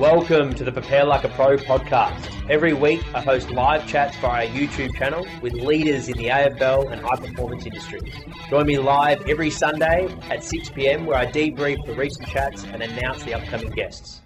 Welcome 0.00 0.54
to 0.54 0.64
the 0.64 0.72
Prepare 0.72 1.04
Like 1.04 1.24
a 1.24 1.28
Pro 1.28 1.58
podcast. 1.58 2.48
Every 2.48 2.72
week, 2.72 3.04
I 3.14 3.20
host 3.20 3.50
live 3.50 3.86
chats 3.86 4.16
via 4.16 4.46
our 4.46 4.50
YouTube 4.50 4.96
channel 4.96 5.26
with 5.42 5.52
leaders 5.52 6.08
in 6.08 6.16
the 6.16 6.28
AFL 6.28 6.90
and 6.90 7.02
high 7.02 7.16
performance 7.16 7.66
industries. 7.66 8.14
Join 8.48 8.64
me 8.64 8.78
live 8.78 9.28
every 9.28 9.50
Sunday 9.50 10.08
at 10.30 10.42
6 10.42 10.70
pm, 10.70 11.04
where 11.04 11.18
I 11.18 11.26
debrief 11.26 11.84
the 11.84 11.92
recent 11.92 12.26
chats 12.28 12.64
and 12.64 12.82
announce 12.82 13.24
the 13.24 13.34
upcoming 13.34 13.72
guests. 13.72 14.22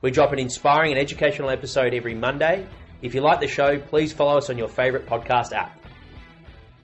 We 0.00 0.10
drop 0.10 0.32
an 0.32 0.40
inspiring 0.40 0.90
and 0.90 1.00
educational 1.00 1.50
episode 1.50 1.94
every 1.94 2.14
Monday. 2.14 2.66
If 3.00 3.14
you 3.14 3.20
like 3.20 3.38
the 3.38 3.46
show, 3.46 3.78
please 3.78 4.12
follow 4.12 4.38
us 4.38 4.50
on 4.50 4.58
your 4.58 4.66
favourite 4.66 5.06
podcast 5.06 5.52
app. 5.52 5.80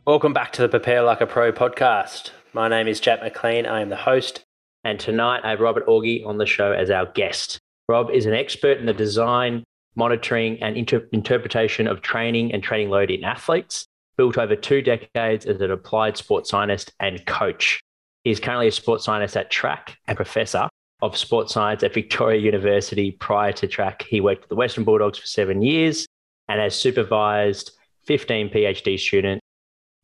Welcome 0.06 0.32
back 0.32 0.52
to 0.52 0.62
the 0.62 0.68
Prepare 0.68 1.02
Like 1.02 1.20
a 1.20 1.26
Pro 1.26 1.50
podcast. 1.50 2.30
My 2.52 2.68
name 2.68 2.86
is 2.86 3.00
Jack 3.00 3.20
McLean. 3.20 3.66
I 3.66 3.80
am 3.80 3.88
the 3.88 3.96
host, 3.96 4.44
and 4.84 5.00
tonight 5.00 5.40
I 5.42 5.50
have 5.50 5.58
Robert 5.58 5.88
Aughey 5.88 6.24
on 6.24 6.38
the 6.38 6.46
show 6.46 6.70
as 6.70 6.88
our 6.88 7.06
guest. 7.06 7.58
Rob 7.88 8.10
is 8.10 8.26
an 8.26 8.34
expert 8.34 8.78
in 8.78 8.86
the 8.86 8.92
design, 8.92 9.64
monitoring, 9.96 10.62
and 10.62 10.76
inter- 10.76 11.08
interpretation 11.12 11.86
of 11.86 12.02
training 12.02 12.52
and 12.52 12.62
training 12.62 12.90
load 12.90 13.10
in 13.10 13.24
athletes, 13.24 13.86
built 14.16 14.36
over 14.36 14.54
two 14.54 14.82
decades 14.82 15.46
as 15.46 15.60
an 15.60 15.70
applied 15.70 16.16
sports 16.16 16.50
scientist 16.50 16.92
and 17.00 17.24
coach. 17.24 17.80
He 18.24 18.30
is 18.30 18.40
currently 18.40 18.68
a 18.68 18.72
sports 18.72 19.04
scientist 19.04 19.36
at 19.36 19.50
TRAC 19.50 19.96
and 20.06 20.16
professor 20.16 20.68
of 21.00 21.16
sports 21.16 21.54
science 21.54 21.82
at 21.82 21.94
Victoria 21.94 22.40
University. 22.40 23.12
Prior 23.12 23.52
to 23.52 23.66
TRAC, 23.66 24.02
he 24.02 24.20
worked 24.20 24.44
at 24.44 24.48
the 24.48 24.56
Western 24.56 24.84
Bulldogs 24.84 25.18
for 25.18 25.26
seven 25.26 25.62
years 25.62 26.06
and 26.48 26.60
has 26.60 26.74
supervised 26.74 27.70
15 28.06 28.50
PhD 28.50 28.98
students 28.98 29.40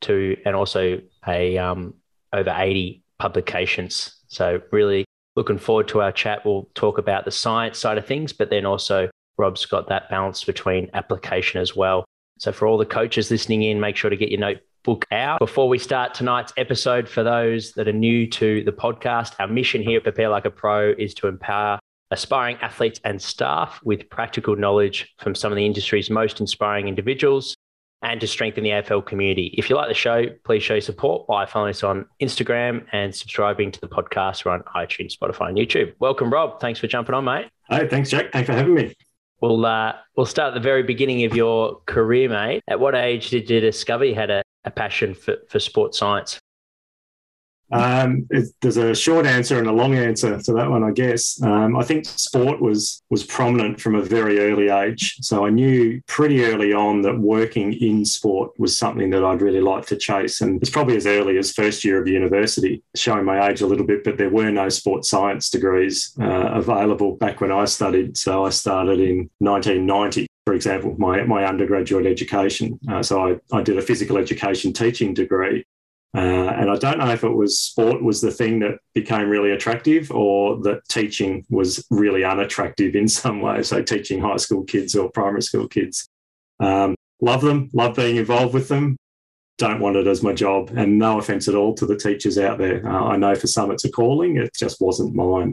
to, 0.02 0.36
and 0.46 0.54
also 0.54 1.00
a 1.26 1.58
um, 1.58 1.94
over 2.32 2.54
80 2.56 3.02
publications. 3.18 4.16
So 4.28 4.60
really 4.70 5.04
looking 5.36 5.58
forward 5.58 5.88
to 5.88 6.00
our 6.00 6.12
chat. 6.12 6.44
We'll 6.44 6.68
talk 6.74 6.98
about 6.98 7.24
the 7.24 7.30
science 7.30 7.78
side 7.78 7.98
of 7.98 8.06
things, 8.06 8.32
but 8.32 8.50
then 8.50 8.66
also 8.66 9.10
Rob's 9.36 9.66
got 9.66 9.88
that 9.88 10.08
balance 10.08 10.44
between 10.44 10.90
application 10.94 11.60
as 11.60 11.74
well. 11.74 12.04
So 12.38 12.52
for 12.52 12.66
all 12.66 12.78
the 12.78 12.86
coaches 12.86 13.30
listening 13.30 13.62
in, 13.62 13.80
make 13.80 13.96
sure 13.96 14.10
to 14.10 14.16
get 14.16 14.30
your 14.30 14.40
notebook 14.40 15.06
out. 15.12 15.38
Before 15.38 15.68
we 15.68 15.78
start 15.78 16.14
tonight's 16.14 16.52
episode, 16.56 17.08
for 17.08 17.22
those 17.22 17.72
that 17.72 17.88
are 17.88 17.92
new 17.92 18.26
to 18.28 18.62
the 18.64 18.72
podcast, 18.72 19.34
our 19.38 19.48
mission 19.48 19.82
here 19.82 19.98
at 19.98 20.02
Prepare 20.02 20.28
Like 20.28 20.44
a 20.44 20.50
Pro 20.50 20.92
is 20.98 21.14
to 21.14 21.28
empower 21.28 21.78
aspiring 22.10 22.56
athletes 22.60 23.00
and 23.04 23.20
staff 23.20 23.80
with 23.82 24.08
practical 24.10 24.54
knowledge 24.56 25.12
from 25.18 25.34
some 25.34 25.50
of 25.50 25.56
the 25.56 25.66
industry's 25.66 26.10
most 26.10 26.38
inspiring 26.40 26.86
individuals 26.86 27.56
and 28.04 28.20
to 28.20 28.26
strengthen 28.26 28.62
the 28.62 28.70
AFL 28.70 29.04
community. 29.04 29.54
If 29.56 29.68
you 29.68 29.76
like 29.76 29.88
the 29.88 29.94
show, 29.94 30.26
please 30.44 30.62
show 30.62 30.78
support 30.78 31.26
by 31.26 31.46
following 31.46 31.70
us 31.70 31.82
on 31.82 32.06
Instagram 32.20 32.84
and 32.92 33.14
subscribing 33.14 33.72
to 33.72 33.80
the 33.80 33.88
podcast. 33.88 34.44
We're 34.44 34.52
on 34.52 34.62
iTunes, 34.76 35.16
Spotify, 35.16 35.48
and 35.48 35.58
YouTube. 35.58 35.94
Welcome, 35.98 36.30
Rob. 36.30 36.60
Thanks 36.60 36.78
for 36.78 36.86
jumping 36.86 37.14
on, 37.14 37.24
mate. 37.24 37.48
Hey, 37.68 37.88
thanks, 37.88 38.10
Jack. 38.10 38.30
Thanks 38.30 38.46
for 38.46 38.52
having 38.52 38.74
me. 38.74 38.94
We'll 39.40 39.64
uh, 39.64 39.94
we'll 40.16 40.26
start 40.26 40.48
at 40.48 40.54
the 40.54 40.60
very 40.60 40.82
beginning 40.82 41.24
of 41.24 41.34
your 41.34 41.80
career, 41.86 42.28
mate. 42.28 42.62
At 42.68 42.78
what 42.78 42.94
age 42.94 43.30
did 43.30 43.48
you 43.48 43.60
discover 43.60 44.04
you 44.04 44.14
had 44.14 44.30
a, 44.30 44.42
a 44.64 44.70
passion 44.70 45.14
for, 45.14 45.36
for 45.48 45.58
sports 45.58 45.98
science? 45.98 46.38
Um, 47.74 48.26
it, 48.30 48.48
there's 48.60 48.76
a 48.76 48.94
short 48.94 49.26
answer 49.26 49.58
and 49.58 49.66
a 49.66 49.72
long 49.72 49.94
answer 49.94 50.40
to 50.40 50.52
that 50.52 50.70
one, 50.70 50.84
I 50.84 50.92
guess. 50.92 51.42
Um, 51.42 51.76
I 51.76 51.82
think 51.82 52.06
sport 52.06 52.60
was 52.60 53.02
was 53.10 53.24
prominent 53.24 53.80
from 53.80 53.96
a 53.96 54.02
very 54.02 54.38
early 54.38 54.68
age, 54.68 55.16
so 55.20 55.44
I 55.44 55.50
knew 55.50 56.00
pretty 56.06 56.44
early 56.44 56.72
on 56.72 57.02
that 57.02 57.18
working 57.18 57.72
in 57.72 58.04
sport 58.04 58.52
was 58.58 58.78
something 58.78 59.10
that 59.10 59.24
I'd 59.24 59.42
really 59.42 59.60
like 59.60 59.86
to 59.86 59.96
chase. 59.96 60.40
And 60.40 60.62
it's 60.62 60.70
probably 60.70 60.96
as 60.96 61.06
early 61.06 61.36
as 61.36 61.52
first 61.52 61.84
year 61.84 62.00
of 62.00 62.06
university, 62.06 62.82
showing 62.94 63.24
my 63.24 63.48
age 63.48 63.60
a 63.60 63.66
little 63.66 63.86
bit. 63.86 64.04
But 64.04 64.18
there 64.18 64.30
were 64.30 64.50
no 64.50 64.68
sports 64.68 65.10
science 65.10 65.50
degrees 65.50 66.14
uh, 66.20 66.52
available 66.52 67.16
back 67.16 67.40
when 67.40 67.50
I 67.50 67.64
studied, 67.64 68.16
so 68.16 68.44
I 68.44 68.50
started 68.50 69.00
in 69.00 69.30
1990 69.38 70.26
for 70.46 70.52
example, 70.52 70.94
my, 70.98 71.22
my 71.22 71.46
undergraduate 71.46 72.04
education. 72.04 72.78
Uh, 72.86 73.02
so 73.02 73.26
I, 73.26 73.56
I 73.56 73.62
did 73.62 73.78
a 73.78 73.82
physical 73.82 74.18
education 74.18 74.74
teaching 74.74 75.14
degree 75.14 75.64
uh, 76.14 76.54
and 76.56 76.70
I 76.70 76.76
don't 76.76 76.98
know 76.98 77.10
if 77.10 77.24
it 77.24 77.34
was 77.34 77.58
sport 77.58 78.00
was 78.00 78.20
the 78.20 78.30
thing 78.30 78.60
that 78.60 78.78
became 78.94 79.28
really 79.28 79.50
attractive 79.50 80.12
or 80.12 80.56
that 80.62 80.88
teaching 80.88 81.44
was 81.50 81.84
really 81.90 82.22
unattractive 82.22 82.94
in 82.94 83.08
some 83.08 83.40
way. 83.40 83.62
So, 83.64 83.82
teaching 83.82 84.20
high 84.20 84.36
school 84.36 84.62
kids 84.62 84.94
or 84.94 85.10
primary 85.10 85.42
school 85.42 85.66
kids. 85.66 86.06
Um, 86.60 86.94
love 87.20 87.40
them, 87.40 87.68
love 87.72 87.96
being 87.96 88.16
involved 88.16 88.54
with 88.54 88.68
them. 88.68 88.96
Don't 89.58 89.80
want 89.80 89.96
it 89.96 90.06
as 90.06 90.22
my 90.22 90.32
job. 90.32 90.70
And 90.76 90.98
no 90.98 91.18
offense 91.18 91.48
at 91.48 91.56
all 91.56 91.74
to 91.74 91.86
the 91.86 91.96
teachers 91.96 92.38
out 92.38 92.58
there. 92.58 92.86
Uh, 92.88 93.06
I 93.06 93.16
know 93.16 93.34
for 93.34 93.48
some 93.48 93.72
it's 93.72 93.84
a 93.84 93.90
calling, 93.90 94.36
it 94.36 94.54
just 94.56 94.80
wasn't 94.80 95.14
mine. 95.16 95.52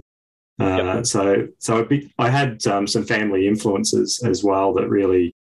Uh, 0.59 0.95
yep. 0.95 1.05
So, 1.07 1.47
so 1.57 1.83
be, 1.85 2.13
I 2.19 2.29
had 2.29 2.65
um, 2.67 2.85
some 2.85 3.03
family 3.03 3.47
influences 3.47 4.21
as 4.23 4.43
well 4.43 4.73
that 4.73 4.89
really 4.89 5.33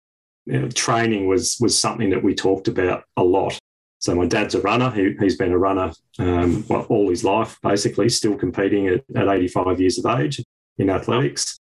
you 0.47 0.61
know, 0.61 0.69
training 0.69 1.27
was 1.27 1.59
was 1.61 1.79
something 1.79 2.09
that 2.11 2.25
we 2.25 2.35
talked 2.35 2.69
about 2.69 3.05
a 3.19 3.23
lot. 3.23 3.59
So 4.01 4.15
my 4.15 4.27
dad's 4.27 4.55
a 4.55 4.61
runner. 4.63 4.91
He, 4.91 5.15
has 5.21 5.37
been 5.37 5.53
a 5.53 5.59
runner 5.59 5.93
um, 6.19 6.65
well, 6.69 6.83
all 6.89 7.11
his 7.11 7.23
life, 7.23 7.59
basically, 7.63 8.09
still 8.09 8.35
competing 8.35 8.89
at, 8.89 9.05
at 9.15 9.29
85 9.29 9.81
years 9.81 9.99
of 10.03 10.19
age 10.19 10.43
in 10.79 10.91
athletics. 10.91 11.59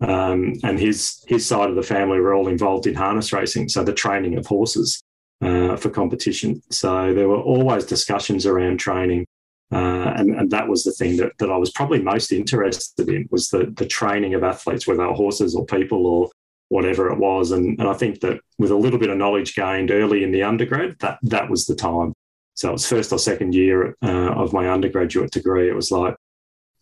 Um, 0.00 0.54
and 0.62 0.80
his 0.80 1.22
his 1.28 1.46
side 1.46 1.68
of 1.68 1.76
the 1.76 1.82
family 1.82 2.20
were 2.20 2.32
all 2.32 2.48
involved 2.48 2.86
in 2.86 2.94
harness 2.94 3.34
racing, 3.34 3.68
so 3.68 3.84
the 3.84 3.92
training 3.92 4.38
of 4.38 4.46
horses 4.46 5.02
uh, 5.42 5.76
for 5.76 5.90
competition. 5.90 6.62
So 6.70 7.12
there 7.12 7.28
were 7.28 7.40
always 7.40 7.84
discussions 7.84 8.46
around 8.46 8.78
training, 8.78 9.26
uh, 9.70 10.14
and, 10.16 10.30
and 10.34 10.50
that 10.52 10.68
was 10.68 10.84
the 10.84 10.92
thing 10.92 11.18
that, 11.18 11.32
that 11.38 11.50
I 11.50 11.56
was 11.58 11.70
probably 11.72 12.00
most 12.00 12.32
interested 12.32 13.10
in 13.10 13.28
was 13.30 13.50
the 13.50 13.74
the 13.76 13.84
training 13.84 14.32
of 14.32 14.42
athletes, 14.42 14.86
whether 14.86 15.04
horses 15.04 15.54
or 15.54 15.66
people 15.66 16.06
or 16.06 16.30
whatever 16.70 17.12
it 17.12 17.18
was. 17.18 17.52
And, 17.52 17.78
and 17.78 17.88
I 17.88 17.92
think 17.92 18.20
that 18.20 18.40
with 18.58 18.70
a 18.70 18.76
little 18.76 18.98
bit 18.98 19.10
of 19.10 19.18
knowledge 19.18 19.54
gained 19.54 19.90
early 19.90 20.24
in 20.24 20.32
the 20.32 20.42
undergrad, 20.42 20.96
that 21.00 21.18
that 21.22 21.50
was 21.50 21.66
the 21.66 21.74
time. 21.74 22.14
So 22.54 22.70
it 22.70 22.72
was 22.72 22.88
first 22.88 23.12
or 23.12 23.18
second 23.18 23.54
year 23.54 23.96
uh, 24.02 24.32
of 24.32 24.52
my 24.52 24.68
undergraduate 24.68 25.30
degree. 25.30 25.68
It 25.68 25.74
was 25.74 25.90
like, 25.90 26.16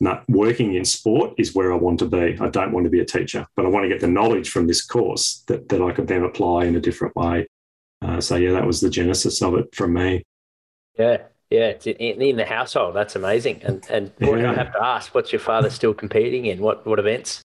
no, 0.00 0.20
working 0.28 0.74
in 0.74 0.84
sport 0.84 1.34
is 1.38 1.54
where 1.54 1.72
I 1.72 1.76
want 1.76 1.98
to 1.98 2.06
be. 2.06 2.36
I 2.40 2.48
don't 2.48 2.72
want 2.72 2.84
to 2.84 2.90
be 2.90 3.00
a 3.00 3.04
teacher, 3.04 3.46
but 3.56 3.66
I 3.66 3.68
want 3.68 3.84
to 3.84 3.88
get 3.88 4.00
the 4.00 4.06
knowledge 4.06 4.50
from 4.50 4.66
this 4.66 4.84
course 4.84 5.42
that, 5.48 5.68
that 5.70 5.82
I 5.82 5.92
could 5.92 6.06
then 6.06 6.22
apply 6.22 6.66
in 6.66 6.76
a 6.76 6.80
different 6.80 7.16
way. 7.16 7.48
Uh, 8.00 8.20
so 8.20 8.36
yeah, 8.36 8.52
that 8.52 8.66
was 8.66 8.80
the 8.80 8.90
genesis 8.90 9.42
of 9.42 9.54
it 9.54 9.74
from 9.74 9.94
me. 9.94 10.22
Yeah, 10.98 11.22
yeah, 11.50 11.68
it's 11.68 11.86
in, 11.86 12.22
in 12.22 12.36
the 12.36 12.44
household. 12.44 12.94
That's 12.94 13.16
amazing. 13.16 13.62
And 13.64 13.84
and 13.90 14.12
yeah. 14.20 14.50
I 14.50 14.54
have 14.54 14.72
to 14.72 14.84
ask, 14.84 15.14
what's 15.14 15.32
your 15.32 15.40
father 15.40 15.70
still 15.70 15.94
competing 15.94 16.46
in? 16.46 16.60
What 16.60 16.86
what 16.86 16.98
events? 16.98 17.42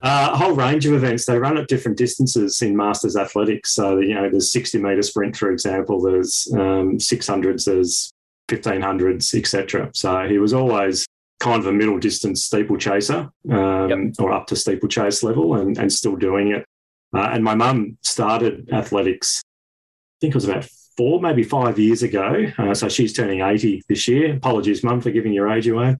Uh, 0.00 0.30
a 0.32 0.36
whole 0.36 0.52
range 0.52 0.86
of 0.86 0.92
events. 0.92 1.26
They 1.26 1.38
run 1.38 1.58
at 1.58 1.66
different 1.66 1.98
distances 1.98 2.62
in 2.62 2.76
Masters 2.76 3.16
Athletics. 3.16 3.72
So, 3.72 3.98
you 3.98 4.14
know, 4.14 4.30
there's 4.30 4.52
60 4.52 4.78
metre 4.78 5.02
sprint, 5.02 5.36
for 5.36 5.50
example, 5.50 6.00
there's 6.00 6.48
um, 6.54 6.98
600s, 6.98 7.64
there's 7.64 8.12
1500s, 8.48 9.34
etc. 9.36 9.90
So 9.94 10.28
he 10.28 10.38
was 10.38 10.52
always 10.52 11.04
kind 11.40 11.60
of 11.60 11.66
a 11.66 11.72
middle 11.72 11.98
distance 11.98 12.44
steeplechaser 12.44 13.28
um, 13.50 13.88
yep. 13.88 13.98
or 14.20 14.32
up 14.32 14.46
to 14.48 14.56
steeplechase 14.56 15.22
level 15.22 15.56
and, 15.56 15.76
and 15.78 15.92
still 15.92 16.16
doing 16.16 16.52
it. 16.52 16.64
Uh, 17.12 17.30
and 17.32 17.42
my 17.42 17.54
mum 17.54 17.98
started 18.02 18.68
athletics, 18.72 19.42
I 19.44 20.16
think 20.20 20.32
it 20.32 20.36
was 20.36 20.48
about 20.48 20.68
four, 20.96 21.20
maybe 21.20 21.42
five 21.42 21.78
years 21.78 22.02
ago. 22.02 22.46
Uh, 22.58 22.74
so 22.74 22.88
she's 22.88 23.12
turning 23.12 23.40
80 23.40 23.82
this 23.88 24.06
year. 24.08 24.36
Apologies, 24.36 24.84
mum, 24.84 25.00
for 25.00 25.10
giving 25.10 25.32
your 25.32 25.48
age 25.50 25.68
away. 25.68 25.96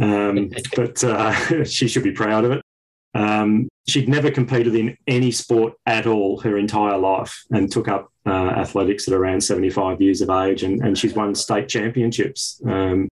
Um, 0.00 0.50
but 0.76 1.02
uh, 1.04 1.64
she 1.64 1.88
should 1.88 2.04
be 2.04 2.12
proud 2.12 2.44
of 2.44 2.52
it. 2.52 2.62
Um, 3.14 3.68
she'd 3.88 4.08
never 4.08 4.30
competed 4.30 4.74
in 4.74 4.96
any 5.06 5.30
sport 5.30 5.74
at 5.86 6.06
all 6.06 6.40
her 6.40 6.56
entire 6.56 6.96
life 6.96 7.44
and 7.50 7.70
took 7.70 7.88
up 7.88 8.10
uh, 8.26 8.30
athletics 8.30 9.08
at 9.08 9.14
around 9.14 9.42
75 9.42 10.00
years 10.00 10.20
of 10.20 10.30
age. 10.30 10.62
And, 10.62 10.80
and 10.80 10.96
she's 10.96 11.14
won 11.14 11.34
state 11.34 11.68
championships 11.68 12.60
um, 12.66 13.08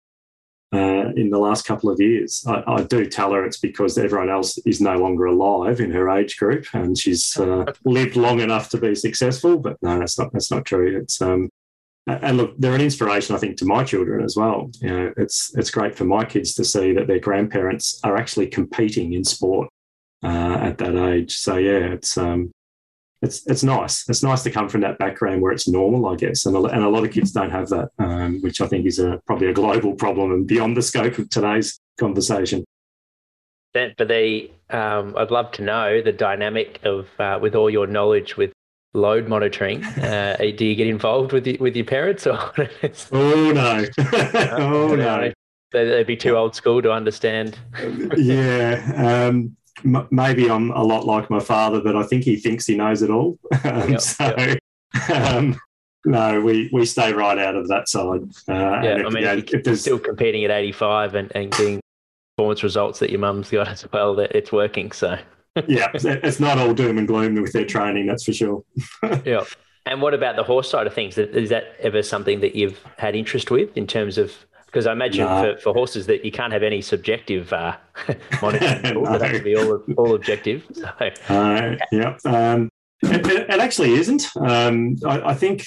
uh, 0.72 1.10
in 1.16 1.30
the 1.30 1.38
last 1.38 1.66
couple 1.66 1.90
of 1.90 2.00
years. 2.00 2.44
I, 2.46 2.62
I, 2.66 2.82
do 2.84 3.04
tell 3.06 3.32
her 3.32 3.44
it's 3.44 3.58
because 3.58 3.98
everyone 3.98 4.30
else 4.30 4.56
is 4.58 4.80
no 4.80 4.96
longer 4.96 5.26
alive 5.26 5.80
in 5.80 5.90
her 5.90 6.08
age 6.08 6.36
group 6.38 6.64
and 6.72 6.96
she's 6.96 7.36
uh, 7.38 7.64
lived 7.84 8.16
long 8.16 8.40
enough 8.40 8.68
to 8.70 8.78
be 8.78 8.94
successful. 8.94 9.58
But 9.58 9.76
no, 9.82 9.98
that's 9.98 10.18
not, 10.18 10.32
that's 10.32 10.50
not 10.50 10.64
true. 10.64 11.00
It's, 11.00 11.20
um, 11.20 11.50
and 12.06 12.36
look, 12.36 12.54
they're 12.58 12.74
an 12.74 12.80
inspiration, 12.80 13.34
I 13.34 13.38
think, 13.38 13.56
to 13.58 13.64
my 13.66 13.84
children 13.84 14.24
as 14.24 14.36
well. 14.36 14.70
You 14.80 14.88
know, 14.88 15.12
it's 15.16 15.54
it's 15.56 15.70
great 15.70 15.94
for 15.94 16.04
my 16.04 16.24
kids 16.24 16.54
to 16.54 16.64
see 16.64 16.92
that 16.94 17.06
their 17.06 17.20
grandparents 17.20 18.00
are 18.02 18.16
actually 18.16 18.48
competing 18.48 19.12
in 19.12 19.22
sport 19.22 19.68
uh, 20.22 20.58
at 20.60 20.78
that 20.78 20.96
age. 20.96 21.36
So 21.36 21.56
yeah, 21.56 21.92
it's 21.92 22.16
um, 22.16 22.52
it's 23.22 23.46
it's 23.46 23.62
nice. 23.62 24.08
It's 24.08 24.22
nice 24.22 24.42
to 24.44 24.50
come 24.50 24.68
from 24.68 24.80
that 24.80 24.98
background 24.98 25.42
where 25.42 25.52
it's 25.52 25.68
normal, 25.68 26.08
I 26.08 26.16
guess, 26.16 26.46
and 26.46 26.56
a, 26.56 26.62
and 26.64 26.82
a 26.82 26.88
lot 26.88 27.04
of 27.04 27.12
kids 27.12 27.32
don't 27.32 27.50
have 27.50 27.68
that, 27.68 27.90
um, 27.98 28.40
which 28.40 28.60
I 28.60 28.66
think 28.66 28.86
is 28.86 28.98
a 28.98 29.20
probably 29.26 29.48
a 29.48 29.52
global 29.52 29.94
problem 29.94 30.32
and 30.32 30.46
beyond 30.46 30.76
the 30.76 30.82
scope 30.82 31.18
of 31.18 31.28
today's 31.28 31.78
conversation. 31.98 32.64
But 33.72 33.96
they, 33.98 34.50
um, 34.70 35.14
I'd 35.16 35.30
love 35.30 35.52
to 35.52 35.62
know 35.62 36.02
the 36.02 36.12
dynamic 36.12 36.80
of 36.82 37.08
uh, 37.20 37.38
with 37.40 37.54
all 37.54 37.70
your 37.70 37.86
knowledge 37.86 38.36
with 38.36 38.52
load 38.94 39.28
monitoring. 39.28 39.84
Uh, 40.00 40.36
do 40.56 40.64
you 40.64 40.74
get 40.74 40.86
involved 40.86 41.32
with 41.32 41.44
the, 41.44 41.56
with 41.58 41.76
your 41.76 41.84
parents 41.84 42.26
or? 42.26 42.38
oh 43.12 43.52
no! 43.52 43.84
oh 44.52 44.94
no! 44.96 45.32
They'd 45.72 46.06
be 46.06 46.16
too 46.16 46.36
old 46.36 46.56
school 46.56 46.82
to 46.82 46.90
understand. 46.90 47.58
yeah, 48.16 49.28
um, 49.28 49.56
m- 49.84 50.08
maybe 50.10 50.50
I'm 50.50 50.70
a 50.70 50.82
lot 50.82 51.06
like 51.06 51.30
my 51.30 51.40
father, 51.40 51.80
but 51.80 51.96
I 51.96 52.02
think 52.02 52.24
he 52.24 52.36
thinks 52.36 52.66
he 52.66 52.76
knows 52.76 53.02
it 53.02 53.10
all. 53.10 53.38
Um, 53.64 53.90
yep, 53.90 54.00
so, 54.00 54.34
yep. 54.38 54.58
Um, 55.10 55.60
no, 56.04 56.40
we, 56.40 56.70
we 56.72 56.86
stay 56.86 57.12
right 57.12 57.38
out 57.38 57.56
of 57.56 57.68
that 57.68 57.88
side. 57.88 58.22
Uh, 58.48 58.80
yeah, 58.82 58.98
if, 58.98 59.06
I 59.06 59.10
mean, 59.10 59.16
you 59.16 59.20
know, 59.20 59.42
if 59.52 59.64
there's 59.64 59.82
still 59.82 59.98
competing 59.98 60.44
at 60.44 60.50
85 60.50 61.14
and, 61.14 61.32
and 61.34 61.50
getting 61.50 61.80
performance 62.36 62.62
results 62.62 62.98
that 63.00 63.10
your 63.10 63.20
mum's 63.20 63.50
got 63.50 63.68
as 63.68 63.86
well, 63.92 64.14
that 64.16 64.32
it's 64.34 64.50
working. 64.50 64.92
So 64.92 65.18
yeah, 65.66 65.88
it's 65.94 66.40
not 66.40 66.58
all 66.58 66.72
doom 66.74 66.98
and 66.98 67.06
gloom 67.06 67.34
with 67.34 67.52
their 67.52 67.66
training, 67.66 68.06
that's 68.06 68.24
for 68.24 68.32
sure. 68.32 68.64
yeah. 69.24 69.44
And 69.86 70.00
what 70.02 70.14
about 70.14 70.36
the 70.36 70.44
horse 70.44 70.70
side 70.70 70.86
of 70.86 70.94
things? 70.94 71.18
Is 71.18 71.48
that 71.50 71.74
ever 71.80 72.02
something 72.02 72.40
that 72.40 72.54
you've 72.54 72.82
had 72.98 73.16
interest 73.16 73.50
with 73.50 73.76
in 73.76 73.86
terms 73.86 74.18
of? 74.18 74.32
Because 74.70 74.86
I 74.86 74.92
imagine 74.92 75.26
no. 75.26 75.54
for, 75.54 75.60
for 75.60 75.72
horses 75.72 76.06
that 76.06 76.24
you 76.24 76.30
can't 76.30 76.52
have 76.52 76.62
any 76.62 76.80
subjective 76.80 77.52
uh, 77.52 77.76
monitoring 78.42 79.02
no. 79.02 79.14
It 79.14 79.22
has 79.22 79.38
to 79.38 79.42
be 79.42 79.56
all 79.56 79.82
all 79.96 80.14
objective. 80.14 80.64
So. 80.72 81.10
Uh, 81.28 81.76
yeah. 81.90 82.16
Um, 82.24 82.70
it, 83.02 83.26
it, 83.26 83.60
actually 83.60 83.94
isn't. 83.94 84.28
Um, 84.36 84.96
I, 85.06 85.30
I, 85.30 85.34
think 85.34 85.64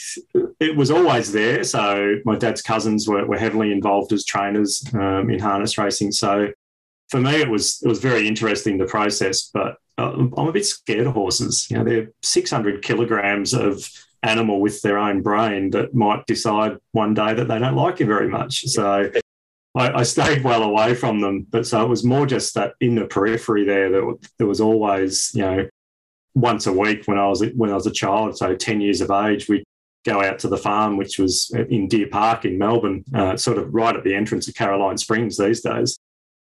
it 0.59 0.77
was 0.77 0.91
always 0.91 1.31
there. 1.31 1.63
So 1.63 2.17
my 2.25 2.35
dad's 2.35 2.61
cousins 2.61 3.07
were, 3.07 3.25
were 3.25 3.39
heavily 3.39 3.71
involved 3.71 4.13
as 4.13 4.23
trainers 4.23 4.83
um, 4.93 5.31
in 5.31 5.39
harness 5.39 5.77
racing. 5.77 6.11
So 6.11 6.49
for 7.09 7.19
me, 7.19 7.41
it 7.41 7.49
was 7.49 7.81
it 7.83 7.87
was 7.87 7.99
very 7.99 8.27
interesting 8.27 8.77
the 8.77 8.85
process. 8.85 9.49
But 9.53 9.77
uh, 9.97 10.11
I'm 10.11 10.47
a 10.47 10.51
bit 10.51 10.65
scared 10.65 11.07
of 11.07 11.13
horses. 11.13 11.67
You 11.69 11.77
know, 11.77 11.83
they're 11.83 12.07
600 12.21 12.83
kilograms 12.83 13.53
of 13.53 13.89
animal 14.23 14.61
with 14.61 14.81
their 14.81 14.97
own 14.97 15.21
brain 15.21 15.69
that 15.71 15.93
might 15.93 16.25
decide 16.25 16.77
one 16.93 17.13
day 17.13 17.33
that 17.33 17.47
they 17.47 17.59
don't 17.59 17.75
like 17.75 17.99
you 17.99 18.05
very 18.05 18.29
much. 18.29 18.65
So 18.67 19.11
I, 19.75 19.99
I, 19.99 20.03
stayed 20.03 20.43
well 20.43 20.63
away 20.63 20.95
from 20.95 21.19
them. 21.19 21.45
But 21.49 21.67
so 21.67 21.83
it 21.83 21.89
was 21.89 22.03
more 22.03 22.25
just 22.25 22.53
that 22.55 22.73
in 22.79 22.95
the 22.95 23.05
periphery 23.05 23.65
there 23.65 23.89
that 23.91 24.29
there 24.37 24.47
was 24.47 24.61
always, 24.61 25.31
you 25.33 25.41
know, 25.41 25.67
once 26.35 26.67
a 26.67 26.73
week 26.73 27.05
when 27.05 27.19
I 27.19 27.27
was 27.27 27.43
when 27.55 27.69
I 27.69 27.75
was 27.75 27.85
a 27.85 27.91
child, 27.91 28.37
so 28.37 28.55
10 28.55 28.81
years 28.81 29.01
of 29.01 29.11
age, 29.11 29.47
we'd 29.47 29.63
go 30.05 30.21
out 30.21 30.39
to 30.39 30.47
the 30.47 30.57
farm, 30.57 30.97
which 30.97 31.19
was 31.19 31.51
in 31.69 31.87
Deer 31.87 32.07
Park 32.07 32.45
in 32.45 32.57
Melbourne, 32.57 33.03
uh, 33.13 33.37
sort 33.37 33.57
of 33.57 33.73
right 33.73 33.95
at 33.95 34.03
the 34.03 34.15
entrance 34.15 34.47
of 34.47 34.55
Caroline 34.55 34.97
Springs 34.97 35.37
these 35.37 35.61
days. 35.61 35.97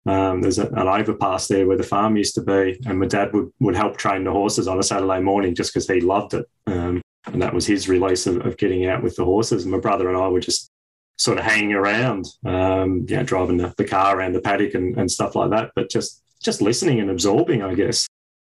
Um, 0.07 0.41
there's 0.41 0.59
a, 0.59 0.67
an 0.69 0.89
overpass 0.89 1.47
there 1.47 1.67
where 1.67 1.77
the 1.77 1.83
farm 1.83 2.17
used 2.17 2.35
to 2.37 2.43
be, 2.43 2.81
and 2.87 2.99
my 2.99 3.07
dad 3.07 3.33
would, 3.35 3.53
would 3.61 3.77
help 3.77 3.97
train 3.97 4.25
the 4.25 4.31
horses 4.31 4.67
on 4.67 4.79
a 4.79 4.83
Saturday 4.83 5.21
morning 5.21 5.55
just 5.55 5.75
because 5.75 5.87
he 5.87 6.01
loved 6.01 6.35
it. 6.35 6.47
Um, 6.67 7.03
and 7.27 7.43
that 7.43 7.55
was 7.55 7.67
his 7.67 7.89
release 7.89 8.27
of, 8.27 8.45
of, 8.47 8.57
getting 8.57 8.87
out 8.87 9.03
with 9.03 9.17
the 9.17 9.25
horses. 9.25 9.65
And 9.65 9.73
my 9.73 9.79
brother 9.79 10.09
and 10.09 10.17
I 10.17 10.29
were 10.29 10.41
just 10.41 10.71
sort 11.17 11.39
of 11.39 11.45
hanging 11.45 11.75
around, 11.75 12.27
um, 12.47 13.05
you 13.09 13.17
know, 13.17 13.23
driving 13.23 13.59
the, 13.59 13.75
the, 13.77 13.85
car 13.85 14.17
around 14.17 14.33
the 14.33 14.41
paddock 14.41 14.75
and, 14.75 14.97
and, 14.99 15.11
stuff 15.11 15.37
like 15.37 15.51
that, 15.51 15.71
but 15.75 15.91
just 15.91 16.23
just 16.43 16.63
listening 16.63 17.01
and 17.01 17.11
absorbing, 17.11 17.63
I 17.63 17.75
guess. 17.75 18.07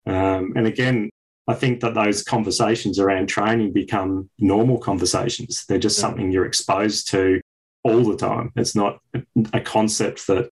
Um, 0.06 0.54
and 0.56 0.68
again, 0.68 1.10
I 1.48 1.56
think 1.56 1.80
that 1.80 1.96
those 1.96 2.22
conversations 2.24 3.00
around 3.00 3.28
training 3.28 3.74
become 3.74 4.30
normal 4.38 4.78
conversations. 4.78 5.66
They're 5.68 5.80
just 5.80 5.98
yeah. 5.98 6.02
something 6.02 6.32
you're 6.32 6.46
exposed 6.46 7.10
to 7.10 7.42
all 7.84 8.04
the 8.04 8.18
time. 8.18 8.52
It's 8.56 8.76
not 8.76 9.00
a 9.54 9.62
concept 9.62 10.28
that 10.28 10.50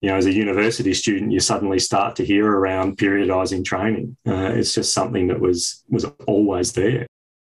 you 0.00 0.08
know, 0.08 0.16
as 0.16 0.26
a 0.26 0.32
university 0.32 0.94
student, 0.94 1.30
you 1.30 1.40
suddenly 1.40 1.78
start 1.78 2.16
to 2.16 2.24
hear 2.24 2.46
around 2.46 2.96
periodizing 2.96 3.64
training. 3.64 4.16
Uh, 4.26 4.52
it's 4.54 4.74
just 4.74 4.94
something 4.94 5.26
that 5.28 5.40
was 5.40 5.84
was 5.88 6.06
always 6.26 6.72
there. 6.72 7.06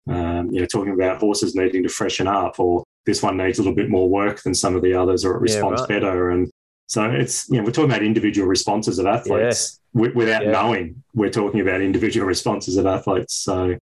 Um, 0.08 0.50
you 0.53 0.61
know, 0.61 0.67
talking 0.67 0.93
about 0.93 1.19
horses 1.19 1.55
needing 1.56 1.82
to 1.82 1.88
freshen 1.88 2.29
up, 2.29 2.61
or 2.61 2.85
this 3.06 3.23
one 3.23 3.37
needs 3.37 3.58
a 3.58 3.62
little 3.62 3.75
bit 3.75 3.91
more 3.91 4.08
work 4.08 4.43
than 4.43 4.55
some 4.55 4.76
of 4.76 4.82
the 4.82 4.94
others, 4.94 5.25
or 5.25 5.35
it 5.35 5.41
responds 5.41 5.81
yeah, 5.81 5.82
right. 5.82 5.88
better. 5.88 6.31
And 6.31 6.50
so 6.87 7.11
it's 7.11 7.49
you 7.49 7.58
know, 7.58 7.64
we're 7.64 7.73
talking 7.73 7.91
about 7.91 8.03
individual 8.03 8.47
responses 8.47 8.99
of 8.99 9.06
athletes 9.06 9.81
yeah. 9.94 10.00
w- 10.00 10.17
without 10.17 10.44
yeah. 10.44 10.53
knowing 10.53 11.03
we're 11.14 11.31
talking 11.31 11.61
about 11.61 11.81
individual 11.81 12.26
responses 12.26 12.76
of 12.76 12.87
athletes. 12.87 13.35
So 13.35 13.76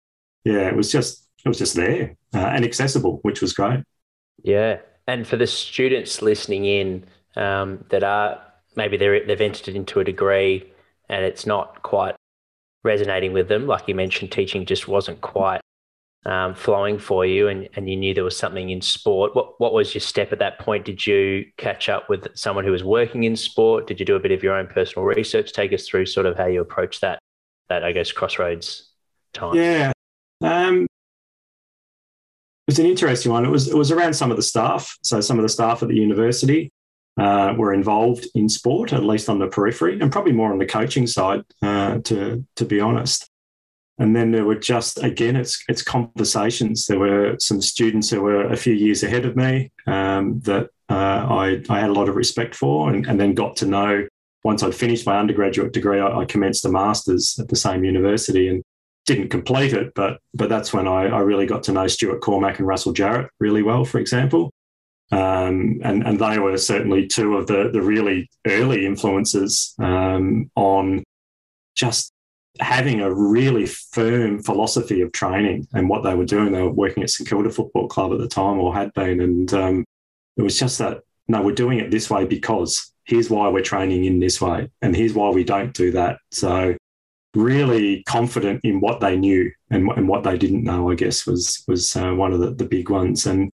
yeah, 0.44 0.68
it 0.68 0.76
was 0.76 0.92
just 0.92 1.26
it 1.44 1.48
was 1.48 1.58
just 1.58 1.74
there 1.74 2.16
uh, 2.34 2.38
and 2.38 2.64
accessible, 2.64 3.20
which 3.22 3.40
was 3.40 3.52
great. 3.52 3.82
Yeah, 4.42 4.78
and 5.06 5.26
for 5.26 5.36
the 5.36 5.46
students 5.46 6.20
listening 6.20 6.66
in 6.66 7.04
um, 7.36 7.84
that 7.88 8.04
are 8.04 8.42
maybe 8.76 8.96
they're, 8.96 9.24
they've 9.26 9.40
entered 9.40 9.74
into 9.74 10.00
a 10.00 10.04
degree 10.04 10.70
and 11.08 11.24
it's 11.24 11.46
not 11.46 11.82
quite 11.82 12.14
resonating 12.82 13.32
with 13.32 13.48
them. 13.48 13.66
Like 13.66 13.88
you 13.88 13.94
mentioned, 13.94 14.32
teaching 14.32 14.64
just 14.64 14.88
wasn't 14.88 15.20
quite 15.20 15.60
um, 16.26 16.54
flowing 16.54 16.98
for 16.98 17.24
you 17.24 17.48
and, 17.48 17.68
and 17.74 17.88
you 17.88 17.96
knew 17.96 18.12
there 18.12 18.24
was 18.24 18.36
something 18.36 18.70
in 18.70 18.80
sport. 18.80 19.34
What, 19.34 19.58
what 19.58 19.72
was 19.72 19.94
your 19.94 20.00
step 20.00 20.32
at 20.32 20.38
that 20.40 20.58
point? 20.58 20.84
Did 20.84 21.06
you 21.06 21.46
catch 21.56 21.88
up 21.88 22.08
with 22.08 22.28
someone 22.34 22.64
who 22.64 22.72
was 22.72 22.84
working 22.84 23.24
in 23.24 23.36
sport? 23.36 23.86
Did 23.86 24.00
you 24.00 24.06
do 24.06 24.16
a 24.16 24.20
bit 24.20 24.32
of 24.32 24.42
your 24.42 24.54
own 24.54 24.66
personal 24.66 25.04
research? 25.06 25.52
Take 25.52 25.72
us 25.72 25.88
through 25.88 26.06
sort 26.06 26.26
of 26.26 26.36
how 26.36 26.46
you 26.46 26.60
approach 26.60 27.00
that, 27.00 27.18
that 27.68 27.84
I 27.84 27.92
guess, 27.92 28.12
crossroads 28.12 28.90
time. 29.32 29.54
Yeah. 29.54 29.92
Um, 30.42 30.82
it 30.82 30.88
was 32.66 32.78
an 32.78 32.86
interesting 32.86 33.32
one. 33.32 33.44
It 33.44 33.50
was, 33.50 33.68
it 33.68 33.76
was 33.76 33.90
around 33.90 34.12
some 34.14 34.30
of 34.30 34.36
the 34.36 34.42
staff. 34.42 34.96
So 35.02 35.20
some 35.20 35.38
of 35.38 35.42
the 35.42 35.48
staff 35.48 35.82
at 35.82 35.88
the 35.88 35.96
university 35.96 36.70
uh, 37.18 37.54
were 37.56 37.72
involved 37.72 38.26
in 38.34 38.48
sport, 38.48 38.92
at 38.92 39.04
least 39.04 39.28
on 39.28 39.38
the 39.38 39.48
periphery, 39.48 39.98
and 40.00 40.12
probably 40.12 40.32
more 40.32 40.52
on 40.52 40.58
the 40.58 40.66
coaching 40.66 41.06
side, 41.06 41.42
uh, 41.62 41.98
to 41.98 42.44
to 42.56 42.64
be 42.64 42.80
honest. 42.80 43.28
And 44.00 44.16
then 44.16 44.32
there 44.32 44.46
were 44.46 44.56
just 44.56 45.02
again, 45.02 45.36
it's 45.36 45.62
it's 45.68 45.82
conversations. 45.82 46.86
There 46.86 46.98
were 46.98 47.36
some 47.38 47.60
students 47.60 48.10
who 48.10 48.22
were 48.22 48.46
a 48.46 48.56
few 48.56 48.72
years 48.72 49.02
ahead 49.02 49.26
of 49.26 49.36
me 49.36 49.70
um, 49.86 50.40
that 50.40 50.70
uh, 50.88 51.26
I 51.30 51.62
I 51.68 51.78
had 51.78 51.90
a 51.90 51.92
lot 51.92 52.08
of 52.08 52.16
respect 52.16 52.54
for, 52.54 52.90
and, 52.90 53.06
and 53.06 53.20
then 53.20 53.34
got 53.34 53.56
to 53.56 53.66
know. 53.66 54.06
Once 54.42 54.62
I'd 54.62 54.74
finished 54.74 55.06
my 55.06 55.18
undergraduate 55.18 55.74
degree, 55.74 56.00
I, 56.00 56.20
I 56.20 56.24
commenced 56.24 56.64
a 56.64 56.70
master's 56.70 57.38
at 57.38 57.48
the 57.48 57.56
same 57.56 57.84
university, 57.84 58.48
and 58.48 58.62
didn't 59.06 59.28
complete 59.28 59.72
it, 59.72 59.92
but 59.94 60.20
but 60.34 60.48
that's 60.48 60.72
when 60.72 60.88
I, 60.88 61.06
I, 61.06 61.20
really 61.20 61.46
got 61.46 61.62
to 61.64 61.72
know 61.72 61.86
Stuart 61.86 62.20
Cormack 62.20 62.58
and 62.58 62.66
Russell 62.66 62.92
Jarrett 62.92 63.30
really 63.38 63.62
well, 63.62 63.84
for 63.84 63.98
example. 63.98 64.50
Um, 65.12 65.80
and, 65.82 66.06
and 66.06 66.20
they 66.20 66.38
were 66.38 66.56
certainly 66.56 67.08
two 67.08 67.36
of 67.36 67.48
the, 67.48 67.70
the 67.72 67.82
really 67.82 68.30
early 68.46 68.86
influences 68.86 69.74
um, 69.80 70.48
on 70.54 71.02
just 71.74 72.12
having 72.58 73.00
a 73.00 73.12
really 73.12 73.66
firm 73.66 74.42
philosophy 74.42 75.00
of 75.00 75.12
training 75.12 75.68
and 75.72 75.88
what 75.88 76.02
they 76.02 76.14
were 76.14 76.24
doing. 76.24 76.52
They 76.52 76.62
were 76.62 76.70
working 76.70 77.02
at 77.02 77.10
St 77.10 77.28
Kilda 77.28 77.50
Football 77.50 77.88
Club 77.88 78.12
at 78.12 78.18
the 78.18 78.28
time 78.28 78.58
or 78.58 78.74
had 78.74 78.92
been. 78.94 79.20
And 79.20 79.54
um, 79.54 79.84
it 80.36 80.42
was 80.42 80.58
just 80.58 80.78
that, 80.78 81.02
no, 81.28 81.42
we're 81.42 81.54
doing 81.54 81.78
it 81.78 81.90
this 81.90 82.10
way 82.10 82.24
because 82.24 82.92
here's 83.04 83.30
why 83.30 83.48
we're 83.48 83.62
training 83.62 84.04
in 84.04 84.20
this 84.20 84.40
way 84.40 84.68
and 84.82 84.94
here's 84.94 85.14
why 85.14 85.30
we 85.30 85.44
don't 85.44 85.72
do 85.74 85.92
that. 85.92 86.18
So 86.32 86.76
really 87.34 88.02
confident 88.04 88.60
in 88.64 88.80
what 88.80 89.00
they 89.00 89.16
knew 89.16 89.50
and, 89.70 89.88
and 89.90 90.08
what 90.08 90.24
they 90.24 90.36
didn't 90.36 90.64
know, 90.64 90.90
I 90.90 90.94
guess, 90.94 91.26
was 91.26 91.62
was 91.68 91.94
uh, 91.96 92.12
one 92.12 92.32
of 92.32 92.40
the, 92.40 92.50
the 92.50 92.64
big 92.64 92.90
ones. 92.90 93.26
And 93.26 93.50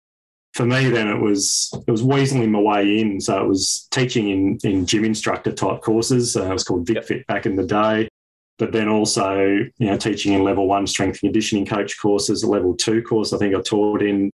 for 0.54 0.64
me, 0.64 0.88
then 0.88 1.08
it 1.08 1.20
was 1.20 1.70
it 1.86 1.90
was 1.90 2.02
weaseling 2.02 2.50
my 2.50 2.60
way 2.60 3.00
in. 3.00 3.20
So 3.20 3.38
it 3.42 3.46
was 3.46 3.88
teaching 3.90 4.30
in 4.30 4.58
in 4.64 4.86
gym 4.86 5.04
instructor 5.04 5.52
type 5.52 5.82
courses. 5.82 6.36
Uh, 6.36 6.46
it 6.46 6.52
was 6.52 6.64
called 6.64 6.86
VicFit 6.86 7.26
back 7.26 7.46
in 7.46 7.56
the 7.56 7.66
day. 7.66 8.08
But 8.58 8.72
then 8.72 8.88
also, 8.88 9.38
you 9.42 9.86
know, 9.86 9.96
teaching 9.96 10.32
in 10.32 10.42
level 10.42 10.66
one 10.66 10.86
strength 10.86 11.22
and 11.22 11.28
conditioning 11.30 11.66
coach 11.66 12.00
courses, 12.00 12.42
a 12.42 12.48
level 12.48 12.74
two 12.74 13.02
course 13.02 13.32
I 13.32 13.38
think 13.38 13.54
I 13.54 13.60
taught 13.60 14.02
in, 14.02 14.30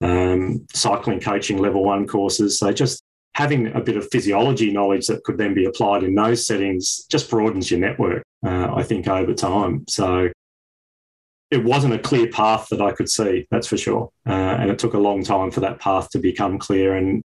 um, 0.00 0.66
cycling 0.72 1.20
coaching 1.20 1.58
level 1.58 1.84
one 1.84 2.06
courses. 2.06 2.58
So 2.58 2.72
just 2.72 3.02
having 3.34 3.66
a 3.74 3.80
bit 3.80 3.98
of 3.98 4.08
physiology 4.10 4.72
knowledge 4.72 5.06
that 5.08 5.22
could 5.24 5.36
then 5.36 5.52
be 5.52 5.66
applied 5.66 6.02
in 6.02 6.14
those 6.14 6.46
settings 6.46 7.04
just 7.10 7.28
broadens 7.28 7.70
your 7.70 7.80
network, 7.80 8.22
uh, 8.46 8.72
I 8.74 8.82
think, 8.82 9.08
over 9.08 9.34
time. 9.34 9.84
So 9.88 10.30
it 11.50 11.62
wasn't 11.62 11.94
a 11.94 11.98
clear 11.98 12.28
path 12.28 12.68
that 12.70 12.80
I 12.80 12.92
could 12.92 13.10
see, 13.10 13.46
that's 13.50 13.66
for 13.66 13.76
sure. 13.76 14.10
Uh, 14.26 14.32
and 14.32 14.70
it 14.70 14.78
took 14.78 14.94
a 14.94 14.98
long 14.98 15.22
time 15.22 15.50
for 15.50 15.60
that 15.60 15.78
path 15.80 16.08
to 16.10 16.18
become 16.18 16.58
clear. 16.58 16.94
And 16.94 17.22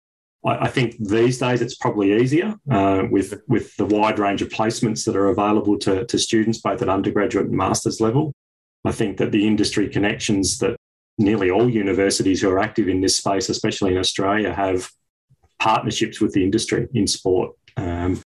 I, 0.46 0.64
I 0.64 0.68
think 0.68 0.96
these 0.98 1.38
days 1.38 1.60
it's 1.60 1.74
probably 1.74 2.20
easier 2.22 2.54
uh, 2.70 3.02
with, 3.10 3.42
with 3.48 3.76
the 3.76 3.84
wide 3.84 4.18
range 4.18 4.42
of 4.42 4.48
placements 4.48 5.04
that 5.04 5.16
are 5.16 5.28
available 5.28 5.78
to, 5.80 6.06
to 6.06 6.18
students, 6.18 6.58
both 6.58 6.80
at 6.82 6.88
undergraduate 6.88 7.46
and 7.46 7.56
master's 7.56 8.00
level. 8.00 8.32
I 8.84 8.92
think 8.92 9.18
that 9.18 9.32
the 9.32 9.46
industry 9.46 9.88
connections 9.88 10.58
that 10.58 10.76
nearly 11.18 11.50
all 11.50 11.68
universities 11.68 12.40
who 12.40 12.50
are 12.50 12.58
active 12.58 12.88
in 12.88 13.00
this 13.00 13.16
space, 13.16 13.48
especially 13.48 13.92
in 13.92 13.98
Australia, 13.98 14.52
have 14.52 14.90
partnerships 15.58 16.20
with 16.20 16.32
the 16.32 16.44
industry 16.44 16.86
in 16.94 17.06
sport. 17.06 17.52
Um, 17.76 18.22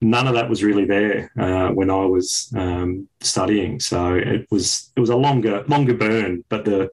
none 0.00 0.26
of 0.26 0.34
that 0.34 0.50
was 0.50 0.62
really 0.62 0.84
there 0.84 1.30
uh, 1.38 1.68
when 1.70 1.90
I 1.90 2.04
was 2.04 2.52
um, 2.56 3.08
studying. 3.20 3.80
So 3.80 4.14
it 4.14 4.46
was 4.50 4.92
it 4.96 5.00
was 5.00 5.10
a 5.10 5.16
longer 5.16 5.64
longer 5.68 5.94
burn, 5.94 6.44
but 6.48 6.64
the 6.64 6.90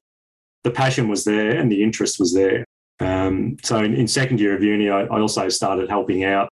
the 0.64 0.70
passion 0.70 1.08
was 1.08 1.24
there 1.24 1.56
and 1.56 1.70
the 1.70 1.82
interest 1.82 2.18
was 2.18 2.32
there. 2.32 2.64
Um, 3.02 3.56
so 3.62 3.78
in, 3.78 3.94
in, 3.94 4.06
second 4.06 4.38
year 4.38 4.54
of 4.54 4.62
uni, 4.62 4.90
I, 4.90 5.02
I 5.02 5.20
also 5.20 5.48
started 5.48 5.88
helping 5.88 6.24
out 6.24 6.48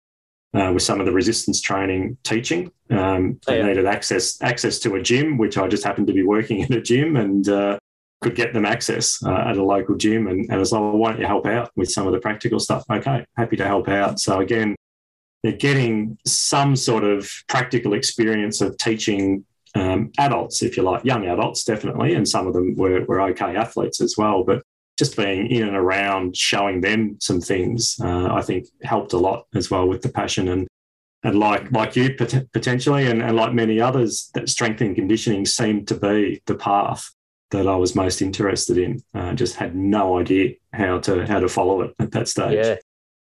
uh, 0.53 0.71
with 0.73 0.83
some 0.83 0.99
of 0.99 1.05
the 1.05 1.11
resistance 1.11 1.61
training 1.61 2.17
teaching. 2.23 2.71
Um, 2.89 3.39
oh, 3.47 3.53
yeah. 3.53 3.67
needed 3.67 3.85
access 3.85 4.41
access 4.41 4.79
to 4.79 4.95
a 4.95 5.01
gym, 5.01 5.37
which 5.37 5.57
I 5.57 5.67
just 5.67 5.83
happened 5.83 6.07
to 6.07 6.13
be 6.13 6.23
working 6.23 6.59
in 6.69 6.73
a 6.73 6.81
gym 6.81 7.15
and. 7.15 7.47
Uh, 7.47 7.79
could 8.21 8.35
get 8.35 8.53
them 8.53 8.65
access 8.65 9.17
uh, 9.23 9.45
at 9.47 9.55
a 9.55 9.63
local 9.63 9.95
gym 9.95 10.27
and, 10.27 10.41
and 10.41 10.53
I 10.53 10.57
was 10.57 10.73
like, 10.73 10.81
well, 10.81 10.97
why 10.97 11.11
don't 11.11 11.21
you 11.21 11.25
help 11.25 11.45
out 11.45 11.71
with 11.77 11.89
some 11.89 12.05
of 12.05 12.11
the 12.11 12.19
practical 12.19 12.59
stuff? 12.59 12.83
Okay, 12.91 13.25
happy 13.37 13.55
to 13.55 13.65
help 13.65 13.87
out. 13.87 14.19
So 14.19 14.41
again, 14.41 14.75
they're 15.43 15.53
getting 15.53 16.17
some 16.25 16.75
sort 16.75 17.03
of 17.05 17.31
practical 17.47 17.93
experience 17.93 18.59
of 18.59 18.77
teaching 18.77 19.45
um, 19.75 20.11
adults, 20.17 20.61
if 20.63 20.75
you 20.75 20.83
like, 20.83 21.05
young 21.05 21.27
adults, 21.27 21.63
definitely, 21.63 22.15
and 22.15 22.27
some 22.27 22.47
of 22.47 22.53
them 22.53 22.75
were, 22.75 23.05
were 23.05 23.21
okay 23.21 23.55
athletes 23.55 24.01
as 24.01 24.15
well. 24.17 24.43
But 24.43 24.63
just 24.99 25.15
being 25.15 25.47
in 25.47 25.63
and 25.63 25.77
around, 25.77 26.35
showing 26.35 26.81
them 26.81 27.15
some 27.19 27.39
things, 27.39 27.97
uh, 28.03 28.27
I 28.31 28.41
think 28.41 28.67
helped 28.83 29.13
a 29.13 29.17
lot 29.17 29.47
as 29.55 29.71
well 29.71 29.87
with 29.87 30.01
the 30.01 30.09
passion. 30.09 30.49
And 30.49 30.67
and 31.23 31.39
like 31.39 31.71
like 31.71 31.95
you 31.95 32.15
pot- 32.15 32.51
potentially, 32.53 33.07
and, 33.07 33.21
and 33.21 33.35
like 33.35 33.53
many 33.53 33.79
others, 33.79 34.29
that 34.35 34.49
strength 34.49 34.81
and 34.81 34.95
conditioning 34.95 35.45
seemed 35.45 35.87
to 35.87 35.95
be 35.95 36.41
the 36.45 36.55
path 36.55 37.09
that 37.51 37.65
I 37.65 37.75
was 37.75 37.95
most 37.95 38.21
interested 38.21 38.77
in. 38.77 39.01
Uh, 39.13 39.33
just 39.33 39.55
had 39.55 39.75
no 39.75 40.19
idea 40.19 40.55
how 40.73 40.99
to 40.99 41.25
how 41.25 41.39
to 41.39 41.47
follow 41.47 41.81
it 41.81 41.95
at 41.99 42.11
that 42.11 42.27
stage. 42.27 42.63
Yeah, 42.63 42.75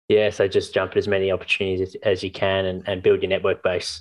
yeah. 0.08 0.30
So 0.30 0.48
just 0.48 0.72
jump 0.72 0.92
at 0.92 0.96
as 0.96 1.08
many 1.08 1.30
opportunities 1.32 1.96
as, 2.02 2.22
you 2.22 2.30
can 2.30 2.64
and, 2.64 2.82
and 2.86 3.02
build 3.02 3.22
your 3.22 3.28
network 3.28 3.62
base. 3.62 4.00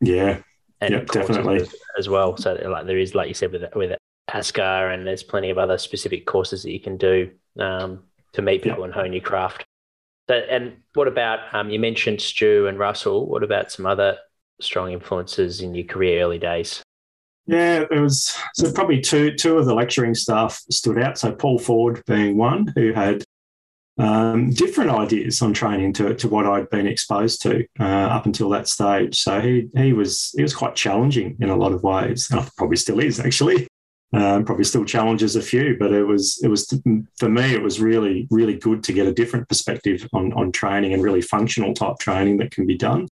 Yeah, 0.00 0.38
and 0.80 0.92
yep, 0.92 1.06
definitely 1.06 1.62
as, 1.62 1.74
as, 1.98 2.08
well. 2.08 2.36
So 2.36 2.54
like 2.54 2.86
there 2.86 2.98
is, 2.98 3.14
like 3.14 3.28
you 3.28 3.34
said, 3.34 3.52
with 3.52 3.62
with 3.74 3.96
ASCA, 4.30 4.92
and 4.92 5.06
there's 5.06 5.22
plenty 5.22 5.50
of 5.50 5.58
other 5.58 5.78
specific 5.78 6.26
courses 6.26 6.62
that 6.62 6.72
you 6.72 6.80
can 6.80 6.96
do 6.96 7.30
um, 7.58 8.02
to 8.32 8.42
meet 8.42 8.62
people 8.62 8.80
yep. 8.80 8.86
and 8.86 8.94
hone 8.94 9.12
your 9.12 9.22
craft. 9.22 9.64
So, 10.28 10.34
and 10.34 10.78
what 10.94 11.08
about 11.08 11.54
um, 11.54 11.70
you 11.70 11.78
mentioned 11.78 12.20
Stu 12.20 12.66
and 12.66 12.78
Russell? 12.78 13.26
What 13.28 13.42
about 13.42 13.70
some 13.70 13.86
other 13.86 14.18
strong 14.60 14.92
influences 14.92 15.60
in 15.60 15.74
your 15.74 15.86
career 15.86 16.22
early 16.22 16.38
days? 16.38 16.82
Yeah, 17.46 17.84
it 17.88 18.00
was 18.00 18.36
so 18.54 18.72
probably 18.72 19.00
two 19.00 19.34
two 19.34 19.56
of 19.58 19.66
the 19.66 19.74
lecturing 19.74 20.14
staff 20.14 20.60
stood 20.70 20.98
out. 20.98 21.16
So 21.16 21.32
Paul 21.32 21.58
Ford 21.58 22.02
being 22.06 22.36
one 22.36 22.72
who 22.74 22.92
had 22.92 23.22
um, 23.98 24.50
different 24.50 24.90
ideas 24.90 25.40
on 25.40 25.54
training 25.54 25.92
to, 25.94 26.14
to 26.14 26.28
what 26.28 26.46
I'd 26.46 26.68
been 26.70 26.86
exposed 26.86 27.40
to 27.42 27.64
uh, 27.78 27.84
up 27.84 28.26
until 28.26 28.48
that 28.50 28.66
stage. 28.66 29.16
So 29.16 29.40
he 29.40 29.68
he 29.76 29.92
was 29.92 30.32
he 30.36 30.42
was 30.42 30.54
quite 30.54 30.74
challenging 30.74 31.36
in 31.40 31.48
a 31.48 31.56
lot 31.56 31.72
of 31.72 31.84
ways. 31.84 32.28
And 32.30 32.48
probably 32.56 32.76
still 32.76 32.98
is 32.98 33.20
actually. 33.20 33.68
Um, 34.12 34.44
probably 34.44 34.64
still 34.64 34.84
challenges 34.84 35.34
a 35.34 35.42
few, 35.42 35.76
but 35.78 35.92
it 35.92 36.04
was 36.04 36.38
it 36.42 36.48
was 36.48 36.72
for 37.18 37.28
me 37.28 37.54
it 37.54 37.62
was 37.62 37.80
really 37.80 38.28
really 38.30 38.56
good 38.56 38.84
to 38.84 38.92
get 38.92 39.08
a 39.08 39.12
different 39.12 39.48
perspective 39.48 40.08
on 40.12 40.32
on 40.34 40.52
training 40.52 40.94
and 40.94 41.02
really 41.02 41.20
functional 41.20 41.74
type 41.74 41.98
training 41.98 42.36
that 42.36 42.52
can 42.52 42.66
be 42.66 42.76
done. 42.76 43.08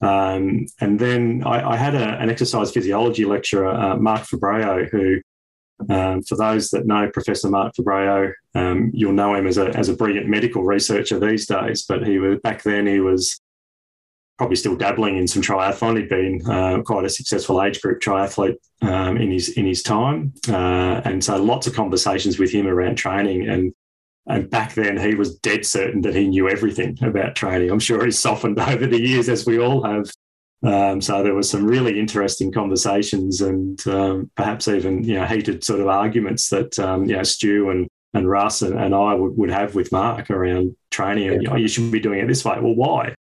Um, 0.00 0.66
and 0.80 0.98
then 0.98 1.42
I, 1.44 1.70
I 1.70 1.76
had 1.76 1.94
a, 1.94 2.20
an 2.20 2.30
exercise 2.30 2.70
physiology 2.70 3.24
lecturer, 3.24 3.68
uh, 3.68 3.96
Mark 3.96 4.22
Febbraio, 4.22 4.88
who 4.90 5.20
um, 5.88 6.22
for 6.22 6.36
those 6.36 6.70
that 6.70 6.86
know 6.86 7.08
Professor 7.12 7.48
Mark 7.48 7.74
Febbraio, 7.74 8.32
um, 8.54 8.90
you'll 8.92 9.12
know 9.12 9.34
him 9.34 9.46
as 9.46 9.58
a, 9.58 9.68
as 9.70 9.88
a 9.88 9.96
brilliant 9.96 10.28
medical 10.28 10.62
researcher 10.62 11.18
these 11.18 11.46
days, 11.46 11.84
but 11.88 12.06
he 12.06 12.18
was 12.18 12.38
back 12.42 12.62
then 12.62 12.86
he 12.86 13.00
was 13.00 13.40
probably 14.38 14.56
still 14.56 14.76
dabbling 14.76 15.16
in 15.16 15.26
some 15.26 15.42
triathlon. 15.42 15.98
He'd 15.98 16.08
been 16.08 16.40
uh, 16.48 16.80
quite 16.82 17.04
a 17.04 17.10
successful 17.10 17.62
age 17.62 17.82
group 17.82 18.00
triathlete 18.00 18.56
um, 18.82 19.16
in 19.16 19.30
his 19.30 19.50
in 19.50 19.66
his 19.66 19.82
time, 19.82 20.32
uh, 20.48 21.02
and 21.04 21.22
so 21.22 21.36
lots 21.42 21.66
of 21.66 21.74
conversations 21.74 22.38
with 22.38 22.52
him 22.52 22.66
around 22.66 22.96
training. 22.96 23.48
And 23.48 23.74
and 24.26 24.48
back 24.48 24.74
then 24.74 24.96
he 24.96 25.14
was 25.14 25.36
dead 25.36 25.66
certain 25.66 26.02
that 26.02 26.14
he 26.14 26.28
knew 26.28 26.48
everything 26.48 26.96
about 27.02 27.34
training. 27.34 27.70
I'm 27.70 27.80
sure 27.80 28.04
he's 28.04 28.18
softened 28.18 28.58
over 28.60 28.86
the 28.86 29.00
years, 29.00 29.28
as 29.28 29.44
we 29.44 29.58
all 29.58 29.82
have. 29.82 30.10
Um, 30.62 31.00
so 31.00 31.22
there 31.22 31.34
were 31.34 31.44
some 31.44 31.64
really 31.64 32.00
interesting 32.00 32.50
conversations 32.50 33.42
and 33.42 33.86
um, 33.86 34.28
perhaps 34.34 34.66
even 34.66 35.04
you 35.04 35.14
know 35.14 35.24
heated 35.24 35.62
sort 35.62 35.80
of 35.80 35.86
arguments 35.86 36.48
that 36.48 36.78
um, 36.78 37.04
you 37.04 37.16
know 37.16 37.22
Stu 37.22 37.70
and 37.70 37.88
and 38.14 38.28
Russ 38.28 38.62
and, 38.62 38.78
and 38.78 38.94
I 38.94 39.14
would, 39.14 39.36
would 39.36 39.50
have 39.50 39.74
with 39.74 39.92
Mark 39.92 40.30
around 40.30 40.74
training 40.90 41.28
and 41.28 41.42
you, 41.42 41.48
know, 41.48 41.56
you 41.56 41.68
should 41.68 41.90
be 41.92 42.00
doing 42.00 42.20
it 42.20 42.26
this 42.26 42.44
way. 42.44 42.58
Well, 42.60 42.74
why? 42.74 43.14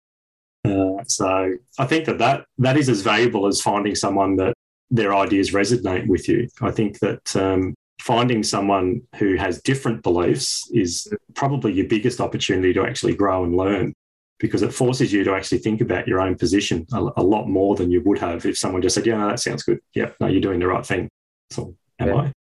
Uh, 0.66 1.04
so 1.06 1.54
I 1.78 1.86
think 1.86 2.06
that, 2.06 2.18
that 2.20 2.46
that 2.58 2.78
is 2.78 2.90
as 2.90 3.02
valuable 3.02 3.48
as 3.48 3.62
finding 3.62 3.96
someone 3.96 4.36
that 4.38 4.54
their 4.92 5.16
ideas 5.16 5.52
resonate 5.52 6.08
with 6.08 6.28
you. 6.30 6.48
I 6.62 6.72
think 6.72 7.00
that 7.00 7.36
um, 7.36 7.74
finding 8.00 8.44
someone 8.44 9.02
who 9.16 9.36
has 9.36 9.62
different 9.62 10.04
beliefs 10.04 10.70
is 10.74 11.12
probably 11.34 11.74
your 11.74 11.88
biggest 11.88 12.22
opportunity 12.22 12.74
to 12.74 12.86
actually 12.86 13.16
grow 13.16 13.44
and 13.44 13.56
learn 13.56 13.94
because 14.40 14.62
it 14.62 14.74
forces 14.74 15.14
you 15.14 15.24
to 15.24 15.34
actually 15.34 15.60
think 15.60 15.82
about 15.82 16.08
your 16.08 16.20
own 16.20 16.36
position 16.36 16.86
a, 16.94 17.08
a, 17.18 17.24
lot 17.24 17.48
more 17.48 17.76
than 17.76 17.90
you 17.90 18.02
would 18.04 18.20
have 18.20 18.46
if 18.46 18.58
someone 18.58 18.82
just 18.82 18.96
said, 18.96 19.06
"Yeah, 19.06 19.18
no, 19.18 19.28
that 19.30 19.40
sounds 19.40 19.64
good. 19.64 19.80
Yeah, 19.94 20.12
no, 20.20 20.28
you're 20.28 20.42
doing 20.42 20.60
the 20.60 20.68
right 20.68 20.86
thing." 20.86 21.10
So, 21.52 21.76
am 22.00 22.08
yeah. 22.08 22.16
I? 22.16 22.32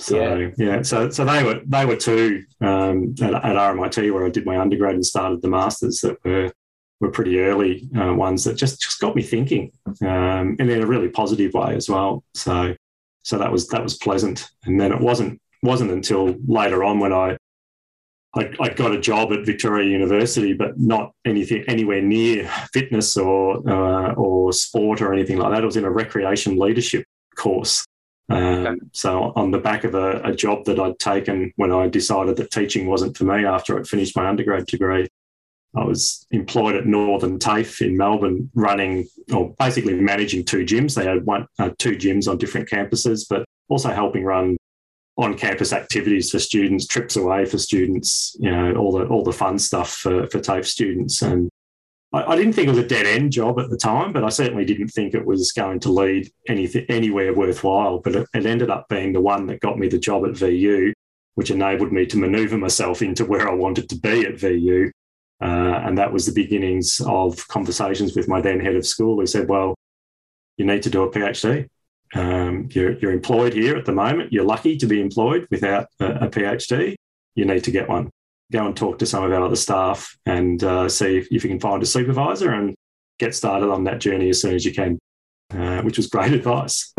So 0.00 0.16
yeah. 0.16 0.48
yeah, 0.56 0.82
so 0.82 1.10
so 1.10 1.24
they 1.24 1.42
were 1.42 1.60
they 1.66 1.84
were 1.84 1.96
two 1.96 2.44
um, 2.60 3.14
at, 3.20 3.34
at, 3.34 3.56
RMIT 3.56 4.12
where 4.12 4.26
I 4.26 4.30
did 4.30 4.46
my 4.46 4.58
undergrad 4.58 4.94
and 4.94 5.04
started 5.04 5.42
the 5.42 5.48
masters 5.48 6.00
that 6.02 6.24
were 6.24 6.52
were 7.00 7.10
pretty 7.10 7.40
early 7.40 7.88
uh, 7.96 8.12
ones 8.14 8.44
that 8.44 8.54
just 8.54 8.80
just 8.80 9.00
got 9.00 9.14
me 9.14 9.22
thinking, 9.22 9.70
um, 10.02 10.56
and 10.58 10.70
in 10.70 10.82
a 10.82 10.86
really 10.86 11.08
positive 11.08 11.54
way 11.54 11.74
as 11.74 11.88
well. 11.88 12.24
So 12.34 12.74
so 13.22 13.38
that 13.38 13.52
was 13.52 13.68
that 13.68 13.82
was 13.82 13.96
pleasant. 13.96 14.48
And 14.64 14.80
then 14.80 14.92
it 14.92 15.00
wasn't 15.00 15.40
wasn't 15.62 15.90
until 15.90 16.34
later 16.46 16.82
on 16.84 16.98
when 16.98 17.12
I 17.12 17.36
I, 18.34 18.50
I, 18.60 18.68
got 18.68 18.94
a 18.94 19.00
job 19.00 19.32
at 19.32 19.46
Victoria 19.46 19.88
University, 19.88 20.52
but 20.52 20.78
not 20.78 21.12
anything 21.24 21.64
anywhere 21.66 22.02
near 22.02 22.48
fitness 22.72 23.16
or 23.16 23.68
uh, 23.68 24.12
or 24.14 24.52
sport 24.52 25.00
or 25.00 25.12
anything 25.12 25.38
like 25.38 25.52
that. 25.52 25.62
It 25.62 25.66
was 25.66 25.76
in 25.76 25.84
a 25.84 25.90
recreation 25.90 26.58
leadership 26.58 27.04
course. 27.36 27.84
Um. 28.30 28.90
So 28.92 29.32
on 29.36 29.50
the 29.50 29.58
back 29.58 29.84
of 29.84 29.94
a, 29.94 30.20
a, 30.22 30.34
job 30.34 30.66
that 30.66 30.78
I'd 30.78 30.98
taken 30.98 31.50
when 31.56 31.72
I 31.72 31.88
decided 31.88 32.36
that 32.36 32.50
teaching 32.50 32.86
wasn't 32.86 33.16
for 33.16 33.24
me 33.24 33.46
after 33.46 33.78
I'd 33.78 33.88
finished 33.88 34.16
my 34.16 34.28
undergrad 34.28 34.66
degree, 34.66 35.08
I 35.76 35.84
was 35.84 36.26
employed 36.30 36.76
at 36.76 36.86
Northern 36.86 37.38
TAFE 37.38 37.82
in 37.82 37.96
Melbourne, 37.96 38.50
running 38.54 39.06
or 39.32 39.54
basically 39.58 39.94
managing 39.94 40.44
two 40.44 40.64
gyms. 40.64 40.94
They 40.94 41.04
had 41.04 41.26
one, 41.26 41.46
uh, 41.58 41.70
two 41.78 41.92
gyms 41.92 42.28
on 42.28 42.38
different 42.38 42.68
campuses, 42.68 43.26
but 43.28 43.44
also 43.68 43.90
helping 43.90 44.24
run 44.24 44.56
on 45.18 45.36
campus 45.36 45.72
activities 45.72 46.30
for 46.30 46.38
students, 46.38 46.86
trips 46.86 47.16
away 47.16 47.44
for 47.44 47.58
students, 47.58 48.36
you 48.38 48.50
know, 48.50 48.74
all 48.76 48.92
the 48.92 49.04
all 49.06 49.24
the 49.24 49.32
fun 49.32 49.58
stuff 49.58 49.92
for, 49.92 50.28
for 50.28 50.40
TAFE 50.40 50.66
students. 50.66 51.22
And 51.22 51.50
I, 52.12 52.22
I, 52.22 52.36
didn't 52.36 52.54
think 52.54 52.68
it 52.68 52.70
was 52.70 52.78
a 52.78 52.86
dead 52.86 53.04
end 53.04 53.32
job 53.32 53.58
at 53.58 53.68
the 53.68 53.76
time, 53.76 54.12
but 54.12 54.24
I 54.24 54.30
certainly 54.30 54.64
didn't 54.64 54.88
think 54.88 55.14
it 55.14 55.26
was 55.26 55.52
going 55.52 55.80
to 55.80 55.92
lead 55.92 56.30
anything 56.48 56.86
anywhere 56.88 57.34
worthwhile. 57.34 57.98
But 57.98 58.14
it, 58.14 58.28
it 58.32 58.46
ended 58.46 58.70
up 58.70 58.88
being 58.88 59.12
the 59.12 59.20
one 59.20 59.46
that 59.46 59.60
got 59.60 59.78
me 59.78 59.88
the 59.88 59.98
job 59.98 60.24
at 60.24 60.36
VU, 60.36 60.94
which 61.34 61.50
enabled 61.50 61.92
me 61.92 62.06
to 62.06 62.16
manoeuvre 62.16 62.56
myself 62.56 63.02
into 63.02 63.24
where 63.24 63.48
I 63.48 63.54
wanted 63.54 63.88
to 63.90 63.96
be 63.96 64.24
at 64.24 64.38
VU. 64.38 64.90
Uh, 65.40 65.80
and 65.84 65.96
that 65.96 66.12
was 66.12 66.26
the 66.26 66.32
beginnings 66.32 67.00
of 67.06 67.46
conversations 67.48 68.16
with 68.16 68.28
my 68.28 68.40
then 68.40 68.58
head 68.58 68.74
of 68.74 68.86
school 68.86 69.20
who 69.20 69.26
said, 69.26 69.48
Well, 69.48 69.74
you 70.56 70.66
need 70.66 70.82
to 70.82 70.90
do 70.90 71.02
a 71.04 71.10
PhD. 71.10 71.68
Um, 72.14 72.68
you're, 72.72 72.98
you're, 72.98 73.12
employed 73.12 73.52
here 73.52 73.76
at 73.76 73.84
the 73.84 73.92
moment. 73.92 74.32
You're 74.32 74.44
lucky 74.44 74.76
to 74.78 74.86
be 74.86 75.00
employed 75.00 75.46
without 75.50 75.88
a, 76.00 76.06
a, 76.06 76.28
PhD. 76.28 76.96
You 77.34 77.44
need 77.44 77.64
to 77.64 77.70
get 77.70 77.88
one. 77.88 78.10
Go 78.50 78.66
and 78.66 78.74
talk 78.74 78.98
to 79.00 79.06
some 79.06 79.24
of 79.24 79.32
our 79.32 79.42
other 79.42 79.56
staff 79.56 80.16
and 80.24 80.62
uh, 80.64 80.88
see 80.88 81.18
if, 81.18 81.28
if, 81.30 81.44
you 81.44 81.50
can 81.50 81.60
find 81.60 81.82
a 81.82 81.86
supervisor 81.86 82.50
and 82.52 82.74
get 83.18 83.34
started 83.34 83.70
on 83.70 83.84
that 83.84 84.00
journey 84.00 84.30
as 84.30 84.40
soon 84.40 84.54
as 84.54 84.64
you 84.64 84.72
can, 84.72 84.98
uh, 85.52 85.82
which 85.82 85.98
was 85.98 86.06
great 86.06 86.32
advice. 86.40 86.94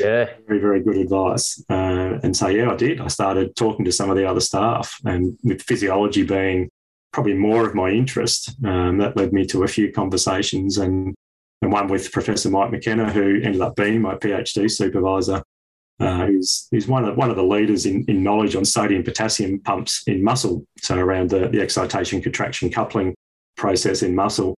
yeah. 0.00 0.30
Very, 0.48 0.58
very 0.58 0.82
good 0.82 0.96
advice. 0.96 1.64
Uh, 1.70 2.18
and 2.24 2.36
so, 2.36 2.48
yeah, 2.48 2.70
I 2.70 2.74
did. 2.74 3.00
I 3.00 3.06
started 3.06 3.54
talking 3.54 3.84
to 3.84 3.92
some 3.92 4.10
of 4.10 4.16
the 4.16 4.28
other 4.28 4.40
staff, 4.40 4.98
and 5.04 5.38
with 5.44 5.62
physiology 5.62 6.24
being 6.24 6.68
probably 7.12 7.34
more 7.34 7.66
of 7.66 7.74
my 7.74 7.90
interest, 7.90 8.54
um, 8.64 8.98
that 8.98 9.16
led 9.16 9.32
me 9.32 9.46
to 9.46 9.64
a 9.64 9.68
few 9.68 9.92
conversations 9.92 10.78
and 10.78 11.14
and 11.60 11.72
one 11.72 11.88
with 11.88 12.12
Professor 12.12 12.50
Mike 12.50 12.70
McKenna, 12.70 13.10
who 13.10 13.40
ended 13.42 13.60
up 13.60 13.74
being 13.74 14.00
my 14.00 14.14
PhD 14.14 14.70
supervisor. 14.70 15.42
Uh, 16.00 16.26
he's, 16.26 16.68
he's 16.70 16.86
one 16.86 17.04
of 17.04 17.16
one 17.16 17.30
of 17.30 17.36
the 17.36 17.42
leaders 17.42 17.84
in, 17.84 18.04
in 18.06 18.22
knowledge 18.22 18.54
on 18.54 18.64
sodium 18.64 19.02
potassium 19.02 19.58
pumps 19.60 20.04
in 20.06 20.22
muscle, 20.22 20.64
so 20.80 20.96
around 20.96 21.30
the, 21.30 21.48
the 21.48 21.60
excitation 21.60 22.22
contraction 22.22 22.70
coupling 22.70 23.14
process 23.56 24.02
in 24.02 24.14
muscle. 24.14 24.54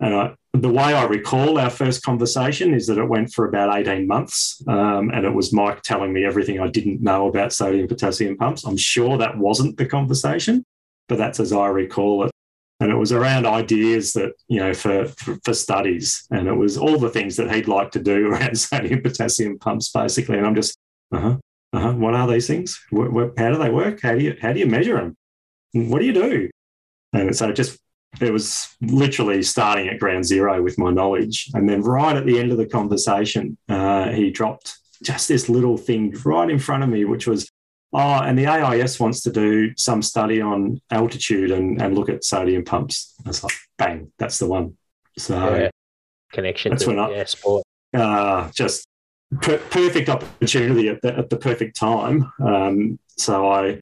And 0.00 0.14
I, 0.14 0.34
the 0.52 0.68
way 0.68 0.92
I 0.92 1.04
recall 1.04 1.58
our 1.58 1.70
first 1.70 2.02
conversation 2.02 2.74
is 2.74 2.88
that 2.88 2.98
it 2.98 3.08
went 3.08 3.32
for 3.32 3.46
about 3.46 3.76
18 3.78 4.06
months. 4.06 4.60
Um, 4.66 5.10
and 5.10 5.24
it 5.24 5.32
was 5.32 5.52
Mike 5.52 5.82
telling 5.82 6.12
me 6.12 6.24
everything 6.24 6.58
I 6.58 6.66
didn't 6.66 7.00
know 7.00 7.28
about 7.28 7.52
sodium 7.52 7.86
potassium 7.86 8.36
pumps. 8.36 8.64
I'm 8.64 8.76
sure 8.76 9.16
that 9.18 9.38
wasn't 9.38 9.76
the 9.76 9.86
conversation, 9.86 10.64
but 11.08 11.18
that's 11.18 11.40
as 11.40 11.52
I 11.52 11.68
recall 11.68 12.24
it. 12.24 12.30
And 12.80 12.90
it 12.90 12.96
was 12.96 13.12
around 13.12 13.46
ideas 13.46 14.12
that 14.14 14.32
you 14.48 14.58
know 14.58 14.74
for, 14.74 15.06
for, 15.06 15.38
for 15.44 15.54
studies. 15.54 16.26
And 16.30 16.48
it 16.48 16.54
was 16.54 16.76
all 16.76 16.98
the 16.98 17.10
things 17.10 17.36
that 17.36 17.54
he'd 17.54 17.68
like 17.68 17.90
to 17.92 18.00
do 18.00 18.26
around 18.30 18.58
sodium 18.58 19.02
potassium 19.02 19.58
pumps 19.58 19.90
basically. 19.90 20.38
And 20.38 20.46
i'm 20.46 20.54
just 20.54 20.76
uh-huh 21.12 21.36
uh-huh 21.72 21.92
what 21.92 22.14
are 22.14 22.28
these 22.28 22.46
things? 22.46 22.80
What, 22.90 23.12
what, 23.12 23.38
how 23.38 23.50
do 23.50 23.58
they 23.58 23.70
work? 23.70 24.00
How 24.02 24.14
do 24.14 24.22
you 24.22 24.36
how 24.40 24.52
do 24.52 24.60
you 24.60 24.66
measure 24.66 24.96
them 24.96 25.16
what 25.74 25.98
do 25.98 26.06
you 26.06 26.12
do? 26.12 26.50
And 27.12 27.34
so 27.34 27.48
it 27.48 27.56
just 27.56 27.78
it 28.20 28.32
was 28.32 28.68
literally 28.80 29.42
starting 29.42 29.88
at 29.88 29.98
ground 29.98 30.24
zero 30.24 30.62
with 30.62 30.78
my 30.78 30.92
knowledge. 30.92 31.50
And 31.54 31.68
then 31.68 31.82
right 31.82 32.16
at 32.16 32.26
the 32.26 32.38
end 32.38 32.52
of 32.52 32.58
the 32.58 32.66
conversation 32.66 33.58
uh, 33.68 34.10
he 34.10 34.30
dropped 34.30 34.78
just 35.02 35.28
this 35.28 35.48
little 35.48 35.76
thing 35.76 36.14
right 36.24 36.48
in 36.48 36.58
front 36.58 36.84
of 36.84 36.88
me 36.88 37.04
which 37.04 37.26
was 37.26 37.50
Oh, 37.94 38.20
and 38.22 38.36
the 38.36 38.46
AIS 38.46 38.98
wants 38.98 39.20
to 39.22 39.30
do 39.30 39.72
some 39.76 40.02
study 40.02 40.40
on 40.40 40.80
altitude 40.90 41.52
and, 41.52 41.80
and 41.80 41.94
look 41.94 42.08
at 42.08 42.24
sodium 42.24 42.64
pumps. 42.64 43.14
It's 43.24 43.44
like, 43.44 43.54
bang, 43.78 44.10
that's 44.18 44.40
the 44.40 44.48
one. 44.48 44.76
So 45.16 45.54
yeah. 45.54 45.70
connection 46.32 46.70
that's 46.70 46.82
to 46.84 46.90
when 46.90 46.98
I, 46.98 47.10
yeah, 47.10 47.24
sport. 47.24 47.64
Uh, 47.94 48.50
just 48.50 48.84
per- 49.40 49.58
perfect 49.58 50.08
opportunity 50.08 50.88
at 50.88 51.00
the, 51.02 51.16
at 51.16 51.30
the 51.30 51.36
perfect 51.36 51.76
time. 51.76 52.32
Um, 52.44 52.98
so 53.16 53.48
I 53.48 53.80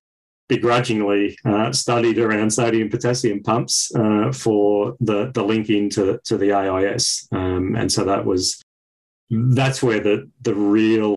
begrudgingly 0.48 1.38
uh, 1.46 1.72
studied 1.72 2.18
around 2.18 2.52
sodium 2.52 2.90
potassium 2.90 3.42
pumps 3.42 3.90
uh, 3.94 4.30
for 4.30 4.94
the, 5.00 5.30
the 5.32 5.42
link 5.42 5.70
into 5.70 6.20
to 6.24 6.36
the 6.36 6.52
AIS. 6.52 7.26
Um, 7.32 7.74
and 7.76 7.90
so 7.90 8.04
that 8.04 8.26
was 8.26 8.62
that's 9.30 9.82
where 9.82 10.00
the 10.00 10.30
the 10.42 10.54
real 10.54 11.16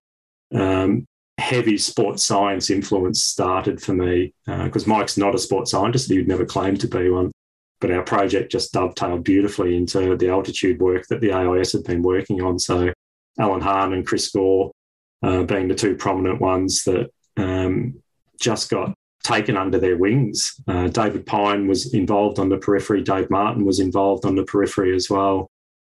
um, 0.53 1.05
heavy 1.45 1.77
sports 1.77 2.23
science 2.23 2.71
influence 2.71 3.23
started 3.23 3.79
for 3.79 3.93
me 3.93 4.33
because 4.45 4.87
uh, 4.87 4.89
Mike's 4.89 5.17
not 5.17 5.35
a 5.35 5.39
sports 5.39 5.71
scientist; 5.71 6.09
he 6.09 6.17
would 6.17 6.27
never 6.27 6.45
claim 6.45 6.75
to 6.77 6.87
be 6.87 7.09
one. 7.09 7.31
But 7.79 7.91
our 7.91 8.03
project 8.03 8.51
just 8.51 8.73
dovetailed 8.73 9.23
beautifully 9.23 9.75
into 9.75 10.15
the 10.17 10.29
altitude 10.29 10.79
work 10.79 11.05
that 11.07 11.21
the 11.21 11.33
AIS 11.33 11.73
had 11.73 11.83
been 11.83 12.01
working 12.01 12.41
on. 12.41 12.57
So 12.57 12.91
Alan 13.37 13.61
Hahn 13.61 13.93
and 13.93 14.07
Chris 14.07 14.31
Gore 14.31 14.71
uh, 15.21 15.43
being 15.43 15.67
the 15.67 15.75
two 15.75 15.95
prominent 15.95 16.41
ones 16.41 16.83
that 16.85 17.11
um, 17.37 18.01
just 18.39 18.69
got 18.69 18.95
taken 19.23 19.57
under 19.57 19.77
their 19.77 19.97
wings. 19.97 20.55
Uh, 20.67 20.87
David 20.87 21.25
Pyne 21.25 21.67
was 21.67 21.93
involved 21.93 22.39
on 22.39 22.49
the 22.49 22.57
periphery. 22.57 23.03
Dave 23.03 23.29
Martin 23.29 23.65
was 23.65 23.79
involved 23.79 24.25
on 24.25 24.35
the 24.35 24.45
periphery 24.45 24.95
as 24.95 25.09
well. 25.09 25.47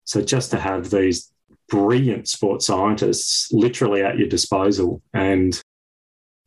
So 0.05 0.21
just 0.21 0.51
to 0.51 0.59
have 0.59 0.89
these 0.89 1.31
brilliant 1.69 2.27
sports 2.27 2.65
scientists 2.65 3.51
literally 3.51 4.03
at 4.03 4.17
your 4.17 4.27
disposal. 4.27 5.01
And, 5.13 5.59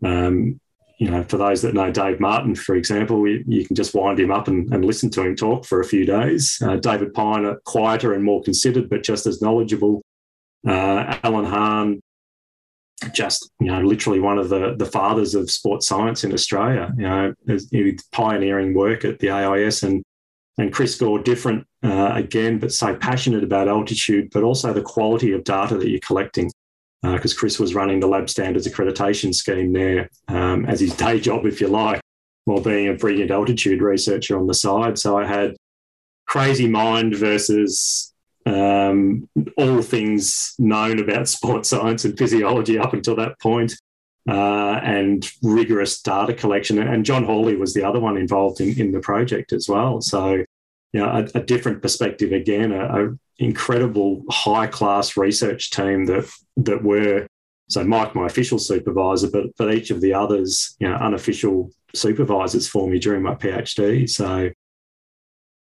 um, 0.04 0.60
you 0.98 1.10
know, 1.10 1.22
for 1.24 1.38
those 1.38 1.62
that 1.62 1.74
know 1.74 1.90
Dave 1.90 2.20
Martin, 2.20 2.54
for 2.54 2.74
example, 2.74 3.26
you, 3.26 3.42
you 3.46 3.66
can 3.66 3.74
just 3.74 3.94
wind 3.94 4.20
him 4.20 4.30
up 4.30 4.48
and, 4.48 4.72
and, 4.72 4.84
listen 4.84 5.10
to 5.10 5.22
him 5.22 5.34
talk 5.34 5.64
for 5.64 5.80
a 5.80 5.84
few 5.84 6.04
days. 6.04 6.60
Uh, 6.62 6.76
David 6.76 7.14
Pyne, 7.14 7.56
quieter 7.64 8.12
and 8.12 8.22
more 8.22 8.42
considered, 8.42 8.90
but 8.90 9.02
just 9.02 9.26
as 9.26 9.40
knowledgeable. 9.40 10.02
Uh, 10.66 11.18
Alan 11.24 11.46
Hahn, 11.46 12.00
just 13.14 13.50
you 13.60 13.68
know, 13.68 13.80
literally 13.80 14.20
one 14.20 14.36
of 14.38 14.50
the 14.50 14.74
the 14.76 14.84
fathers 14.84 15.34
of 15.34 15.50
sports 15.50 15.86
science 15.86 16.22
in 16.22 16.34
Australia. 16.34 16.92
You 16.98 17.04
know, 17.04 17.34
pioneering 18.12 18.74
work 18.74 19.06
at 19.06 19.18
the 19.20 19.30
AIS 19.30 19.82
and 19.82 20.02
and 20.60 20.72
Chris 20.72 20.94
Gore 20.96 21.18
different 21.18 21.66
uh, 21.82 22.12
again, 22.14 22.58
but 22.58 22.70
so 22.70 22.94
passionate 22.94 23.42
about 23.42 23.66
altitude, 23.66 24.28
but 24.30 24.42
also 24.42 24.74
the 24.74 24.82
quality 24.82 25.32
of 25.32 25.42
data 25.42 25.78
that 25.78 25.88
you're 25.88 26.00
collecting. 26.00 26.50
Because 27.02 27.34
uh, 27.34 27.38
Chris 27.38 27.58
was 27.58 27.74
running 27.74 27.98
the 27.98 28.06
lab 28.06 28.28
standards 28.28 28.68
accreditation 28.68 29.34
scheme 29.34 29.72
there 29.72 30.10
um, 30.28 30.66
as 30.66 30.80
his 30.80 30.94
day 30.94 31.18
job, 31.18 31.46
if 31.46 31.58
you 31.58 31.68
like, 31.68 32.02
while 32.44 32.60
being 32.60 32.88
a 32.88 32.94
brilliant 32.94 33.30
altitude 33.30 33.80
researcher 33.80 34.38
on 34.38 34.46
the 34.46 34.52
side. 34.52 34.98
So 34.98 35.16
I 35.16 35.24
had 35.24 35.56
crazy 36.26 36.68
mind 36.68 37.16
versus 37.16 38.12
um, 38.44 39.26
all 39.56 39.80
things 39.80 40.54
known 40.58 40.98
about 40.98 41.26
sports 41.36 41.70
science 41.70 42.04
and 42.04 42.18
physiology 42.18 42.78
up 42.78 42.92
until 42.92 43.16
that 43.16 43.40
point, 43.40 43.72
uh, 44.28 44.78
and 44.84 45.26
rigorous 45.42 46.02
data 46.02 46.34
collection. 46.34 46.78
And 46.78 47.06
John 47.06 47.24
Hawley 47.24 47.56
was 47.56 47.72
the 47.72 47.82
other 47.82 47.98
one 47.98 48.18
involved 48.18 48.60
in, 48.60 48.78
in 48.78 48.92
the 48.92 49.00
project 49.00 49.54
as 49.54 49.66
well. 49.66 50.02
So 50.02 50.44
you 50.92 51.00
know, 51.00 51.08
a, 51.08 51.38
a 51.38 51.42
different 51.42 51.82
perspective 51.82 52.32
again, 52.32 52.72
a, 52.72 53.06
a 53.06 53.18
incredible 53.38 54.22
high 54.30 54.66
class 54.66 55.16
research 55.16 55.70
team 55.70 56.06
that 56.06 56.30
that 56.56 56.82
were 56.82 57.26
so 57.68 57.84
Mike, 57.84 58.16
my 58.16 58.26
official 58.26 58.58
supervisor, 58.58 59.30
but 59.30 59.46
but 59.56 59.72
each 59.72 59.90
of 59.90 60.00
the 60.00 60.12
others, 60.12 60.76
you 60.80 60.88
know, 60.88 60.96
unofficial 60.96 61.70
supervisors 61.94 62.68
for 62.68 62.88
me 62.88 62.98
during 62.98 63.22
my 63.22 63.34
PhD. 63.34 64.08
So 64.08 64.50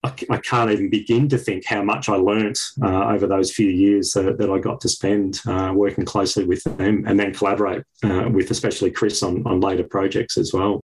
I, 0.02 0.12
I 0.30 0.38
can't 0.38 0.70
even 0.70 0.88
begin 0.88 1.28
to 1.28 1.38
think 1.38 1.66
how 1.66 1.82
much 1.82 2.08
I 2.08 2.14
learnt 2.14 2.58
uh, 2.82 3.08
over 3.08 3.26
those 3.26 3.52
few 3.52 3.68
years 3.68 4.12
that, 4.12 4.38
that 4.38 4.50
I 4.50 4.58
got 4.58 4.80
to 4.82 4.88
spend 4.88 5.40
uh, 5.46 5.72
working 5.74 6.04
closely 6.04 6.44
with 6.44 6.64
them 6.64 7.04
and 7.06 7.20
then 7.20 7.34
collaborate 7.34 7.84
uh, 8.02 8.28
with 8.32 8.50
especially 8.50 8.90
Chris 8.90 9.22
on, 9.22 9.46
on 9.46 9.60
later 9.60 9.84
projects 9.84 10.38
as 10.38 10.52
well. 10.54 10.80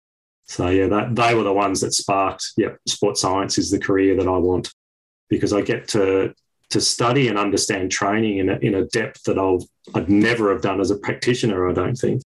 So 0.51 0.69
yeah, 0.69 0.89
that, 0.89 1.15
they 1.15 1.33
were 1.37 1.45
the 1.45 1.53
ones 1.53 1.81
that 1.81 1.95
sparked. 1.95 2.45
Yeah, 2.57 2.71
sports 2.85 3.21
science 3.21 3.57
is 3.57 3.71
the 3.71 3.79
career 3.79 4.17
that 4.17 4.27
I 4.27 4.37
want 4.37 4.73
because 5.29 5.53
I 5.53 5.61
get 5.61 5.87
to 5.89 6.35
to 6.71 6.81
study 6.81 7.29
and 7.29 7.39
understand 7.39 7.91
training 7.91 8.39
in 8.39 8.49
a, 8.49 8.57
in 8.57 8.75
a 8.75 8.85
depth 8.87 9.23
that 9.25 9.39
I'll 9.39 9.65
I'd 9.95 10.11
never 10.11 10.53
have 10.53 10.61
done 10.61 10.81
as 10.81 10.91
a 10.91 10.99
practitioner. 10.99 11.71
I 11.71 11.73
don't 11.73 11.95
think. 11.95 12.23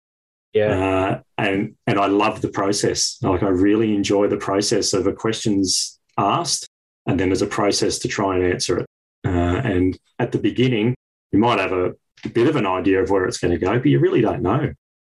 Yeah. 0.52 0.66
Uh, 0.66 1.20
and 1.38 1.76
and 1.87 1.98
I 1.98 2.09
love 2.09 2.42
the 2.42 2.50
process. 2.50 3.16
Like 3.22 3.42
I 3.42 3.48
really 3.48 3.94
enjoy 3.94 4.28
the 4.28 4.37
process 4.37 4.92
of 4.92 5.06
a 5.06 5.14
questions 5.14 5.98
asked, 6.18 6.68
and 7.06 7.18
then 7.18 7.30
there's 7.30 7.40
a 7.40 7.46
process 7.46 7.98
to 8.00 8.09
try 8.09 8.37
and 8.37 8.44
answer 8.44 8.80
it. 8.80 8.87
Uh, 9.26 9.62
and 9.64 9.98
at 10.18 10.33
the 10.33 10.38
beginning, 10.38 10.94
you 11.33 11.38
might 11.38 11.59
have 11.59 11.72
a, 11.72 11.94
a 12.26 12.28
bit 12.28 12.48
of 12.48 12.56
an 12.56 12.66
idea 12.66 13.02
of 13.02 13.09
where 13.09 13.24
it's 13.24 13.38
going 13.38 13.52
to 13.52 13.59
go, 13.59 13.78
but 13.78 13.87
you 13.87 13.98
really 13.98 14.20
don't 14.20 14.42
know. 14.42 14.74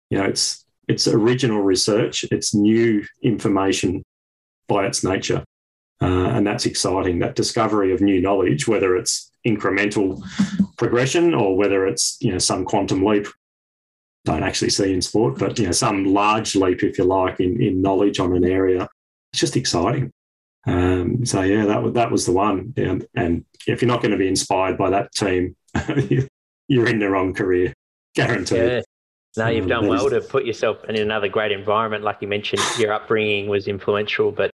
You 0.10 0.18
know, 0.18 0.26
it's 0.26 0.65
it's 0.88 1.08
original 1.08 1.62
research, 1.62 2.26
it's 2.32 2.54
new 2.54 3.06
information 3.22 4.04
by 4.68 4.86
its 4.86 5.04
nature. 5.04 5.44
Uh, 6.02 6.28
and 6.28 6.46
that's 6.46 6.66
exciting. 6.66 7.20
That 7.20 7.36
discovery 7.36 7.94
of 7.94 8.02
new 8.02 8.22
knowledge, 8.22 8.68
whether 8.68 8.96
it's 8.98 9.32
incremental 9.48 10.22
progression 10.78 11.34
or 11.34 11.56
whether 11.56 11.88
it's 11.88 12.18
you 12.20 12.32
know 12.32 12.38
some 12.38 12.66
quantum 12.66 13.04
leap, 13.06 13.28
don't 14.26 14.44
actually 14.44 14.72
see 14.72 14.94
in 14.94 15.02
sport, 15.02 15.40
but 15.40 15.58
you 15.58 15.66
know 15.66 15.72
some 15.72 16.04
large 16.04 16.56
leap, 16.56 16.84
if 16.84 16.98
you 16.98 17.06
like, 17.06 17.40
in, 17.40 17.62
in 17.62 17.82
knowledge 17.82 18.20
on 18.20 18.36
an 18.36 18.44
area. 18.44 18.90
It's 19.32 19.40
just 19.40 19.56
exciting. 19.56 20.12
Um, 20.68 21.26
so 21.26 21.42
yeah, 21.42 21.66
that 21.66 21.94
that 21.94 22.12
was 22.12 22.26
the 22.26 22.34
one. 22.34 22.74
And, 22.76 23.06
and 23.16 23.46
if 23.68 23.82
you're 23.82 23.88
not 23.88 24.02
going 24.02 24.12
to 24.12 24.18
be 24.18 24.28
inspired 24.28 24.78
by 24.78 24.90
that 24.90 25.14
team, 25.14 25.56
you're 26.68 26.88
in 26.88 27.00
the 27.00 27.10
wrong 27.10 27.34
career, 27.34 27.74
guaranteed. 28.16 28.58
Yeah. 28.58 28.82
No, 29.38 29.48
you've 29.48 29.68
done 29.68 29.88
well 29.88 30.10
to 30.10 30.22
put 30.22 30.46
yourself 30.46 30.84
in 30.86 30.96
another 30.96 31.28
great 31.28 31.52
environment. 31.52 32.04
Like 32.04 32.22
you 32.22 32.28
mentioned, 32.28 32.62
your 32.80 32.94
upbringing 32.94 33.48
was 33.48 33.68
influential, 33.68 34.32
but 34.32 34.52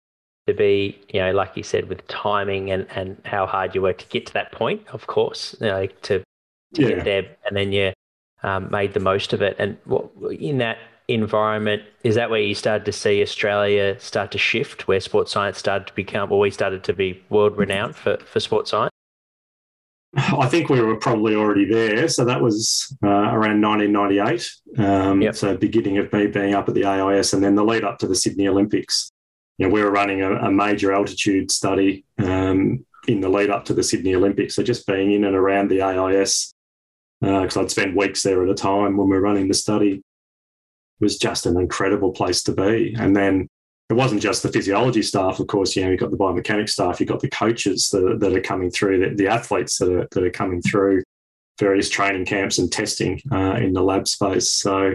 to 0.46 0.54
be, 0.54 0.98
you 1.12 1.20
know, 1.20 1.32
like 1.32 1.56
you 1.56 1.62
said, 1.62 1.88
with 1.88 2.06
timing 2.08 2.70
and, 2.70 2.86
and 2.94 3.20
how 3.24 3.46
hard 3.46 3.74
you 3.74 3.82
worked 3.82 4.02
to 4.02 4.06
get 4.08 4.26
to 4.26 4.32
that 4.34 4.52
point, 4.52 4.82
of 4.92 5.06
course, 5.06 5.56
you 5.60 5.66
know, 5.66 5.86
to, 5.86 6.22
to 6.74 6.82
yeah. 6.82 6.88
get 6.88 7.04
there, 7.04 7.36
and 7.46 7.56
then 7.56 7.72
you 7.72 7.92
um, 8.42 8.70
made 8.70 8.94
the 8.94 9.00
most 9.00 9.32
of 9.32 9.42
it. 9.42 9.56
And 9.58 9.76
what, 9.84 10.10
in 10.38 10.58
that 10.58 10.78
environment, 11.08 11.82
is 12.04 12.14
that 12.14 12.30
where 12.30 12.40
you 12.40 12.54
started 12.54 12.84
to 12.84 12.92
see 12.92 13.22
Australia 13.22 13.98
start 13.98 14.30
to 14.32 14.38
shift, 14.38 14.86
where 14.86 15.00
sports 15.00 15.32
science 15.32 15.58
started 15.58 15.86
to 15.88 15.94
become, 15.94 16.30
or 16.30 16.38
we 16.38 16.50
started 16.50 16.84
to 16.84 16.92
be 16.92 17.22
world 17.28 17.56
renowned 17.56 17.96
for, 17.96 18.18
for 18.18 18.40
sports 18.40 18.70
science? 18.70 18.92
I 20.16 20.48
think 20.48 20.70
we 20.70 20.80
were 20.80 20.96
probably 20.96 21.34
already 21.34 21.66
there. 21.66 22.08
So 22.08 22.24
that 22.24 22.40
was 22.40 22.94
uh, 23.02 23.08
around 23.08 23.60
1998. 23.60 24.50
Um, 24.78 25.20
yep. 25.20 25.36
So 25.36 25.56
beginning 25.56 25.98
of 25.98 26.10
me 26.12 26.26
being 26.26 26.54
up 26.54 26.68
at 26.68 26.74
the 26.74 26.86
AIS, 26.86 27.34
and 27.34 27.44
then 27.44 27.54
the 27.54 27.64
lead 27.64 27.84
up 27.84 27.98
to 27.98 28.08
the 28.08 28.14
Sydney 28.14 28.48
Olympics. 28.48 29.12
You 29.58 29.66
know, 29.66 29.74
we 29.74 29.82
were 29.82 29.90
running 29.90 30.22
a, 30.22 30.32
a 30.32 30.50
major 30.50 30.92
altitude 30.92 31.50
study 31.50 32.04
um, 32.18 32.84
in 33.08 33.20
the 33.20 33.28
lead 33.28 33.50
up 33.50 33.66
to 33.66 33.74
the 33.74 33.82
Sydney 33.82 34.14
Olympics. 34.14 34.54
So 34.54 34.62
just 34.62 34.86
being 34.86 35.12
in 35.12 35.24
and 35.24 35.36
around 35.36 35.68
the 35.68 35.82
AIS, 35.82 36.52
because 37.20 37.56
uh, 37.56 37.60
I'd 37.60 37.70
spend 37.70 37.96
weeks 37.96 38.22
there 38.22 38.42
at 38.42 38.50
a 38.50 38.54
time 38.54 38.96
when 38.96 39.08
we 39.08 39.16
were 39.16 39.22
running 39.22 39.48
the 39.48 39.54
study, 39.54 40.02
was 40.98 41.18
just 41.18 41.44
an 41.44 41.58
incredible 41.58 42.12
place 42.12 42.42
to 42.44 42.52
be. 42.52 42.94
And 42.98 43.14
then 43.14 43.48
it 43.88 43.94
wasn't 43.94 44.20
just 44.20 44.42
the 44.42 44.50
physiology 44.50 45.02
staff, 45.02 45.38
of 45.38 45.46
course. 45.46 45.76
You 45.76 45.84
know, 45.84 45.90
you've 45.90 46.00
got 46.00 46.10
the 46.10 46.16
biomechanics 46.16 46.70
staff, 46.70 46.98
you've 46.98 47.08
got 47.08 47.20
the 47.20 47.30
coaches 47.30 47.88
that 47.90 48.18
that 48.20 48.36
are 48.36 48.40
coming 48.40 48.70
through, 48.70 48.98
the, 49.00 49.14
the 49.14 49.28
athletes 49.28 49.78
that 49.78 49.90
are, 49.90 50.08
that 50.10 50.24
are 50.24 50.30
coming 50.30 50.60
through 50.60 51.02
various 51.58 51.88
training 51.88 52.26
camps 52.26 52.58
and 52.58 52.70
testing 52.70 53.20
uh, 53.32 53.54
in 53.54 53.72
the 53.72 53.82
lab 53.82 54.08
space. 54.08 54.52
So 54.52 54.94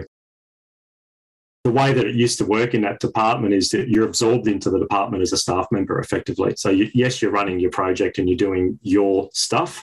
the 1.64 1.70
way 1.70 1.92
that 1.92 2.06
it 2.06 2.14
used 2.14 2.38
to 2.38 2.44
work 2.44 2.74
in 2.74 2.82
that 2.82 3.00
department 3.00 3.54
is 3.54 3.70
that 3.70 3.88
you're 3.88 4.06
absorbed 4.06 4.48
into 4.48 4.68
the 4.68 4.78
department 4.78 5.22
as 5.22 5.32
a 5.32 5.36
staff 5.36 5.66
member 5.70 5.98
effectively. 5.98 6.54
So 6.56 6.70
you, 6.70 6.90
yes, 6.92 7.22
you're 7.22 7.30
running 7.30 7.60
your 7.60 7.70
project 7.70 8.18
and 8.18 8.28
you're 8.28 8.36
doing 8.36 8.78
your 8.82 9.28
stuff, 9.32 9.82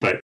but 0.00 0.20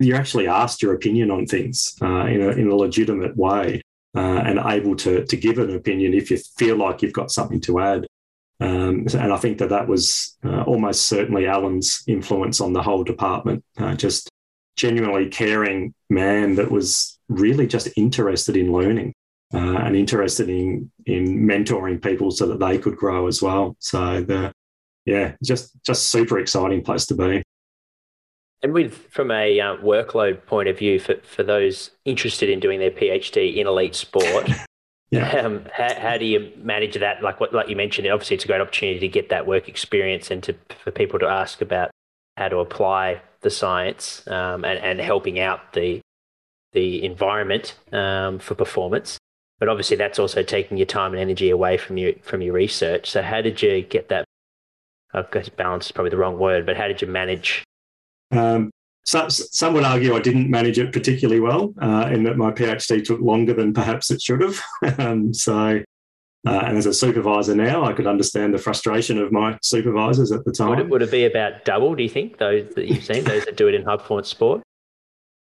you're 0.00 0.16
actually 0.16 0.48
asked 0.48 0.82
your 0.82 0.94
opinion 0.94 1.30
on 1.30 1.46
things 1.46 1.96
uh, 2.00 2.26
in, 2.26 2.42
a, 2.42 2.48
in 2.48 2.68
a 2.68 2.74
legitimate 2.74 3.36
way 3.36 3.82
uh, 4.14 4.42
and 4.44 4.60
able 4.66 4.96
to, 4.96 5.24
to 5.24 5.36
give 5.36 5.58
an 5.58 5.74
opinion 5.74 6.14
if 6.14 6.30
you 6.30 6.36
feel 6.36 6.76
like 6.76 7.02
you've 7.02 7.12
got 7.12 7.30
something 7.30 7.60
to 7.62 7.80
add. 7.80 8.06
Um, 8.60 9.06
and 9.12 9.32
I 9.32 9.36
think 9.36 9.58
that 9.58 9.70
that 9.70 9.88
was 9.88 10.36
uh, 10.44 10.62
almost 10.62 11.08
certainly 11.08 11.46
Alan's 11.46 12.04
influence 12.06 12.60
on 12.60 12.72
the 12.72 12.82
whole 12.82 13.02
department. 13.04 13.64
Uh, 13.76 13.94
just 13.94 14.30
genuinely 14.76 15.28
caring 15.28 15.94
man 16.10 16.54
that 16.56 16.70
was 16.70 17.18
really 17.28 17.66
just 17.66 17.88
interested 17.96 18.56
in 18.56 18.72
learning 18.72 19.12
uh, 19.52 19.78
and 19.78 19.96
interested 19.96 20.48
in 20.48 20.90
in 21.06 21.38
mentoring 21.46 22.02
people 22.02 22.30
so 22.30 22.46
that 22.46 22.58
they 22.60 22.78
could 22.78 22.96
grow 22.96 23.26
as 23.26 23.42
well. 23.42 23.76
So 23.78 24.22
the 24.22 24.52
yeah, 25.04 25.34
just 25.42 25.72
just 25.84 26.08
super 26.08 26.38
exciting 26.38 26.82
place 26.82 27.06
to 27.06 27.14
be. 27.14 27.42
And 28.64 28.72
with 28.72 29.06
from 29.12 29.30
a 29.30 29.60
uh, 29.60 29.76
workload 29.76 30.44
point 30.46 30.68
of 30.68 30.78
view, 30.78 30.98
for, 30.98 31.16
for 31.22 31.44
those 31.44 31.90
interested 32.04 32.48
in 32.48 32.58
doing 32.58 32.80
their 32.80 32.90
PhD 32.90 33.56
in 33.56 33.68
elite 33.68 33.94
sport, 33.94 34.50
Yeah. 35.14 35.30
Um, 35.44 35.66
how, 35.72 35.94
how 35.94 36.18
do 36.18 36.24
you 36.24 36.52
manage 36.56 36.94
that? 36.94 37.22
Like 37.22 37.38
what, 37.40 37.52
like 37.52 37.68
you 37.68 37.76
mentioned, 37.76 38.08
obviously 38.08 38.36
it's 38.36 38.44
a 38.44 38.48
great 38.48 38.60
opportunity 38.60 38.98
to 39.00 39.08
get 39.08 39.28
that 39.28 39.46
work 39.46 39.68
experience 39.68 40.30
and 40.30 40.42
to 40.42 40.54
for 40.82 40.90
people 40.90 41.18
to 41.18 41.26
ask 41.26 41.60
about 41.60 41.90
how 42.36 42.48
to 42.48 42.58
apply 42.58 43.20
the 43.42 43.50
science 43.50 44.26
um, 44.26 44.64
and, 44.64 44.78
and 44.80 45.00
helping 45.00 45.38
out 45.38 45.72
the 45.72 46.00
the 46.72 47.04
environment 47.04 47.76
um, 47.92 48.38
for 48.38 48.54
performance. 48.54 49.18
But 49.60 49.68
obviously, 49.68 49.96
that's 49.96 50.18
also 50.18 50.42
taking 50.42 50.78
your 50.78 50.86
time 50.86 51.12
and 51.12 51.20
energy 51.20 51.50
away 51.50 51.76
from 51.76 51.96
your 51.96 52.14
from 52.22 52.42
your 52.42 52.54
research. 52.54 53.10
So, 53.10 53.22
how 53.22 53.40
did 53.40 53.62
you 53.62 53.82
get 53.82 54.08
that? 54.08 54.24
I 55.12 55.24
guess 55.30 55.48
balance 55.48 55.86
is 55.86 55.92
probably 55.92 56.10
the 56.10 56.16
wrong 56.16 56.38
word, 56.38 56.66
but 56.66 56.76
how 56.76 56.88
did 56.88 57.00
you 57.00 57.06
manage? 57.08 57.62
Um, 58.34 58.70
so, 59.06 59.28
some 59.28 59.74
would 59.74 59.84
argue 59.84 60.14
I 60.14 60.20
didn't 60.20 60.48
manage 60.48 60.78
it 60.78 60.92
particularly 60.92 61.40
well, 61.40 61.74
uh, 61.80 62.08
in 62.10 62.24
that 62.24 62.38
my 62.38 62.50
PhD 62.50 63.04
took 63.04 63.20
longer 63.20 63.52
than 63.52 63.74
perhaps 63.74 64.10
it 64.10 64.22
should 64.22 64.40
have. 64.40 64.60
um, 64.98 65.34
so, 65.34 65.82
uh, 66.46 66.62
and 66.66 66.78
as 66.78 66.86
a 66.86 66.94
supervisor 66.94 67.54
now, 67.54 67.84
I 67.84 67.92
could 67.92 68.06
understand 68.06 68.54
the 68.54 68.58
frustration 68.58 69.18
of 69.18 69.30
my 69.30 69.58
supervisors 69.62 70.32
at 70.32 70.44
the 70.44 70.52
time. 70.52 70.70
Would 70.70 70.78
it, 70.78 70.88
would 70.88 71.02
it 71.02 71.10
be 71.10 71.26
about 71.26 71.64
double? 71.66 71.94
Do 71.94 72.02
you 72.02 72.08
think 72.08 72.38
those 72.38 72.74
that 72.74 72.86
you've 72.86 73.04
seen, 73.04 73.24
those 73.24 73.44
that 73.44 73.56
do 73.56 73.68
it 73.68 73.74
in 73.74 73.84
high 73.84 73.96
performance 73.96 74.28
sport? 74.28 74.62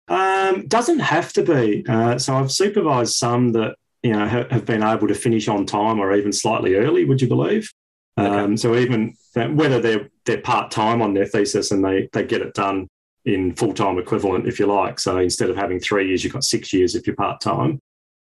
Um, 0.08 0.66
doesn't 0.66 0.98
have 0.98 1.32
to 1.34 1.42
be. 1.42 1.84
Uh, 1.88 2.18
so 2.18 2.34
I've 2.34 2.52
supervised 2.52 3.14
some 3.14 3.52
that 3.52 3.76
you 4.02 4.12
know 4.12 4.26
have, 4.26 4.50
have, 4.50 4.66
been 4.66 4.82
able 4.82 5.06
to 5.06 5.14
finish 5.14 5.46
on 5.48 5.66
time 5.66 6.00
or 6.00 6.12
even 6.14 6.32
slightly 6.32 6.74
early. 6.74 7.04
Would 7.04 7.22
you 7.22 7.28
believe? 7.28 7.70
Okay. 8.18 8.28
Um, 8.28 8.56
so 8.56 8.76
even 8.76 9.16
whether 9.34 9.80
they're 9.80 10.10
they're 10.24 10.40
part 10.40 10.70
time 10.70 11.00
on 11.00 11.14
their 11.14 11.26
thesis 11.26 11.70
and 11.70 11.84
they 11.84 12.08
they 12.12 12.24
get 12.24 12.42
it 12.42 12.54
done 12.54 12.88
in 13.24 13.54
full 13.54 13.72
time 13.72 13.98
equivalent, 13.98 14.46
if 14.46 14.58
you 14.58 14.66
like. 14.66 14.98
So 14.98 15.18
instead 15.18 15.50
of 15.50 15.56
having 15.56 15.80
three 15.80 16.08
years, 16.08 16.24
you've 16.24 16.32
got 16.32 16.44
six 16.44 16.72
years 16.72 16.94
if 16.94 17.06
you're 17.06 17.16
part 17.16 17.40
time. 17.40 17.80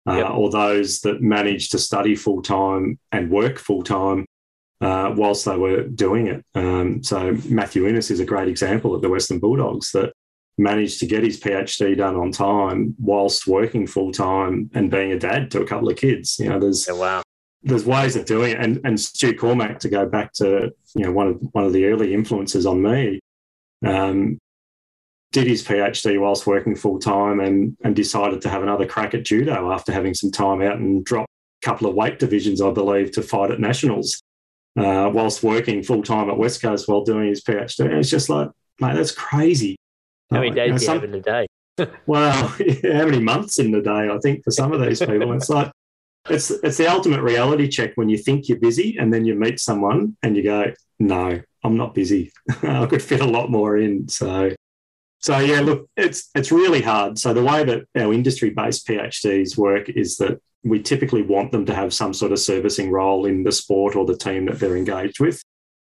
Uh, 0.08 0.18
yep. 0.18 0.32
Or 0.32 0.50
those 0.50 1.02
that 1.02 1.22
manage 1.22 1.70
to 1.70 1.78
study 1.78 2.16
full 2.16 2.42
time 2.42 3.00
and 3.12 3.30
work 3.30 3.60
full 3.60 3.84
time 3.84 4.26
uh, 4.82 5.14
whilst 5.16 5.46
they 5.46 5.58
were 5.58 5.84
doing 5.84 6.28
it. 6.28 6.46
Um, 6.56 7.04
so 7.04 7.38
Matthew 7.46 7.86
Inness 7.86 8.12
is 8.12 8.20
a 8.20 8.26
great 8.26 8.48
example 8.48 8.96
of 8.96 9.02
the 9.02 9.10
Western 9.10 9.40
Bulldogs 9.40 9.92
that 9.92 10.14
managed 10.58 11.00
to 11.00 11.06
get 11.06 11.24
his 11.24 11.40
PhD 11.40 11.98
done 11.98 12.16
on 12.16 12.32
time 12.32 12.96
whilst 13.00 13.48
working 13.48 13.88
full 13.88 14.12
time 14.12 14.70
and 14.74 14.92
being 14.92 15.12
a 15.12 15.20
dad 15.20 15.52
to 15.52 15.62
a 15.62 15.66
couple 15.66 15.90
of 15.90 15.98
kids. 15.98 16.38
You 16.40 16.50
know, 16.50 16.60
there's 16.60 16.88
oh, 16.90 16.96
wow. 16.96 17.22
There's 17.62 17.86
ways 17.86 18.16
of 18.16 18.26
doing 18.26 18.52
it, 18.52 18.60
and 18.60 18.80
and 18.86 19.00
Stu 19.00 19.36
Cormack 19.36 19.80
to 19.80 19.90
go 19.90 20.06
back 20.06 20.34
to 20.34 20.72
you 20.96 21.04
know 21.04 21.12
one 21.12 21.28
of 21.28 21.40
one 21.52 21.66
of 21.66 21.74
the 21.74 21.86
early 21.86 22.14
influences 22.14 22.66
on 22.66 22.82
me, 22.82 23.20
um, 23.86 24.38
did 25.32 25.48
his 25.48 25.64
PhD 25.64 26.20
whilst 26.20 26.48
working 26.48 26.76
full 26.76 27.00
time 27.00 27.40
and 27.40 27.76
and 27.84 27.96
decided 27.96 28.42
to 28.42 28.50
have 28.50 28.64
another 28.64 28.86
crack 28.86 29.14
at 29.14 29.26
judo 29.26 29.72
after 29.72 29.92
having 29.92 30.14
some 30.14 30.32
time 30.32 30.62
out 30.62 30.78
and 30.78 31.04
dropped 31.04 31.30
a 31.62 31.66
couple 31.66 31.88
of 31.88 31.96
weight 31.96 32.20
divisions, 32.20 32.62
I 32.62 32.72
believe, 32.72 33.12
to 33.12 33.22
fight 33.22 33.52
at 33.52 33.60
nationals, 33.60 34.22
uh, 34.78 35.10
whilst 35.14 35.44
working 35.44 35.84
full 35.84 36.04
time 36.04 36.30
at 36.30 36.38
West 36.38 36.62
Coast 36.62 36.88
while 36.88 37.04
doing 37.04 37.28
his 37.28 37.44
PhD. 37.44 37.86
And 37.86 37.96
it's 37.96 38.10
just 38.10 38.30
like, 38.30 38.50
mate, 38.80 38.96
that's 38.96 39.12
crazy. 39.12 39.76
How 40.32 40.40
many 40.40 40.52
days 40.52 40.68
you, 40.68 40.72
know, 40.72 40.78
do 40.78 40.84
you 40.84 40.86
some, 40.86 40.96
have 40.96 41.04
in 41.04 41.16
a 41.16 41.22
day? 41.22 41.48
well, 42.06 42.48
how 42.84 43.06
many 43.06 43.20
months 43.20 43.60
in 43.60 43.72
the 43.72 43.82
day? 43.82 44.10
I 44.10 44.18
think 44.22 44.44
for 44.44 44.52
some 44.52 44.72
of 44.72 44.82
these 44.82 45.00
people, 45.00 45.34
it's 45.34 45.50
like 45.50 45.72
it's 46.30 46.52
it's 46.52 46.78
the 46.78 46.90
ultimate 46.90 47.22
reality 47.22 47.68
check 47.68 47.92
when 47.96 48.10
you 48.10 48.18
think 48.18 48.48
you're 48.48 48.60
busy 48.60 48.98
and 48.98 49.14
then 49.14 49.26
you 49.26 49.36
meet 49.36 49.60
someone 49.60 50.18
and 50.24 50.36
you 50.36 50.44
go, 50.44 50.74
"No, 51.00 51.42
I'm 51.64 51.78
not 51.78 51.96
busy. 51.96 52.32
I 52.64 52.86
could 52.86 53.02
fit 53.02 53.22
a 53.22 53.26
lot 53.26 53.50
more 53.50 53.78
in." 53.78 54.08
So, 54.08 54.54
so 55.20 55.38
yeah, 55.40 55.62
look, 55.62 55.90
it's 55.98 56.30
it's 56.36 56.52
really 56.52 56.82
hard. 56.82 57.18
So 57.20 57.34
the 57.34 57.44
way 57.44 57.64
that 57.64 57.84
our 57.96 58.14
industry-based 58.14 58.88
PhDs 58.88 59.58
work 59.58 59.90
is 59.90 60.18
that 60.18 60.40
we 60.64 60.82
typically 60.82 61.22
want 61.22 61.52
them 61.52 61.66
to 61.66 61.76
have 61.76 61.94
some 61.94 62.14
sort 62.14 62.32
of 62.32 62.40
servicing 62.40 62.92
role 62.92 63.26
in 63.26 63.44
the 63.44 63.52
sport 63.52 63.96
or 63.96 64.06
the 64.06 64.18
team 64.18 64.46
that 64.46 64.60
they're 64.60 64.78
engaged 64.78 65.20
with. 65.20 65.42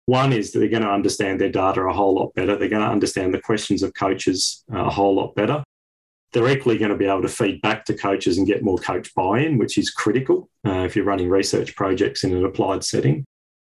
One 0.06 0.32
is 0.32 0.52
that 0.52 0.58
they're 0.58 0.68
going 0.68 0.82
to 0.82 0.90
understand 0.90 1.40
their 1.40 1.50
data 1.50 1.82
a 1.82 1.92
whole 1.92 2.14
lot 2.14 2.34
better. 2.34 2.56
They're 2.56 2.68
going 2.68 2.82
to 2.82 2.90
understand 2.90 3.32
the 3.32 3.40
questions 3.40 3.82
of 3.82 3.94
coaches 3.94 4.64
uh, 4.72 4.86
a 4.86 4.90
whole 4.90 5.14
lot 5.14 5.34
better. 5.34 5.62
They're 6.32 6.48
equally 6.48 6.78
going 6.78 6.90
to 6.90 6.96
be 6.96 7.06
able 7.06 7.22
to 7.22 7.28
feed 7.28 7.60
back 7.60 7.84
to 7.86 7.94
coaches 7.94 8.38
and 8.38 8.46
get 8.46 8.62
more 8.62 8.78
coach 8.78 9.14
buy 9.14 9.40
in, 9.40 9.58
which 9.58 9.76
is 9.76 9.90
critical 9.90 10.48
uh, 10.66 10.84
if 10.84 10.96
you're 10.96 11.04
running 11.04 11.28
research 11.28 11.76
projects 11.76 12.24
in 12.24 12.34
an 12.34 12.44
applied 12.44 12.84
setting. 12.84 13.24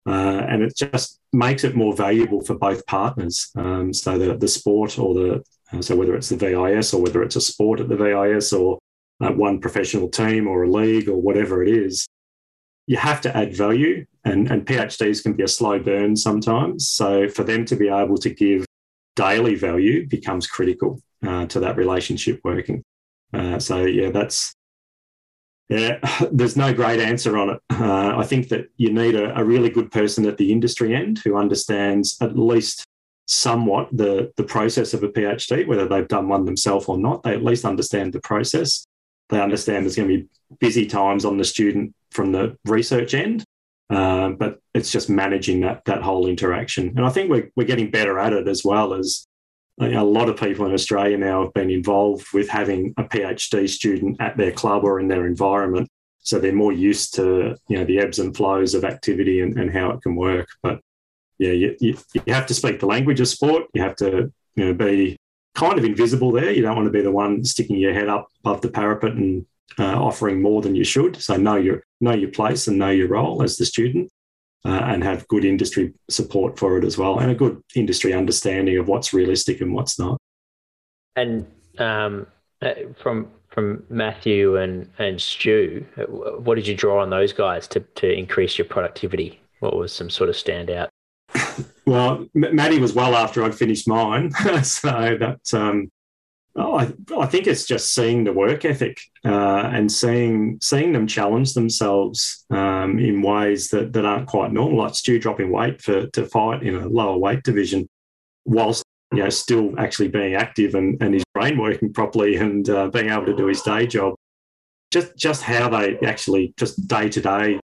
Uh, 0.07 0.45
and 0.49 0.63
it 0.63 0.75
just 0.77 1.21
makes 1.33 1.65
it 1.65 1.75
more 1.75 1.95
valuable 1.95 2.43
for 2.43 2.55
both 2.55 2.85
partners. 2.87 3.51
Um, 3.57 3.93
so 3.93 4.19
the, 4.19 4.37
the 4.37 4.49
sport 4.49 4.99
or 4.99 5.15
the, 5.15 5.45
uh, 5.73 5.83
so 5.83 5.97
whether 5.97 6.15
it's 6.15 6.29
the 6.29 6.37
VIS 6.37 6.93
or 6.93 7.03
whether 7.03 7.23
it's 7.23 7.37
a 7.37 7.41
sport 7.41 7.81
at 7.81 7.89
the 7.89 7.97
VIS 7.97 8.53
or 8.53 8.79
uh, 9.23 9.31
one 9.31 9.61
professional 9.61 10.09
team 10.09 10.47
or 10.47 10.65
a 10.65 10.71
league 10.71 11.09
or 11.09 11.21
whatever 11.21 11.63
it 11.63 11.71
is, 11.71 12.07
you 12.87 12.99
have 12.99 13.21
to 13.23 13.35
add 13.35 13.57
value 13.57 14.05
and, 14.25 14.51
and 14.51 14.67
PhDs 14.67 15.23
can 15.23 15.33
be 15.33 15.43
a 15.43 15.49
slow 15.49 15.79
burn 15.79 16.17
sometimes. 16.17 16.89
So 16.89 17.29
for 17.29 17.45
them 17.45 17.65
to 17.67 17.77
be 17.77 17.89
able 17.89 18.19
to 18.19 18.31
give 18.31 18.67
daily 19.17 19.55
value 19.55 20.07
becomes 20.07 20.47
critical 20.47 21.01
uh, 21.27 21.47
to 21.47 21.61
that 21.61 21.77
relationship 21.77 22.41
working. 22.45 22.83
Uh, 23.33 23.59
so 23.59 23.85
yeah, 23.85 24.11
that's 24.11 24.55
yeah. 25.69 25.99
There's 26.33 26.57
no 26.57 26.73
great 26.73 27.01
answer 27.01 27.37
on 27.37 27.51
it. 27.51 27.61
Uh, 27.71 28.17
I 28.17 28.25
think 28.25 28.49
that 28.51 28.69
you 28.77 28.93
need 28.93 29.15
a, 29.15 29.39
a, 29.39 29.45
really 29.45 29.71
good 29.71 29.91
person 29.91 30.27
at 30.27 30.37
the 30.37 30.53
industry 30.53 30.95
end 30.95 31.21
who 31.25 31.37
understands 31.37 32.17
at 32.21 32.39
least 32.39 32.85
somewhat 33.27 33.89
the 33.91 34.33
the 34.37 34.45
process 34.45 34.95
of 34.95 35.03
a 35.03 35.09
PhD, 35.09 35.67
whether 35.67 35.89
they've 35.89 36.09
done 36.09 36.29
one 36.29 36.45
themselves 36.45 36.87
or 36.87 36.99
not. 36.99 37.23
They 37.23 37.33
at 37.33 37.45
least 37.45 37.65
understand 37.65 38.13
the 38.13 38.21
process. 38.21 38.87
They 39.31 39.41
understand 39.41 39.85
there's 39.85 39.97
going 39.97 40.09
to 40.09 40.19
be 40.19 40.29
busy 40.61 40.87
times 40.87 41.25
on 41.25 41.39
the 41.39 41.45
student 41.45 41.95
from 42.11 42.33
the 42.33 42.57
research 42.67 43.15
end, 43.15 43.43
uh, 43.89 44.31
but 44.31 44.61
it's 44.75 44.93
just 44.93 45.09
managing 45.09 45.61
that 45.63 45.85
that 45.87 46.03
whole 46.03 46.27
interaction. 46.27 46.89
And 46.97 47.07
I 47.07 47.11
think 47.11 47.31
we're 47.31 47.51
we're 47.57 47.67
getting 47.67 47.91
better 47.91 48.19
at 48.19 48.35
it 48.35 48.47
as 48.47 48.65
well 48.65 48.93
as 48.93 49.27
a 49.81 50.05
lot 50.05 50.29
of 50.29 50.39
people 50.39 50.67
in 50.67 50.73
Australia 50.73 51.19
now 51.19 51.45
have 51.45 51.55
been 51.55 51.71
involved 51.71 52.27
with 52.33 52.49
having 52.49 52.95
a 52.97 53.05
PhD 53.05 53.69
student 53.69 54.21
at 54.21 54.37
their 54.37 54.53
club 54.53 54.85
or 54.85 55.01
in 55.01 55.09
their 55.09 55.27
environment. 55.27 55.89
So 56.21 56.39
they're 56.39 56.53
more 56.53 56.73
used 56.73 57.15
to 57.15 57.57
you 57.69 57.79
know 57.79 57.85
the 57.85 57.99
ebbs 57.99 58.19
and 58.19 58.37
flows 58.37 58.75
of 58.75 58.85
activity 58.85 59.41
and, 59.41 59.59
and 59.59 59.71
how 59.71 59.91
it 59.91 60.03
can 60.03 60.17
work. 60.17 60.49
But 60.63 60.81
yeah, 61.39 61.53
you, 61.53 61.77
you, 61.81 61.99
you 62.15 62.33
have 62.33 62.47
to 62.47 62.55
speak 62.55 62.81
the 62.81 62.87
language 62.87 63.21
of 63.21 63.29
sport. 63.29 63.65
You 63.75 63.83
have 63.83 63.97
to 63.97 64.33
you 64.55 64.65
know 64.65 64.75
be 64.75 65.17
kind 65.55 65.79
of 65.79 65.85
invisible 65.85 66.33
there. 66.33 66.51
You 66.51 66.63
don't 66.63 66.77
want 66.77 66.87
to 66.87 66.93
be 66.93 67.03
the 67.03 67.11
one 67.11 67.45
sticking 67.45 67.77
your 67.77 67.93
head 67.93 68.09
up 68.09 68.29
above 68.41 68.61
the 68.61 68.71
parapet 68.71 69.13
and 69.13 69.45
uh, 69.79 70.01
offering 70.01 70.41
more 70.41 70.63
than 70.63 70.75
you 70.75 70.85
should. 70.85 71.21
So 71.21 71.37
know 71.37 71.57
your 71.57 71.85
know 72.01 72.15
your 72.15 72.31
place 72.31 72.69
and 72.69 72.79
know 72.79 72.91
your 72.91 73.09
role 73.09 73.43
as 73.43 73.57
the 73.57 73.67
student, 73.67 74.11
uh, 74.65 74.83
and 74.85 75.05
have 75.05 75.29
good 75.29 75.45
industry 75.45 75.93
support 76.09 76.59
for 76.59 76.79
it 76.79 76.85
as 76.85 76.97
well, 76.97 77.19
and 77.19 77.31
a 77.31 77.35
good 77.35 77.63
industry 77.75 78.13
understanding 78.13 78.79
of 78.79 78.89
what's 78.89 79.13
realistic 79.13 79.61
and 79.61 79.75
what's 79.75 79.99
not. 79.99 80.19
And 81.17 81.47
um, 81.79 82.27
uh, 82.63 82.75
from 83.01 83.31
from 83.49 83.85
Matthew 83.89 84.57
and 84.57 84.91
and 84.99 85.21
Stu, 85.21 85.85
uh, 85.97 86.03
what 86.05 86.57
did 86.57 86.67
you 86.67 86.75
draw 86.75 87.03
on 87.03 87.11
those 87.11 87.33
guys 87.33 87.69
to 87.69 87.81
to 87.81 88.11
increase 88.11 88.59
your 88.59 88.67
productivity? 88.67 89.41
What 89.61 89.77
was 89.77 89.93
some 89.93 90.11
sort 90.11 90.31
of 90.31 90.37
standout? 90.37 90.89
well, 91.87 92.27
Maddie 92.35 92.79
was 92.79 92.95
well 92.95 93.15
after 93.15 93.45
I'd 93.45 93.55
finished 93.55 93.89
mine, 93.89 94.31
so 94.63 95.17
that 95.21 95.41
um, 95.53 95.91
Oh, 96.57 96.79
I, 96.79 96.93
I, 97.19 97.27
think 97.27 97.49
it's 97.49 97.67
just 97.67 97.93
seeing 97.95 98.23
the 98.23 98.33
work 98.33 98.65
ethic 98.65 99.01
uh, 99.25 99.71
and 99.73 99.91
seeing 99.91 100.59
seeing 100.63 100.93
them 100.93 101.09
challenge 101.09 101.53
themselves 101.53 102.47
um, 102.51 103.01
in 103.01 103.23
ways 103.23 103.69
that, 103.69 103.93
that 103.93 104.05
aren't 104.05 104.29
quite 104.29 104.53
normal, 104.53 104.79
like 104.79 104.95
Stu 104.95 105.19
dropping 105.19 105.51
weight 105.51 105.83
for 105.83 106.07
to 106.07 106.27
fight 106.27 106.63
in 106.63 106.77
a 106.77 106.87
lower 106.87 107.19
weight 107.19 107.43
division, 107.43 107.89
whilst 108.45 108.85
you 109.13 109.25
know 109.25 109.31
still 109.31 109.75
actually 109.81 110.09
being 110.09 110.35
active 110.35 110.77
and, 110.77 111.03
and 111.03 111.15
his 111.15 111.25
brain 111.35 111.59
working 111.59 111.93
properly 111.93 112.37
and 112.37 112.71
uh, 112.71 112.89
being 112.89 113.11
able 113.11 113.27
to 113.27 113.37
do 113.37 113.47
his 113.47 113.63
day 113.63 113.89
job. 113.89 114.15
Just 114.93 115.17
just 115.17 115.43
how 115.43 115.69
they 115.69 115.99
actually 116.07 116.55
just 116.57 116.87
day 116.87 117.09
to 117.09 117.21
day 117.21 117.59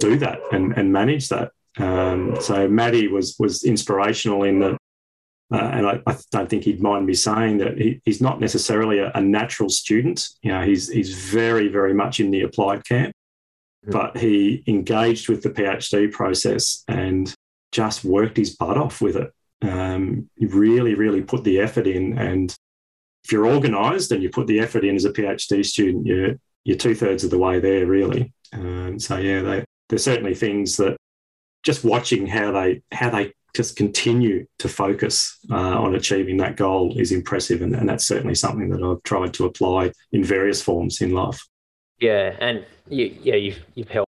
do 0.00 0.18
that 0.18 0.40
and, 0.50 0.76
and 0.76 0.92
manage 0.92 1.28
that. 1.28 1.52
Um, 1.78 2.36
so 2.40 2.66
Maddie 2.66 3.06
was 3.06 3.36
was 3.38 3.62
inspirational 3.62 4.42
in 4.42 4.58
that 4.60 4.78
uh, 5.52 5.56
and 5.56 5.86
I, 5.86 6.00
I, 6.06 6.16
don't 6.32 6.48
think 6.48 6.64
he'd 6.64 6.82
mind 6.82 7.06
me 7.06 7.14
saying 7.14 7.58
that 7.58 7.78
he, 7.78 8.00
he's 8.04 8.20
not 8.20 8.40
necessarily 8.40 8.98
a, 8.98 9.12
a, 9.14 9.20
natural 9.20 9.68
student. 9.68 10.28
You 10.42 10.50
know, 10.50 10.62
he's 10.62 10.88
he's 10.88 11.14
very 11.14 11.68
very 11.68 11.94
much 11.94 12.18
in 12.18 12.32
the 12.32 12.42
applied 12.42 12.84
camp, 12.84 13.14
mm-hmm. 13.84 13.92
but 13.92 14.16
he 14.16 14.64
engaged 14.66 15.28
with 15.28 15.42
the 15.42 15.50
PhD 15.50 16.10
process 16.10 16.82
and 16.88 17.32
just 17.70 18.04
worked 18.04 18.36
his 18.36 18.56
butt 18.56 18.76
off 18.76 19.00
with 19.00 19.16
it. 19.16 19.32
Um, 19.62 20.28
he 20.36 20.46
really 20.46 20.94
really 20.94 21.22
put 21.22 21.44
the 21.44 21.60
effort 21.60 21.86
in, 21.86 22.18
and 22.18 22.52
if 23.24 23.30
you're 23.30 23.46
organised 23.46 24.10
and 24.10 24.22
you 24.22 24.30
put 24.30 24.48
the 24.48 24.58
effort 24.58 24.84
in 24.84 24.96
as 24.96 25.04
a 25.04 25.12
PhD 25.12 25.64
student, 25.64 26.06
you're 26.06 26.34
you're 26.64 26.76
two 26.76 26.96
thirds 26.96 27.22
of 27.22 27.30
the 27.30 27.38
way 27.38 27.60
there 27.60 27.86
really. 27.86 28.32
Um, 28.52 28.98
so 28.98 29.16
yeah, 29.18 29.42
they, 29.42 29.64
there's 29.88 30.02
certainly 30.02 30.34
things 30.34 30.76
that 30.78 30.96
just 31.62 31.84
watching 31.84 32.26
how 32.26 32.50
they 32.50 32.82
how 32.90 33.10
they 33.10 33.32
just 33.56 33.76
continue 33.76 34.46
to 34.58 34.68
focus 34.68 35.38
uh, 35.50 35.80
on 35.80 35.94
achieving 35.94 36.36
that 36.38 36.56
goal 36.56 36.94
is 36.98 37.12
impressive. 37.12 37.62
And, 37.62 37.74
and, 37.74 37.88
that's 37.88 38.06
certainly 38.06 38.34
something 38.34 38.68
that 38.70 38.82
I've 38.82 39.02
tried 39.02 39.32
to 39.34 39.46
apply 39.46 39.92
in 40.12 40.22
various 40.22 40.60
forms 40.62 41.00
in 41.00 41.12
life. 41.12 41.40
Yeah, 41.98 42.36
and 42.40 42.64
you, 42.88 43.16
yeah, 43.22 43.36
you've 43.36 43.64
you've 43.74 43.88
helped, 43.88 44.10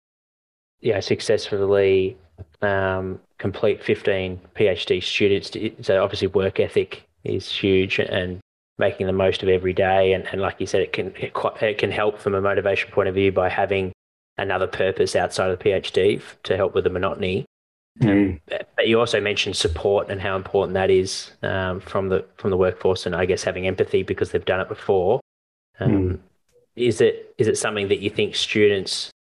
yeah, 0.80 0.98
successfully 1.00 2.16
um, 2.60 3.20
complete 3.38 3.84
15 3.84 4.40
PhD 4.56 5.02
students. 5.02 5.86
So 5.86 6.02
obviously, 6.02 6.28
work 6.28 6.58
ethic 6.58 7.04
is 7.22 7.48
huge, 7.50 8.00
and 8.00 8.40
making 8.78 9.06
the 9.06 9.12
most 9.12 9.42
of 9.42 9.48
every 9.48 9.72
day. 9.72 10.12
And, 10.12 10.26
and 10.32 10.40
like 10.40 10.56
you 10.60 10.66
said, 10.66 10.82
it 10.82 10.92
can 10.92 11.14
it, 11.16 11.32
it 11.60 11.78
can 11.78 11.90
help 11.90 12.18
from 12.18 12.34
a 12.34 12.40
motivation 12.40 12.90
point 12.90 13.08
of 13.08 13.14
view 13.14 13.30
by 13.30 13.48
having 13.48 13.92
another 14.38 14.66
purpose 14.66 15.16
outside 15.16 15.50
of 15.50 15.58
the 15.58 15.64
PhD 15.64 16.22
to 16.44 16.56
help 16.56 16.74
with 16.74 16.84
the 16.84 16.90
monotony. 16.90 17.44
Mm. 18.00 18.40
But 18.48 18.86
you 18.86 19.00
also 19.00 19.20
mentioned 19.20 19.56
support 19.56 20.08
and 20.08 20.20
how 20.20 20.36
important 20.36 20.74
that 20.74 20.90
is 20.90 21.32
um, 21.42 21.80
from 21.80 22.08
the 22.08 22.24
from 22.36 22.50
the 22.50 22.56
workforce, 22.56 23.06
and 23.06 23.14
I 23.14 23.26
guess 23.26 23.42
having 23.42 23.66
empathy 23.66 24.02
because 24.02 24.30
they've 24.30 24.44
done 24.44 24.60
it 24.60 24.68
before. 24.68 25.20
Um, 25.80 25.90
mm. 25.90 26.18
Is 26.76 27.00
it 27.00 27.34
is 27.38 27.48
it 27.48 27.58
something 27.58 27.88
that 27.88 27.98
you 27.98 28.10
think 28.10 28.36
students 28.36 29.10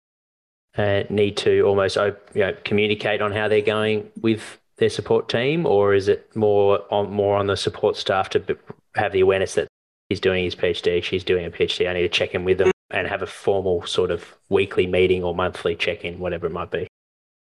uh, 0.76 1.02
need 1.10 1.36
to 1.38 1.62
almost 1.62 1.96
you 1.96 2.14
know, 2.34 2.54
communicate 2.64 3.20
on 3.20 3.32
how 3.32 3.48
they're 3.48 3.60
going 3.60 4.08
with 4.20 4.58
their 4.76 4.90
support 4.90 5.28
team, 5.28 5.66
or 5.66 5.92
is 5.92 6.06
it 6.06 6.34
more 6.36 6.84
on 6.92 7.10
more 7.10 7.36
on 7.36 7.48
the 7.48 7.56
support 7.56 7.96
staff 7.96 8.30
to 8.30 8.56
have 8.94 9.12
the 9.12 9.20
awareness 9.20 9.54
that 9.54 9.68
he's 10.08 10.20
doing 10.20 10.44
his 10.44 10.54
PhD, 10.54 11.02
she's 11.02 11.24
doing 11.24 11.44
a 11.44 11.50
PhD. 11.50 11.88
I 11.88 11.92
need 11.92 12.02
to 12.02 12.08
check 12.08 12.34
in 12.34 12.44
with 12.44 12.58
them 12.58 12.70
and 12.90 13.06
have 13.06 13.22
a 13.22 13.26
formal 13.26 13.84
sort 13.86 14.10
of 14.10 14.36
weekly 14.48 14.86
meeting 14.86 15.22
or 15.22 15.34
monthly 15.34 15.76
check 15.76 16.04
in, 16.04 16.18
whatever 16.18 16.46
it 16.46 16.52
might 16.52 16.70
be. 16.70 16.88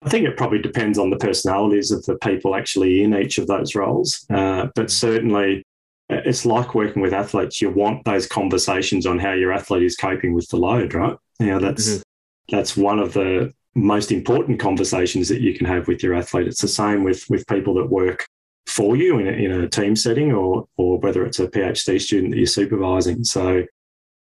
I 0.05 0.09
think 0.09 0.27
it 0.27 0.37
probably 0.37 0.59
depends 0.59 0.97
on 0.97 1.09
the 1.09 1.17
personalities 1.17 1.91
of 1.91 2.05
the 2.05 2.17
people 2.17 2.55
actually 2.55 3.03
in 3.03 3.15
each 3.15 3.37
of 3.37 3.47
those 3.47 3.75
roles. 3.75 4.25
Uh, 4.29 4.67
but 4.75 4.91
certainly, 4.91 5.63
uh, 6.09 6.21
it's 6.25 6.45
like 6.45 6.75
working 6.75 7.01
with 7.01 7.13
athletes. 7.13 7.61
You 7.61 7.69
want 7.69 8.03
those 8.03 8.27
conversations 8.27 9.05
on 9.05 9.19
how 9.19 9.33
your 9.33 9.53
athlete 9.53 9.83
is 9.83 9.95
coping 9.95 10.33
with 10.33 10.47
the 10.49 10.57
load, 10.57 10.93
right? 10.93 11.15
You 11.39 11.47
know, 11.47 11.59
that's 11.59 11.89
mm-hmm. 11.89 12.55
that's 12.55 12.75
one 12.75 12.99
of 12.99 13.13
the 13.13 13.53
most 13.75 14.11
important 14.11 14.59
conversations 14.59 15.29
that 15.29 15.41
you 15.41 15.57
can 15.57 15.65
have 15.65 15.87
with 15.87 16.03
your 16.03 16.13
athlete. 16.13 16.47
It's 16.47 16.61
the 16.61 16.67
same 16.67 17.03
with 17.03 17.25
with 17.29 17.47
people 17.47 17.73
that 17.75 17.89
work 17.89 18.25
for 18.65 18.95
you 18.95 19.19
in 19.19 19.27
a, 19.27 19.31
in 19.31 19.51
a 19.51 19.69
team 19.69 19.95
setting 19.95 20.31
or, 20.31 20.67
or 20.77 20.97
whether 20.99 21.25
it's 21.25 21.39
a 21.39 21.47
PhD 21.47 21.99
student 21.99 22.31
that 22.31 22.37
you're 22.37 22.47
supervising. 22.47 23.23
So 23.23 23.65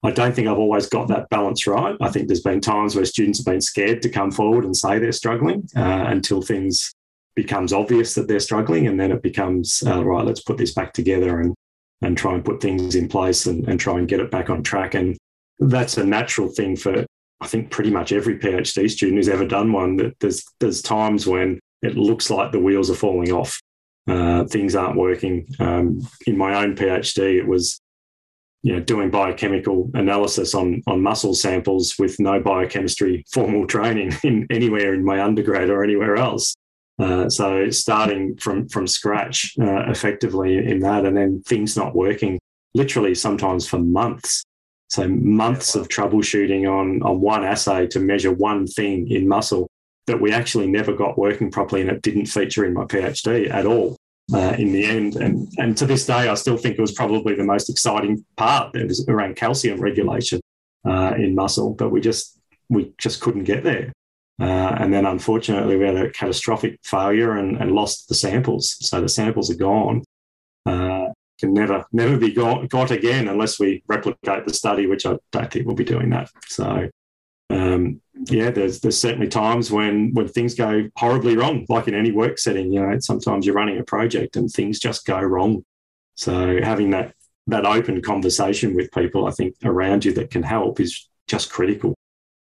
I 0.05 0.11
don't 0.11 0.35
think 0.35 0.47
I've 0.47 0.59
always 0.59 0.87
got 0.87 1.07
that 1.07 1.29
balance 1.29 1.65
right. 1.65 1.95
I 1.99 2.09
think 2.09 2.27
there's 2.27 2.41
been 2.41 2.61
times 2.61 2.95
where 2.95 3.05
students 3.05 3.39
have 3.39 3.45
been 3.45 3.61
scared 3.61 4.01
to 4.03 4.09
come 4.09 4.31
forward 4.31 4.65
and 4.65 4.75
say 4.75 4.99
they're 4.99 5.11
struggling 5.11 5.67
uh, 5.75 6.05
until 6.07 6.41
things 6.41 6.93
becomes 7.35 7.73
obvious 7.73 8.13
that 8.13 8.27
they're 8.27 8.39
struggling, 8.39 8.87
and 8.87 8.99
then 8.99 9.11
it 9.11 9.21
becomes 9.21 9.83
uh, 9.85 10.03
right. 10.03 10.25
Let's 10.25 10.41
put 10.41 10.57
this 10.57 10.73
back 10.73 10.93
together 10.93 11.39
and 11.39 11.53
and 12.01 12.17
try 12.17 12.33
and 12.33 12.45
put 12.45 12.61
things 12.61 12.95
in 12.95 13.07
place 13.07 13.45
and, 13.45 13.67
and 13.67 13.79
try 13.79 13.97
and 13.97 14.07
get 14.07 14.19
it 14.19 14.29
back 14.29 14.49
on 14.49 14.61
track. 14.61 14.93
And 14.93 15.17
that's 15.59 15.97
a 15.97 16.05
natural 16.05 16.49
thing 16.49 16.75
for 16.75 17.05
I 17.41 17.47
think 17.47 17.71
pretty 17.71 17.89
much 17.89 18.11
every 18.11 18.37
PhD 18.37 18.89
student 18.89 19.17
who's 19.17 19.29
ever 19.29 19.45
done 19.45 19.71
one. 19.71 19.97
That 19.97 20.19
there's 20.19 20.43
there's 20.59 20.81
times 20.81 21.25
when 21.25 21.59
it 21.81 21.97
looks 21.97 22.29
like 22.29 22.51
the 22.51 22.59
wheels 22.59 22.89
are 22.89 22.95
falling 22.95 23.31
off 23.31 23.59
uh, 24.07 24.45
things 24.45 24.75
aren't 24.75 24.97
working. 24.97 25.47
Um, 25.59 26.07
in 26.27 26.37
my 26.37 26.55
own 26.63 26.75
PhD, 26.75 27.37
it 27.37 27.47
was 27.47 27.79
you 28.65 28.73
know, 28.73 28.79
doing 28.79 29.11
biochemical 29.11 29.91
analysis 29.93 30.55
on, 30.55 30.81
on 30.87 30.99
muscle 30.99 31.35
samples 31.35 31.93
with 31.99 32.19
no 32.19 32.39
biochemistry 32.39 33.23
formal 33.31 33.67
training 33.67 34.11
in 34.23 34.47
anywhere 34.49 34.95
in 34.95 35.05
my 35.05 35.21
undergrad 35.21 35.69
or 35.69 35.83
anywhere 35.83 36.15
else. 36.15 36.55
Uh, 36.97 37.29
so 37.29 37.69
starting 37.69 38.35
from 38.37 38.67
from 38.67 38.87
scratch 38.87 39.53
uh, 39.61 39.83
effectively 39.91 40.57
in 40.57 40.79
that, 40.79 41.05
and 41.05 41.15
then 41.15 41.43
things 41.43 41.77
not 41.77 41.93
working, 41.93 42.39
literally 42.73 43.13
sometimes 43.13 43.67
for 43.67 43.77
months. 43.77 44.43
So 44.89 45.07
months 45.07 45.75
of 45.75 45.87
troubleshooting 45.87 46.67
on 46.67 47.03
on 47.03 47.21
one 47.21 47.43
assay 47.43 47.85
to 47.87 47.99
measure 47.99 48.31
one 48.31 48.65
thing 48.65 49.11
in 49.11 49.27
muscle 49.27 49.67
that 50.07 50.19
we 50.19 50.31
actually 50.31 50.67
never 50.67 50.93
got 50.93 51.19
working 51.19 51.51
properly 51.51 51.81
and 51.81 51.91
it 51.91 52.01
didn't 52.01 52.25
feature 52.25 52.65
in 52.65 52.73
my 52.73 52.85
PhD 52.85 53.47
at 53.51 53.67
all 53.67 53.95
uh, 54.33 54.55
in 54.57 54.71
the 54.71 54.85
end. 54.85 55.15
And, 55.15 55.47
and 55.57 55.77
to 55.77 55.85
this 55.85 56.05
day, 56.05 56.27
I 56.27 56.33
still 56.35 56.57
think 56.57 56.77
it 56.77 56.81
was 56.81 56.93
probably 56.93 57.35
the 57.35 57.43
most 57.43 57.69
exciting 57.69 58.25
part. 58.37 58.75
It 58.75 58.87
was 58.87 59.07
around 59.07 59.35
calcium 59.35 59.79
regulation 59.79 60.41
uh, 60.87 61.13
in 61.17 61.35
muscle, 61.35 61.73
but 61.73 61.89
we 61.89 62.01
just 62.01 62.39
we 62.69 62.93
just 62.97 63.21
couldn't 63.21 63.43
get 63.43 63.63
there. 63.63 63.93
Uh, 64.41 64.75
and 64.79 64.93
then 64.93 65.05
unfortunately, 65.05 65.77
we 65.77 65.85
had 65.85 65.95
a 65.95 66.09
catastrophic 66.11 66.79
failure 66.83 67.33
and, 67.37 67.57
and, 67.57 67.71
lost 67.71 68.09
the 68.09 68.15
samples. 68.15 68.75
So 68.81 68.99
the 68.99 69.07
samples 69.07 69.49
are 69.49 69.55
gone. 69.55 70.03
Uh, 70.65 71.07
can 71.39 71.53
never 71.53 71.85
never 71.91 72.17
be 72.17 72.33
got, 72.33 72.67
got 72.69 72.91
again 72.91 73.27
unless 73.27 73.59
we 73.59 73.83
replicate 73.87 74.45
the 74.45 74.53
study, 74.53 74.87
which 74.87 75.05
I 75.05 75.17
don't 75.31 75.51
think 75.51 75.65
we'll 75.65 75.75
be 75.75 75.85
doing 75.85 76.09
that. 76.09 76.29
So 76.47 76.89
um, 77.49 78.01
yeah, 78.13 78.49
there's 78.49 78.79
there's 78.79 78.99
certainly 78.99 79.27
times 79.27 79.71
when 79.71 80.13
when 80.13 80.27
things 80.27 80.55
go 80.55 80.89
horribly 80.97 81.37
wrong, 81.37 81.65
like 81.69 81.87
in 81.87 81.93
any 81.93 82.11
work 82.11 82.37
setting. 82.37 82.71
You 82.71 82.81
know, 82.81 82.99
sometimes 82.99 83.45
you're 83.45 83.55
running 83.55 83.77
a 83.79 83.83
project 83.83 84.35
and 84.35 84.49
things 84.49 84.79
just 84.79 85.05
go 85.05 85.19
wrong. 85.19 85.63
So 86.15 86.59
having 86.61 86.91
that 86.91 87.13
that 87.47 87.65
open 87.65 88.01
conversation 88.01 88.75
with 88.75 88.91
people, 88.91 89.27
I 89.27 89.31
think 89.31 89.55
around 89.63 90.05
you 90.05 90.13
that 90.13 90.31
can 90.31 90.43
help 90.43 90.79
is 90.79 91.09
just 91.27 91.51
critical, 91.51 91.93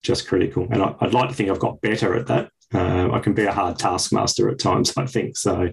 just 0.02 0.26
critical. 0.26 0.66
And 0.70 0.82
I, 0.82 0.94
would 1.02 1.14
like 1.14 1.28
to 1.28 1.34
think 1.34 1.50
I've 1.50 1.58
got 1.58 1.80
better 1.80 2.14
at 2.14 2.26
that. 2.28 2.50
Uh, 2.72 3.10
I 3.12 3.18
can 3.18 3.34
be 3.34 3.44
a 3.44 3.52
hard 3.52 3.78
taskmaster 3.78 4.48
at 4.48 4.58
times, 4.58 4.92
I 4.96 5.06
think. 5.06 5.36
So 5.36 5.70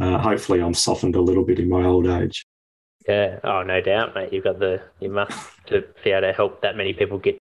uh, 0.00 0.18
hopefully, 0.18 0.60
I'm 0.60 0.74
softened 0.74 1.16
a 1.16 1.20
little 1.20 1.44
bit 1.44 1.58
in 1.58 1.68
my 1.68 1.84
old 1.84 2.06
age. 2.06 2.46
Yeah. 3.06 3.38
Oh, 3.44 3.62
no 3.62 3.80
doubt, 3.80 4.14
mate. 4.14 4.32
You've 4.32 4.44
got 4.44 4.58
the 4.58 4.82
you 5.00 5.10
must 5.10 5.50
to 5.66 5.84
be 6.02 6.10
able 6.10 6.28
to 6.28 6.32
help 6.32 6.62
that 6.62 6.76
many 6.76 6.92
people 6.92 7.18
get 7.18 7.38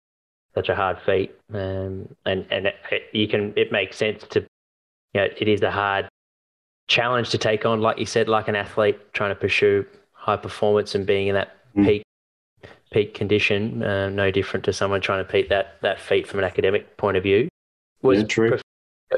such 0.56 0.70
a 0.70 0.74
hard 0.74 0.98
feat, 1.04 1.32
um, 1.52 2.08
and 2.24 2.46
and 2.50 2.66
it, 2.66 2.76
it, 2.90 3.02
you 3.12 3.28
can 3.28 3.52
it 3.56 3.70
makes 3.70 3.96
sense 3.96 4.24
to, 4.30 4.40
you 4.40 5.20
know, 5.20 5.28
it 5.38 5.48
is 5.48 5.60
a 5.62 5.70
hard 5.70 6.08
challenge 6.88 7.28
to 7.30 7.38
take 7.38 7.66
on, 7.66 7.80
like 7.80 7.98
you 7.98 8.06
said, 8.06 8.26
like 8.26 8.48
an 8.48 8.56
athlete 8.56 8.98
trying 9.12 9.30
to 9.30 9.34
pursue 9.34 9.84
high 10.12 10.36
performance 10.36 10.94
and 10.94 11.06
being 11.06 11.28
in 11.28 11.34
that 11.34 11.56
mm. 11.76 11.84
peak 11.84 12.02
peak 12.90 13.12
condition. 13.12 13.82
Uh, 13.82 14.08
no 14.08 14.30
different 14.30 14.64
to 14.64 14.72
someone 14.72 15.02
trying 15.02 15.24
to 15.24 15.30
peak 15.30 15.50
that 15.50 15.76
that 15.82 16.00
feat 16.00 16.26
from 16.26 16.38
an 16.38 16.44
academic 16.44 16.96
point 16.96 17.18
of 17.18 17.22
view. 17.22 17.48
Was 18.00 18.20
yeah, 18.20 18.26
true. 18.26 18.58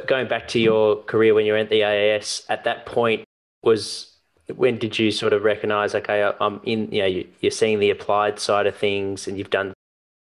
Going 0.06 0.26
back 0.26 0.48
to 0.48 0.58
your 0.58 0.96
career 1.04 1.34
when 1.34 1.46
you 1.46 1.52
were 1.52 1.58
at 1.58 1.70
the 1.70 1.80
AAS, 1.80 2.44
at 2.48 2.64
that 2.64 2.84
point 2.84 3.24
was 3.62 4.18
when 4.56 4.78
did 4.78 4.98
you 4.98 5.10
sort 5.10 5.34
of 5.34 5.44
recognize 5.44 5.94
okay 5.94 6.32
i'm 6.40 6.58
in 6.64 6.90
you 6.90 7.02
know 7.02 7.06
you, 7.06 7.28
are 7.44 7.50
seeing 7.50 7.78
the 7.80 7.90
applied 7.90 8.38
side 8.38 8.66
of 8.66 8.74
things 8.74 9.28
and 9.28 9.36
you've 9.36 9.50
done 9.50 9.74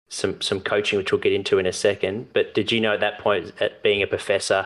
some 0.08 0.40
some 0.40 0.60
coaching, 0.60 0.98
which 0.98 1.12
we'll 1.12 1.20
get 1.20 1.32
into 1.32 1.58
in 1.58 1.66
a 1.66 1.72
second. 1.72 2.32
But 2.32 2.54
did 2.54 2.72
you 2.72 2.80
know 2.80 2.94
at 2.94 3.00
that 3.00 3.18
point, 3.18 3.52
at 3.60 3.82
being 3.82 4.02
a 4.02 4.06
professor, 4.06 4.64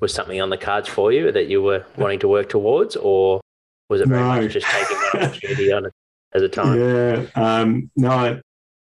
was 0.00 0.12
something 0.12 0.40
on 0.40 0.50
the 0.50 0.58
cards 0.58 0.88
for 0.88 1.12
you 1.12 1.32
that 1.32 1.46
you 1.46 1.62
were 1.62 1.84
wanting 1.96 2.18
to 2.20 2.28
work 2.28 2.48
towards, 2.48 2.96
or 2.96 3.40
was 3.88 4.00
it 4.00 4.08
very 4.08 4.20
no. 4.20 4.42
much 4.42 4.52
just 4.52 4.66
taking 4.66 4.96
the 4.96 5.26
opportunity 5.26 5.72
on 5.72 5.86
it 5.86 5.92
as 6.34 6.42
a 6.42 6.48
time? 6.48 6.78
Yeah, 6.78 7.26
um, 7.34 7.90
no. 7.96 8.40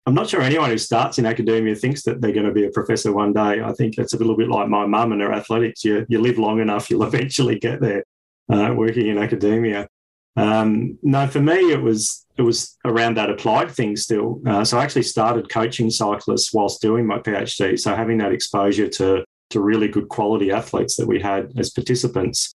I'm 0.07 0.15
not 0.15 0.31
sure 0.31 0.41
anyone 0.41 0.71
who 0.71 0.79
starts 0.79 1.19
in 1.19 1.27
academia 1.27 1.75
thinks 1.75 2.03
that 2.05 2.23
they're 2.23 2.33
going 2.33 2.47
to 2.47 2.53
be 2.53 2.65
a 2.65 2.71
professor 2.71 3.13
one 3.13 3.35
day. 3.35 3.61
I 3.63 3.75
think 3.75 3.99
it's 3.99 4.15
a 4.15 4.17
little 4.17 4.39
bit 4.39 4.49
like 4.49 4.67
my 4.67 4.87
mum 4.87 5.13
and 5.13 5.21
her 5.21 5.35
athletics. 5.35 5.85
You, 5.85 6.07
you 6.09 6.19
live 6.19 6.39
long 6.39 6.61
enough, 6.61 6.89
you'll 6.89 7.03
eventually 7.03 7.59
get 7.59 7.83
there 7.83 8.05
uh, 8.51 8.73
working 8.75 9.09
in 9.09 9.19
academia. 9.19 9.87
Um, 10.35 10.99
no, 11.03 11.27
for 11.27 11.41
me, 11.41 11.73
it 11.73 11.83
was 11.83 12.25
it 12.39 12.43
was 12.43 12.79
around 12.85 13.17
that 13.17 13.31
applied 13.31 13.71
thing 13.71 13.97
still. 13.97 14.41
Uh, 14.47 14.65
so 14.65 14.79
I 14.79 14.85
actually 14.85 15.03
started 15.03 15.51
coaching 15.51 15.91
cyclists 15.91 16.55
whilst 16.55 16.81
doing 16.81 17.05
my 17.05 17.19
PhD. 17.19 17.79
So 17.79 17.95
having 17.95 18.19
that 18.19 18.33
exposure 18.33 18.89
to 18.89 19.25
to 19.51 19.61
really 19.61 19.89
good 19.89 20.09
quality 20.09 20.53
athletes 20.53 20.97
that 20.97 21.07
we 21.07 21.21
had 21.21 21.53
as 21.57 21.71
participants. 21.71 22.53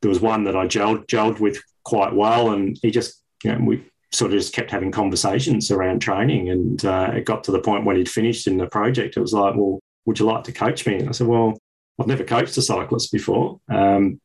There 0.00 0.08
was 0.08 0.20
one 0.20 0.44
that 0.44 0.56
I 0.56 0.66
gelled, 0.66 1.06
gelled 1.06 1.40
with 1.40 1.60
quite 1.84 2.14
well, 2.14 2.52
and 2.52 2.78
he 2.82 2.90
just 2.90 3.22
you 3.44 3.52
know 3.52 3.64
we 3.64 3.84
sort 4.12 4.32
of 4.32 4.38
just 4.38 4.54
kept 4.54 4.70
having 4.70 4.92
conversations 4.92 5.70
around 5.70 6.00
training, 6.00 6.50
and 6.50 6.84
uh, 6.84 7.10
it 7.14 7.24
got 7.24 7.44
to 7.44 7.52
the 7.52 7.60
point 7.60 7.84
when 7.84 7.96
he'd 7.96 8.08
finished 8.08 8.46
in 8.46 8.56
the 8.56 8.66
project. 8.66 9.16
It 9.16 9.20
was 9.20 9.32
like, 9.32 9.54
well, 9.54 9.80
would 10.06 10.18
you 10.18 10.26
like 10.26 10.44
to 10.44 10.52
coach 10.52 10.86
me? 10.86 10.96
And 10.96 11.08
I 11.08 11.12
said, 11.12 11.26
well, 11.26 11.58
I've 11.98 12.06
never 12.06 12.24
coached 12.24 12.56
a 12.56 12.62
cyclist 12.62 13.10
before. 13.10 13.60
Um, 13.68 14.20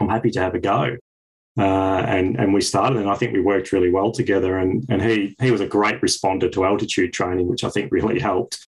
I'm 0.00 0.08
happy 0.08 0.30
to 0.30 0.40
have 0.40 0.54
a 0.54 0.60
go. 0.60 0.96
Uh, 1.58 2.04
and 2.06 2.38
and 2.38 2.52
we 2.52 2.60
started, 2.60 2.98
and 2.98 3.08
I 3.08 3.14
think 3.14 3.32
we 3.32 3.40
worked 3.40 3.72
really 3.72 3.90
well 3.90 4.12
together. 4.12 4.58
And 4.58 4.84
and 4.90 5.00
he 5.00 5.34
he 5.40 5.50
was 5.50 5.60
a 5.60 5.66
great 5.66 6.00
responder 6.02 6.50
to 6.52 6.64
altitude 6.64 7.12
training, 7.12 7.48
which 7.48 7.64
I 7.64 7.70
think 7.70 7.90
really 7.90 8.20
helped, 8.20 8.66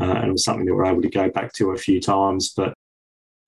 uh, 0.00 0.04
and 0.04 0.28
it 0.28 0.32
was 0.32 0.44
something 0.44 0.64
that 0.66 0.74
we're 0.74 0.86
able 0.86 1.02
to 1.02 1.10
go 1.10 1.28
back 1.30 1.52
to 1.54 1.72
a 1.72 1.78
few 1.78 2.00
times. 2.00 2.52
But 2.56 2.74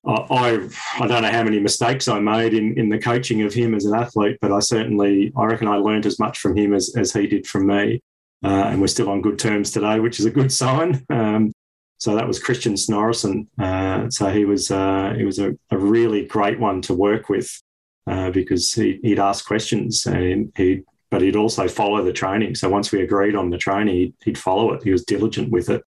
I 0.07 0.69
I 0.99 1.07
don't 1.07 1.23
know 1.23 1.31
how 1.31 1.45
many 1.45 1.61
mistakes 1.61 2.09
I 2.09 2.19
made 2.19 2.55
in 2.55 2.77
in 2.79 2.89
the 2.89 2.99
coaching 2.99 3.43
of 3.43 3.55
him 3.55 3.75
as 3.75 3.85
an 3.85 3.95
athlete, 3.95 4.39
but 4.41 4.51
I 4.51 4.59
certainly 4.61 5.33
I 5.37 5.45
reckon 5.45 5.69
I 5.69 5.77
learned 5.77 6.07
as 6.07 6.19
much 6.19 6.39
from 6.39 6.57
him 6.57 6.75
as 6.75 6.95
as 6.97 7.13
he 7.13 7.29
did 7.29 7.47
from 7.47 7.67
me, 7.67 8.01
uh, 8.45 8.65
and 8.69 8.81
we're 8.81 8.89
still 8.89 9.11
on 9.11 9.23
good 9.23 9.39
terms 9.39 9.71
today, 9.71 10.01
which 10.01 10.19
is 10.19 10.27
a 10.27 10.31
good 10.31 10.53
sign. 10.53 11.05
Um, 11.11 11.53
so 11.99 12.17
that 12.17 12.27
was 12.27 12.39
Christian 12.39 12.73
Snorrison. 12.75 13.47
Uh, 13.59 14.09
so 14.09 14.31
he 14.31 14.47
was 14.47 14.71
uh, 14.71 15.13
he 15.17 15.25
was 15.25 15.39
a, 15.39 15.55
a 15.71 15.77
really 15.77 16.25
great 16.25 16.59
one 16.59 16.81
to 16.83 16.95
work 16.95 17.29
with 17.29 17.61
uh, 18.07 18.31
because 18.31 18.73
he, 18.73 18.99
would 19.03 19.19
ask 19.19 19.47
questions 19.47 20.07
and 20.07 20.53
he 20.57 20.83
but 21.11 21.23
he'd 21.23 21.37
also 21.37 21.67
follow 21.67 22.05
the 22.05 22.13
training. 22.13 22.55
So 22.55 22.69
once 22.69 22.93
we 22.93 23.03
agreed 23.03 23.35
on 23.35 23.51
the 23.51 23.59
training, 23.59 23.97
he'd, 23.97 24.15
he'd, 24.25 24.39
follow 24.39 24.73
it. 24.73 24.85
He 24.85 24.93
was 24.93 25.05
diligent 25.05 25.51
with 25.51 25.69
it. 25.69 25.83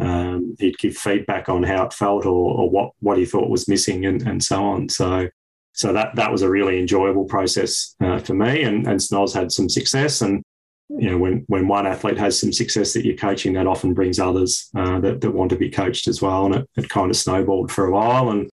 Um, 0.00 0.56
he'd 0.58 0.78
give 0.78 0.96
feedback 0.96 1.50
on 1.50 1.62
how 1.62 1.84
it 1.84 1.92
felt 1.92 2.24
or, 2.24 2.60
or 2.60 2.70
what 2.70 2.92
what 3.00 3.18
he 3.18 3.26
thought 3.26 3.50
was 3.50 3.68
missing 3.68 4.06
and, 4.06 4.22
and 4.22 4.42
so 4.42 4.64
on. 4.64 4.88
So 4.88 5.28
so 5.74 5.92
that 5.92 6.16
that 6.16 6.32
was 6.32 6.42
a 6.42 6.50
really 6.50 6.78
enjoyable 6.80 7.24
process 7.24 7.94
uh, 8.00 8.18
for 8.18 8.34
me. 8.34 8.62
And 8.62 8.86
and 8.86 8.98
Snoz 8.98 9.34
had 9.34 9.52
some 9.52 9.68
success. 9.68 10.22
And 10.22 10.42
you 10.88 11.10
know 11.10 11.18
when 11.18 11.44
when 11.46 11.68
one 11.68 11.86
athlete 11.86 12.18
has 12.18 12.40
some 12.40 12.52
success 12.52 12.94
that 12.94 13.04
you're 13.04 13.16
coaching, 13.16 13.52
that 13.52 13.66
often 13.66 13.92
brings 13.92 14.18
others 14.18 14.70
uh, 14.74 14.98
that 15.00 15.20
that 15.20 15.30
want 15.30 15.50
to 15.50 15.56
be 15.56 15.70
coached 15.70 16.08
as 16.08 16.22
well. 16.22 16.46
And 16.46 16.54
it, 16.56 16.68
it 16.76 16.88
kind 16.88 17.10
of 17.10 17.16
snowballed 17.16 17.70
for 17.70 17.86
a 17.86 17.92
while. 17.92 18.30
And 18.30 18.50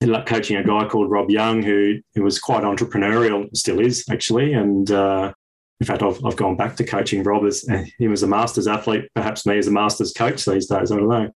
ended 0.00 0.16
up 0.16 0.26
coaching 0.26 0.56
a 0.56 0.64
guy 0.64 0.86
called 0.86 1.10
Rob 1.10 1.30
Young, 1.30 1.62
who, 1.62 1.96
who 2.14 2.22
was 2.22 2.38
quite 2.38 2.62
entrepreneurial, 2.62 3.54
still 3.56 3.80
is 3.80 4.04
actually, 4.10 4.52
and 4.52 4.90
uh, 4.90 5.32
in 5.80 5.86
fact, 5.86 6.02
I've, 6.02 6.24
I've 6.24 6.36
gone 6.36 6.56
back 6.56 6.76
to 6.76 6.84
coaching 6.84 7.22
Rob 7.22 7.44
as 7.44 7.64
he 7.98 8.08
was 8.08 8.22
a 8.22 8.26
masters 8.26 8.66
athlete, 8.66 9.08
perhaps 9.14 9.46
me 9.46 9.58
as 9.58 9.68
a 9.68 9.72
masters 9.72 10.12
coach 10.12 10.44
these 10.44 10.66
days. 10.66 10.90
I 10.90 10.96
don't 10.96 11.08
know. 11.08 11.30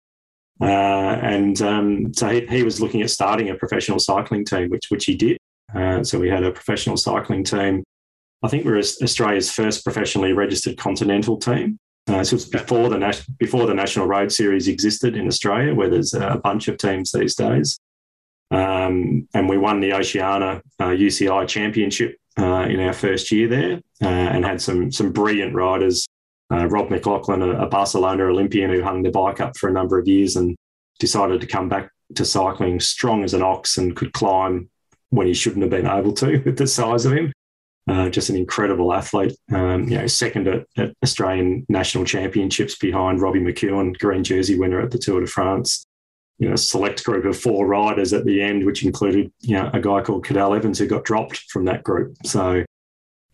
Uh, 0.62 0.66
and 0.66 1.62
um, 1.62 2.14
so 2.14 2.28
he, 2.28 2.46
he, 2.48 2.64
was 2.64 2.82
looking 2.82 3.02
at 3.02 3.10
starting 3.10 3.50
a 3.50 3.56
professional 3.56 4.00
cycling 4.00 4.44
team, 4.44 4.70
which 4.70 4.88
which 4.90 5.06
he 5.06 5.16
did. 5.16 5.38
Uh, 5.74 6.04
so 6.04 6.20
we 6.20 6.30
had 6.30 6.44
a 6.44 6.52
professional 6.52 6.98
cycling 6.98 7.44
team. 7.44 7.84
I 8.44 8.50
think 8.50 8.66
we 8.66 8.72
are 8.72 8.78
Australia's 8.78 9.52
first 9.52 9.86
professionally 9.86 10.34
registered 10.34 10.78
continental 10.78 11.38
team. 11.38 11.78
Uh, 12.08 12.24
so 12.24 12.36
it's 12.36 12.46
before 12.46 12.90
the 12.90 13.26
before 13.38 13.68
the 13.68 13.74
National 13.74 14.06
Road 14.06 14.32
Series 14.32 14.68
existed 14.68 15.16
in 15.16 15.28
Australia, 15.28 15.74
where 15.74 15.90
there's 15.90 16.14
a 16.14 16.40
bunch 16.44 16.68
of 16.68 16.78
teams 16.78 17.12
these 17.12 17.36
days. 17.36 17.80
Um, 18.52 19.28
and 19.34 19.48
we 19.48 19.58
won 19.58 19.80
the 19.80 19.94
Oceania 19.94 20.62
UCI 20.80 21.44
uh, 21.44 21.46
Championship 21.46 22.18
uh, 22.38 22.66
in 22.70 22.80
our 22.80 22.94
first 22.94 23.32
year 23.32 23.48
there, 23.48 23.82
uh, 24.02 24.08
and 24.08 24.46
had 24.46 24.62
some 24.62 24.92
some 24.92 25.12
brilliant 25.12 25.54
riders. 25.54 26.08
Uh, 26.52 26.66
Rob 26.66 26.90
McLaughlin, 26.90 27.44
a, 27.44 27.66
a, 27.66 27.68
Barcelona 27.68 28.24
Olympian 28.24 28.72
who 28.72 28.82
hung 28.82 29.04
the 29.04 29.12
bike 29.12 29.40
up 29.40 29.56
for 29.56 29.70
a 29.70 29.74
number 29.74 30.00
of 30.00 30.08
years 30.08 30.36
and 30.36 30.56
decided 30.98 31.40
to 31.42 31.48
come 31.48 31.70
back 31.70 31.92
to 32.16 32.26
cycling 32.26 32.80
strong 32.80 33.24
as 33.24 33.36
an 33.36 33.44
ox 33.44 33.78
and 33.78 33.96
could 33.96 34.14
climb 34.14 34.68
when 35.10 35.28
he 35.28 35.34
shouldn't 35.36 35.62
have 35.62 35.70
been 35.70 35.86
able 35.86 36.12
to 36.14 36.40
with 36.46 36.58
the 36.58 36.66
size 36.66 37.06
of 37.06 37.14
him. 37.14 37.32
Uh, 37.88 38.10
just 38.10 38.30
an 38.30 38.36
incredible 38.36 38.94
athlete. 38.94 39.36
Um, 39.52 39.88
you 39.90 39.98
know, 39.98 40.08
second 40.08 40.48
at, 40.48 40.66
at, 40.78 40.94
Australian 41.04 41.66
national 41.70 42.06
championships 42.06 42.76
behind 42.78 43.22
Robbie 43.22 43.40
McEwen, 43.40 43.98
green 43.98 44.24
jersey 44.24 44.58
winner 44.58 44.82
at 44.82 44.92
the 44.92 44.98
Tour 44.98 45.22
de 45.22 45.28
France 45.28 45.86
you 46.40 46.50
know, 46.50 46.56
select 46.56 47.04
group 47.04 47.26
of 47.26 47.38
four 47.38 47.68
riders 47.68 48.14
at 48.14 48.26
the 48.26 48.42
end, 48.42 48.66
which 48.66 48.84
included, 48.84 49.32
you 49.42 49.56
know, 49.56 49.70
a 49.74 49.80
guy 49.80 50.02
called 50.02 50.26
Cadel 50.26 50.56
Evans 50.56 50.80
who 50.80 50.88
got 50.88 51.04
dropped 51.04 51.38
from 51.50 51.66
that 51.66 51.84
group. 51.84 52.16
So, 52.26 52.64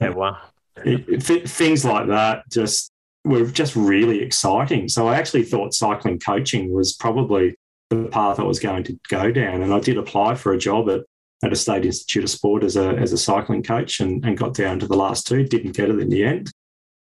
yeah, 0.02 0.10
wow. 0.10 0.38
It, 0.84 1.30
it, 1.30 1.50
things 1.50 1.86
like 1.86 2.08
that 2.08 2.50
just 2.52 2.92
were 3.24 3.46
just 3.46 3.76
really 3.76 4.22
exciting. 4.22 4.90
So 4.90 5.08
I 5.08 5.16
actually 5.16 5.44
thought 5.44 5.74
cycling 5.74 6.20
coaching 6.20 6.74
was 6.74 6.94
probably 6.94 7.56
the 7.92 8.06
path 8.06 8.40
I 8.40 8.44
was 8.44 8.60
going 8.60 8.84
to 8.86 9.00
go 9.08 9.32
down. 9.32 9.62
And 9.62 9.72
I 9.72 9.80
did 9.80 9.98
apply 9.98 10.36
for 10.36 10.54
a 10.54 10.58
job 10.58 10.90
at, 10.90 11.02
at 11.44 11.54
a 11.54 11.56
state 11.56 11.86
institute 11.86 12.24
of 12.24 12.30
sport 12.32 12.64
as 12.64 12.76
a, 12.76 12.90
as 12.90 13.14
a 13.14 13.18
cycling 13.20 13.62
coach 13.62 14.00
and, 14.00 14.26
and 14.26 14.38
got 14.38 14.56
down 14.56 14.80
to 14.80 14.88
the 14.88 14.98
last 14.98 15.28
two, 15.28 15.44
didn't 15.44 15.78
get 15.78 15.90
it 15.90 16.00
in 16.00 16.10
the 16.10 16.24
end. 16.24 16.52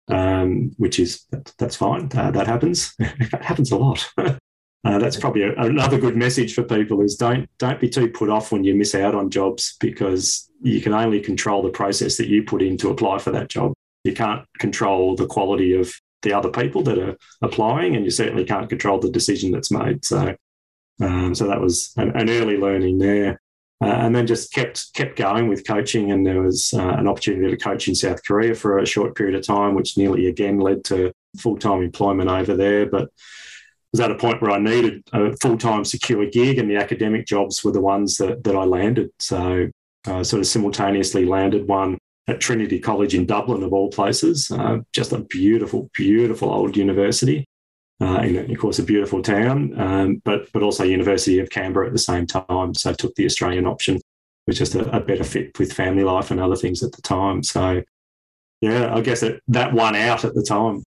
Um, 0.08 0.70
which 0.76 1.00
is 1.00 1.24
that's 1.58 1.74
fine. 1.74 2.08
Uh, 2.14 2.30
that 2.30 2.46
happens. 2.46 2.94
that 2.98 3.42
happens 3.42 3.72
a 3.72 3.76
lot. 3.76 4.08
Uh, 4.86 4.98
that's 4.98 5.16
probably 5.16 5.42
a, 5.42 5.52
another 5.56 5.98
good 5.98 6.16
message 6.16 6.54
for 6.54 6.62
people 6.62 7.00
is 7.00 7.16
don't 7.16 7.48
don't 7.58 7.80
be 7.80 7.88
too 7.88 8.08
put 8.08 8.30
off 8.30 8.52
when 8.52 8.62
you 8.62 8.72
miss 8.72 8.94
out 8.94 9.16
on 9.16 9.28
jobs 9.28 9.76
because 9.80 10.48
you 10.62 10.80
can 10.80 10.94
only 10.94 11.20
control 11.20 11.60
the 11.60 11.70
process 11.70 12.16
that 12.16 12.28
you 12.28 12.44
put 12.44 12.62
in 12.62 12.76
to 12.76 12.90
apply 12.90 13.18
for 13.18 13.32
that 13.32 13.48
job. 13.48 13.72
You 14.04 14.14
can't 14.14 14.46
control 14.60 15.16
the 15.16 15.26
quality 15.26 15.74
of 15.74 15.92
the 16.22 16.32
other 16.32 16.50
people 16.50 16.84
that 16.84 16.98
are 16.98 17.16
applying, 17.42 17.96
and 17.96 18.04
you 18.04 18.12
certainly 18.12 18.44
can't 18.44 18.68
control 18.68 19.00
the 19.00 19.10
decision 19.10 19.50
that's 19.50 19.72
made. 19.72 20.04
So, 20.04 20.36
um, 21.00 21.34
so 21.34 21.48
that 21.48 21.60
was 21.60 21.92
an, 21.96 22.16
an 22.16 22.30
early 22.30 22.56
learning 22.56 22.98
there, 22.98 23.40
uh, 23.82 23.88
and 23.88 24.14
then 24.14 24.28
just 24.28 24.52
kept 24.52 24.94
kept 24.94 25.16
going 25.16 25.48
with 25.48 25.66
coaching. 25.66 26.12
And 26.12 26.24
there 26.24 26.42
was 26.42 26.72
uh, 26.72 26.94
an 26.96 27.08
opportunity 27.08 27.50
to 27.50 27.56
coach 27.56 27.88
in 27.88 27.96
South 27.96 28.24
Korea 28.24 28.54
for 28.54 28.78
a 28.78 28.86
short 28.86 29.16
period 29.16 29.34
of 29.34 29.44
time, 29.44 29.74
which 29.74 29.98
nearly 29.98 30.28
again 30.28 30.60
led 30.60 30.84
to 30.84 31.12
full 31.40 31.58
time 31.58 31.82
employment 31.82 32.30
over 32.30 32.54
there, 32.54 32.86
but 32.86 33.08
was 33.92 34.00
at 34.00 34.10
a 34.10 34.16
point 34.16 34.42
where 34.42 34.50
I 34.50 34.58
needed 34.58 35.02
a 35.12 35.36
full 35.36 35.56
time 35.58 35.84
secure 35.84 36.26
gig, 36.26 36.58
and 36.58 36.70
the 36.70 36.76
academic 36.76 37.26
jobs 37.26 37.64
were 37.64 37.72
the 37.72 37.80
ones 37.80 38.16
that, 38.16 38.44
that 38.44 38.56
I 38.56 38.64
landed. 38.64 39.10
So 39.18 39.68
I 40.06 40.22
sort 40.22 40.40
of 40.40 40.46
simultaneously 40.46 41.24
landed 41.24 41.68
one 41.68 41.98
at 42.28 42.40
Trinity 42.40 42.78
College 42.78 43.14
in 43.14 43.26
Dublin, 43.26 43.62
of 43.62 43.72
all 43.72 43.90
places. 43.90 44.50
Uh, 44.50 44.78
just 44.92 45.12
a 45.12 45.20
beautiful, 45.20 45.90
beautiful 45.94 46.50
old 46.50 46.76
university. 46.76 47.46
Uh, 47.98 48.20
in, 48.22 48.50
of 48.50 48.58
course, 48.58 48.78
a 48.78 48.82
beautiful 48.82 49.22
town, 49.22 49.78
um, 49.80 50.20
but 50.22 50.52
but 50.52 50.62
also 50.62 50.84
University 50.84 51.38
of 51.38 51.48
Canberra 51.48 51.86
at 51.86 51.94
the 51.94 51.98
same 51.98 52.26
time. 52.26 52.74
So 52.74 52.90
I 52.90 52.92
took 52.92 53.14
the 53.14 53.24
Australian 53.24 53.66
option, 53.66 53.98
which 54.44 54.60
was 54.60 54.74
a, 54.74 54.82
a, 54.90 55.00
better 55.00 55.24
fit 55.24 55.58
with 55.58 55.72
family 55.72 56.04
life 56.04 56.30
and 56.30 56.38
other 56.38 56.56
things 56.56 56.82
at 56.82 56.92
the 56.92 57.00
time. 57.00 57.42
So, 57.42 57.82
yeah, 58.60 58.94
I 58.94 59.00
guess 59.00 59.22
it, 59.22 59.40
that 59.48 59.72
won 59.72 59.96
out 59.96 60.26
at 60.26 60.34
the 60.34 60.42
time. 60.42 60.82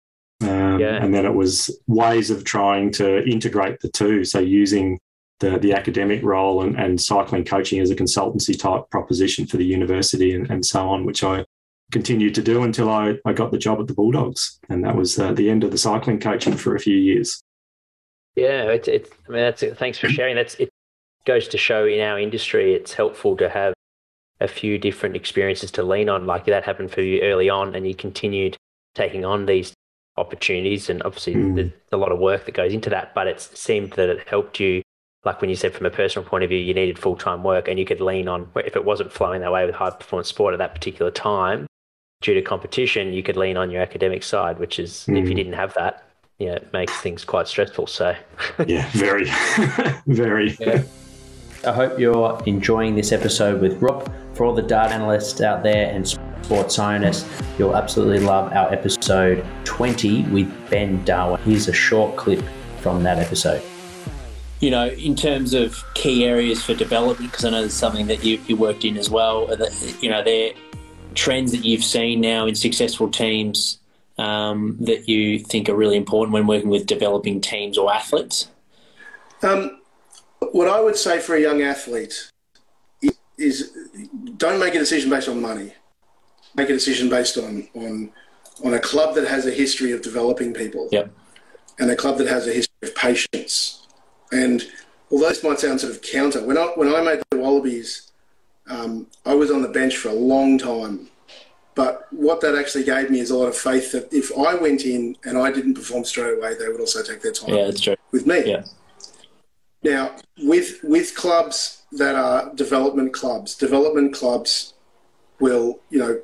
Um, 0.78 0.82
yeah. 0.82 1.04
And 1.04 1.14
then 1.14 1.26
it 1.26 1.34
was 1.34 1.70
ways 1.88 2.30
of 2.32 2.44
trying 2.44 2.92
to 2.94 3.24
integrate 3.26 3.80
the 3.80 3.90
two. 3.90 4.24
So 4.24 4.40
using 4.40 5.00
the, 5.40 5.58
the 5.60 5.74
academic 5.74 6.24
role 6.24 6.64
and, 6.64 6.76
and 6.76 7.00
cycling 7.00 7.46
coaching 7.46 7.80
as 7.80 7.92
a 7.92 7.96
consultancy 7.96 8.58
type 8.58 8.90
proposition 8.90 9.46
for 9.46 9.58
the 9.58 9.66
university 9.66 10.34
and, 10.34 10.50
and 10.50 10.66
so 10.66 10.88
on, 10.90 11.06
which 11.06 11.24
I 11.24 11.46
continued 11.92 12.36
to 12.36 12.42
do 12.42 12.64
until 12.64 12.90
I, 12.90 13.18
I 13.26 13.34
got 13.34 13.52
the 13.52 13.58
job 13.58 13.80
at 13.80 13.88
the 13.88 13.94
Bulldogs. 13.94 14.60
And 14.70 14.84
that 14.84 14.96
was 14.96 15.20
uh, 15.20 15.34
the 15.34 15.50
end 15.50 15.64
of 15.64 15.72
the 15.72 15.78
cycling 15.78 16.20
coaching 16.20 16.56
for 16.56 16.76
a 16.76 16.80
few 16.80 16.96
years. 16.96 17.42
Yeah, 18.36 18.64
it's, 18.64 18.88
it's 18.88 19.10
I 19.28 19.32
mean, 19.32 19.42
that's 19.42 19.64
thanks 19.80 19.98
for 19.98 20.10
sharing. 20.10 20.36
That's 20.36 20.56
it 20.56 20.70
goes 21.26 21.48
to 21.50 21.58
show 21.58 21.86
in 21.86 22.00
our 22.00 22.20
industry, 22.20 22.74
it's 22.74 22.94
helpful 22.94 23.36
to 23.38 23.50
have 23.50 23.74
a 24.40 24.48
few 24.48 24.78
different 24.78 25.16
experiences 25.16 25.72
to 25.72 25.84
lean 25.84 26.10
on. 26.10 26.26
Like 26.26 26.46
that 26.46 26.64
happened 26.64 26.92
for 26.92 27.02
you 27.02 27.22
early 27.22 27.50
on, 27.50 27.76
and 27.76 27.88
you 27.88 27.96
continued 27.96 28.56
taking 28.96 29.26
on 29.26 29.46
these 29.46 29.74
opportunities, 30.18 30.90
and 30.90 31.02
obviously 31.04 31.36
mm. 31.36 31.56
there's 31.56 31.72
a 31.92 31.98
lot 31.98 32.12
of 32.12 32.20
work 32.20 32.46
that 32.46 32.54
goes 32.54 32.74
into 32.74 32.90
that. 32.90 33.14
But 33.14 33.28
it 33.28 33.40
seemed 33.42 33.92
that 33.94 34.10
it 34.10 34.28
helped 34.28 34.60
you, 34.60 34.82
like 35.24 35.42
when 35.42 35.50
you 35.50 35.56
said 35.56 35.74
from 35.74 35.86
a 35.86 35.92
personal 35.92 36.28
point 36.28 36.44
of 36.44 36.50
view, 36.50 36.60
you 36.60 36.74
needed 36.74 37.00
full 37.00 37.16
time 37.16 37.44
work, 37.44 37.68
and 37.68 37.80
you 37.80 37.86
could 37.86 38.02
lean 38.02 38.28
on 38.28 38.50
if 38.56 38.76
it 38.76 38.86
wasn't 38.86 39.12
flowing 39.12 39.42
that 39.42 39.52
way 39.52 39.66
with 39.66 39.76
high 39.76 39.90
performance 39.90 40.28
sport 40.28 40.54
at 40.54 40.58
that 40.58 40.74
particular 40.74 41.12
time 41.12 41.68
due 42.22 42.34
to 42.34 42.42
competition, 42.42 43.14
you 43.14 43.24
could 43.24 43.38
lean 43.38 43.58
on 43.58 43.70
your 43.70 43.82
academic 43.82 44.24
side, 44.24 44.60
which 44.60 44.80
is 44.80 45.06
mm. 45.08 45.22
if 45.22 45.28
you 45.28 45.34
mm. 45.34 45.38
didn't 45.38 45.54
have 45.54 45.74
that, 45.76 46.04
yeah, 46.40 46.54
it 46.54 46.72
makes 46.74 46.94
things 47.00 47.24
quite 47.24 47.48
stressful. 47.48 47.88
So 47.88 48.16
yeah, 48.66 48.90
very, 48.92 49.26
very. 50.08 50.56
Yeah. 50.60 50.84
I 51.66 51.72
hope 51.72 52.00
you're 52.00 52.42
enjoying 52.46 52.96
this 52.96 53.12
episode 53.12 53.62
with 53.62 53.82
Rob. 53.82 54.12
For 54.34 54.46
all 54.46 54.54
the 54.54 54.62
data 54.62 54.94
analysts 54.94 55.42
out 55.42 55.64
there 55.64 55.92
and 55.92 56.08
sports 56.08 56.76
scientists, 56.76 57.28
you'll 57.58 57.76
absolutely 57.76 58.20
love 58.20 58.54
our 58.54 58.72
episode 58.72 59.46
20 59.64 60.24
with 60.24 60.70
Ben 60.70 61.04
Darwin. 61.04 61.42
Here's 61.42 61.68
a 61.68 61.74
short 61.74 62.16
clip 62.16 62.44
from 62.82 63.02
that 63.04 63.18
episode. 63.18 63.62
You 64.60 64.72
know, 64.72 64.88
in 64.88 65.16
terms 65.16 65.54
of 65.54 65.84
key 65.94 66.26
areas 66.26 66.64
for 66.64 66.74
development, 66.74 67.32
because 67.32 67.46
I 67.46 67.50
know 67.50 67.62
there's 67.62 67.74
something 67.74 68.08
that 68.08 68.24
you, 68.24 68.40
you 68.48 68.56
worked 68.56 68.86
in 68.86 68.98
as 68.98 69.10
well, 69.10 69.48
that, 69.48 69.98
you 70.02 70.10
know, 70.10 70.24
there 70.24 70.52
trends 71.16 71.52
that 71.52 71.66
you've 71.66 71.84
seen 71.84 72.22
now 72.22 72.46
in 72.46 72.54
successful 72.54 73.10
teams 73.10 73.80
um, 74.20 74.78
that 74.80 75.10
you 75.10 75.40
think 75.40 75.70
are 75.70 75.76
really 75.76 75.98
important 75.98 76.34
when 76.34 76.48
working 76.48 76.70
with 76.70 76.86
developing 76.86 77.42
teams 77.42 77.78
or 77.78 77.92
athletes? 77.92 78.50
Um, 79.42 79.80
what 80.40 80.68
I 80.68 80.80
would 80.80 80.96
say 80.96 81.20
for 81.20 81.36
a 81.36 81.42
young 81.42 81.62
athlete 81.62 82.32
is 83.38 83.72
don't 84.38 84.60
make 84.60 84.76
a 84.76 84.80
decision 84.80 85.10
based 85.10 85.30
on 85.30 85.42
money. 85.42 85.74
Make 86.56 86.70
a 86.70 86.74
decision 86.74 87.10
based 87.10 87.38
on 87.38 87.68
on 87.76 88.12
on 88.64 88.74
a 88.74 88.80
club 88.80 89.16
that 89.16 89.28
has 89.28 89.46
a 89.46 89.52
history 89.52 89.92
of 89.92 90.02
developing 90.02 90.54
people. 90.54 90.90
Yep. 90.92 91.12
And 91.80 91.92
a 91.92 91.96
club 91.96 92.18
that 92.18 92.28
has 92.28 92.48
a 92.48 92.54
history 92.54 92.76
of 92.82 92.96
patience. 92.96 93.88
And 94.32 94.68
although 95.12 95.30
this 95.30 95.44
might 95.44 95.60
sound 95.60 95.82
sort 95.82 95.94
of 95.94 96.02
counter, 96.02 96.44
when 96.44 96.58
I 96.58 96.66
when 96.76 96.94
I 96.94 97.02
made 97.02 97.22
the 97.30 97.38
Wallabies, 97.38 98.12
um, 98.68 99.08
I 99.26 99.36
was 99.36 99.52
on 99.52 99.62
the 99.62 99.70
bench 99.70 99.98
for 99.98 100.10
a 100.10 100.14
long 100.14 100.58
time. 100.58 101.10
But 101.76 102.08
what 102.12 102.42
that 102.42 102.56
actually 102.56 102.86
gave 102.86 103.12
me 103.12 103.20
is 103.20 103.30
a 103.30 103.38
lot 103.38 103.48
of 103.48 103.56
faith 103.56 103.92
that 103.92 104.12
if 104.12 104.36
I 104.36 104.56
went 104.56 104.84
in 104.84 105.16
and 105.26 105.38
I 105.38 105.52
didn't 105.52 105.76
perform 105.76 106.06
straight 106.06 106.36
away, 106.36 106.56
they 106.56 106.68
would 106.68 106.80
also 106.80 107.04
take 107.04 107.22
their 107.22 107.32
time 107.32 107.54
yeah, 107.54 107.66
that's 107.66 107.82
true. 107.82 107.96
with 108.12 108.26
me. 108.26 108.50
Yeah. 108.50 108.64
Now, 109.84 110.16
with 110.40 110.80
with 110.84 111.16
clubs 111.16 111.84
that 111.92 112.16
are 112.16 112.54
development 112.56 113.14
clubs, 113.14 113.56
development 113.56 114.14
clubs 114.14 114.74
will, 115.40 115.80
you 115.90 116.00
know, 116.00 116.22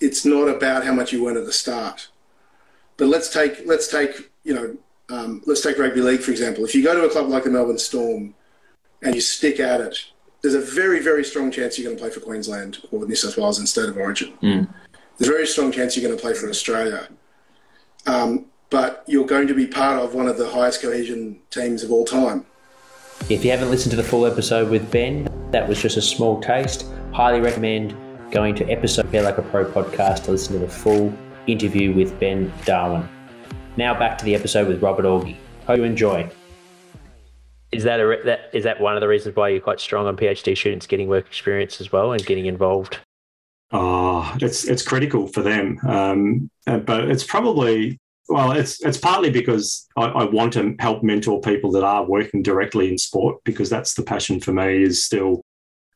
it's 0.00 0.24
not 0.24 0.48
about 0.48 0.84
how 0.84 0.92
much 0.92 1.12
you 1.12 1.28
earn 1.28 1.36
at 1.36 1.46
the 1.46 1.52
start. 1.52 2.08
But 2.96 3.08
let's 3.08 3.32
take 3.32 3.62
let's 3.66 3.88
take 3.88 4.30
you 4.42 4.54
know 4.54 4.76
um, 5.08 5.42
let's 5.46 5.60
take 5.60 5.78
rugby 5.78 6.00
league 6.00 6.20
for 6.20 6.30
example. 6.30 6.64
If 6.64 6.74
you 6.74 6.82
go 6.82 6.94
to 6.94 7.06
a 7.06 7.10
club 7.10 7.28
like 7.28 7.44
the 7.44 7.50
Melbourne 7.50 7.78
Storm 7.78 8.34
and 9.02 9.14
you 9.14 9.20
stick 9.20 9.60
at 9.60 9.80
it, 9.80 9.98
there's 10.42 10.54
a 10.54 10.60
very 10.60 11.00
very 11.00 11.24
strong 11.24 11.50
chance 11.50 11.78
you're 11.78 11.86
going 11.86 11.96
to 11.96 12.02
play 12.02 12.10
for 12.10 12.20
Queensland 12.20 12.78
or 12.90 13.06
New 13.06 13.14
South 13.14 13.36
Wales 13.36 13.58
in 13.58 13.66
state 13.66 13.88
of 13.88 13.96
origin. 13.96 14.32
Mm. 14.42 14.68
There's 15.18 15.28
a 15.28 15.32
very 15.32 15.46
strong 15.46 15.72
chance 15.72 15.96
you're 15.96 16.06
going 16.06 16.16
to 16.16 16.22
play 16.22 16.34
for 16.34 16.48
Australia. 16.48 17.08
Um, 18.06 18.46
but 18.70 19.04
you're 19.06 19.26
going 19.26 19.46
to 19.48 19.54
be 19.54 19.66
part 19.66 20.02
of 20.02 20.14
one 20.14 20.28
of 20.28 20.38
the 20.38 20.48
highest 20.48 20.82
cohesion 20.82 21.40
teams 21.50 21.82
of 21.82 21.92
all 21.92 22.04
time. 22.04 22.44
If 23.28 23.44
you 23.44 23.50
haven't 23.50 23.70
listened 23.70 23.90
to 23.90 23.96
the 23.96 24.04
full 24.04 24.24
episode 24.24 24.70
with 24.70 24.88
Ben, 24.90 25.28
that 25.50 25.68
was 25.68 25.82
just 25.82 25.96
a 25.96 26.02
small 26.02 26.40
taste. 26.40 26.86
Highly 27.12 27.40
recommend 27.40 27.96
going 28.30 28.54
to 28.54 28.70
episode 28.70 29.10
Care 29.10 29.22
Like 29.22 29.38
a 29.38 29.42
Pro 29.42 29.64
podcast 29.64 30.24
to 30.24 30.30
listen 30.30 30.52
to 30.52 30.58
the 30.60 30.72
full 30.72 31.12
interview 31.48 31.92
with 31.92 32.18
Ben 32.20 32.52
Darwin. 32.64 33.08
Now 33.76 33.98
back 33.98 34.16
to 34.18 34.24
the 34.24 34.34
episode 34.34 34.68
with 34.68 34.80
Robert 34.80 35.04
Aughey. 35.04 35.36
Hope 35.66 35.78
you 35.78 35.84
enjoy. 35.84 36.30
Is 37.72 37.82
that, 37.82 37.98
a, 37.98 38.20
that 38.24 38.50
is 38.52 38.62
that 38.62 38.80
one 38.80 38.94
of 38.94 39.00
the 39.00 39.08
reasons 39.08 39.34
why 39.34 39.48
you're 39.48 39.60
quite 39.60 39.80
strong 39.80 40.06
on 40.06 40.16
PhD 40.16 40.56
students 40.56 40.86
getting 40.86 41.08
work 41.08 41.26
experience 41.26 41.80
as 41.80 41.90
well 41.90 42.12
and 42.12 42.24
getting 42.24 42.46
involved? 42.46 42.98
Oh, 43.72 44.32
it's 44.40 44.64
it's 44.64 44.82
critical 44.82 45.26
for 45.26 45.42
them, 45.42 45.80
um, 45.82 46.48
but 46.64 47.10
it's 47.10 47.24
probably 47.24 47.98
well, 48.28 48.52
it's 48.52 48.84
it's 48.84 48.98
partly 48.98 49.30
because 49.30 49.86
I, 49.96 50.04
I, 50.04 50.24
want 50.24 50.52
to 50.54 50.74
help 50.78 51.02
mentor 51.02 51.40
people 51.40 51.70
that 51.72 51.84
are 51.84 52.04
working 52.04 52.42
directly 52.42 52.88
in 52.90 52.98
sport 52.98 53.42
because 53.44 53.70
that's 53.70 53.94
the 53.94 54.02
passion 54.02 54.40
for 54.40 54.52
me 54.52 54.82
is 54.82 55.04
still 55.04 55.42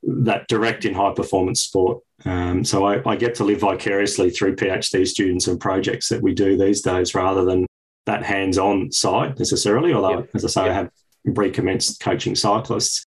that 0.02 0.46
direct 0.48 0.84
in 0.84 0.94
high 0.94 1.12
performance 1.12 1.60
sport. 1.60 2.02
Um, 2.24 2.64
so 2.64 2.84
I, 2.84 3.02
I, 3.08 3.16
get 3.16 3.34
to 3.36 3.44
live 3.44 3.60
vicariously 3.60 4.30
through 4.30 4.56
PhD 4.56 5.06
students 5.06 5.48
and 5.48 5.60
projects 5.60 6.08
that 6.08 6.22
we 6.22 6.34
do 6.34 6.56
these 6.56 6.82
days 6.82 7.14
rather 7.14 7.44
than 7.44 7.66
that 8.06 8.22
hands 8.22 8.58
on 8.58 8.92
side 8.92 9.38
necessarily. 9.38 9.92
Although, 9.92 10.26
as 10.34 10.44
I 10.44 10.48
say, 10.48 10.60
I 10.62 10.72
have 10.72 10.90
recommenced 11.24 12.00
coaching 12.00 12.34
cyclists. 12.34 13.04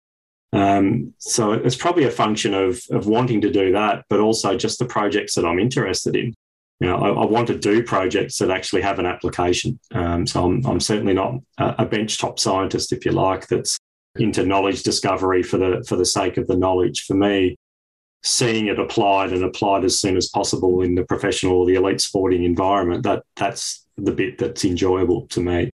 Um, 0.51 1.13
so 1.17 1.53
it's 1.53 1.75
probably 1.75 2.03
a 2.03 2.11
function 2.11 2.53
of, 2.53 2.79
of 2.91 3.07
wanting 3.07 3.41
to 3.41 3.51
do 3.51 3.71
that, 3.71 4.05
but 4.09 4.19
also 4.19 4.55
just 4.55 4.77
the 4.77 4.85
projects 4.85 5.33
that 5.35 5.45
I'm 5.45 5.59
interested 5.59 6.15
in. 6.15 6.33
You 6.83 6.89
know, 6.89 6.97
I, 6.97 7.23
I 7.23 7.25
want 7.25 7.47
to 7.47 7.57
do 7.57 7.81
projects 7.81 8.39
that 8.39 8.51
actually 8.51 8.81
have 8.81 8.99
an 8.99 9.05
application. 9.05 9.79
Um, 9.93 10.27
so 10.27 10.43
I'm, 10.43 10.65
I'm 10.65 10.81
certainly 10.81 11.13
not 11.13 11.35
a, 11.57 11.75
a 11.79 11.85
bench 11.85 12.17
top 12.17 12.41
scientist, 12.41 12.91
if 12.91 13.05
you 13.05 13.13
like, 13.13 13.47
that's 13.47 13.77
into 14.19 14.45
knowledge 14.45 14.83
discovery 14.83 15.43
for 15.43 15.57
the 15.57 15.81
for 15.87 15.95
the 15.95 16.05
sake 16.05 16.35
of 16.35 16.45
the 16.47 16.57
knowledge. 16.57 17.05
For 17.05 17.13
me, 17.13 17.55
seeing 18.21 18.67
it 18.67 18.79
applied 18.79 19.31
and 19.31 19.45
applied 19.45 19.85
as 19.85 19.97
soon 19.97 20.17
as 20.17 20.27
possible 20.27 20.81
in 20.81 20.93
the 20.95 21.05
professional 21.05 21.59
or 21.59 21.65
the 21.65 21.75
elite 21.75 22.01
sporting 22.01 22.43
environment, 22.43 23.03
that 23.03 23.23
that's 23.37 23.85
the 23.95 24.11
bit 24.11 24.37
that's 24.37 24.65
enjoyable 24.65 25.25
to 25.27 25.39
me. 25.39 25.69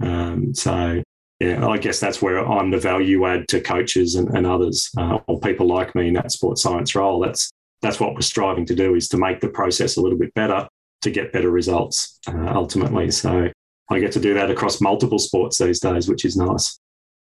Um, 0.00 0.54
so 0.54 1.02
yeah, 1.40 1.68
I 1.68 1.76
guess 1.76 2.00
that's 2.00 2.22
where 2.22 2.38
I'm 2.38 2.70
the 2.70 2.78
value 2.78 3.26
add 3.26 3.48
to 3.48 3.60
coaches 3.60 4.14
and, 4.14 4.34
and 4.34 4.46
others 4.46 4.90
uh, 4.96 5.18
or 5.26 5.38
people 5.40 5.66
like 5.66 5.94
me 5.94 6.08
in 6.08 6.14
that 6.14 6.32
sports 6.32 6.62
science 6.62 6.94
role. 6.94 7.20
That's 7.20 7.50
that's 7.82 8.00
what 8.00 8.14
we're 8.14 8.20
striving 8.20 8.66
to 8.66 8.74
do 8.74 8.94
is 8.94 9.08
to 9.08 9.16
make 9.16 9.40
the 9.40 9.48
process 9.48 9.96
a 9.96 10.00
little 10.00 10.18
bit 10.18 10.32
better 10.34 10.68
to 11.02 11.10
get 11.10 11.32
better 11.32 11.50
results 11.50 12.18
uh, 12.28 12.52
ultimately. 12.54 13.10
So 13.10 13.50
I 13.90 14.00
get 14.00 14.12
to 14.12 14.20
do 14.20 14.34
that 14.34 14.50
across 14.50 14.80
multiple 14.80 15.18
sports 15.18 15.58
these 15.58 15.80
days, 15.80 16.08
which 16.08 16.24
is 16.24 16.36
nice. 16.36 16.78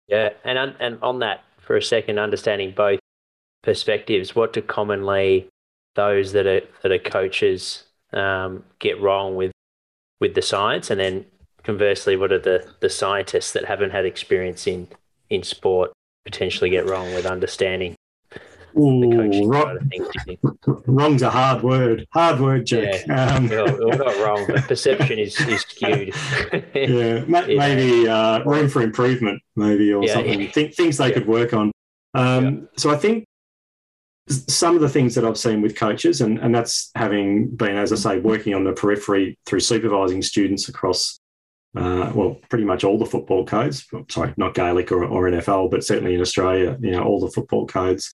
Yeah, 0.07 0.29
and 0.43 0.75
and 0.79 0.97
on 1.01 1.19
that 1.19 1.43
for 1.59 1.77
a 1.77 1.81
second, 1.81 2.17
understanding 2.17 2.73
both 2.75 2.99
perspectives, 3.61 4.35
what 4.35 4.53
do 4.53 4.61
commonly 4.61 5.47
those 5.95 6.31
that 6.31 6.47
are 6.47 6.61
that 6.81 6.91
are 6.91 6.99
coaches 6.99 7.83
um, 8.13 8.63
get 8.79 8.99
wrong 9.01 9.35
with 9.35 9.51
with 10.19 10.33
the 10.33 10.41
science, 10.41 10.89
and 10.89 10.99
then 10.99 11.25
conversely, 11.63 12.15
what 12.15 12.31
are 12.31 12.39
the 12.39 12.67
the 12.79 12.89
scientists 12.89 13.51
that 13.53 13.65
haven't 13.65 13.91
had 13.91 14.05
experience 14.05 14.65
in 14.65 14.87
in 15.29 15.43
sport 15.43 15.91
potentially 16.25 16.69
get 16.69 16.85
wrong 16.89 17.13
with 17.13 17.25
understanding 17.25 17.95
Ooh, 18.77 19.47
wrong, 19.47 19.79
wrong's 20.85 21.21
a 21.23 21.29
hard 21.29 21.63
word. 21.63 22.07
Hard 22.13 22.39
word, 22.39 22.65
Jack. 22.67 23.07
Yeah, 23.07 23.25
um, 23.25 23.49
we're 23.49 23.95
not 23.95 24.25
wrong, 24.25 24.45
but 24.47 24.63
perception 24.67 25.17
is, 25.17 25.39
is 25.41 25.61
skewed. 25.61 26.13
yeah, 26.75 27.23
maybe 27.27 28.07
uh, 28.07 28.43
room 28.43 28.69
for 28.69 28.81
improvement, 28.81 29.41
maybe, 29.55 29.91
or 29.91 30.03
yeah, 30.03 30.13
something. 30.13 30.41
Yeah. 30.41 30.51
Th- 30.51 30.75
things 30.75 30.97
they 30.97 31.11
could 31.11 31.27
work 31.27 31.53
on. 31.53 31.71
Um, 32.13 32.69
so 32.77 32.91
I 32.91 32.97
think 32.97 33.25
some 34.29 34.75
of 34.75 34.81
the 34.81 34.89
things 34.89 35.15
that 35.15 35.25
I've 35.25 35.37
seen 35.37 35.61
with 35.61 35.75
coaches, 35.75 36.21
and, 36.21 36.37
and 36.39 36.53
that's 36.53 36.91
having 36.95 37.55
been, 37.55 37.77
as 37.77 37.91
I 37.91 37.95
say, 37.95 38.19
working 38.19 38.53
on 38.53 38.63
the 38.63 38.73
periphery 38.73 39.37
through 39.45 39.61
supervising 39.61 40.21
students 40.21 40.67
across, 40.69 41.19
uh, 41.75 42.11
well, 42.13 42.37
pretty 42.49 42.65
much 42.65 42.83
all 42.83 42.97
the 42.97 43.05
football 43.05 43.45
codes. 43.45 43.87
Sorry, 44.09 44.33
not 44.37 44.53
Gaelic 44.53 44.91
or, 44.91 45.05
or 45.05 45.29
NFL, 45.29 45.71
but 45.71 45.83
certainly 45.83 46.15
in 46.15 46.21
Australia, 46.21 46.77
you 46.81 46.91
know, 46.91 47.03
all 47.03 47.19
the 47.19 47.31
football 47.31 47.65
codes. 47.65 48.13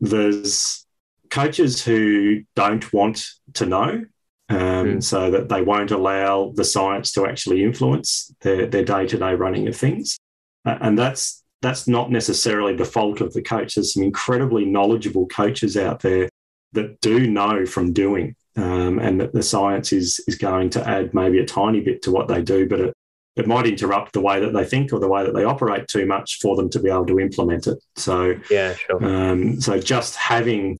There's 0.00 0.86
coaches 1.30 1.84
who 1.84 2.42
don't 2.54 2.92
want 2.92 3.26
to 3.54 3.66
know, 3.66 4.04
um, 4.48 4.58
mm. 4.58 5.02
so 5.02 5.30
that 5.30 5.48
they 5.48 5.62
won't 5.62 5.90
allow 5.90 6.52
the 6.54 6.64
science 6.64 7.12
to 7.12 7.26
actually 7.26 7.62
influence 7.62 8.34
their, 8.40 8.66
their 8.66 8.84
day-to-day 8.84 9.34
running 9.34 9.68
of 9.68 9.76
things. 9.76 10.18
Uh, 10.64 10.78
and 10.80 10.98
that's 10.98 11.42
that's 11.60 11.88
not 11.88 12.10
necessarily 12.10 12.76
the 12.76 12.84
fault 12.84 13.20
of 13.20 13.32
the 13.32 13.42
coach. 13.42 13.74
There's 13.74 13.94
some 13.94 14.04
incredibly 14.04 14.64
knowledgeable 14.64 15.26
coaches 15.26 15.76
out 15.76 16.00
there 16.00 16.28
that 16.72 17.00
do 17.00 17.28
know 17.28 17.66
from 17.66 17.92
doing, 17.92 18.36
um, 18.56 18.98
and 19.00 19.20
that 19.20 19.32
the 19.32 19.42
science 19.42 19.92
is 19.92 20.20
is 20.28 20.36
going 20.36 20.70
to 20.70 20.88
add 20.88 21.14
maybe 21.14 21.40
a 21.40 21.46
tiny 21.46 21.80
bit 21.80 22.02
to 22.02 22.10
what 22.10 22.28
they 22.28 22.42
do, 22.42 22.68
but 22.68 22.80
it, 22.80 22.94
it 23.38 23.46
might 23.46 23.66
interrupt 23.66 24.12
the 24.12 24.20
way 24.20 24.40
that 24.40 24.52
they 24.52 24.64
think 24.64 24.92
or 24.92 25.00
the 25.00 25.08
way 25.08 25.24
that 25.24 25.34
they 25.34 25.44
operate 25.44 25.88
too 25.88 26.06
much 26.06 26.38
for 26.40 26.56
them 26.56 26.68
to 26.70 26.80
be 26.80 26.90
able 26.90 27.06
to 27.06 27.20
implement 27.20 27.66
it. 27.66 27.78
So 27.96 28.34
yeah, 28.50 28.74
sure. 28.74 29.04
Um, 29.04 29.60
so 29.60 29.78
just 29.78 30.16
having 30.16 30.78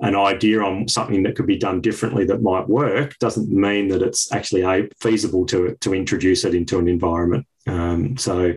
an 0.00 0.14
idea 0.14 0.60
on 0.60 0.86
something 0.86 1.24
that 1.24 1.34
could 1.34 1.46
be 1.46 1.58
done 1.58 1.80
differently 1.80 2.24
that 2.26 2.42
might 2.42 2.68
work 2.68 3.18
doesn't 3.18 3.50
mean 3.50 3.88
that 3.88 4.02
it's 4.02 4.32
actually 4.32 4.62
a, 4.62 4.88
feasible 5.00 5.44
to 5.46 5.76
to 5.80 5.94
introduce 5.94 6.44
it 6.44 6.54
into 6.54 6.78
an 6.78 6.88
environment. 6.88 7.46
Um, 7.66 8.16
so 8.16 8.54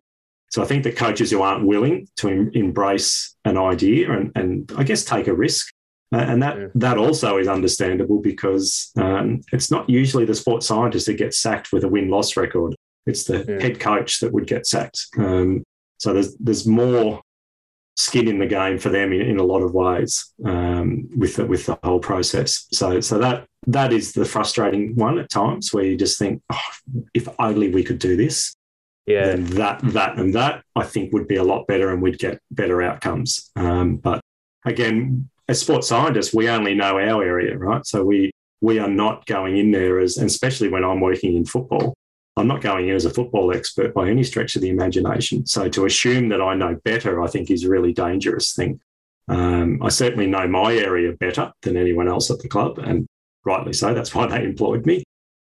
so 0.51 0.61
I 0.61 0.65
think 0.65 0.83
that 0.83 0.97
coaches 0.97 1.31
who 1.31 1.41
aren't 1.41 1.65
willing 1.65 2.07
to 2.17 2.29
em- 2.29 2.51
embrace 2.53 3.35
an 3.45 3.57
idea 3.57 4.11
and, 4.11 4.31
and 4.35 4.71
I 4.77 4.83
guess 4.83 5.03
take 5.03 5.27
a 5.27 5.33
risk. 5.33 5.73
Uh, 6.13 6.17
and 6.17 6.43
that, 6.43 6.57
yeah. 6.57 6.67
that 6.75 6.97
also 6.97 7.37
is 7.37 7.47
understandable 7.47 8.19
because 8.19 8.91
um, 8.97 9.39
it's 9.53 9.71
not 9.71 9.89
usually 9.89 10.25
the 10.25 10.35
sports 10.35 10.67
scientist 10.67 11.05
that 11.05 11.13
gets 11.13 11.39
sacked 11.39 11.71
with 11.71 11.85
a 11.85 11.87
win 11.87 12.09
loss 12.09 12.35
record. 12.35 12.75
It's 13.05 13.23
the 13.23 13.45
yeah. 13.47 13.61
head 13.61 13.79
coach 13.79 14.19
that 14.19 14.31
would 14.31 14.47
get 14.47 14.67
sacked. 14.67 15.07
Um, 15.17 15.63
so 15.97 16.13
there's 16.13 16.35
there's 16.37 16.67
more 16.67 17.21
skin 17.97 18.27
in 18.27 18.39
the 18.39 18.47
game 18.47 18.79
for 18.79 18.89
them 18.89 19.11
in, 19.11 19.21
in 19.21 19.37
a 19.37 19.43
lot 19.43 19.61
of 19.61 19.73
ways 19.73 20.33
um, 20.45 21.07
with 21.15 21.35
the, 21.35 21.45
with 21.45 21.65
the 21.65 21.77
whole 21.83 21.99
process. 21.99 22.67
So 22.71 22.99
so 23.01 23.17
that 23.19 23.45
that 23.67 23.93
is 23.93 24.13
the 24.13 24.25
frustrating 24.25 24.95
one 24.95 25.19
at 25.19 25.29
times 25.29 25.73
where 25.73 25.83
you 25.83 25.95
just 25.95 26.17
think, 26.17 26.41
oh, 26.51 26.59
if 27.13 27.27
only 27.39 27.69
we 27.69 27.83
could 27.83 27.99
do 27.99 28.15
this. 28.15 28.55
Yeah. 29.07 29.27
Then 29.27 29.45
that 29.45 29.81
that 29.93 30.17
and 30.17 30.33
that 30.35 30.63
I 30.75 30.83
think 30.83 31.11
would 31.11 31.27
be 31.27 31.35
a 31.37 31.43
lot 31.43 31.67
better 31.67 31.91
and 31.91 32.01
we'd 32.01 32.19
get 32.19 32.39
better 32.51 32.81
outcomes. 32.81 33.51
Um, 33.55 33.97
but 33.97 34.21
again, 34.65 35.29
as 35.47 35.59
sports 35.59 35.87
scientists, 35.87 36.33
we 36.33 36.49
only 36.49 36.75
know 36.75 36.99
our 36.99 37.21
area, 37.21 37.57
right? 37.57 37.85
So 37.85 38.03
we 38.03 38.31
we 38.61 38.79
are 38.79 38.87
not 38.87 39.25
going 39.25 39.57
in 39.57 39.71
there 39.71 39.99
as, 39.99 40.17
especially 40.17 40.69
when 40.69 40.83
I'm 40.83 41.01
working 41.01 41.35
in 41.35 41.45
football, 41.45 41.95
I'm 42.41 42.47
not 42.47 42.61
going 42.61 42.89
in 42.89 42.95
as 42.95 43.05
a 43.05 43.09
football 43.11 43.53
expert 43.55 43.93
by 43.93 44.09
any 44.09 44.23
stretch 44.23 44.55
of 44.55 44.63
the 44.63 44.69
imagination. 44.69 45.45
So 45.45 45.69
to 45.69 45.85
assume 45.85 46.29
that 46.29 46.41
I 46.41 46.55
know 46.55 46.75
better, 46.83 47.21
I 47.21 47.27
think 47.27 47.51
is 47.51 47.63
a 47.63 47.69
really 47.69 47.93
dangerous 47.93 48.53
thing. 48.53 48.81
Um, 49.27 49.81
I 49.83 49.89
certainly 49.89 50.25
know 50.25 50.47
my 50.47 50.73
area 50.73 51.13
better 51.13 51.53
than 51.61 51.77
anyone 51.77 52.07
else 52.07 52.31
at 52.31 52.39
the 52.39 52.49
club, 52.49 52.79
and 52.79 53.07
rightly 53.45 53.73
so. 53.73 53.93
That's 53.93 54.13
why 54.15 54.25
they 54.25 54.43
employed 54.43 54.85
me. 54.85 55.03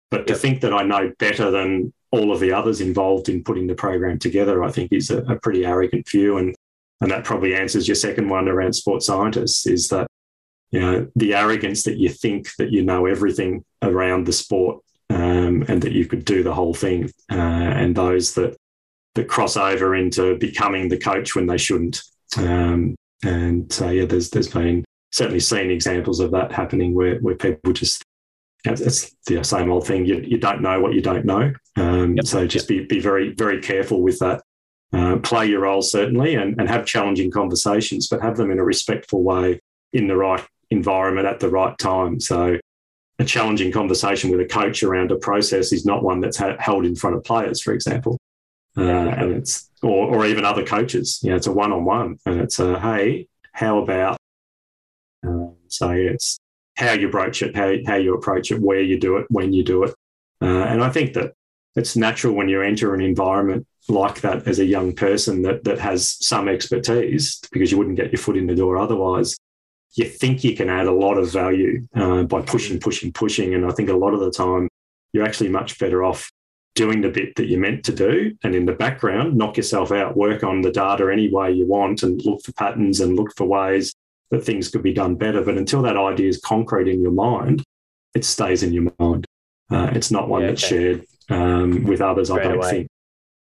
But 0.10 0.28
to 0.28 0.36
think 0.36 0.62
that 0.62 0.74
I 0.74 0.84
know 0.84 1.12
better 1.20 1.52
than 1.52 1.94
all 2.12 2.32
of 2.32 2.40
the 2.40 2.54
others 2.54 2.80
involved 2.80 3.28
in 3.28 3.44
putting 3.44 3.68
the 3.68 3.76
program 3.76 4.18
together, 4.18 4.64
I 4.64 4.72
think 4.72 4.94
is 4.94 5.12
a, 5.12 5.20
a 5.24 5.36
pretty 5.40 5.66
arrogant 5.66 6.10
view. 6.10 6.38
And 6.38 6.56
and 7.02 7.12
that 7.12 7.26
probably 7.26 7.54
answers 7.54 7.88
your 7.88 7.96
second 7.96 8.30
one 8.30 8.48
around 8.48 8.74
sports 8.74 9.06
scientists 9.06 9.68
is 9.68 9.90
that 9.90 10.08
you 10.72 10.80
know 10.80 11.08
the 11.16 11.36
arrogance 11.36 11.84
that 11.84 11.98
you 11.98 12.10
think 12.10 12.48
that 12.58 12.72
you 12.72 12.84
know 12.84 13.06
everything 13.06 13.64
around 13.82 14.26
the 14.26 14.34
sport 14.34 14.82
um, 15.10 15.64
and 15.68 15.82
that 15.82 15.94
you 15.94 16.06
could 16.06 16.26
do 16.26 16.44
the 16.44 16.54
whole 16.54 16.74
thing. 16.74 17.10
Uh, 17.32 17.36
and 17.36 17.96
those 17.96 18.34
that 18.36 18.56
that 19.16 19.28
cross 19.28 19.58
over 19.58 19.96
into 19.96 20.38
becoming 20.38 20.90
the 20.90 20.98
coach 20.98 21.36
when 21.36 21.48
they 21.48 21.58
shouldn't. 21.58 22.02
Um, 22.38 22.96
and 23.24 23.72
so 23.72 23.90
yeah, 23.90 24.06
there's 24.06 24.30
there's 24.30 24.50
been 24.50 24.86
certainly 25.12 25.40
seen 25.40 25.72
examples 25.72 26.20
of 26.20 26.32
that 26.32 26.52
happening 26.52 26.94
where 26.94 27.18
where 27.20 27.36
people 27.36 27.74
just 27.74 28.04
it's 28.66 29.16
the 29.26 29.44
same 29.44 29.72
old 29.72 29.88
thing. 29.88 30.06
You, 30.06 30.20
you 30.20 30.38
don't 30.38 30.62
know 30.62 30.80
what 30.80 30.94
you 30.94 31.02
don't 31.02 31.26
know. 31.26 31.54
Um, 31.76 32.16
yep. 32.16 32.26
So 32.26 32.48
just 32.48 32.68
be, 32.68 32.86
be 32.86 33.00
very, 33.00 33.34
very 33.34 33.62
careful 33.62 34.02
with 34.02 34.20
that. 34.20 34.42
Uh, 34.94 35.18
play 35.18 35.48
your 35.48 35.62
role, 35.62 35.82
certainly, 35.82 36.36
and, 36.36 36.60
and 36.60 36.70
have 36.70 36.86
challenging 36.86 37.30
conversations, 37.30 38.08
but 38.08 38.22
have 38.22 38.38
them 38.38 38.52
in 38.52 38.60
a 38.60 38.64
respectful 38.64 39.22
way 39.24 39.60
in 39.94 40.08
the 40.08 40.16
right 40.16 40.46
environment 40.70 41.28
at 41.28 41.40
the 41.40 41.50
right 41.50 41.78
time. 41.78 42.20
So 42.20 42.58
a 43.20 43.26
challenging 43.26 43.72
conversation 43.72 44.30
with 44.30 44.40
a 44.40 44.46
coach 44.46 44.84
around 44.84 45.12
a 45.12 45.16
process 45.16 45.74
is 45.74 45.86
not 45.86 46.04
one 46.04 46.22
that's 46.22 46.38
ha- 46.38 46.58
held 46.60 46.86
in 46.86 46.96
front 46.96 47.16
of 47.16 47.24
players, 47.24 47.62
for 47.62 47.74
example. 47.74 48.18
Uh, 48.78 48.84
and 48.84 49.32
it's, 49.34 49.70
or, 49.82 50.16
or 50.16 50.26
even 50.28 50.46
other 50.46 50.64
coaches, 50.64 51.20
you 51.24 51.32
know, 51.32 51.36
it's 51.36 51.48
a 51.48 51.52
one 51.52 51.72
on 51.72 51.84
one 51.84 52.20
and 52.28 52.40
it's 52.40 52.60
a, 52.60 52.80
hey, 52.80 53.28
how 53.52 53.80
about, 53.80 54.18
uh, 55.28 55.48
so 55.68 55.90
it's 55.90 56.38
how 56.76 56.92
you 56.92 57.10
broach 57.10 57.42
it, 57.42 57.56
how, 57.56 57.74
how 57.88 57.96
you 57.96 58.14
approach 58.14 58.52
it, 58.52 58.62
where 58.62 58.82
you 58.82 59.00
do 59.00 59.18
it, 59.18 59.26
when 59.30 59.52
you 59.52 59.64
do 59.64 59.84
it. 59.84 59.96
Uh, 60.42 60.46
and 60.46 60.84
I 60.84 60.90
think 60.90 61.14
that 61.14 61.34
it's 61.76 61.96
natural 61.96 62.36
when 62.36 62.50
you 62.50 62.62
enter 62.62 62.94
an 62.94 63.02
environment 63.02 63.66
like 63.90 64.22
that 64.22 64.48
as 64.48 64.60
a 64.60 64.66
young 64.66 64.94
person 64.94 65.42
that 65.44 65.64
that 65.64 65.80
has 65.80 66.18
some 66.26 66.50
expertise 66.50 67.40
because 67.52 67.72
you 67.72 67.78
wouldn't 67.78 67.96
get 67.96 68.12
your 68.12 68.20
foot 68.20 68.38
in 68.38 68.48
the 68.48 68.56
door 68.56 68.78
otherwise. 68.78 69.38
You 69.94 70.06
think 70.06 70.44
you 70.44 70.56
can 70.56 70.70
add 70.70 70.88
a 70.88 70.92
lot 70.92 71.18
of 71.18 71.32
value 71.32 71.88
uh, 71.96 72.24
by 72.24 72.42
pushing, 72.42 72.80
pushing, 72.80 73.12
pushing, 73.12 73.56
and 73.56 73.66
I 73.66 73.72
think 73.72 73.90
a 73.90 73.96
lot 73.96 74.14
of 74.14 74.20
the 74.20 74.32
time 74.32 74.68
you're 75.14 75.26
actually 75.26 75.50
much 75.50 75.80
better 75.80 76.04
off 76.04 76.30
doing 76.76 77.02
the 77.02 77.10
bit 77.10 77.36
that 77.36 77.48
you're 77.48 77.60
meant 77.60 77.84
to 77.86 77.92
do, 77.92 78.38
and 78.44 78.54
in 78.54 78.66
the 78.66 78.74
background, 78.74 79.36
knock 79.36 79.58
yourself 79.58 79.92
out, 79.92 80.16
work 80.16 80.44
on 80.44 80.62
the 80.62 80.72
data 80.72 81.10
any 81.12 81.32
way 81.32 81.52
you 81.52 81.66
want, 81.66 82.04
and 82.04 82.24
look 82.24 82.44
for 82.44 82.52
patterns 82.54 83.00
and 83.00 83.16
look 83.16 83.36
for 83.36 83.46
ways 83.46 83.94
that 84.30 84.44
things 84.44 84.70
could 84.70 84.84
be 84.84 84.94
done 84.94 85.16
better. 85.16 85.44
But 85.44 85.58
until 85.58 85.82
that 85.82 85.98
idea 85.98 86.30
is 86.30 86.40
concrete 86.40 86.88
in 86.88 87.02
your 87.02 87.12
mind, 87.12 87.64
it 88.14 88.26
stays 88.26 88.62
in 88.62 88.74
your 88.74 88.92
mind. 89.00 89.26
Uh, 89.72 89.90
it's 89.94 90.12
not 90.12 90.30
one 90.30 90.42
yeah, 90.42 90.48
that's 90.50 90.64
okay. 90.66 90.76
shared 90.76 91.06
um, 91.30 91.84
with 91.84 92.02
others. 92.02 92.28
Straight 92.28 92.42
I 92.42 92.50
don't 92.50 92.58
away. 92.58 92.70
think. 92.70 92.88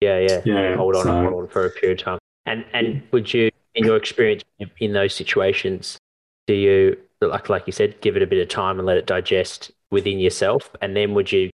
Yeah, 0.01 0.19
yeah, 0.21 0.41
yeah. 0.45 0.77
Hold 0.77 0.97
on, 0.97 1.03
so, 1.05 1.23
hold 1.23 1.35
on 1.35 1.49
for 1.49 1.67
a 1.67 1.71
period 1.71 2.01
of 2.01 2.05
time. 2.05 2.19
And 2.47 2.65
and 2.73 3.03
would 3.13 3.33
you, 3.35 3.51
in 3.75 3.85
your 3.85 3.97
experience 3.97 4.43
in 4.79 4.93
those 4.93 5.15
situations, 5.15 5.99
do 6.49 6.55
you 6.55 6.97
like 7.21 7.49
like 7.49 7.67
you 7.67 7.73
said, 7.73 8.01
give 8.01 8.17
it 8.17 8.23
a 8.23 8.27
bit 8.27 8.41
of 8.41 8.49
time 8.49 8.79
and 8.79 8.87
let 8.87 8.97
it 8.97 9.07
digest 9.07 9.71
within 9.91 10.19
yourself, 10.19 10.75
and 10.81 10.97
then 10.97 11.15
would 11.15 11.31
you 11.31 11.51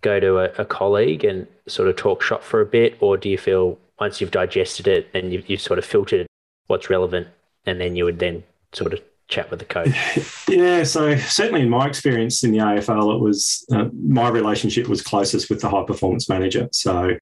go 0.00 0.18
to 0.18 0.38
a, 0.38 0.62
a 0.62 0.64
colleague 0.64 1.24
and 1.24 1.46
sort 1.68 1.88
of 1.88 1.96
talk 1.96 2.22
shop 2.22 2.42
for 2.42 2.60
a 2.60 2.66
bit, 2.66 2.96
or 3.00 3.16
do 3.16 3.28
you 3.28 3.36
feel 3.36 3.78
once 4.00 4.20
you've 4.20 4.30
digested 4.30 4.88
it 4.88 5.08
and 5.12 5.30
you've, 5.30 5.48
you've 5.48 5.60
sort 5.60 5.78
of 5.78 5.84
filtered 5.84 6.26
what's 6.68 6.88
relevant, 6.88 7.28
and 7.66 7.80
then 7.80 7.96
you 7.96 8.04
would 8.04 8.18
then 8.18 8.42
sort 8.72 8.94
of 8.94 9.00
chat 9.28 9.50
with 9.50 9.58
the 9.58 9.66
coach? 9.66 9.94
Yeah, 10.48 10.82
so 10.82 11.16
certainly 11.16 11.60
in 11.60 11.70
my 11.70 11.86
experience 11.86 12.42
in 12.42 12.50
the 12.50 12.58
AFL, 12.58 13.14
it 13.14 13.20
was 13.20 13.64
uh, 13.72 13.88
my 13.92 14.30
relationship 14.30 14.88
was 14.88 15.02
closest 15.02 15.50
with 15.50 15.60
the 15.60 15.68
high 15.68 15.84
performance 15.84 16.28
manager. 16.28 16.68
So 16.72 17.16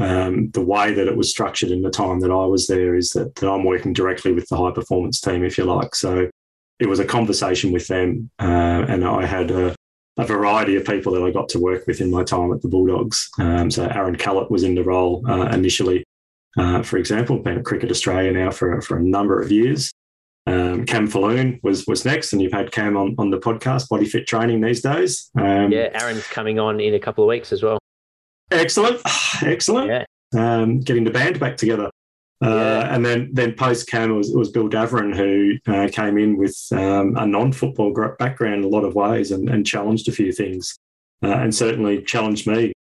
um, 0.00 0.50
the 0.50 0.60
way 0.60 0.92
that 0.92 1.06
it 1.06 1.16
was 1.16 1.30
structured 1.30 1.70
in 1.70 1.82
the 1.82 1.90
time 1.90 2.20
that 2.20 2.30
I 2.30 2.46
was 2.46 2.66
there 2.66 2.94
is 2.94 3.10
that, 3.10 3.36
that, 3.36 3.48
I'm 3.48 3.64
working 3.64 3.92
directly 3.92 4.32
with 4.32 4.48
the 4.48 4.56
high 4.56 4.72
performance 4.72 5.20
team, 5.20 5.44
if 5.44 5.56
you 5.56 5.64
like. 5.64 5.94
So 5.94 6.28
it 6.84 6.88
was 6.88 7.00
a 7.00 7.04
conversation 7.04 7.72
with 7.72 7.88
them, 7.88 8.30
uh, 8.38 8.84
and 8.88 9.04
I 9.04 9.24
had 9.24 9.50
a, 9.50 9.74
a, 10.18 10.24
variety 10.26 10.76
of 10.76 10.84
people 10.84 11.12
that 11.14 11.22
I 11.22 11.30
got 11.30 11.48
to 11.50 11.58
work 11.58 11.86
with 11.86 12.02
in 12.02 12.10
my 12.10 12.22
time 12.22 12.52
at 12.52 12.60
the 12.60 12.68
Bulldogs. 12.68 13.30
Um, 13.38 13.70
so 13.70 13.86
Aaron 13.86 14.16
Callett 14.16 14.50
was 14.50 14.64
in 14.64 14.74
the 14.74 14.84
role 14.84 15.24
uh, 15.26 15.46
initially, 15.46 16.04
uh, 16.58 16.82
for 16.82 16.98
example, 16.98 17.38
been 17.38 17.56
at 17.56 17.64
Cricket 17.64 17.90
Australia 17.90 18.32
now 18.32 18.50
for, 18.50 18.82
for 18.82 18.98
a 18.98 19.02
number 19.02 19.40
of 19.40 19.50
years. 19.50 19.92
Um, 20.46 20.84
Cam 20.84 21.06
Falloon 21.06 21.58
was 21.62 21.86
was 21.86 22.04
next, 22.04 22.34
and 22.34 22.42
you've 22.42 22.52
had 22.52 22.70
Cam 22.70 22.98
on, 22.98 23.14
on 23.18 23.30
the 23.30 23.38
podcast, 23.38 23.88
Body 23.88 24.04
Fit 24.04 24.26
Training 24.26 24.60
these 24.60 24.82
days. 24.82 25.30
Um, 25.38 25.72
yeah, 25.72 25.88
Aaron's 25.94 26.26
coming 26.26 26.58
on 26.58 26.80
in 26.80 26.92
a 26.92 27.00
couple 27.00 27.24
of 27.24 27.28
weeks 27.28 27.50
as 27.50 27.62
well. 27.62 27.78
Excellent, 28.50 29.00
excellent. 29.42 29.88
Yeah. 29.88 30.04
Um, 30.36 30.80
getting 30.80 31.04
the 31.04 31.10
band 31.10 31.40
back 31.40 31.56
together. 31.56 31.88
Uh. 32.44 32.86
And 32.90 33.04
then, 33.04 33.30
then 33.32 33.54
post 33.54 33.88
Cam 33.88 34.14
was, 34.14 34.30
was 34.30 34.50
Bill 34.50 34.68
Davoren, 34.68 35.16
who 35.16 35.56
uh, 35.72 35.88
came 35.90 36.18
in 36.18 36.36
with 36.36 36.56
um, 36.72 37.16
a 37.16 37.26
non 37.26 37.52
football 37.52 37.92
background 38.18 38.56
in 38.56 38.64
a 38.64 38.68
lot 38.68 38.84
of 38.84 38.94
ways 38.94 39.30
and, 39.30 39.48
and 39.48 39.66
challenged 39.66 40.08
a 40.08 40.12
few 40.12 40.30
things, 40.30 40.76
uh, 41.22 41.28
and 41.28 41.54
certainly 41.54 42.02
challenged 42.02 42.46
me 42.46 42.72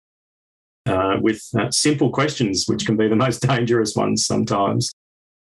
uh, 0.87 1.17
with 1.21 1.43
uh, 1.57 1.71
simple 1.71 2.11
questions, 2.11 2.65
which 2.67 2.85
can 2.85 2.97
be 2.97 3.07
the 3.07 3.17
most 3.27 3.41
dangerous 3.41 3.95
ones 3.95 4.27
sometimes. 4.27 4.93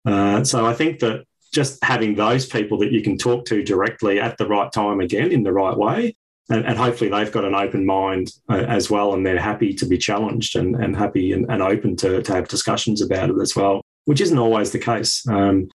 Uh, 0.04 0.44
so 0.44 0.66
I 0.66 0.74
think 0.74 0.98
that 0.98 1.24
just 1.52 1.82
having 1.82 2.14
those 2.14 2.46
people 2.46 2.78
that 2.78 2.92
you 2.92 3.02
can 3.02 3.16
talk 3.16 3.46
to 3.46 3.62
directly 3.62 4.20
at 4.20 4.36
the 4.36 4.46
right 4.46 4.70
time 4.70 5.00
again 5.00 5.32
in 5.32 5.42
the 5.42 5.52
right 5.52 5.76
way 5.76 6.14
and, 6.48 6.64
and 6.64 6.78
hopefully 6.78 7.10
they've 7.10 7.32
got 7.32 7.44
an 7.44 7.56
open 7.56 7.84
mind 7.84 8.30
as 8.48 8.88
well 8.88 9.14
and 9.14 9.26
they're 9.26 9.40
happy 9.40 9.74
to 9.74 9.84
be 9.84 9.98
challenged 9.98 10.54
and, 10.54 10.76
and 10.76 10.96
happy 10.96 11.32
and, 11.32 11.46
and 11.50 11.60
open 11.60 11.96
to, 11.96 12.22
to 12.22 12.32
have 12.32 12.46
discussions 12.46 13.02
about 13.02 13.30
it 13.30 13.40
as 13.40 13.56
well 13.56 13.82
which 14.04 14.20
isn't 14.20 14.38
always 14.38 14.70
the 14.70 14.78
case 14.78 15.26
um, 15.28 15.68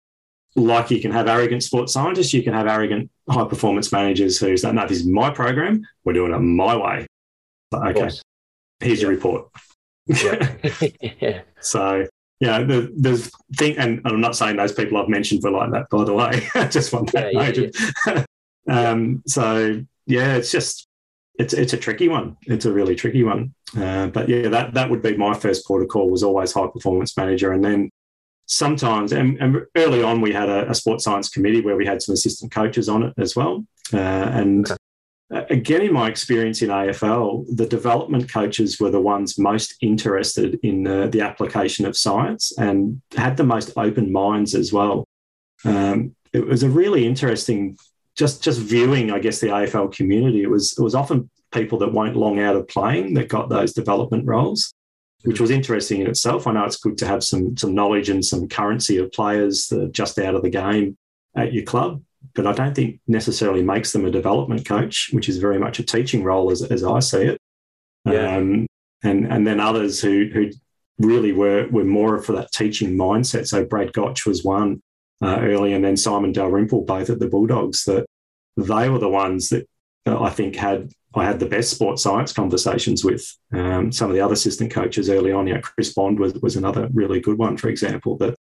like 0.57 0.91
you 0.91 1.01
can 1.01 1.11
have 1.11 1.29
arrogant 1.29 1.63
sports 1.63 1.93
scientists 1.93 2.33
you 2.33 2.43
can 2.43 2.55
have 2.55 2.67
arrogant 2.67 3.11
high 3.29 3.45
performance 3.45 3.91
managers 3.93 4.39
who 4.39 4.57
say 4.57 4.73
no 4.73 4.87
this 4.87 4.99
is 4.99 5.07
my 5.07 5.31
program 5.31 5.83
we're 6.05 6.13
doing 6.13 6.33
it 6.33 6.39
my 6.39 6.77
way 6.77 7.07
okay 7.75 8.11
here's 8.81 9.01
yeah. 9.01 9.09
your 9.09 9.11
report 9.11 9.49
yeah. 10.07 10.55
yeah. 11.21 11.43
so 11.61 12.07
yeah, 12.41 12.63
the, 12.63 12.93
there's 12.97 13.31
thing, 13.57 13.79
and 13.79 14.01
I'm 14.05 14.21
not 14.21 14.37
saying 14.37 14.57
those 14.57 14.73
people 14.73 14.99
I've 14.99 15.09
mentioned 15.09 15.43
were 15.43 15.51
like 15.51 15.71
that, 15.71 15.89
by 15.89 16.05
the 16.05 16.13
way. 16.13 16.47
I 16.55 16.67
just 16.67 16.93
want 16.93 17.13
that 17.13 17.33
yeah, 17.33 17.41
noted. 17.41 17.77
Yeah, 18.07 18.25
yeah. 18.67 18.91
um, 18.91 19.23
so 19.27 19.83
yeah, 20.07 20.35
it's 20.35 20.51
just 20.51 20.87
it's 21.39 21.55
it's 21.55 21.73
a 21.73 21.79
tricky 21.79 22.09
one. 22.09 22.37
It's 22.43 22.65
a 22.65 22.73
really 22.73 22.97
tricky 22.97 23.23
one. 23.23 23.55
Uh, 23.77 24.09
but 24.09 24.29
yeah, 24.29 24.49
that 24.49 24.75
that 24.75 24.91
would 24.91 25.01
be 25.01 25.17
my 25.17 25.35
first 25.35 25.65
protocol 25.65 26.11
was 26.11 26.23
always 26.23 26.53
high 26.53 26.67
performance 26.67 27.17
manager, 27.17 27.53
and 27.53 27.65
then 27.65 27.91
sometimes 28.47 29.13
and, 29.13 29.39
and 29.39 29.67
early 29.77 30.03
on 30.03 30.21
we 30.21 30.33
had 30.33 30.49
a, 30.49 30.71
a, 30.71 30.75
sports 30.75 31.05
science 31.05 31.29
committee 31.29 31.61
where 31.61 31.77
we 31.77 31.87
had 31.87 32.03
some 32.03 32.13
assistant 32.13 32.53
coaches 32.53 32.89
on 32.89 33.03
it 33.03 33.15
as 33.19 33.37
well, 33.37 33.65
uh, 33.93 33.99
and. 33.99 34.71
Okay. 34.71 34.77
Again, 35.51 35.81
in 35.81 35.93
my 35.93 36.09
experience 36.09 36.63
in 36.63 36.69
AFL, 36.69 37.47
the 37.57 37.67
development 37.67 38.31
coaches 38.31 38.79
were 38.79 38.91
the 38.91 39.01
ones 39.01 39.39
most 39.39 39.75
interested 39.81 40.61
in 40.63 40.87
uh, 40.87 41.09
the 41.09 41.23
application 41.23 41.87
of 41.87 41.97
science 41.97 42.53
and 42.59 43.01
had 43.17 43.37
the 43.37 43.43
most 43.43 43.73
open 43.77 44.13
minds 44.13 44.55
as 44.55 44.73
well. 44.73 45.05
Um, 45.65 46.15
it 46.33 46.47
was 46.47 46.63
a 46.63 46.69
really 46.69 47.07
interesting 47.07 47.77
just 48.17 48.43
just 48.43 48.61
viewing, 48.61 49.11
I 49.11 49.19
guess, 49.19 49.41
the 49.41 49.49
AFL 49.49 49.95
community, 49.95 50.43
it 50.43 50.51
was 50.51 50.77
it 50.79 50.83
was 50.83 50.95
often 50.95 51.31
people 51.53 51.79
that 51.79 51.93
weren't 51.93 52.17
long 52.17 52.41
out 52.41 52.57
of 52.57 52.69
playing 52.69 53.15
that 53.15 53.29
got 53.29 53.49
those 53.49 53.73
development 53.73 54.27
roles, 54.27 54.73
which 55.25 55.41
was 55.41 55.51
interesting 55.51 56.01
in 56.01 56.07
itself. 56.07 56.47
I 56.47 56.53
know 56.53 56.65
it's 56.65 56.77
good 56.77 56.99
to 56.99 57.07
have 57.07 57.25
some 57.25 57.57
some 57.57 57.75
knowledge 57.75 58.09
and 58.09 58.25
some 58.25 58.49
currency 58.49 58.99
of 58.99 59.13
players 59.13 59.67
that 59.69 59.83
are 59.83 59.89
just 59.89 60.19
out 60.19 60.35
of 60.35 60.43
the 60.43 60.51
game 60.51 60.97
at 61.37 61.53
your 61.53 61.65
club, 61.65 62.03
but 62.35 62.47
I 62.47 62.53
don't 62.53 62.75
think 62.75 63.01
necessarily 63.07 63.63
makes 63.63 63.93
them 63.93 64.05
a 64.05 64.11
development 64.11 64.67
coach, 64.67 65.11
which 65.13 65.29
is 65.29 65.39
very 65.39 65.59
much 65.59 65.79
a 65.79 65.83
teaching 65.83 66.23
role 66.23 66.51
as, 66.51 66.63
as 66.63 66.85
I 66.85 67.01
see 67.01 67.23
it. 67.23 67.41
Yeah. 68.05 68.37
Um, 68.37 68.67
and 69.03 69.27
and 69.33 69.47
then 69.47 69.61
others 69.61 70.01
who 70.01 70.29
who 70.33 70.51
really 70.99 71.33
were 71.33 71.69
were 71.69 71.85
more 71.85 72.23
for 72.23 72.33
that 72.33 72.53
teaching 72.53 72.97
mindset. 72.97 73.47
So 73.47 73.65
Brad 73.65 73.93
Gotch 73.93 74.27
was 74.27 74.45
one 74.45 74.83
uh, 75.23 75.39
early, 75.41 75.73
and 75.73 75.85
then 75.85 75.97
Simon 75.97 76.33
Dalrymple, 76.33 76.83
both 76.83 77.11
at 77.11 77.19
the 77.19 77.29
Bulldogs, 77.29 77.85
that 77.85 78.07
they 78.57 78.89
were 78.89 78.99
the 78.99 79.09
ones 79.09 79.49
that 79.49 79.67
I 80.07 80.31
think 80.31 80.57
had 80.57 80.93
I 81.17 81.25
had 81.25 81.39
the 81.39 81.47
best 81.47 81.71
sports 81.71 82.03
science 82.03 82.33
conversations 82.33 83.05
with. 83.05 83.25
Um, 83.53 83.93
some 83.93 84.11
of 84.11 84.17
the 84.17 84.21
other 84.21 84.35
assistant 84.35 84.71
coaches 84.73 85.09
early 85.09 85.33
on, 85.33 85.47
you 85.47 85.55
know, 85.55 85.61
Chris 85.61 85.95
Bond 85.95 86.19
was, 86.19 86.35
was 86.35 86.57
another 86.57 86.89
really 86.93 87.21
good 87.21 87.39
one, 87.39 87.57
for 87.57 87.69
example, 87.69 88.17
that 88.19 88.35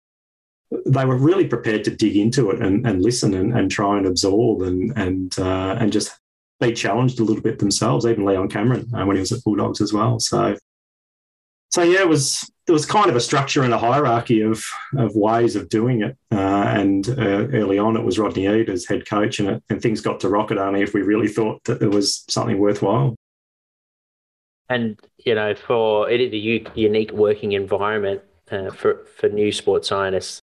they 0.86 1.04
were 1.04 1.16
really 1.16 1.46
prepared 1.46 1.84
to 1.84 1.94
dig 1.94 2.16
into 2.16 2.50
it 2.50 2.62
and, 2.62 2.86
and 2.86 3.02
listen 3.02 3.34
and, 3.34 3.52
and 3.52 3.70
try 3.70 3.98
and 3.98 4.06
absorb 4.06 4.62
and 4.62 4.92
and 4.96 5.38
uh, 5.38 5.76
and 5.78 5.92
just 5.92 6.18
be 6.60 6.72
challenged 6.72 7.20
a 7.20 7.24
little 7.24 7.42
bit 7.42 7.58
themselves. 7.58 8.06
Even 8.06 8.24
Leon 8.24 8.48
Cameron 8.48 8.90
uh, 8.94 9.04
when 9.04 9.16
he 9.16 9.20
was 9.20 9.32
at 9.32 9.44
Bulldogs 9.44 9.80
as 9.80 9.92
well. 9.92 10.18
So 10.18 10.56
so 11.72 11.82
yeah, 11.82 12.00
it 12.00 12.08
was 12.08 12.50
there 12.66 12.74
was 12.74 12.86
kind 12.86 13.08
of 13.08 13.16
a 13.16 13.20
structure 13.20 13.62
and 13.62 13.72
a 13.72 13.78
hierarchy 13.78 14.42
of 14.42 14.64
of 14.96 15.16
ways 15.16 15.56
of 15.56 15.68
doing 15.68 16.02
it. 16.02 16.16
Uh, 16.30 16.64
and 16.68 17.08
uh, 17.08 17.48
early 17.52 17.78
on, 17.78 17.96
it 17.96 18.04
was 18.04 18.18
Rodney 18.18 18.46
Eade 18.46 18.68
as 18.68 18.84
head 18.84 19.08
coach, 19.08 19.40
and, 19.40 19.48
it, 19.48 19.62
and 19.70 19.80
things 19.80 20.02
got 20.02 20.20
to 20.20 20.28
Rocket 20.28 20.58
only 20.58 20.82
if 20.82 20.92
we 20.92 21.02
really 21.02 21.28
thought 21.28 21.64
that 21.64 21.80
there 21.80 21.90
was 21.90 22.24
something 22.28 22.58
worthwhile. 22.58 23.16
And 24.68 25.00
you 25.18 25.34
know, 25.34 25.54
for 25.54 26.10
it 26.10 26.20
is 26.20 26.32
a 26.32 26.70
unique 26.78 27.12
working 27.12 27.52
environment 27.52 28.20
uh, 28.50 28.70
for 28.70 29.06
for 29.16 29.30
new 29.30 29.50
sports 29.50 29.88
scientists 29.88 30.40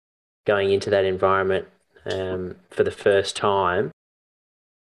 going 0.46 0.72
into 0.72 0.90
that 0.90 1.04
environment 1.04 1.68
um, 2.06 2.56
for 2.70 2.84
the 2.84 2.92
first 2.92 3.36
time. 3.36 3.92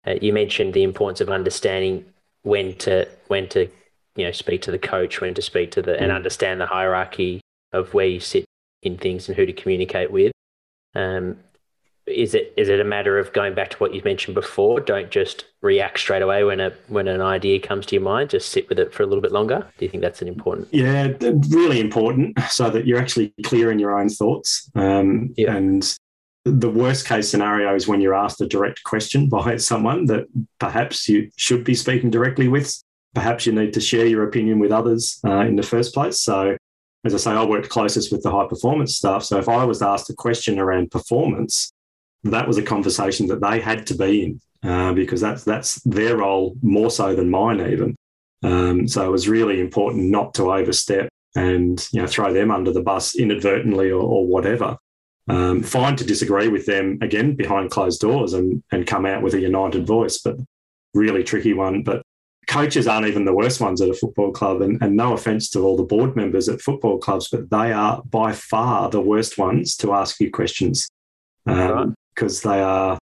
Uh, 0.07 0.15
you 0.23 0.33
mentioned 0.33 0.73
the 0.73 0.85
importance 0.85 1.21
of 1.21 1.31
understanding 1.31 2.05
when 2.43 2.77
to 2.77 3.09
when 3.27 3.49
to 3.49 3.69
you 4.19 4.25
know 4.25 4.33
speak 4.33 4.61
to 4.63 4.71
the 4.71 4.79
coach, 4.79 5.21
when 5.21 5.33
to 5.35 5.43
speak 5.43 5.71
to 5.71 5.83
the 5.83 5.93
mm. 5.93 6.03
and 6.03 6.13
understand 6.13 6.61
the 6.61 6.67
hierarchy 6.67 7.41
of 7.73 7.95
where 7.95 8.07
you 8.07 8.21
sit 8.21 8.45
in 8.83 8.99
things 8.99 9.29
and 9.29 9.37
who 9.37 9.47
to 9.47 9.53
communicate 9.53 10.11
with. 10.11 10.33
Um, 10.95 11.39
is 12.07 12.35
it 12.35 12.53
is 12.57 12.69
it 12.69 12.81
a 12.81 12.85
matter 12.85 13.19
of 13.19 13.33
going 13.33 13.55
back 13.55 13.71
to 13.71 13.77
what 13.77 13.95
you've 13.95 14.05
mentioned 14.05 14.35
before? 14.35 14.81
Don't 14.81 15.11
just 15.11 15.45
react 15.61 15.99
straight 15.99 16.23
away 16.23 16.43
when 16.43 16.59
a 16.59 16.73
when 16.89 17.07
an 17.07 17.21
idea 17.21 17.61
comes 17.61 17.87
to 17.87 17.95
your 17.95 18.03
mind. 18.03 18.31
Just 18.31 18.49
sit 18.49 18.69
with 18.69 18.79
it 18.79 18.93
for 18.93 19.03
a 19.03 19.07
little 19.07 19.23
bit 19.23 19.33
longer. 19.33 19.67
Do 19.79 19.85
you 19.85 19.91
think 19.91 20.03
that's 20.03 20.23
an 20.23 20.29
important? 20.29 20.69
Yeah, 20.73 21.13
really 21.21 21.81
important, 21.81 22.41
so 22.49 22.71
that 22.71 22.87
you're 22.87 22.99
actually 22.99 23.35
clear 23.45 23.71
in 23.71 23.79
your 23.79 23.99
own 23.99 24.09
thoughts. 24.09 24.71
Um, 24.75 25.35
yeah. 25.37 25.55
And 25.55 25.97
the 26.45 26.71
worst 26.71 27.07
case 27.07 27.29
scenario 27.29 27.75
is 27.75 27.87
when 27.87 28.01
you're 28.01 28.15
asked 28.15 28.41
a 28.41 28.49
direct 28.49 28.83
question 28.85 29.29
by 29.29 29.57
someone 29.59 30.07
that 30.07 30.27
perhaps 30.59 31.09
you 31.09 31.31
should 31.37 31.63
be 31.63 31.75
speaking 31.75 32.11
directly 32.11 32.49
with 32.49 32.83
perhaps 33.15 33.47
you 33.47 33.53
need 33.53 33.73
to 33.75 33.81
share 33.81 34.07
your 34.07 34.27
opinion 34.27 34.59
with 34.59 34.73
others 34.73 35.21
uh, 35.25 35.41
in 35.41 35.57
the 35.57 35.63
first 35.63 35.95
place. 35.95 36.21
So, 36.21 36.57
as 37.05 37.15
I 37.15 37.19
say, 37.19 37.31
I 37.31 37.45
worked 37.45 37.69
closest 37.69 38.11
with 38.13 38.23
the 38.23 38.31
high 38.31 38.47
performance 38.47 38.97
staff. 38.97 39.23
So, 39.25 39.39
if 39.39 39.49
I 39.49 39.65
was 39.65 39.83
asked 39.83 40.11
a 40.11 40.15
question 40.15 40.59
around 40.59 40.91
performance, 40.91 41.73
that 42.25 42.47
was 42.47 42.59
a 42.59 42.63
conversation 42.63 43.27
that 43.29 43.41
they 43.41 43.61
had 43.61 43.87
to 43.89 43.95
be 43.95 44.25
in 44.25 44.41
uh, 44.63 44.93
because 44.93 45.21
that's 45.21 45.45
that's 45.45 45.81
their 45.83 46.19
role 46.19 46.57
more 46.63 46.91
so 46.91 47.15
than 47.15 47.31
mine 47.31 47.61
even. 47.61 47.97
Um, 48.43 48.87
so 48.87 49.07
it 49.07 49.11
was 49.11 49.29
really 49.29 49.61
important 49.61 50.11
not 50.11 50.35
to 50.35 50.53
overstep 50.53 51.09
and 51.35 51.87
you 51.93 52.01
know 52.01 52.07
throw 52.07 52.33
them 52.33 52.51
under 52.51 52.73
the 52.73 52.83
bus 52.83 53.17
inadvertently 53.17 53.91
or, 53.91 54.03
or 54.03 54.27
whatever. 54.27 54.77
Um, 55.29 55.63
fine 55.63 55.95
to 55.97 56.05
disagree 56.05 56.49
with 56.49 56.65
them 56.65 56.99
again 57.03 57.35
behind 57.35 57.71
closed 57.71 58.01
doors 58.01 58.33
and 58.33 58.63
and 58.73 58.87
come 58.87 59.07
out 59.07 59.23
with 59.23 59.35
a 59.35 59.41
united 59.41 59.87
voice, 59.87 60.19
but 60.19 60.37
really 60.95 61.23
tricky 61.23 61.53
one. 61.53 61.83
But 61.83 62.03
coaches 62.49 62.89
aren't 62.89 63.07
even 63.07 63.25
the 63.25 63.35
worst 63.35 63.61
ones 63.61 63.81
at 63.81 63.91
a 63.91 63.95
football 63.95 64.33
club, 64.33 64.63
and, 64.63 64.83
and 64.83 64.97
no 64.97 65.13
offence 65.13 65.51
to 65.51 65.61
all 65.61 65.77
the 65.77 65.83
board 65.83 66.17
members 66.17 66.49
at 66.49 66.61
football 66.61 66.99
clubs, 66.99 67.29
but 67.29 67.49
they 67.51 67.73
are 67.73 68.03
by 68.11 68.33
far 68.33 68.91
the 68.91 69.01
worst 69.01 69.39
ones 69.39 69.77
to 69.77 69.93
ask 69.93 70.19
you 70.19 70.31
questions 70.31 70.89
because 71.45 72.45
um, 72.45 72.51
they 72.51 72.61
are 72.61 72.99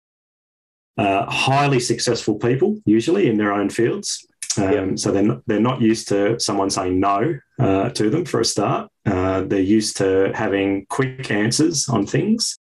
uh, 0.97 1.25
highly 1.29 1.79
successful 1.79 2.35
people 2.35 2.79
usually 2.85 3.29
in 3.29 3.37
their 3.37 3.53
own 3.53 3.69
fields. 3.69 4.25
Um, 4.57 4.71
yep. 4.71 4.99
So 4.99 5.11
they're 5.11 5.23
not, 5.23 5.41
they're 5.47 5.59
not 5.59 5.81
used 5.81 6.07
to 6.09 6.39
someone 6.39 6.69
saying 6.69 6.99
no 6.99 7.37
uh, 7.59 7.89
to 7.89 8.09
them 8.09 8.25
for 8.25 8.39
a 8.39 8.45
start. 8.45 8.89
Uh, 9.05 9.41
they're 9.41 9.59
used 9.59 9.97
to 9.97 10.31
having 10.33 10.85
quick 10.89 11.29
answers 11.29 11.89
on 11.89 12.05
things, 12.05 12.57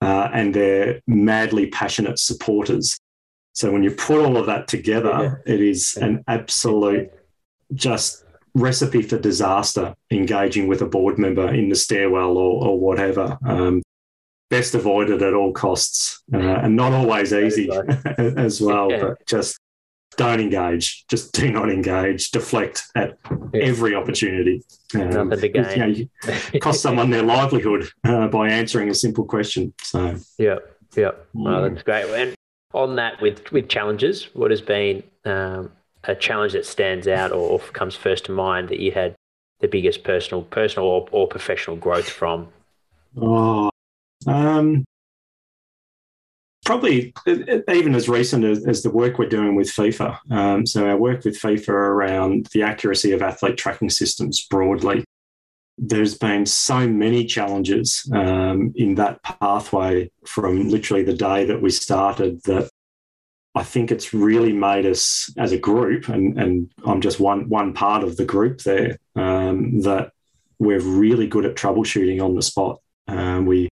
uh, 0.00 0.30
and 0.32 0.54
they're 0.54 1.00
madly 1.06 1.66
passionate 1.66 2.18
supporters. 2.18 2.98
So 3.54 3.70
when 3.70 3.82
you 3.82 3.92
put 3.92 4.18
all 4.18 4.36
of 4.36 4.46
that 4.46 4.68
together, 4.68 5.42
yeah. 5.46 5.54
it 5.54 5.60
is 5.60 5.96
an 5.96 6.24
absolute 6.26 7.10
just 7.72 8.24
recipe 8.54 9.02
for 9.02 9.18
disaster 9.18 9.94
engaging 10.10 10.68
with 10.68 10.82
a 10.82 10.86
board 10.86 11.18
member 11.18 11.52
in 11.52 11.68
the 11.68 11.74
stairwell 11.74 12.36
or, 12.36 12.66
or 12.66 12.78
whatever. 12.78 13.38
Um, 13.46 13.82
best 14.50 14.74
avoided 14.74 15.22
at 15.22 15.34
all 15.34 15.52
costs 15.52 16.22
uh, 16.32 16.38
and 16.38 16.76
not 16.76 16.92
always 16.92 17.32
easy 17.32 17.70
as 18.18 18.60
well, 18.60 18.90
yeah. 18.90 19.00
but 19.00 19.26
just 19.26 19.58
don't 20.16 20.40
engage. 20.40 21.04
Just 21.08 21.32
do 21.32 21.50
not 21.50 21.70
engage. 21.70 22.30
Deflect 22.30 22.82
at 22.94 23.18
yeah. 23.52 23.62
every 23.62 23.94
opportunity. 23.94 24.62
Um, 24.94 25.30
to 25.30 25.48
gain. 25.48 25.94
You 25.94 26.08
know, 26.26 26.60
cost 26.60 26.82
someone 26.82 27.10
their 27.10 27.22
livelihood 27.22 27.88
uh, 28.04 28.28
by 28.28 28.48
answering 28.48 28.90
a 28.90 28.94
simple 28.94 29.24
question. 29.24 29.74
So 29.82 30.16
yeah, 30.38 30.58
yeah, 30.96 31.12
well, 31.32 31.68
that's 31.68 31.82
great. 31.82 32.06
And 32.10 32.34
on 32.74 32.96
that, 32.96 33.20
with 33.22 33.50
with 33.52 33.68
challenges, 33.68 34.28
what 34.34 34.50
has 34.50 34.60
been 34.60 35.02
um, 35.24 35.72
a 36.04 36.14
challenge 36.14 36.52
that 36.52 36.66
stands 36.66 37.08
out 37.08 37.32
or 37.32 37.58
comes 37.58 37.94
first 37.94 38.26
to 38.26 38.32
mind 38.32 38.68
that 38.68 38.80
you 38.80 38.92
had 38.92 39.14
the 39.60 39.68
biggest 39.68 40.04
personal, 40.04 40.42
personal 40.42 40.88
or, 40.88 41.08
or 41.10 41.26
professional 41.26 41.76
growth 41.76 42.08
from? 42.08 42.48
Oh, 43.16 43.70
um, 44.26 44.84
probably 46.64 47.14
even 47.26 47.94
as 47.94 48.08
recent 48.08 48.44
as, 48.44 48.66
as, 48.66 48.82
the 48.82 48.90
work 48.90 49.18
we're 49.18 49.28
doing 49.28 49.54
with 49.54 49.68
FIFA. 49.68 50.18
Um, 50.30 50.66
so 50.66 50.86
our 50.86 50.96
work 50.96 51.24
with 51.24 51.40
FIFA 51.40 51.68
around 51.68 52.48
the 52.52 52.62
accuracy 52.62 53.12
of 53.12 53.22
athlete 53.22 53.56
tracking 53.56 53.90
systems 53.90 54.46
broadly. 54.50 55.04
There's 55.76 56.16
been 56.16 56.46
so 56.46 56.86
many 56.86 57.24
challenges 57.24 58.08
um, 58.12 58.72
in 58.76 58.94
that 58.94 59.22
pathway 59.22 60.10
from 60.26 60.68
literally 60.68 61.02
the 61.02 61.14
day 61.14 61.44
that 61.46 61.60
we 61.60 61.70
started 61.70 62.42
that 62.44 62.70
I 63.56 63.62
think 63.62 63.92
it's 63.92 64.12
really 64.12 64.52
made 64.52 64.84
us 64.84 65.32
as 65.38 65.52
a 65.52 65.58
group, 65.58 66.08
and, 66.08 66.38
and 66.38 66.72
I'm 66.84 67.00
just 67.00 67.20
one 67.20 67.48
one 67.48 67.72
part 67.72 68.02
of 68.02 68.16
the 68.16 68.24
group 68.24 68.62
there, 68.62 68.98
um, 69.14 69.80
that 69.82 70.10
we're 70.58 70.80
really 70.80 71.28
good 71.28 71.46
at 71.46 71.54
troubleshooting 71.54 72.20
on 72.20 72.34
the 72.34 72.42
spot. 72.42 72.80
Um, 73.06 73.46
we 73.46 73.68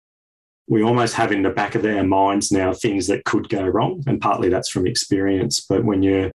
we 0.68 0.82
almost 0.82 1.14
have 1.14 1.32
in 1.32 1.42
the 1.42 1.50
back 1.50 1.74
of 1.74 1.84
our 1.84 2.04
minds 2.04 2.52
now 2.52 2.72
things 2.72 3.06
that 3.06 3.24
could 3.24 3.48
go 3.48 3.66
wrong, 3.66 4.04
and 4.06 4.20
partly 4.20 4.50
that's 4.50 4.68
from 4.68 4.86
experience. 4.86 5.60
But 5.60 5.84
when 5.84 6.02
you're 6.02 6.30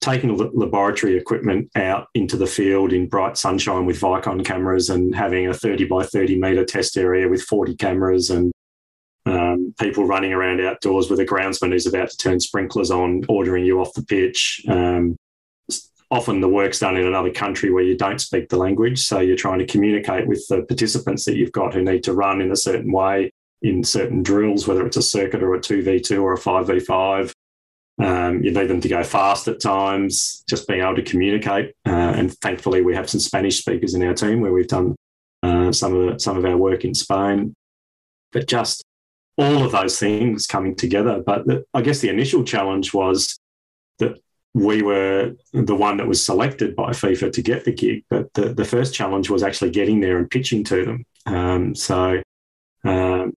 taking 0.00 0.36
laboratory 0.54 1.16
equipment 1.16 1.70
out 1.74 2.08
into 2.14 2.36
the 2.36 2.46
field 2.46 2.92
in 2.92 3.08
bright 3.08 3.36
sunshine 3.36 3.86
with 3.86 4.00
Vicon 4.00 4.44
cameras 4.44 4.90
and 4.90 5.14
having 5.14 5.48
a 5.48 5.54
30 5.54 5.86
by 5.86 6.04
30 6.04 6.38
metre 6.38 6.64
test 6.64 6.96
area 6.96 7.28
with 7.28 7.42
40 7.42 7.74
cameras 7.76 8.30
and 8.30 8.52
um, 9.24 9.74
people 9.80 10.06
running 10.06 10.32
around 10.32 10.60
outdoors 10.60 11.10
with 11.10 11.18
a 11.18 11.26
groundsman 11.26 11.72
who's 11.72 11.86
about 11.86 12.10
to 12.10 12.16
turn 12.16 12.38
sprinklers 12.38 12.90
on, 12.90 13.24
ordering 13.28 13.64
you 13.64 13.80
off 13.80 13.94
the 13.94 14.04
pitch. 14.04 14.62
Um, 14.68 15.16
often 16.10 16.40
the 16.40 16.48
work's 16.48 16.78
done 16.78 16.96
in 16.96 17.06
another 17.06 17.32
country 17.32 17.72
where 17.72 17.82
you 17.82 17.96
don't 17.96 18.20
speak 18.20 18.48
the 18.48 18.56
language. 18.56 19.00
So 19.04 19.18
you're 19.20 19.36
trying 19.36 19.58
to 19.58 19.66
communicate 19.66 20.28
with 20.28 20.46
the 20.48 20.62
participants 20.62 21.24
that 21.24 21.36
you've 21.36 21.52
got 21.52 21.74
who 21.74 21.82
need 21.82 22.04
to 22.04 22.12
run 22.12 22.40
in 22.40 22.52
a 22.52 22.56
certain 22.56 22.92
way 22.92 23.32
in 23.62 23.82
certain 23.82 24.22
drills, 24.22 24.68
whether 24.68 24.86
it's 24.86 24.96
a 24.96 25.02
circuit 25.02 25.42
or 25.42 25.54
a 25.54 25.60
2v2 25.60 26.22
or 26.22 26.34
a 26.34 26.38
5v5. 26.38 27.32
Um, 27.98 28.42
you 28.42 28.50
need 28.52 28.68
them 28.68 28.80
to 28.80 28.88
go 28.88 29.02
fast 29.02 29.48
at 29.48 29.60
times, 29.60 30.44
just 30.48 30.68
being 30.68 30.82
able 30.82 30.96
to 30.96 31.02
communicate. 31.02 31.74
Uh, 31.86 32.12
and 32.16 32.32
thankfully, 32.38 32.82
we 32.82 32.94
have 32.94 33.08
some 33.08 33.20
Spanish 33.20 33.58
speakers 33.58 33.94
in 33.94 34.02
our 34.02 34.14
team 34.14 34.40
where 34.40 34.52
we've 34.52 34.68
done 34.68 34.94
uh, 35.42 35.72
some 35.72 35.94
of 35.94 36.12
the, 36.12 36.18
some 36.18 36.36
of 36.36 36.44
our 36.44 36.56
work 36.56 36.84
in 36.84 36.94
Spain. 36.94 37.54
But 38.32 38.48
just 38.48 38.84
all 39.38 39.64
of 39.64 39.72
those 39.72 39.98
things 39.98 40.46
coming 40.46 40.74
together. 40.74 41.22
But 41.24 41.46
the, 41.46 41.64
I 41.72 41.80
guess 41.80 42.00
the 42.00 42.08
initial 42.08 42.44
challenge 42.44 42.92
was 42.92 43.38
that 43.98 44.18
we 44.54 44.82
were 44.82 45.32
the 45.52 45.74
one 45.74 45.98
that 45.98 46.06
was 46.06 46.24
selected 46.24 46.74
by 46.74 46.90
FIFA 46.90 47.32
to 47.32 47.42
get 47.42 47.64
the 47.64 47.72
gig. 47.72 48.04
But 48.10 48.32
the, 48.34 48.54
the 48.54 48.64
first 48.64 48.94
challenge 48.94 49.30
was 49.30 49.42
actually 49.42 49.70
getting 49.70 50.00
there 50.00 50.18
and 50.18 50.30
pitching 50.30 50.64
to 50.64 50.84
them. 50.84 51.04
Um, 51.26 51.74
so 51.74 52.22
um, 52.84 53.34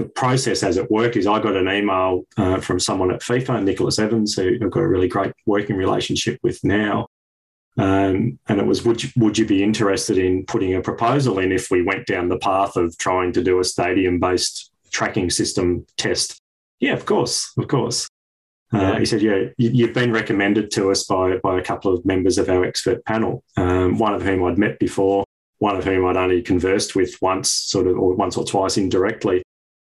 the 0.00 0.08
process 0.08 0.62
as 0.62 0.76
it 0.76 0.90
worked 0.90 1.16
is 1.16 1.26
I 1.26 1.40
got 1.40 1.56
an 1.56 1.68
email 1.68 2.24
uh, 2.36 2.60
from 2.60 2.80
someone 2.80 3.10
at 3.10 3.20
FIFA, 3.20 3.62
Nicholas 3.62 3.98
Evans, 3.98 4.34
who 4.34 4.54
I've 4.62 4.70
got 4.70 4.82
a 4.82 4.88
really 4.88 5.08
great 5.08 5.32
working 5.46 5.76
relationship 5.76 6.38
with 6.42 6.62
now. 6.64 7.06
Um, 7.76 8.38
and 8.48 8.60
it 8.60 8.66
was, 8.66 8.84
would 8.84 9.02
you, 9.02 9.10
would 9.16 9.38
you 9.38 9.46
be 9.46 9.62
interested 9.62 10.18
in 10.18 10.44
putting 10.46 10.74
a 10.74 10.80
proposal 10.80 11.38
in 11.38 11.52
if 11.52 11.70
we 11.70 11.82
went 11.82 12.06
down 12.06 12.28
the 12.28 12.38
path 12.38 12.76
of 12.76 12.96
trying 12.98 13.32
to 13.32 13.42
do 13.42 13.60
a 13.60 13.64
stadium 13.64 14.18
based 14.18 14.70
tracking 14.90 15.30
system 15.30 15.86
test? 15.96 16.40
Yeah, 16.80 16.94
of 16.94 17.06
course, 17.06 17.52
of 17.58 17.68
course. 17.68 18.08
Uh, 18.72 18.96
he 18.98 19.04
said, 19.04 19.20
"Yeah, 19.20 19.46
you, 19.58 19.86
have 19.86 19.94
been 19.94 20.12
recommended 20.12 20.70
to 20.72 20.92
us 20.92 21.02
by 21.02 21.38
by 21.38 21.58
a 21.58 21.62
couple 21.62 21.92
of 21.92 22.06
members 22.06 22.38
of 22.38 22.48
our 22.48 22.64
expert 22.64 23.04
panel. 23.04 23.42
Um, 23.56 23.98
one 23.98 24.14
of 24.14 24.22
whom 24.22 24.44
I'd 24.44 24.58
met 24.58 24.78
before, 24.78 25.24
one 25.58 25.76
of 25.76 25.82
whom 25.82 26.06
I'd 26.06 26.16
only 26.16 26.40
conversed 26.40 26.94
with 26.94 27.16
once, 27.20 27.50
sort 27.50 27.88
of, 27.88 27.98
or 27.98 28.14
once 28.14 28.36
or 28.36 28.44
twice 28.44 28.76
indirectly 28.76 29.42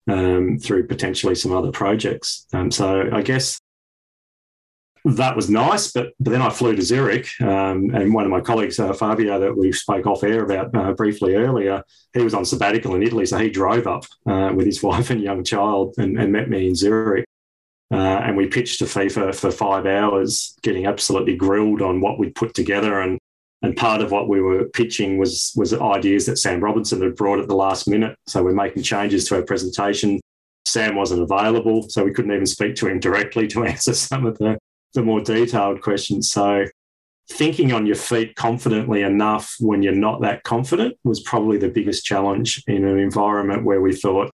um, 0.08 0.58
through 0.58 0.86
potentially 0.86 1.34
some 1.34 1.52
other 1.52 1.70
projects. 1.70 2.46
Um, 2.52 2.70
so 2.70 3.08
I 3.12 3.22
guess 3.22 3.60
that 5.04 5.36
was 5.36 5.48
nice, 5.48 5.92
but, 5.92 6.12
but 6.18 6.32
then 6.32 6.42
I 6.42 6.50
flew 6.50 6.74
to 6.74 6.82
Zurich, 6.82 7.28
um, 7.40 7.94
and 7.94 8.12
one 8.12 8.24
of 8.24 8.30
my 8.30 8.40
colleagues, 8.40 8.80
uh, 8.80 8.92
Fabio, 8.92 9.38
that 9.38 9.56
we 9.56 9.70
spoke 9.70 10.04
off 10.06 10.24
air 10.24 10.42
about 10.42 10.74
uh, 10.74 10.92
briefly 10.94 11.36
earlier, 11.36 11.82
he 12.12 12.22
was 12.22 12.34
on 12.34 12.44
sabbatical 12.44 12.94
in 12.96 13.04
Italy, 13.04 13.24
so 13.24 13.38
he 13.38 13.48
drove 13.48 13.86
up 13.86 14.04
uh, 14.26 14.52
with 14.54 14.66
his 14.66 14.82
wife 14.82 15.10
and 15.10 15.20
young 15.20 15.44
child 15.44 15.94
and, 15.98 16.18
and 16.18 16.32
met 16.32 16.50
me 16.50 16.66
in 16.68 16.74
Zurich. 16.74 17.24
Uh, 17.92 17.96
and 17.96 18.36
we 18.36 18.48
pitched 18.48 18.80
to 18.80 18.84
FIFA 18.84 19.32
for 19.32 19.52
five 19.52 19.86
hours, 19.86 20.56
getting 20.62 20.86
absolutely 20.86 21.36
grilled 21.36 21.82
on 21.82 22.00
what 22.00 22.18
we'd 22.18 22.34
put 22.34 22.52
together 22.52 23.00
and 23.00 23.16
and 23.66 23.76
part 23.76 24.00
of 24.00 24.12
what 24.12 24.28
we 24.28 24.40
were 24.40 24.64
pitching 24.66 25.18
was 25.18 25.52
was 25.56 25.74
ideas 25.74 26.24
that 26.26 26.38
Sam 26.38 26.60
Robinson 26.60 27.02
had 27.02 27.16
brought 27.16 27.40
at 27.40 27.48
the 27.48 27.56
last 27.56 27.88
minute. 27.88 28.16
So 28.28 28.44
we're 28.44 28.52
making 28.52 28.84
changes 28.84 29.26
to 29.26 29.34
our 29.34 29.42
presentation. 29.42 30.20
Sam 30.64 30.94
wasn't 30.94 31.22
available, 31.22 31.88
so 31.88 32.04
we 32.04 32.12
couldn't 32.12 32.32
even 32.32 32.46
speak 32.46 32.76
to 32.76 32.86
him 32.86 33.00
directly 33.00 33.48
to 33.48 33.64
answer 33.72 33.92
some 33.92 34.24
of 34.24 34.38
the, 34.38 34.56
the 34.94 35.02
more 35.02 35.20
detailed 35.20 35.80
questions. 35.80 36.30
So 36.30 36.66
thinking 37.28 37.72
on 37.72 37.86
your 37.86 37.96
feet 37.96 38.36
confidently 38.36 39.02
enough 39.02 39.56
when 39.58 39.82
you're 39.82 39.92
not 39.92 40.20
that 40.20 40.44
confident 40.44 40.96
was 41.02 41.20
probably 41.20 41.58
the 41.58 41.68
biggest 41.68 42.04
challenge 42.04 42.62
in 42.68 42.84
an 42.84 43.00
environment 43.00 43.64
where 43.64 43.80
we 43.80 43.96
thought, 43.96 44.30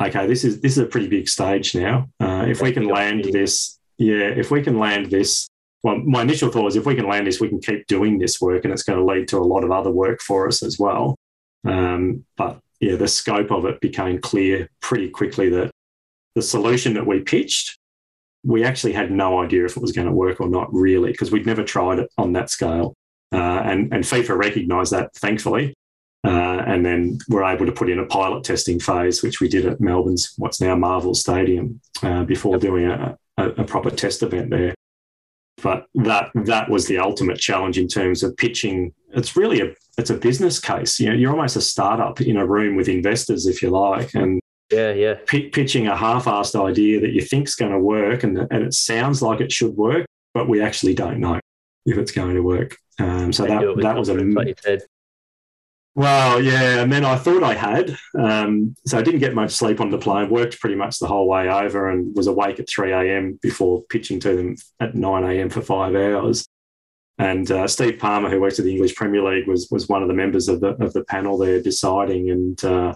okay, 0.00 0.28
this 0.28 0.44
is 0.44 0.60
this 0.60 0.72
is 0.72 0.78
a 0.78 0.86
pretty 0.86 1.08
big 1.08 1.28
stage 1.28 1.74
now. 1.74 2.08
Uh, 2.20 2.44
if 2.46 2.62
we 2.62 2.70
can 2.70 2.86
land 2.86 3.24
this, 3.24 3.80
yeah, 3.98 4.26
if 4.26 4.52
we 4.52 4.62
can 4.62 4.78
land 4.78 5.10
this 5.10 5.48
well, 5.82 5.98
my 5.98 6.22
initial 6.22 6.50
thought 6.50 6.64
was 6.64 6.76
if 6.76 6.86
we 6.86 6.94
can 6.94 7.08
land 7.08 7.26
this, 7.26 7.40
we 7.40 7.48
can 7.48 7.60
keep 7.60 7.86
doing 7.88 8.18
this 8.18 8.40
work 8.40 8.64
and 8.64 8.72
it's 8.72 8.84
going 8.84 8.98
to 8.98 9.04
lead 9.04 9.28
to 9.28 9.38
a 9.38 9.40
lot 9.40 9.64
of 9.64 9.72
other 9.72 9.90
work 9.90 10.20
for 10.20 10.46
us 10.46 10.62
as 10.62 10.78
well. 10.78 11.16
Um, 11.64 12.24
but 12.36 12.60
yeah, 12.80 12.96
the 12.96 13.08
scope 13.08 13.50
of 13.50 13.64
it 13.64 13.80
became 13.80 14.20
clear 14.20 14.68
pretty 14.80 15.10
quickly 15.10 15.48
that 15.50 15.70
the 16.34 16.42
solution 16.42 16.94
that 16.94 17.06
we 17.06 17.20
pitched, 17.20 17.76
we 18.44 18.64
actually 18.64 18.92
had 18.92 19.10
no 19.10 19.40
idea 19.40 19.64
if 19.64 19.76
it 19.76 19.82
was 19.82 19.92
going 19.92 20.06
to 20.06 20.12
work 20.12 20.40
or 20.40 20.48
not, 20.48 20.72
really, 20.72 21.10
because 21.10 21.30
we'd 21.30 21.46
never 21.46 21.64
tried 21.64 21.98
it 21.98 22.10
on 22.16 22.32
that 22.32 22.50
scale. 22.50 22.94
Uh, 23.32 23.62
and, 23.64 23.92
and 23.92 24.04
FIFA 24.04 24.36
recognised 24.36 24.92
that, 24.92 25.14
thankfully. 25.14 25.74
Uh, 26.24 26.62
and 26.66 26.86
then 26.86 27.18
we're 27.28 27.44
able 27.44 27.66
to 27.66 27.72
put 27.72 27.90
in 27.90 27.98
a 27.98 28.06
pilot 28.06 28.44
testing 28.44 28.78
phase, 28.78 29.22
which 29.22 29.40
we 29.40 29.48
did 29.48 29.66
at 29.66 29.80
Melbourne's 29.80 30.34
what's 30.36 30.60
now 30.60 30.76
Marvel 30.76 31.14
Stadium, 31.14 31.80
uh, 32.02 32.22
before 32.22 32.58
doing 32.58 32.86
a, 32.86 33.18
a, 33.38 33.48
a 33.50 33.64
proper 33.64 33.90
test 33.90 34.22
event 34.22 34.50
there 34.50 34.74
but 35.62 35.86
that 35.94 36.30
that 36.44 36.68
was 36.68 36.86
the 36.86 36.98
ultimate 36.98 37.38
challenge 37.38 37.78
in 37.78 37.88
terms 37.88 38.22
of 38.22 38.36
pitching. 38.36 38.92
It's 39.10 39.36
really 39.36 39.60
a 39.60 39.74
it's 39.98 40.10
a 40.10 40.16
business 40.16 40.58
case. 40.60 40.98
You 41.00 41.08
know, 41.10 41.14
you're 41.14 41.30
almost 41.32 41.56
a 41.56 41.60
startup 41.60 42.20
in 42.20 42.36
a 42.36 42.46
room 42.46 42.76
with 42.76 42.88
investors, 42.88 43.46
if 43.46 43.62
you 43.62 43.70
like, 43.70 44.14
and 44.14 44.40
yeah, 44.70 44.92
yeah, 44.92 45.14
p- 45.26 45.50
pitching 45.50 45.86
a 45.86 45.96
half-assed 45.96 46.58
idea 46.68 46.98
that 47.00 47.12
you 47.12 47.20
think's 47.20 47.54
going 47.54 47.72
to 47.72 47.78
work 47.78 48.22
and 48.24 48.38
and 48.38 48.62
it 48.64 48.74
sounds 48.74 49.20
like 49.22 49.40
it 49.40 49.52
should 49.52 49.74
work, 49.76 50.06
but 50.34 50.48
we 50.48 50.60
actually 50.62 50.94
don't 50.94 51.18
know. 51.20 51.38
if 51.84 51.98
it's 51.98 52.12
going 52.12 52.34
to 52.36 52.42
work. 52.42 52.76
Um, 52.98 53.32
so 53.32 53.42
They 53.44 53.58
do 53.58 53.72
it 53.72 53.76
that 53.76 53.82
that 53.82 53.96
was 53.96 54.08
a 54.08 54.12
confidence, 54.12 54.34
like 54.36 54.46
you 54.48 54.54
said. 54.62 54.82
Well, 55.94 56.42
yeah, 56.42 56.80
and 56.80 56.90
then 56.90 57.04
I 57.04 57.16
thought 57.16 57.42
I 57.42 57.54
had. 57.54 57.96
Um, 58.18 58.74
so 58.86 58.98
I 58.98 59.02
didn't 59.02 59.20
get 59.20 59.34
much 59.34 59.52
sleep 59.52 59.80
on 59.80 59.90
the 59.90 59.98
plane, 59.98 60.30
worked 60.30 60.58
pretty 60.58 60.76
much 60.76 60.98
the 60.98 61.06
whole 61.06 61.28
way 61.28 61.50
over 61.50 61.90
and 61.90 62.16
was 62.16 62.26
awake 62.26 62.58
at 62.60 62.68
3 62.68 62.92
a.m. 62.92 63.38
before 63.42 63.82
pitching 63.90 64.18
to 64.20 64.34
them 64.34 64.56
at 64.80 64.94
9 64.94 65.24
a.m. 65.24 65.50
for 65.50 65.60
five 65.60 65.94
hours. 65.94 66.46
And 67.18 67.50
uh, 67.50 67.68
Steve 67.68 67.98
Palmer, 67.98 68.30
who 68.30 68.40
works 68.40 68.58
at 68.58 68.64
the 68.64 68.72
English 68.72 68.94
Premier 68.94 69.22
League, 69.22 69.46
was 69.46 69.68
was 69.70 69.88
one 69.88 70.02
of 70.02 70.08
the 70.08 70.14
members 70.14 70.48
of 70.48 70.60
the 70.60 70.70
of 70.82 70.94
the 70.94 71.04
panel 71.04 71.36
there 71.36 71.60
deciding. 71.60 72.30
And 72.30 72.64
uh, 72.64 72.94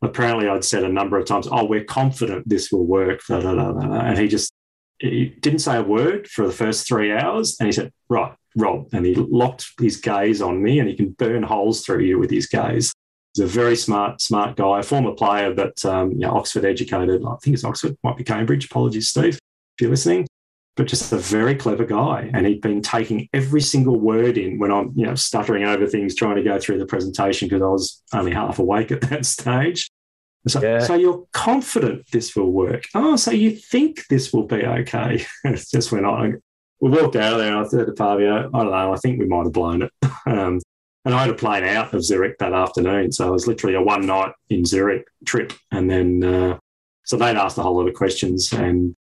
apparently, 0.00 0.48
I'd 0.48 0.64
said 0.64 0.84
a 0.84 0.88
number 0.88 1.18
of 1.18 1.26
times, 1.26 1.46
"Oh, 1.50 1.66
we're 1.66 1.84
confident 1.84 2.48
this 2.48 2.72
will 2.72 2.86
work." 2.86 3.20
Da, 3.28 3.40
da, 3.40 3.54
da. 3.54 3.78
And 4.00 4.18
he 4.18 4.26
just 4.26 4.52
he 4.98 5.26
didn't 5.26 5.58
say 5.58 5.76
a 5.76 5.82
word 5.82 6.28
for 6.28 6.46
the 6.46 6.52
first 6.52 6.88
three 6.88 7.12
hours, 7.12 7.56
and 7.60 7.66
he 7.66 7.72
said, 7.72 7.92
"Right, 8.08 8.34
Rob," 8.56 8.88
and 8.92 9.04
he 9.06 9.14
locked 9.14 9.70
his 9.80 9.96
gaze 9.96 10.40
on 10.42 10.62
me, 10.62 10.78
and 10.78 10.88
he 10.88 10.96
can 10.96 11.10
burn 11.10 11.42
holes 11.42 11.84
through 11.84 12.00
you 12.00 12.18
with 12.18 12.30
his 12.30 12.46
gaze. 12.46 12.92
He's 13.34 13.44
a 13.44 13.46
very 13.46 13.76
smart, 13.76 14.20
smart 14.20 14.56
guy, 14.56 14.80
a 14.80 14.82
former 14.82 15.12
player, 15.12 15.54
but 15.54 15.82
um, 15.86 16.12
you 16.12 16.18
know, 16.20 16.32
Oxford 16.36 16.64
educated. 16.64 17.22
I 17.24 17.36
think 17.42 17.54
it's 17.54 17.64
Oxford, 17.64 17.96
might 18.04 18.16
be 18.16 18.24
Cambridge. 18.24 18.66
Apologies, 18.66 19.08
Steve, 19.08 19.34
if 19.34 19.80
you're 19.80 19.90
listening. 19.90 20.26
But 20.74 20.86
just 20.86 21.12
a 21.12 21.18
very 21.18 21.54
clever 21.54 21.84
guy, 21.84 22.30
and 22.32 22.46
he'd 22.46 22.62
been 22.62 22.80
taking 22.80 23.28
every 23.34 23.60
single 23.60 24.00
word 24.00 24.38
in 24.38 24.58
when 24.58 24.72
I'm, 24.72 24.90
you 24.96 25.04
know, 25.04 25.14
stuttering 25.14 25.64
over 25.64 25.86
things, 25.86 26.14
trying 26.14 26.36
to 26.36 26.42
go 26.42 26.58
through 26.58 26.78
the 26.78 26.86
presentation 26.86 27.46
because 27.46 27.60
I 27.60 27.66
was 27.66 28.02
only 28.14 28.32
half 28.32 28.58
awake 28.58 28.90
at 28.90 29.00
that 29.10 29.26
stage. 29.26 29.90
So, 30.48 30.62
Yeah. 30.62 30.78
so 30.80 30.94
you're 30.94 31.26
confident 31.32 32.10
this 32.10 32.34
will 32.34 32.50
work. 32.50 32.84
Oh, 32.94 33.16
so 33.16 33.30
you 33.32 33.50
think 33.50 34.06
this 34.08 34.32
will 34.32 34.46
be 34.46 34.64
okay? 34.64 35.26
it 35.44 35.64
just 35.70 35.92
went 35.92 36.06
on. 36.06 36.42
We 36.82 36.90
walked 36.90 37.14
out 37.14 37.34
of 37.34 37.38
there, 37.38 37.56
I 37.56 37.64
said 37.64 37.86
to 37.86 37.94
Fabio, 37.94 38.50
I 38.52 38.58
don't 38.58 38.72
know, 38.72 38.92
I 38.92 38.96
think 38.96 39.20
we 39.20 39.26
might 39.26 39.44
have 39.44 39.52
blown 39.52 39.82
it. 39.82 39.92
Um, 40.24 40.60
and 41.04 41.16
I 41.16 41.22
had 41.22 41.30
a 41.30 41.34
plane 41.34 41.64
out 41.64 41.92
of 41.94 42.04
Zurich 42.04 42.38
that 42.38 42.52
afternoon. 42.52 43.10
So 43.10 43.26
it 43.26 43.32
was 43.32 43.48
literally 43.48 43.74
a 43.74 43.82
one 43.82 44.06
night 44.06 44.32
in 44.50 44.64
Zurich 44.64 45.04
trip. 45.26 45.52
And 45.72 45.90
then, 45.90 46.22
uh, 46.22 46.58
so 47.02 47.16
they'd 47.16 47.36
asked 47.36 47.58
a 47.58 47.62
whole 47.62 47.76
lot 47.76 47.88
of 47.88 47.94
questions. 47.94 48.52
And 48.52 48.94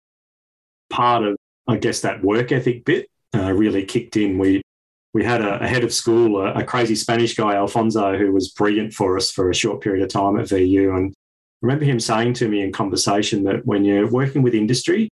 part 0.89 1.25
of, 1.25 1.37
I 1.69 1.77
guess, 1.77 2.01
that 2.01 2.25
work 2.25 2.53
ethic 2.53 2.87
bit 2.87 3.11
uh, 3.35 3.53
really 3.53 3.85
kicked 3.85 4.17
in. 4.17 4.39
We, 4.39 4.63
we 5.13 5.25
had 5.25 5.43
a, 5.43 5.63
a 5.63 5.69
head 5.69 5.85
of 5.85 5.93
school, 5.93 6.41
a, 6.41 6.55
a 6.55 6.65
crazy 6.65 6.95
Spanish 6.95 7.35
guy, 7.35 7.55
Alfonso, 7.55 8.17
who 8.17 8.33
was 8.33 8.51
brilliant 8.51 8.95
for 8.95 9.19
us 9.19 9.31
for 9.31 9.51
a 9.51 9.55
short 9.55 9.83
period 9.83 10.03
of 10.03 10.09
time 10.09 10.41
at 10.41 10.49
VU. 10.49 10.95
And 10.97 11.13
I 11.13 11.15
remember 11.61 11.85
him 11.85 12.01
saying 12.01 12.33
to 12.35 12.49
me 12.49 12.63
in 12.63 12.73
conversation 12.73 13.45
that 13.45 13.67
when 13.67 13.85
you're 13.85 14.11
working 14.11 14.41
with 14.41 14.55
industry, 14.55 15.11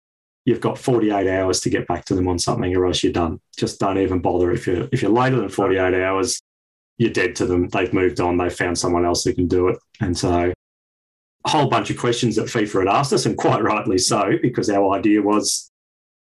you've 0.46 0.60
got 0.60 0.78
48 0.78 1.28
hours 1.28 1.60
to 1.60 1.70
get 1.70 1.86
back 1.86 2.04
to 2.06 2.14
them 2.14 2.28
on 2.28 2.38
something 2.38 2.74
or 2.74 2.86
else 2.86 3.02
you're 3.02 3.12
done. 3.12 3.40
Just 3.58 3.80
don't 3.80 3.98
even 3.98 4.20
bother. 4.20 4.52
If 4.52 4.66
you're, 4.66 4.88
if 4.92 5.02
you're 5.02 5.10
later 5.10 5.36
than 5.36 5.48
48 5.48 5.92
hours, 6.02 6.40
you're 6.98 7.10
dead 7.10 7.36
to 7.36 7.46
them. 7.46 7.68
They've 7.68 7.92
moved 7.92 8.20
on. 8.20 8.38
They've 8.38 8.52
found 8.52 8.78
someone 8.78 9.04
else 9.04 9.24
who 9.24 9.34
can 9.34 9.48
do 9.48 9.68
it. 9.68 9.78
And 10.00 10.16
so 10.16 10.52
a 11.44 11.48
whole 11.50 11.68
bunch 11.68 11.90
of 11.90 11.98
questions 11.98 12.36
that 12.36 12.46
FIFA 12.46 12.86
had 12.86 12.94
asked 12.94 13.12
us, 13.12 13.26
and 13.26 13.36
quite 13.36 13.62
rightly 13.62 13.98
so, 13.98 14.32
because 14.40 14.70
our 14.70 14.92
idea 14.92 15.20
was 15.20 15.70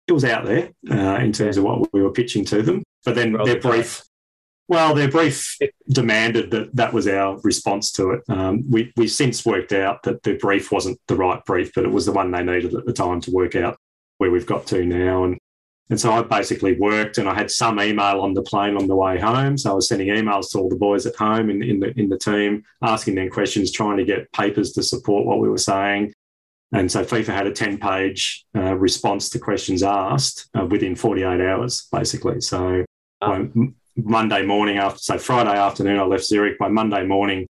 it 0.07 0.13
was 0.13 0.25
out 0.25 0.45
there 0.45 0.71
uh, 0.91 1.23
in 1.23 1.33
terms 1.33 1.57
of 1.57 1.65
what 1.65 1.93
we 1.93 2.03
were 2.03 2.13
pitching 2.13 2.45
to 2.47 2.63
them. 2.63 2.83
But 3.05 3.15
then 3.15 3.33
Well, 3.33 3.45
their 3.45 3.55
the 3.55 3.61
brief, 3.61 4.03
well, 4.69 4.95
their 4.95 5.11
brief 5.11 5.57
demanded 5.89 6.51
that 6.51 6.75
that 6.75 6.93
was 6.93 7.09
our 7.09 7.41
response 7.43 7.93
to 7.93 8.11
it. 8.11 8.23
Um, 8.29 8.65
we 8.69 8.93
we 8.97 9.09
since 9.09 9.47
worked 9.47 9.73
out 9.73 10.03
that 10.03 10.23
the 10.23 10.35
brief 10.35 10.71
wasn't 10.71 11.01
the 11.09 11.17
right 11.17 11.45
brief, 11.45 11.73
but 11.75 11.85
it 11.85 11.91
was 11.91 12.07
the 12.07 12.13
one 12.13 12.31
they 12.31 12.43
needed 12.43 12.75
at 12.75 12.87
the 12.87 12.93
time 12.93 13.21
to 13.23 13.31
work 13.31 13.57
out 13.57 13.79
where 14.21 14.31
we've 14.31 14.47
got 14.47 14.67
to 14.67 14.85
now. 14.85 15.25
And 15.25 15.39
and 15.89 16.01
so 16.01 16.13
I 16.13 16.23
basically 16.23 16.79
worked, 16.79 17.19
and 17.19 17.29
I 17.29 17.35
had 17.35 17.51
some 17.51 17.81
email 17.81 18.21
on 18.21 18.33
the 18.33 18.43
plane 18.43 18.77
on 18.77 18.87
the 18.87 18.95
way 18.95 19.19
home. 19.19 19.59
So 19.59 19.73
I 19.73 19.75
was 19.75 19.89
sending 19.89 20.07
emails 20.07 20.53
to 20.53 20.59
all 20.59 20.69
the 20.69 20.77
boys 20.77 21.05
at 21.05 21.17
home 21.17 21.51
in, 21.51 21.63
in 21.63 21.81
the 21.81 21.99
in 21.99 22.09
the 22.09 22.19
team, 22.19 22.63
asking 22.83 23.17
them 23.17 23.31
questions, 23.31 23.73
trying 23.73 23.97
to 23.97 24.05
get 24.05 24.31
papers 24.33 24.73
to 24.73 24.83
support 24.83 25.27
what 25.27 25.41
we 25.41 25.49
were 25.49 25.59
saying. 25.59 26.13
And 26.73 26.93
so 26.93 27.05
FIFA 27.05 27.35
had 27.35 27.47
a 27.49 27.53
10 27.53 27.79
page 27.79 28.45
uh, 28.55 28.77
response 28.77 29.29
to 29.31 29.41
questions 29.41 29.83
asked 29.83 30.49
uh, 30.57 30.67
within 30.67 30.95
48 30.95 31.41
hours, 31.41 31.89
basically. 31.91 32.41
So 32.41 32.85
by 33.21 33.49
Monday 33.97 34.45
morning, 34.47 34.79
after, 34.79 35.01
so 35.01 35.19
Friday 35.19 35.59
afternoon, 35.59 35.99
I 35.99 36.05
left 36.05 36.25
Zurich. 36.25 36.59
By 36.59 36.69
Monday 36.69 37.05
morning, 37.05 37.49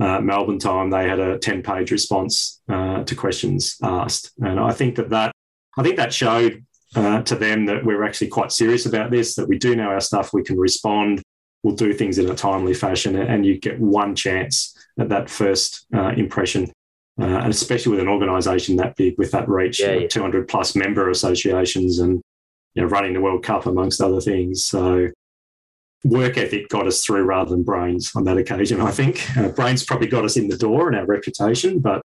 uh, 0.00 0.20
Melbourne 0.20 0.58
time, 0.58 0.90
they 0.90 1.08
had 1.08 1.20
a 1.20 1.38
10 1.38 1.62
page 1.62 1.92
response 1.92 2.60
uh, 2.68 3.04
to 3.04 3.14
questions 3.14 3.76
asked. 3.82 4.32
And 4.38 4.58
I 4.58 4.72
think 4.72 4.96
that 4.96 5.10
that, 5.10 5.32
I 5.76 5.82
think 5.82 5.96
that 5.96 6.12
showed 6.12 6.64
uh, 6.94 7.22
to 7.22 7.34
them 7.34 7.66
that 7.66 7.84
we're 7.84 8.04
actually 8.04 8.28
quite 8.28 8.52
serious 8.52 8.86
about 8.86 9.10
this, 9.10 9.34
that 9.34 9.48
we 9.48 9.58
do 9.58 9.76
know 9.76 9.88
our 9.88 10.00
stuff, 10.00 10.32
we 10.32 10.42
can 10.42 10.58
respond, 10.58 11.22
we'll 11.62 11.74
do 11.74 11.92
things 11.92 12.18
in 12.18 12.30
a 12.30 12.34
timely 12.34 12.74
fashion, 12.74 13.16
and 13.16 13.44
you 13.44 13.58
get 13.58 13.78
one 13.80 14.14
chance 14.14 14.74
at 14.98 15.08
that 15.10 15.28
first 15.28 15.86
uh, 15.94 16.08
impression. 16.16 16.72
Uh, 17.20 17.24
and 17.24 17.48
especially 17.50 17.90
with 17.92 18.00
an 18.00 18.08
organisation 18.08 18.76
that 18.76 18.94
big, 18.96 19.16
with 19.18 19.30
that 19.30 19.48
reach, 19.48 19.80
Yeah, 19.80 19.94
yeah. 19.94 20.06
200 20.06 20.48
plus 20.48 20.76
member 20.76 21.10
associations, 21.10 21.98
and 21.98 22.22
you 22.74 22.82
know, 22.82 22.88
running 22.88 23.14
the 23.14 23.20
World 23.20 23.42
Cup 23.42 23.66
amongst 23.66 24.00
other 24.02 24.20
things. 24.20 24.64
So 24.64 25.08
work 26.04 26.36
ethic 26.36 26.68
got 26.68 26.86
us 26.86 27.04
through 27.04 27.24
rather 27.24 27.50
than 27.50 27.62
brains 27.62 28.14
on 28.14 28.24
that 28.24 28.36
occasion. 28.36 28.80
I 28.80 28.90
think 28.90 29.26
uh, 29.36 29.48
brains 29.48 29.82
probably 29.84 30.08
got 30.08 30.24
us 30.24 30.36
in 30.36 30.48
the 30.48 30.58
door 30.58 30.88
and 30.88 30.96
our 30.96 31.06
reputation, 31.06 31.80
but 31.80 32.02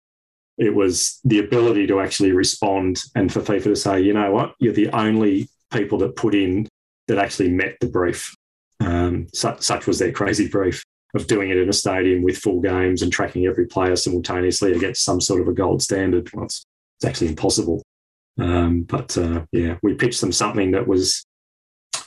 it 0.58 0.74
was 0.74 1.20
the 1.24 1.40
ability 1.40 1.88
to 1.88 2.00
actually 2.00 2.32
respond 2.32 3.02
and 3.16 3.32
for 3.32 3.42
FIFA 3.42 3.64
to 3.64 3.76
say, 3.76 4.02
you 4.02 4.14
know 4.14 4.32
what, 4.32 4.56
you're 4.60 4.74
the 4.74 4.90
only 4.90 5.50
people 5.72 5.98
that 6.00 6.16
put 6.16 6.34
in 6.34 6.68
that 7.08 7.20
actually 7.20 7.50
met 7.50 7.78
the 7.80 7.88
brief. 7.88 8.36
Um, 8.80 9.28
such, 9.34 9.62
such 9.62 9.88
was 9.88 10.00
their 10.00 10.12
crazy 10.12 10.48
brief 10.48 10.84
of 11.16 11.28
doing 11.28 11.50
it 11.50 11.58
in 11.58 11.70
a 11.70 11.74
stadium 11.74 12.22
with 12.22 12.38
full 12.38 12.60
games 12.60 13.02
and 13.02 13.12
tracking 13.12 13.46
every 13.46 13.66
player 13.66 13.96
simultaneously 13.96 14.74
against 14.74 15.04
some 15.04 15.22
sort 15.22 15.42
of 15.42 15.48
a 15.48 15.54
gold 15.54 15.82
standard. 15.82 16.30
Well, 16.34 16.46
it's, 16.46 16.66
it's 16.98 17.06
actually 17.06 17.30
impossible. 17.30 17.84
Um, 18.40 18.84
but 18.84 19.18
uh, 19.18 19.46
yeah, 19.52 19.78
we 19.82 19.96
pitched 19.96 20.22
them 20.22 20.32
something 20.32 20.72
that 20.72 20.88
was 20.88 21.26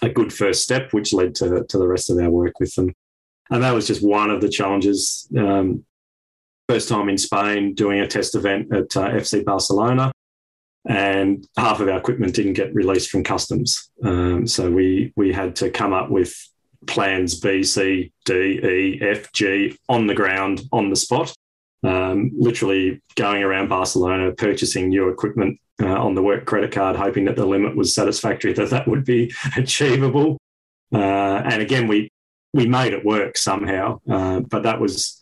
a 0.02 0.08
good 0.08 0.32
first 0.32 0.62
step, 0.62 0.92
which 0.92 1.12
led 1.12 1.34
to, 1.36 1.64
to 1.64 1.78
the 1.78 1.88
rest 1.88 2.10
of 2.10 2.18
our 2.18 2.30
work 2.30 2.58
with 2.60 2.74
them. 2.74 2.92
And 3.50 3.62
that 3.62 3.74
was 3.74 3.86
just 3.86 4.06
one 4.06 4.30
of 4.30 4.40
the 4.40 4.48
challenges. 4.48 5.28
Um, 5.36 5.84
first 6.70 6.88
time 6.88 7.08
in 7.08 7.18
Spain 7.18 7.74
doing 7.74 8.00
a 8.00 8.06
test 8.06 8.36
event 8.36 8.72
at 8.72 8.96
uh, 8.96 9.10
FC 9.10 9.44
Barcelona, 9.44 10.12
and 10.88 11.44
half 11.56 11.80
of 11.80 11.88
our 11.88 11.98
equipment 11.98 12.32
didn't 12.34 12.52
get 12.52 12.72
released 12.72 13.10
from 13.10 13.24
customs. 13.24 13.90
Um, 14.04 14.46
so 14.46 14.70
we 14.70 15.12
we 15.16 15.32
had 15.32 15.56
to 15.56 15.70
come 15.70 15.92
up 15.92 16.10
with 16.10 16.32
plans 16.86 17.40
B, 17.40 17.64
C, 17.64 18.12
D, 18.24 18.34
E, 18.34 19.00
F, 19.02 19.32
G 19.32 19.76
on 19.88 20.06
the 20.06 20.14
ground, 20.14 20.62
on 20.70 20.90
the 20.90 20.96
spot. 20.96 21.34
Um, 21.82 22.30
literally 22.38 23.02
going 23.16 23.42
around 23.42 23.68
Barcelona, 23.68 24.32
purchasing 24.32 24.90
new 24.90 25.08
equipment 25.08 25.58
uh, 25.82 25.86
on 25.86 26.14
the 26.14 26.22
work 26.22 26.44
credit 26.44 26.70
card, 26.70 26.94
hoping 26.94 27.24
that 27.24 27.36
the 27.36 27.46
limit 27.46 27.74
was 27.74 27.94
satisfactory, 27.94 28.52
that 28.52 28.70
that 28.70 28.86
would 28.86 29.04
be 29.04 29.32
achievable. 29.56 30.38
Uh, 30.94 31.42
and 31.50 31.62
again, 31.62 31.88
we 31.88 32.10
we 32.52 32.66
made 32.66 32.92
it 32.92 33.04
work 33.04 33.36
somehow, 33.36 34.00
uh, 34.08 34.40
but 34.40 34.62
that 34.64 34.80
was, 34.80 35.19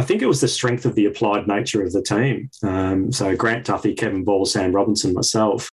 I 0.00 0.02
think, 0.02 0.22
it 0.22 0.26
was 0.26 0.40
the 0.40 0.48
strength 0.48 0.86
of 0.86 0.94
the 0.94 1.04
applied 1.04 1.46
nature 1.46 1.82
of 1.82 1.92
the 1.92 2.00
team. 2.00 2.48
Um, 2.62 3.12
so 3.12 3.36
Grant 3.36 3.66
Duffy, 3.66 3.94
Kevin 3.94 4.24
Ball, 4.24 4.46
Sam 4.46 4.72
Robinson, 4.72 5.12
myself, 5.12 5.68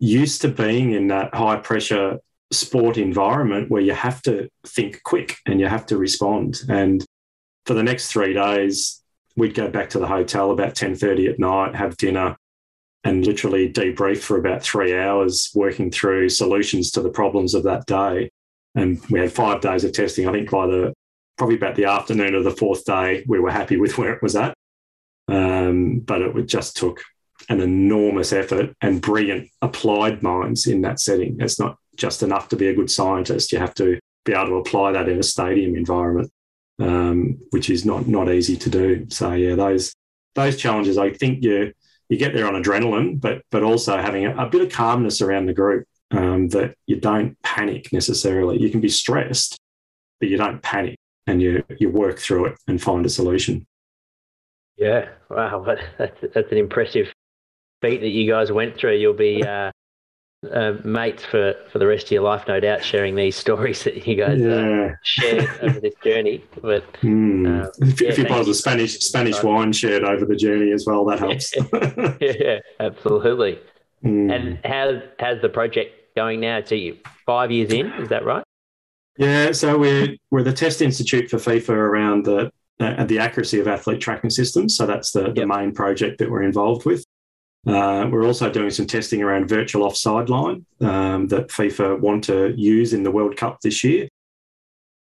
used 0.00 0.42
to 0.42 0.48
being 0.48 0.90
in 0.90 1.06
that 1.08 1.32
high 1.32 1.60
pressure 1.60 2.18
sport 2.50 2.98
environment 2.98 3.70
where 3.70 3.80
you 3.80 3.94
have 3.94 4.20
to 4.22 4.48
think 4.66 5.00
quick 5.04 5.36
and 5.46 5.60
you 5.60 5.68
have 5.68 5.86
to 5.86 5.96
respond. 5.96 6.62
And 6.68 7.06
for 7.64 7.74
the 7.74 7.84
next 7.84 8.10
three 8.10 8.34
days, 8.34 9.00
we'd 9.36 9.54
go 9.54 9.70
back 9.70 9.90
to 9.90 10.00
the 10.00 10.08
hotel 10.08 10.50
about 10.50 10.74
10.30 10.74 11.30
at 11.30 11.38
night, 11.38 11.76
have 11.76 11.96
dinner, 11.96 12.36
and 13.04 13.24
literally 13.24 13.72
debrief 13.72 14.18
for 14.18 14.38
about 14.38 14.64
three 14.64 14.98
hours, 14.98 15.52
working 15.54 15.92
through 15.92 16.30
solutions 16.30 16.90
to 16.90 17.00
the 17.00 17.10
problems 17.10 17.54
of 17.54 17.62
that 17.62 17.86
day. 17.86 18.28
And 18.74 19.00
we 19.08 19.20
had 19.20 19.32
five 19.32 19.60
days 19.60 19.84
of 19.84 19.92
testing. 19.92 20.28
I 20.28 20.32
think 20.32 20.50
by 20.50 20.66
the 20.66 20.94
probably 21.36 21.56
about 21.56 21.76
the 21.76 21.86
afternoon 21.86 22.34
of 22.34 22.44
the 22.44 22.50
fourth 22.50 22.84
day, 22.84 23.24
we 23.26 23.40
were 23.40 23.50
happy 23.50 23.76
with 23.76 23.98
where 23.98 24.12
it 24.12 24.22
was 24.22 24.36
at. 24.36 24.54
Um, 25.28 26.00
but 26.00 26.20
it 26.22 26.46
just 26.46 26.76
took 26.76 27.02
an 27.48 27.60
enormous 27.60 28.32
effort 28.32 28.74
and 28.80 29.00
brilliant 29.00 29.48
applied 29.60 30.22
minds 30.22 30.66
in 30.66 30.82
that 30.82 31.00
setting. 31.00 31.36
It's 31.40 31.58
not 31.58 31.76
just 31.96 32.22
enough 32.22 32.48
to 32.48 32.56
be 32.56 32.68
a 32.68 32.74
good 32.74 32.90
scientist. 32.90 33.52
You 33.52 33.58
have 33.58 33.74
to 33.74 33.98
be 34.24 34.32
able 34.32 34.46
to 34.46 34.54
apply 34.56 34.92
that 34.92 35.08
in 35.08 35.18
a 35.18 35.22
stadium 35.22 35.76
environment, 35.76 36.30
um, 36.78 37.38
which 37.50 37.70
is 37.70 37.84
not 37.84 38.06
not 38.06 38.30
easy 38.30 38.56
to 38.56 38.70
do. 38.70 39.06
So 39.10 39.32
yeah, 39.32 39.54
those 39.54 39.94
those 40.34 40.56
challenges, 40.56 40.98
I 40.98 41.12
think 41.12 41.42
you 41.42 41.72
you 42.08 42.18
get 42.18 42.34
there 42.34 42.46
on 42.46 42.60
adrenaline, 42.60 43.20
but 43.20 43.42
but 43.50 43.62
also 43.62 43.96
having 43.98 44.26
a, 44.26 44.36
a 44.36 44.48
bit 44.48 44.62
of 44.62 44.72
calmness 44.72 45.20
around 45.20 45.46
the 45.46 45.54
group 45.54 45.86
um, 46.10 46.48
that 46.48 46.74
you 46.86 46.96
don't 46.96 47.40
panic 47.42 47.92
necessarily. 47.92 48.60
You 48.60 48.70
can 48.70 48.80
be 48.80 48.88
stressed, 48.88 49.58
but 50.20 50.28
you 50.28 50.36
don't 50.36 50.62
panic, 50.62 50.96
and 51.32 51.40
you 51.40 51.64
you 51.78 51.88
work 51.88 52.18
through 52.18 52.46
it 52.46 52.58
and 52.68 52.80
find 52.80 53.04
a 53.04 53.08
solution. 53.08 53.66
Yeah, 54.76 55.08
wow, 55.30 55.64
that's, 55.98 56.16
that's 56.34 56.52
an 56.52 56.58
impressive 56.58 57.12
feat 57.80 58.00
that 58.00 58.10
you 58.10 58.30
guys 58.30 58.52
went 58.52 58.76
through. 58.76 58.96
You'll 58.96 59.14
be 59.14 59.42
uh, 59.42 59.70
uh, 60.52 60.74
mates 60.84 61.24
for, 61.24 61.54
for 61.70 61.78
the 61.78 61.86
rest 61.86 62.06
of 62.06 62.12
your 62.12 62.22
life, 62.22 62.44
no 62.46 62.60
doubt, 62.60 62.84
sharing 62.84 63.14
these 63.14 63.34
stories 63.44 63.82
that 63.84 64.06
you 64.06 64.16
guys 64.16 64.40
uh, 64.40 64.44
yeah. 64.44 64.86
uh, 64.86 64.94
shared 65.02 65.48
over 65.62 65.80
this 65.80 65.94
journey. 66.04 66.44
But 66.60 66.92
mm. 67.00 67.70
if, 67.80 68.00
yeah, 68.00 68.08
if 68.08 68.18
you 68.18 68.26
buy 68.26 68.42
the 68.42 68.54
Spanish 68.54 68.98
Spanish 69.00 69.42
wine 69.42 69.72
shared 69.72 70.04
over 70.04 70.24
the 70.24 70.36
journey 70.36 70.70
as 70.72 70.84
well, 70.86 71.04
that 71.06 71.18
helps. 71.18 71.54
yeah, 72.20 72.58
absolutely. 72.78 73.58
Mm. 74.04 74.34
And 74.34 74.58
how 74.64 75.00
how's 75.18 75.40
the 75.40 75.48
project 75.48 76.14
going 76.14 76.40
now? 76.40 76.60
To 76.60 76.76
you, 76.76 76.98
five 77.24 77.50
years 77.50 77.72
in, 77.72 77.86
is 77.94 78.10
that 78.10 78.24
right? 78.24 78.44
Yeah, 79.18 79.52
so 79.52 79.78
we're 79.78 80.16
we're 80.30 80.42
the 80.42 80.52
test 80.52 80.80
institute 80.80 81.28
for 81.30 81.36
FIFA 81.36 81.70
around 81.70 82.24
the 82.24 82.50
uh, 82.80 83.04
the 83.04 83.18
accuracy 83.18 83.60
of 83.60 83.68
athlete 83.68 84.00
tracking 84.00 84.30
systems. 84.30 84.76
So 84.76 84.86
that's 84.86 85.12
the, 85.12 85.24
yep. 85.24 85.34
the 85.34 85.46
main 85.46 85.72
project 85.72 86.18
that 86.18 86.30
we're 86.30 86.42
involved 86.42 86.84
with. 86.84 87.04
Uh, 87.66 88.08
we're 88.10 88.26
also 88.26 88.50
doing 88.50 88.70
some 88.70 88.86
testing 88.86 89.22
around 89.22 89.48
virtual 89.48 89.84
offside 89.84 90.28
line 90.28 90.66
um, 90.80 91.28
that 91.28 91.48
FIFA 91.48 92.00
want 92.00 92.24
to 92.24 92.52
use 92.56 92.92
in 92.92 93.04
the 93.04 93.10
World 93.10 93.36
Cup 93.36 93.60
this 93.62 93.84
year. 93.84 94.08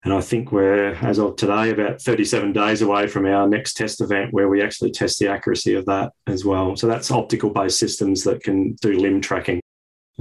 And 0.02 0.14
I 0.14 0.20
think 0.20 0.50
we're, 0.50 0.94
as 0.94 1.18
of 1.18 1.36
today, 1.36 1.70
about 1.70 2.00
37 2.00 2.52
days 2.52 2.80
away 2.82 3.06
from 3.06 3.26
our 3.26 3.46
next 3.46 3.74
test 3.74 4.00
event 4.00 4.32
where 4.32 4.48
we 4.48 4.62
actually 4.62 4.90
test 4.90 5.18
the 5.18 5.28
accuracy 5.28 5.74
of 5.74 5.84
that 5.86 6.12
as 6.26 6.44
well. 6.44 6.74
So 6.76 6.86
that's 6.86 7.11
optical 7.11 7.50
based 7.50 7.78
systems 7.78 8.24
that 8.24 8.42
can 8.42 8.72
do 8.80 8.98
limb 8.98 9.20
tracking. 9.20 9.61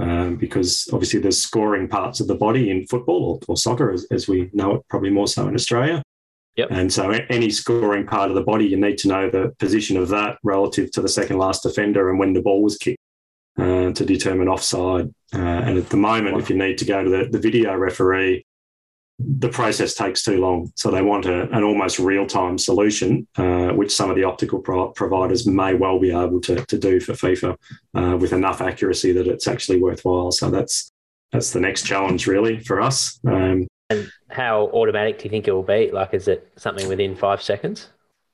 Um, 0.00 0.36
because 0.36 0.88
obviously 0.94 1.20
there's 1.20 1.40
scoring 1.40 1.86
parts 1.86 2.20
of 2.20 2.26
the 2.26 2.34
body 2.34 2.70
in 2.70 2.86
football 2.86 3.24
or, 3.24 3.40
or 3.48 3.56
soccer, 3.56 3.92
as, 3.92 4.06
as, 4.10 4.26
we 4.26 4.48
know 4.54 4.76
it, 4.76 4.82
probably 4.88 5.10
more 5.10 5.28
so 5.28 5.46
in 5.46 5.54
Australia. 5.54 6.02
Yep. 6.56 6.68
And 6.70 6.92
so 6.92 7.10
any 7.10 7.50
scoring 7.50 8.06
part 8.06 8.30
of 8.30 8.34
the 8.34 8.42
body, 8.42 8.66
you 8.66 8.78
need 8.78 8.98
to 8.98 9.08
know 9.08 9.28
the 9.28 9.52
position 9.58 9.96
of 9.96 10.08
that 10.08 10.38
relative 10.42 10.90
to 10.92 11.02
the 11.02 11.08
second 11.08 11.38
last 11.38 11.62
defender 11.62 12.08
and 12.08 12.18
when 12.18 12.32
the 12.32 12.40
ball 12.40 12.62
was 12.62 12.78
kicked 12.78 12.98
uh, 13.58 13.92
to 13.92 14.04
determine 14.04 14.48
offside. 14.48 15.12
Uh, 15.34 15.38
and 15.38 15.76
at 15.76 15.90
the 15.90 15.96
moment, 15.96 16.34
wow. 16.34 16.40
if 16.40 16.48
you 16.48 16.56
need 16.56 16.78
to 16.78 16.84
go 16.84 17.04
to 17.04 17.10
the, 17.10 17.28
the 17.30 17.38
video 17.38 17.74
referee, 17.76 18.44
the 19.38 19.48
process 19.48 19.94
takes 19.94 20.22
too 20.22 20.40
long. 20.40 20.72
So 20.76 20.90
they 20.90 21.02
want 21.02 21.26
a, 21.26 21.48
an 21.50 21.62
almost 21.62 21.98
real 21.98 22.26
time 22.26 22.58
solution, 22.58 23.26
uh, 23.36 23.68
which 23.68 23.94
some 23.94 24.10
of 24.10 24.16
the 24.16 24.24
optical 24.24 24.60
pro- 24.60 24.90
providers 24.90 25.46
may 25.46 25.74
well 25.74 25.98
be 25.98 26.10
able 26.10 26.40
to, 26.42 26.64
to 26.64 26.78
do 26.78 27.00
for 27.00 27.12
FIFA 27.12 27.56
uh, 27.94 28.16
with 28.16 28.32
enough 28.32 28.60
accuracy 28.60 29.12
that 29.12 29.26
it's 29.26 29.48
actually 29.48 29.80
worthwhile. 29.80 30.32
So 30.32 30.50
that's 30.50 30.92
that's 31.32 31.52
the 31.52 31.60
next 31.60 31.86
challenge 31.86 32.26
really 32.26 32.58
for 32.60 32.80
us. 32.80 33.20
Um, 33.26 33.68
and 33.90 34.10
how 34.30 34.66
automatic 34.68 35.18
do 35.18 35.24
you 35.24 35.30
think 35.30 35.48
it 35.48 35.52
will 35.52 35.62
be? 35.62 35.90
Like, 35.90 36.14
is 36.14 36.28
it 36.28 36.52
something 36.56 36.88
within 36.88 37.16
five 37.16 37.42
seconds? 37.42 37.88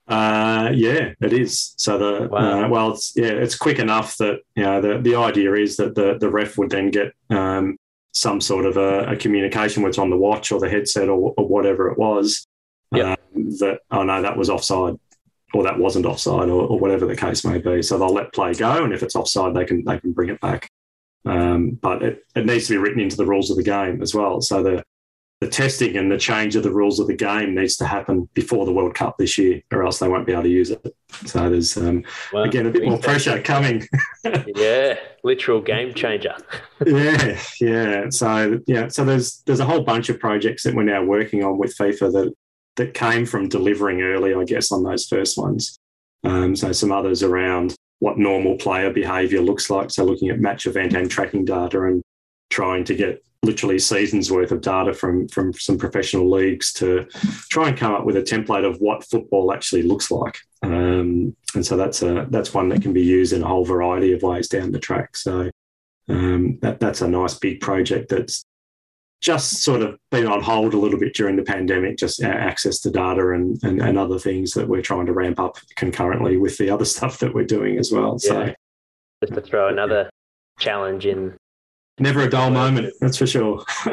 Uh, 0.09 0.71
yeah, 0.73 1.13
it 1.21 1.33
is. 1.33 1.75
So 1.77 1.99
the 1.99 2.29
wow. 2.29 2.65
uh, 2.65 2.69
well, 2.69 2.93
it's 2.93 3.13
yeah, 3.17 3.27
it's 3.27 3.57
quick 3.57 3.79
enough 3.79 4.17
that 4.19 4.41
you 4.55 4.63
know 4.63 4.81
the 4.81 4.99
the 4.99 5.17
idea 5.17 5.53
is 5.55 5.77
that 5.79 5.95
the 5.95 6.17
the 6.19 6.31
ref 6.31 6.57
would 6.59 6.71
then 6.71 6.91
get 6.91 7.13
um, 7.31 7.76
some 8.17 8.41
sort 8.41 8.65
of 8.65 8.79
a, 8.79 9.01
a 9.11 9.17
communication, 9.17 9.83
which 9.83 9.99
on 9.99 10.09
the 10.09 10.17
watch 10.17 10.51
or 10.51 10.59
the 10.59 10.71
headset 10.71 11.11
or, 11.11 11.35
or 11.37 11.47
whatever 11.47 11.91
it 11.91 11.99
was, 11.99 12.47
yep. 12.91 13.19
um, 13.35 13.51
that, 13.59 13.81
oh 13.91 14.05
no, 14.05 14.23
that 14.23 14.39
was 14.39 14.49
offside 14.49 14.95
or 15.53 15.63
that 15.65 15.79
wasn't 15.79 16.07
offside 16.07 16.49
or, 16.49 16.63
or, 16.63 16.79
whatever 16.79 17.05
the 17.05 17.15
case 17.15 17.45
may 17.45 17.59
be. 17.59 17.83
So 17.83 17.99
they'll 17.99 18.09
let 18.09 18.33
play 18.33 18.55
go. 18.55 18.83
And 18.85 18.95
if 18.95 19.03
it's 19.03 19.15
offside, 19.15 19.55
they 19.55 19.67
can, 19.67 19.85
they 19.85 20.01
can 20.01 20.13
bring 20.13 20.31
it 20.31 20.41
back. 20.41 20.71
Um, 21.27 21.73
but 21.73 22.03
it, 22.03 22.25
it 22.35 22.47
needs 22.47 22.69
to 22.69 22.73
be 22.73 22.79
written 22.79 23.01
into 23.01 23.17
the 23.17 23.27
rules 23.27 23.51
of 23.51 23.59
the 23.59 23.63
game 23.63 24.01
as 24.01 24.15
well. 24.15 24.41
So 24.41 24.63
the, 24.63 24.83
the 25.41 25.49
testing 25.49 25.97
and 25.97 26.11
the 26.11 26.17
change 26.17 26.57
of 26.57 26.63
the 26.63 26.73
rules 26.73 26.99
of 26.99 27.09
the 27.09 27.15
game 27.15 27.55
needs 27.55 27.77
to 27.77 27.87
happen 27.87 28.29
before 28.33 28.65
the 28.65 28.73
World 28.73 28.95
Cup 28.95 29.17
this 29.19 29.37
year, 29.37 29.61
or 29.71 29.85
else 29.85 29.99
they 29.99 30.09
won't 30.09 30.27
be 30.27 30.33
able 30.33 30.45
to 30.45 30.49
use 30.49 30.71
it. 30.71 30.97
So 31.27 31.51
there's 31.51 31.77
um, 31.77 32.05
again 32.35 32.67
a 32.67 32.71
bit 32.71 32.85
more 32.85 32.99
pressure 32.99 33.41
coming. 33.43 33.87
yeah, 34.47 34.99
literal 35.23 35.61
game 35.61 35.93
changer. 35.93 36.35
yeah, 36.87 37.39
yeah. 37.61 38.09
So 38.09 38.61
yeah, 38.67 38.89
so 38.89 39.05
there's 39.05 39.43
there's 39.45 39.61
a 39.61 39.67
whole 39.67 39.83
bunch 39.83 40.09
of 40.09 40.19
projects 40.19 40.63
that 40.63 40.75
we're 40.75 40.85
now 40.85 41.05
working 41.05 41.45
on 41.45 41.59
with 41.59 41.77
FIFA 41.77 42.13
that 42.13 42.35
that 42.77 42.95
came 42.95 43.27
from 43.27 43.49
delivering 43.49 44.03
early, 44.03 44.35
I 44.35 44.45
guess, 44.45 44.73
on 44.73 44.85
those 44.85 45.07
first 45.07 45.37
ones. 45.37 45.79
Um, 46.25 46.57
so 46.57 46.73
some 46.73 46.93
others 46.93 47.23
around 47.23 47.75
what 47.99 48.19
normal 48.19 48.57
player 48.57 48.91
behaviour 48.91 49.41
looks 49.41 49.71
like. 49.71 49.91
So 49.91 50.05
looking 50.05 50.29
at 50.29 50.41
match 50.41 50.67
event 50.67 50.95
and 50.95 51.11
tracking 51.11 51.45
data 51.45 51.83
and 51.85 52.03
trying 52.57 52.85
to 52.85 52.95
get 52.95 53.23
literally 53.43 53.79
seasons 53.79 54.33
worth 54.33 54.51
of 54.51 54.63
data 54.63 54.95
from 54.95 55.29
from 55.29 55.53
some 55.53 55.77
professional 55.77 56.29
leagues 56.31 56.73
to 56.73 57.07
try 57.51 57.69
and 57.69 57.77
come 57.77 57.95
up 57.95 58.07
with 58.07 58.17
a 58.17 58.23
template 58.23 58.65
of 58.65 58.79
what 58.79 59.05
football 59.05 59.53
actually 59.53 59.83
looks 59.83 60.11
like. 60.11 60.39
Um, 60.63 61.37
and 61.55 61.65
so 61.65 61.77
that's 61.77 62.01
a 62.03 62.27
that's 62.31 62.55
one 62.55 62.71
that 62.71 62.81
can 62.81 62.95
be 62.95 63.03
used 63.03 63.35
in 63.35 63.43
a 63.43 63.47
whole 63.47 63.67
variety 63.67 64.13
of 64.15 64.23
ways 64.23 64.49
down 64.49 64.73
the 64.73 64.79
track. 64.79 65.19
So 65.19 65.51
um, 66.09 66.59
that 66.63 66.81
that's 66.81 67.03
a 67.03 67.09
nice 67.09 67.35
big 67.35 67.61
project 67.61 68.09
that's 68.09 68.43
just 69.21 69.63
sort 69.63 69.83
of 69.83 69.99
been 70.11 70.27
on 70.27 70.43
hold 70.43 70.73
a 70.73 70.79
little 70.79 70.99
bit 70.99 71.15
during 71.15 71.37
the 71.37 71.43
pandemic, 71.43 71.99
just 71.99 72.23
access 72.23 72.81
to 72.81 72.91
data 72.91 73.33
and, 73.33 73.63
and, 73.65 73.83
and 73.83 73.99
other 73.99 74.19
things 74.19 74.53
that 74.53 74.69
we're 74.69 74.83
trying 74.83 75.07
to 75.07 75.13
ramp 75.13 75.39
up 75.41 75.57
concurrently 75.75 76.37
with 76.39 76.57
the 76.57 76.71
other 76.71 76.85
stuff 76.97 77.19
that 77.19 77.35
we're 77.35 77.45
doing 77.45 77.79
as 77.79 77.93
well. 77.93 78.19
Yeah. 78.23 78.31
So 78.31 78.55
just 79.23 79.35
to 79.35 79.41
throw 79.43 79.69
another 79.69 80.09
challenge 80.59 81.05
in 81.05 81.37
Never 81.99 82.21
a 82.21 82.31
dull 82.31 82.51
moment, 82.51 82.93
that's 83.01 83.17
for 83.17 83.27
sure. 83.27 83.65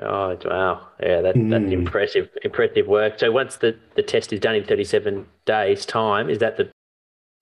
oh 0.00 0.38
wow, 0.44 0.88
yeah, 1.00 1.20
that, 1.20 1.34
mm. 1.34 1.50
that's 1.50 1.64
hmm. 1.64 1.72
impressive, 1.72 2.28
impressive 2.42 2.86
work. 2.86 3.18
So 3.18 3.32
once 3.32 3.56
the, 3.56 3.76
the 3.96 4.02
test 4.02 4.32
is 4.32 4.38
done 4.38 4.54
in 4.54 4.64
thirty 4.64 4.84
seven 4.84 5.26
days' 5.46 5.84
time, 5.84 6.30
is 6.30 6.38
that 6.38 6.56
the 6.56 6.70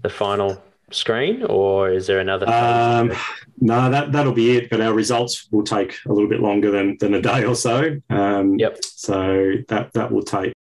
the 0.03 0.09
final 0.09 0.63
screen, 0.91 1.45
or 1.45 1.91
is 1.91 2.07
there 2.07 2.21
another? 2.21 2.49
Um, 2.49 3.13
no, 3.61 3.91
that 3.91 4.13
that'll 4.13 4.33
be 4.33 4.57
it. 4.57 4.71
But 4.71 4.81
our 4.81 4.95
results 4.95 5.47
will 5.51 5.65
take 5.65 5.99
a 6.07 6.13
little 6.13 6.29
bit 6.29 6.41
longer 6.41 6.71
than 6.71 6.97
than 6.99 7.15
a 7.15 7.21
day 7.21 7.45
or 7.45 7.55
so. 7.55 8.01
Um, 8.09 8.59
yep. 8.59 8.79
So 8.83 9.53
that 9.69 9.93
that 9.93 10.11
will 10.11 10.23
take 10.23 10.55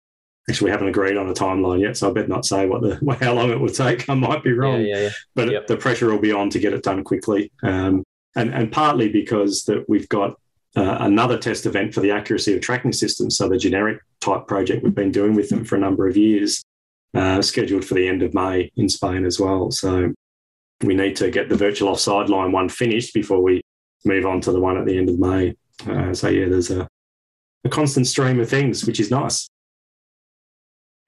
Actually, 0.49 0.67
we 0.67 0.71
haven't 0.71 0.89
agreed 0.89 1.17
on 1.17 1.29
a 1.29 1.35
timeline 1.35 1.81
yet, 1.81 1.97
so 1.97 2.09
I 2.09 2.13
better 2.13 2.29
not 2.29 2.47
say 2.47 2.67
what 2.67 2.81
the 2.81 3.17
how 3.21 3.35
long 3.35 3.51
it 3.51 3.61
will 3.61 3.69
take. 3.69 4.09
I 4.09 4.15
might 4.15 4.43
be 4.43 4.53
wrong, 4.53 4.81
yeah, 4.81 4.87
yeah, 4.87 5.03
yeah. 5.03 5.11
but 5.35 5.51
yep. 5.51 5.67
the 5.67 5.77
pressure 5.77 6.11
will 6.11 6.19
be 6.19 6.33
on 6.33 6.51
to 6.51 6.59
get 6.59 6.73
it 6.73 6.83
done 6.83 7.05
quickly, 7.05 7.53
um, 7.63 8.05
and 8.37 8.55
and 8.55 8.73
partly 8.73 9.09
because 9.09 9.65
that 9.65 9.85
we've 9.89 10.09
got 10.09 10.39
uh, 10.77 10.99
another 11.01 11.39
test 11.39 11.67
event 11.67 11.93
for 11.93 12.01
the 12.01 12.11
accuracy 12.11 12.55
of 12.55 12.61
tracking 12.61 12.93
systems. 12.93 13.37
So 13.37 13.49
the 13.49 13.59
generic 13.59 14.01
type 14.21 14.47
project 14.47 14.83
we've 14.83 14.95
been 14.95 15.13
doing 15.13 15.35
with 15.35 15.49
them 15.49 15.65
for 15.65 15.77
a 15.77 15.81
number 15.81 16.07
of 16.07 16.17
years, 16.17 16.63
uh, 17.15 17.43
scheduled 17.43 17.85
for 17.85 17.95
the 17.95 18.09
end 18.09 18.23
of 18.23 18.35
May 18.35 18.71
in 18.77 18.89
Spain 18.89 19.25
as 19.25 19.41
well. 19.41 19.71
So 19.71 20.13
we 20.83 20.95
need 20.95 21.17
to 21.17 21.31
get 21.31 21.49
the 21.49 21.57
virtual 21.57 21.89
offside 21.89 22.29
line 22.29 22.53
one 22.53 22.69
finished 22.69 23.13
before 23.13 23.43
we 23.43 23.61
move 24.05 24.27
on 24.27 24.41
to 24.43 24.53
the 24.53 24.61
one 24.61 24.79
at 24.79 24.87
the 24.87 24.97
end 24.97 25.09
of 25.09 25.19
May. 25.19 25.57
Uh, 25.87 26.15
so 26.15 26.29
yeah, 26.29 26.49
there's 26.49 26.71
a, 26.71 26.87
a 27.65 27.69
constant 27.69 28.07
stream 28.07 28.39
of 28.41 28.49
things, 28.49 28.85
which 28.85 29.01
is 29.01 29.11
nice. 29.11 29.49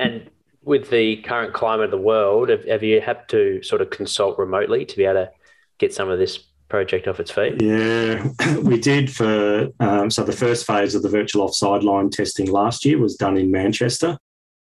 And 0.00 0.30
with 0.62 0.90
the 0.90 1.16
current 1.22 1.52
climate 1.52 1.86
of 1.86 1.90
the 1.90 1.98
world, 1.98 2.48
have, 2.48 2.64
have 2.64 2.82
you 2.82 3.00
had 3.00 3.28
to 3.28 3.62
sort 3.62 3.82
of 3.82 3.90
consult 3.90 4.38
remotely 4.38 4.84
to 4.84 4.96
be 4.96 5.04
able 5.04 5.26
to 5.26 5.30
get 5.78 5.94
some 5.94 6.08
of 6.08 6.18
this 6.18 6.38
project 6.68 7.06
off 7.08 7.20
its 7.20 7.30
feet? 7.30 7.60
Yeah, 7.60 8.28
we 8.62 8.78
did 8.78 9.14
for 9.14 9.68
um, 9.80 10.10
so 10.10 10.24
the 10.24 10.32
first 10.32 10.66
phase 10.66 10.94
of 10.94 11.02
the 11.02 11.08
virtual 11.08 11.42
offside 11.42 11.82
line 11.82 12.10
testing 12.10 12.50
last 12.50 12.84
year 12.84 12.98
was 12.98 13.16
done 13.16 13.36
in 13.36 13.50
Manchester. 13.50 14.16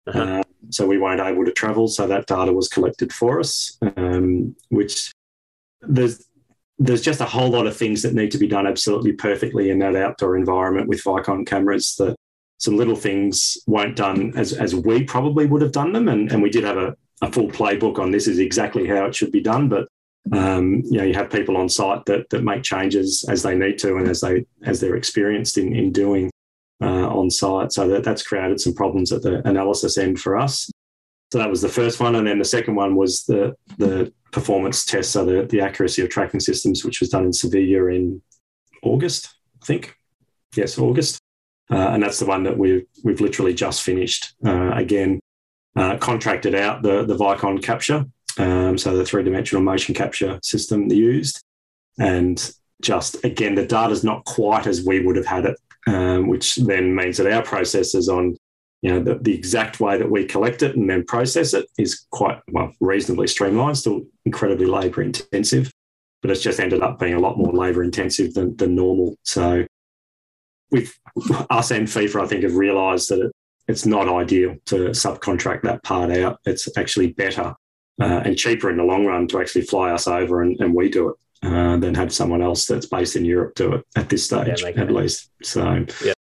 Uh-huh. 0.08 0.22
Um, 0.22 0.44
so 0.72 0.88
we 0.88 0.98
weren't 0.98 1.22
able 1.22 1.46
to 1.46 1.52
travel, 1.52 1.88
so 1.88 2.08
that 2.08 2.28
data 2.28 2.52
was 2.52 2.68
collected 2.68 3.14
for 3.14 3.40
us. 3.40 3.78
Um, 3.98 4.56
which 4.70 5.12
there's 5.82 6.26
there's 6.80 7.02
just 7.02 7.22
a 7.22 7.26
whole 7.26 7.50
lot 7.50 7.68
of 7.68 7.76
things 7.76 8.02
that 8.02 8.14
need 8.14 8.32
to 8.32 8.38
be 8.38 8.48
done 8.48 8.66
absolutely 8.66 9.12
perfectly 9.12 9.70
in 9.70 9.80
that 9.80 9.96
outdoor 9.96 10.38
environment 10.38 10.88
with 10.88 11.04
Vicon 11.04 11.46
cameras 11.46 11.96
that 11.98 12.16
some 12.60 12.78
little 12.78 12.96
things 12.96 13.58
weren't 13.68 13.96
done 13.96 14.34
as, 14.38 14.54
as 14.54 14.76
we 14.76 15.04
probably 15.04 15.46
would 15.46 15.62
have 15.62 15.72
done 15.72 15.94
them. 15.94 16.08
And, 16.08 16.32
and 16.32 16.44
we 16.44 16.50
did 16.50 16.64
have 16.64 16.78
a, 16.78 16.96
a 17.22 17.32
full 17.32 17.48
playbook 17.48 18.00
on 18.00 18.12
this 18.12 18.28
is 18.28 18.40
exactly 18.40 18.86
how 18.86 19.06
it 19.06 19.16
should 19.16 19.32
be 19.32 19.42
done. 19.42 19.68
But 19.70 19.88
um, 20.32 20.84
you 20.86 20.98
know, 20.98 21.04
you 21.04 21.14
have 21.14 21.32
people 21.32 21.58
on 21.58 21.70
site 21.70 22.06
that 22.06 22.30
that 22.30 22.44
make 22.44 22.62
changes 22.62 23.26
as 23.30 23.42
they 23.42 23.56
need 23.56 23.80
to 23.80 23.98
and 23.98 24.08
as 24.08 24.22
they 24.22 24.46
as 24.64 24.80
they're 24.80 24.98
experienced 24.98 25.58
in 25.58 25.76
in 25.76 25.92
doing 25.92 26.30
uh, 26.82 27.08
on 27.08 27.30
site. 27.32 27.72
So 27.72 27.88
that 27.88 28.04
that's 28.04 28.24
created 28.24 28.60
some 28.60 28.74
problems 28.74 29.12
at 29.12 29.22
the 29.22 29.48
analysis 29.48 29.98
end 29.98 30.20
for 30.20 30.38
us. 30.38 30.70
So 31.32 31.38
that 31.40 31.50
was 31.50 31.62
the 31.62 31.70
first 31.70 32.00
one, 32.00 32.16
and 32.16 32.28
then 32.28 32.40
the 32.40 32.46
second 32.46 32.76
one 32.76 32.96
was 32.96 33.24
the 33.24 33.56
the 33.78 34.12
performance 34.32 34.86
test, 34.86 35.12
so 35.12 35.26
the 35.26 35.46
the 35.46 35.62
accuracy 35.62 36.02
of 36.02 36.10
tracking 36.10 36.40
systems, 36.40 36.84
which 36.84 37.00
was 37.00 37.10
done 37.10 37.26
in 37.26 37.34
Sevilla 37.34 37.88
in 37.88 38.22
August, 38.84 39.30
I 39.62 39.66
think. 39.66 39.96
Yes, 40.56 40.78
August. 40.78 41.20
Uh, 41.72 41.90
and 41.90 42.02
that's 42.02 42.20
the 42.20 42.26
one 42.26 42.44
that 42.44 42.58
we've 42.58 42.86
we've 43.04 43.22
literally 43.22 43.54
just 43.54 43.84
finished. 43.84 44.34
Uh, 44.46 44.72
again, 44.74 45.20
uh, 45.76 45.98
contracted 45.98 46.56
out 46.56 46.82
the 46.82 47.06
the 47.06 47.16
Vicon 47.16 47.62
capture, 47.62 48.06
um, 48.38 48.78
so 48.78 48.98
the 48.98 49.06
three 49.06 49.24
dimensional 49.24 49.64
motion 49.64 49.94
capture 49.94 50.40
system 50.42 50.88
they 50.88 50.96
used, 50.96 51.42
and 52.00 52.54
just 52.82 53.24
again 53.24 53.56
the 53.56 53.66
data's 53.66 54.04
not 54.04 54.26
quite 54.26 54.66
as 54.66 54.84
we 54.84 55.06
would 55.06 55.16
have 55.16 55.26
had 55.26 55.46
it, 55.46 55.60
um, 55.88 56.28
which 56.28 56.56
then 56.56 56.96
means 56.96 57.18
that 57.18 57.32
our 57.32 57.44
processes 57.44 58.10
on 58.10 58.36
you 58.82 58.92
know 58.92 59.04
the, 59.04 59.16
the 59.20 59.34
exact 59.36 59.80
way 59.80 59.98
that 59.98 60.10
we 60.10 60.26
collect 60.26 60.64
it 60.64 60.76
and 60.76 60.90
then 60.90 61.04
process 61.06 61.54
it 61.54 61.66
is 61.78 62.08
quite 62.12 62.40
well 62.52 62.74
reasonably 62.80 63.28
streamlined, 63.28 63.78
still 63.78 64.02
incredibly 64.26 64.66
labour 64.66 65.02
intensive. 65.02 65.72
but 66.22 66.32
it's 66.32 66.42
just 66.42 66.60
ended 66.60 66.82
up 66.82 67.00
being 67.00 67.14
a 67.14 67.20
lot 67.20 67.38
more 67.38 67.54
labour 67.54 67.84
intensive 67.84 68.34
than, 68.34 68.56
than 68.58 68.76
normal. 68.76 69.16
So 69.24 69.66
with 70.72 70.98
us 71.50 71.72
and 71.72 71.88
FIFA, 71.88 72.24
I 72.24 72.28
think 72.28 72.44
have 72.44 72.56
realised 72.56 73.10
that 73.10 73.22
it, 73.22 73.32
it's 73.68 73.86
not 73.86 74.08
ideal 74.08 74.56
to 74.66 74.90
subcontract 74.90 75.62
that 75.64 75.84
part 75.84 76.12
out. 76.12 76.40
It's 76.46 76.68
actually 76.78 77.14
better 77.14 77.54
uh, 78.02 78.22
and 78.26 78.38
cheaper 78.38 78.70
in 78.70 78.78
the 78.78 78.84
long 78.84 79.06
run 79.06 79.28
to 79.28 79.40
actually 79.40 79.64
fly 79.64 79.92
us 79.92 80.08
over 80.08 80.42
and, 80.42 80.60
and 80.60 80.74
we 80.74 80.90
do 80.90 81.10
it 81.10 81.16
uh, 81.44 81.78
than 81.78 81.94
have 81.96 82.14
someone 82.14 82.42
else 82.42 82.66
that's 82.66 82.86
based 82.86 83.16
in 83.16 83.26
Europe 83.26 83.56
do 83.56 83.74
it 83.74 83.86
at 83.96 84.10
this 84.10 84.26
stage, 84.26 84.62
yeah, 84.62 84.82
at 84.82 84.92
least. 84.92 85.32
So, 85.44 85.86
yeah. 86.04 86.14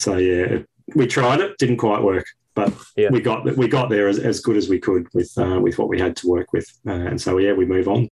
so 0.00 0.16
yeah, 0.16 0.58
we 0.94 1.06
tried 1.06 1.40
it, 1.40 1.58
didn't 1.58 1.78
quite 1.78 2.02
work, 2.02 2.26
but 2.54 2.72
yeah. 2.96 3.10
we 3.10 3.20
got 3.20 3.44
we 3.56 3.68
got 3.68 3.90
there 3.90 4.08
as, 4.08 4.18
as 4.18 4.40
good 4.40 4.56
as 4.56 4.68
we 4.68 4.78
could 4.78 5.06
with 5.12 5.32
uh, 5.36 5.60
with 5.60 5.78
what 5.78 5.88
we 5.88 5.98
had 5.98 6.16
to 6.16 6.28
work 6.28 6.52
with, 6.52 6.66
uh, 6.86 6.92
and 6.92 7.20
so 7.20 7.38
yeah, 7.38 7.52
we 7.52 7.66
move 7.66 7.88
on. 7.88 8.08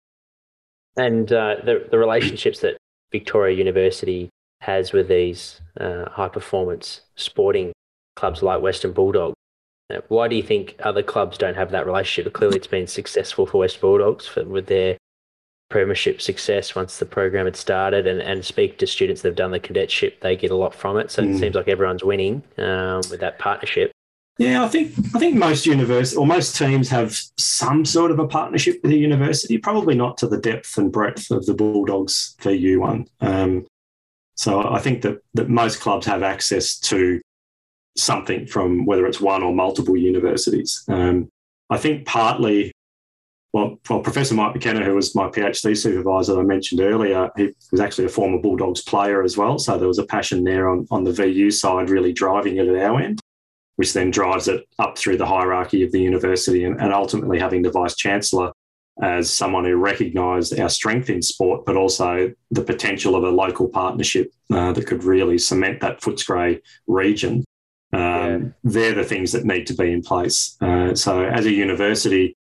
And 0.97 1.31
uh, 1.33 1.57
the 1.65 1.87
the 1.91 1.99
relationships 1.99 2.61
that 2.61 2.77
Victoria 3.13 3.57
University 3.57 4.31
has 4.67 4.93
with 4.93 5.07
these 5.07 5.61
uh, 5.81 6.09
high 6.11 6.29
performance 6.29 7.03
sporting 7.15 7.73
clubs 8.17 8.43
like 8.43 8.61
Western 8.61 8.93
Bulldog. 8.93 9.33
Uh, 9.95 10.01
why 10.09 10.27
do 10.27 10.35
you 10.35 10.43
think 10.43 10.75
other 10.81 11.05
clubs 11.05 11.39
don't 11.39 11.55
have 11.55 11.71
that 11.71 11.87
relationship? 11.87 12.33
Clearly, 12.33 12.57
it's 12.57 12.67
been 12.67 12.89
successful 12.89 13.47
for 13.47 13.59
West 13.59 13.81
Bulldogs 13.81 14.27
for, 14.27 14.43
with 14.45 14.67
their 14.67 14.99
premiership 15.71 16.21
success 16.21 16.75
once 16.75 16.99
the 16.99 17.07
program 17.07 17.45
had 17.45 17.57
started 17.57 18.07
and, 18.07 18.21
and 18.21 18.45
speak 18.45 18.79
to 18.79 18.87
students 18.87 19.23
that 19.23 19.29
have 19.29 19.37
done 19.37 19.53
the 19.53 19.61
cadetship, 19.61 20.21
they 20.21 20.37
get 20.37 20.51
a 20.51 20.57
lot 20.57 20.75
from 20.75 20.97
it. 20.97 21.13
So 21.13 21.23
mm. 21.23 21.35
it 21.35 21.39
seems 21.39 21.55
like 21.55 21.69
everyone's 21.69 22.05
winning 22.05 22.43
um, 22.59 23.03
with 23.11 23.21
that 23.21 23.39
partnership. 23.39 23.93
Yeah, 24.39 24.65
I 24.65 24.69
think 24.69 24.93
I 25.15 25.19
think 25.19 25.37
most 25.37 25.65
universities 25.65 26.19
or 26.19 26.27
most 26.27 26.57
teams 26.57 26.91
have 26.91 27.19
some 27.39 27.87
sort 27.87 28.11
of 28.11 28.19
a 28.19 28.27
partnership 28.27 28.81
with 28.83 28.93
a 28.93 28.97
university. 28.97 29.57
Probably 29.57 29.95
not 29.95 30.19
to 30.19 30.27
the 30.27 30.37
depth 30.37 30.77
and 30.77 30.93
breadth 30.93 31.31
of 31.31 31.47
the 31.47 31.55
Bulldogs 31.55 32.37
VU 32.43 32.81
one. 32.81 33.07
Um, 33.23 33.67
so 34.37 34.69
I 34.71 34.79
think 34.79 35.03
that 35.03 35.19
that 35.35 35.49
most 35.49 35.81
clubs 35.81 36.07
have 36.07 36.23
access 36.23 36.79
to 36.81 37.21
something 37.97 38.47
from 38.47 38.85
whether 38.85 39.07
it's 39.07 39.21
one 39.21 39.43
or 39.43 39.55
multiple 39.55 39.97
universities. 39.97 40.85
Um, 40.89 41.29
I 41.71 41.79
think 41.79 42.07
partly 42.07 42.73
well, 43.57 43.79
well, 43.89 44.01
Professor 44.01 44.35
Mike 44.35 44.55
McKenna, 44.55 44.85
who 44.85 44.95
was 44.95 45.15
my 45.15 45.29
PhD 45.29 45.75
supervisor 45.75 46.39
I 46.39 46.43
mentioned 46.43 46.83
earlier, 46.83 47.31
he 47.39 47.55
was 47.71 47.81
actually 47.81 48.05
a 48.05 48.11
former 48.11 48.39
Bulldogs 48.39 48.83
player 48.83 49.23
as 49.23 49.39
well. 49.39 49.59
So 49.59 49.79
there 49.79 49.89
was 49.89 49.99
a 49.99 50.05
passion 50.05 50.45
there 50.45 50.69
on, 50.69 50.87
on 50.91 51.05
the 51.05 51.13
VU 51.13 51.51
side, 51.51 51.89
really 51.89 52.13
driving 52.13 52.59
it 52.59 52.69
at 52.69 52.77
our 52.77 53.01
end, 53.01 53.19
which 53.77 53.95
then 53.95 54.11
drives 54.11 54.47
it 54.47 54.67
up 54.79 54.99
through 54.99 55.17
the 55.17 55.25
hierarchy 55.25 55.83
of 55.83 55.91
the 55.91 56.01
university 56.01 56.65
and, 56.65 56.79
and 56.79 56.93
ultimately 56.93 57.39
having 57.39 57.63
the 57.63 57.71
Vice 57.71 57.97
Chancellor 57.97 58.53
as 59.03 59.31
someone 59.31 59.65
who 59.65 59.77
recognised 59.77 60.59
our 60.59 60.69
strength 60.69 61.11
in 61.11 61.21
sport, 61.21 61.67
but 61.67 61.77
also 61.77 62.33
the 62.51 62.63
potential 62.63 63.15
of 63.15 63.25
a 63.25 63.31
local 63.31 63.69
partnership 63.69 64.33
uh, 64.53 64.73
that 64.73 64.87
could 64.87 65.05
really 65.05 65.39
cement 65.39 65.81
that 65.81 66.01
Footscray 66.01 66.61
region. 66.87 67.45
Um, 67.93 68.01
yeah. 68.01 68.39
They're 68.65 68.95
the 68.95 69.05
things 69.05 69.33
that 69.33 69.45
need 69.45 69.67
to 69.67 69.75
be 69.75 69.93
in 69.93 70.03
place. 70.03 70.57
Uh, 70.61 70.95
so, 70.95 71.23
as 71.23 71.47
a 71.47 71.53
university, 71.53 72.37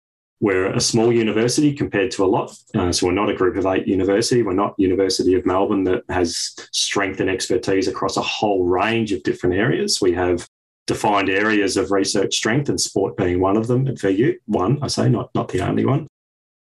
we're 0.43 0.73
a 0.73 0.81
small 0.81 1.13
university 1.13 1.73
compared 1.73 2.11
to 2.11 2.25
a 2.25 2.27
lot. 2.27 2.53
Uh, 2.75 2.91
so 2.91 3.07
we're 3.07 3.13
not 3.13 3.31
a 3.31 3.35
group 3.35 3.57
of 3.57 3.65
eight 3.65 3.87
university. 3.87 4.43
We're 4.43 4.55
not 4.55 4.75
University 4.77 5.35
of 5.35 5.47
Melbourne 5.47 5.85
that 5.85 6.03
has 6.09 6.57
strength 6.73 7.21
and 7.21 7.31
expertise 7.31 7.87
across 7.87 8.17
a 8.17 8.23
whole 8.23 8.65
range 8.65 9.13
of 9.13 9.23
different 9.23 9.55
areas. 9.55 10.01
We 10.03 10.13
have 10.15 10.49
defined 10.89 11.31
areas 11.31 11.77
of 11.77 11.93
research 11.93 12.35
strength 12.35 12.69
and 12.69 12.81
sport 12.81 13.17
being 13.17 13.41
one 13.41 13.57
of 13.57 13.69
them 13.69 13.87
at 13.87 14.01
VU. 14.01 14.37
One, 14.47 14.83
I 14.83 14.89
say, 14.89 15.09
not 15.09 15.31
not 15.33 15.49
the 15.49 15.61
only 15.61 15.87
one. 15.87 16.09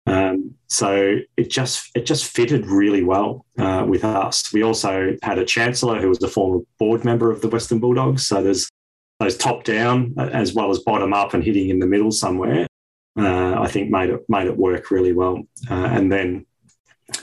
Um, 0.07 0.55
so 0.69 1.19
it 1.37 1.51
just 1.51 1.91
it 1.95 2.05
just 2.07 2.27
fitted 2.27 2.67
really 2.67 3.03
well 3.03 3.47
uh, 3.59 3.85
with 3.89 4.05
us. 4.05 4.53
We 4.53 4.63
also 4.63 5.17
had 5.23 5.39
a 5.39 5.45
chancellor 5.45 6.01
who 6.01 6.09
was 6.09 6.23
a 6.23 6.29
former 6.29 6.61
board 6.79 7.05
member 7.05 7.31
of 7.31 7.41
the 7.41 7.49
Western 7.49 7.79
Bulldogs. 7.79 8.27
So 8.27 8.43
there's 8.43 8.69
those 9.21 9.37
top 9.37 9.65
down 9.65 10.15
as 10.19 10.55
well 10.55 10.71
as 10.71 10.81
bottom 10.81 11.13
up 11.15 11.35
and 11.35 11.43
hitting 11.45 11.71
in 11.71 11.79
the 11.79 11.87
middle 11.87 12.11
somewhere 12.11 12.67
uh, 13.19 13.57
I 13.61 13.69
think 13.69 13.91
made 13.91 14.11
it 14.11 14.25
made 14.29 14.47
it 14.47 14.57
work 14.57 14.91
really 14.91 15.13
well. 15.13 15.43
Uh, 15.71 15.75
and 15.75 16.11
then 16.11 16.47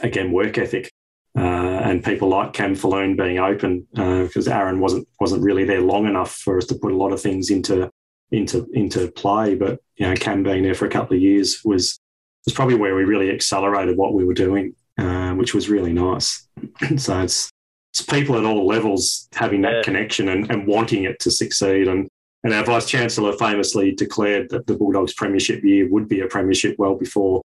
again, 0.02 0.32
work 0.32 0.58
ethic. 0.58 0.92
Uh, 1.38 1.80
and 1.86 2.04
people 2.04 2.28
like 2.28 2.52
Cam 2.52 2.76
Falloon 2.76 3.16
being 3.16 3.40
open 3.40 3.88
because 3.94 4.50
uh, 4.50 4.52
Aaron 4.52 4.82
wasn't 4.82 5.08
wasn't 5.20 5.44
really 5.44 5.64
there 5.64 5.82
long 5.82 6.06
enough 6.06 6.36
for 6.36 6.58
us 6.58 6.66
to 6.68 6.76
put 6.76 6.92
a 6.92 6.98
lot 6.98 7.14
of 7.14 7.22
things 7.22 7.50
into 7.50 7.90
into 8.32 8.68
into 8.74 9.10
play. 9.12 9.56
But 9.56 9.80
you 9.96 10.08
know, 10.08 10.16
Cam 10.16 10.44
being 10.44 10.64
there 10.64 10.76
for 10.76 10.86
a 10.86 10.90
couple 10.90 11.16
of 11.16 11.22
years 11.22 11.62
was 11.64 12.00
was 12.46 12.54
probably 12.54 12.76
where 12.76 12.96
we 12.96 13.04
really 13.04 13.32
accelerated 13.32 13.98
what 13.98 14.14
we 14.14 14.26
were 14.26 14.34
doing, 14.34 14.76
uh, 14.98 15.34
which 15.34 15.54
was 15.54 15.70
really 15.70 15.94
nice. 15.94 16.48
so 16.98 17.22
it's 17.22 17.50
it's 17.92 18.02
people 18.02 18.38
at 18.38 18.46
all 18.46 18.66
levels 18.66 19.28
having 19.34 19.62
that 19.62 19.74
yeah. 19.74 19.82
connection 19.84 20.30
and, 20.30 20.50
and 20.50 20.66
wanting 20.66 21.04
it 21.04 21.20
to 21.20 21.32
succeed. 21.32 21.88
And 21.88 22.08
and 22.44 22.54
our 22.54 22.64
Vice 22.64 22.88
Chancellor 22.88 23.34
famously 23.34 23.92
declared 23.92 24.50
that 24.50 24.66
the 24.66 24.76
Bulldogs 24.76 25.14
Premiership 25.14 25.64
year 25.64 25.88
would 25.90 26.08
be 26.08 26.22
a 26.22 26.28
Premiership 26.28 26.76
well 26.80 26.96
before 26.96 27.42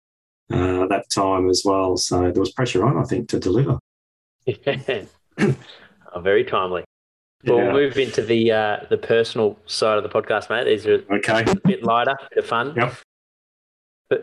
uh, 0.52 0.86
that 0.88 1.10
time 1.10 1.50
as 1.50 1.62
well. 1.64 1.96
So 1.96 2.32
there 2.32 2.42
was 2.42 2.52
pressure 2.52 2.86
on, 2.86 2.98
I 2.98 3.04
think, 3.04 3.30
to 3.30 3.40
deliver. 3.40 3.80
oh, 4.48 6.20
very 6.20 6.44
timely. 6.44 6.84
Yeah. 7.44 7.54
We'll 7.54 7.72
move 7.72 7.98
into 7.98 8.22
the 8.22 8.52
uh, 8.52 8.78
the 8.90 8.98
personal 8.98 9.58
side 9.66 9.98
of 9.98 10.04
the 10.04 10.10
podcast, 10.10 10.50
mate. 10.50 10.66
These 10.66 10.86
are 10.86 11.04
okay. 11.12 11.44
a 11.48 11.56
bit 11.68 11.84
lighter, 11.84 12.12
a 12.12 12.30
bit 12.30 12.44
of 12.44 12.46
fun. 12.48 12.74
Yep. 12.76 12.94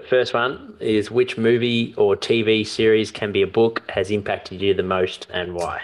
First 0.09 0.35
one 0.35 0.77
is 0.81 1.11
which 1.11 1.39
movie 1.39 1.95
or 1.97 2.15
TV 2.15 2.67
series 2.67 3.11
can 3.11 3.33
be 3.33 3.43
a 3.43 3.47
book 3.47 3.83
has 3.89 4.11
impacted 4.11 4.61
you 4.61 4.75
the 4.75 4.83
most 4.83 5.27
and 5.33 5.55
why? 5.55 5.83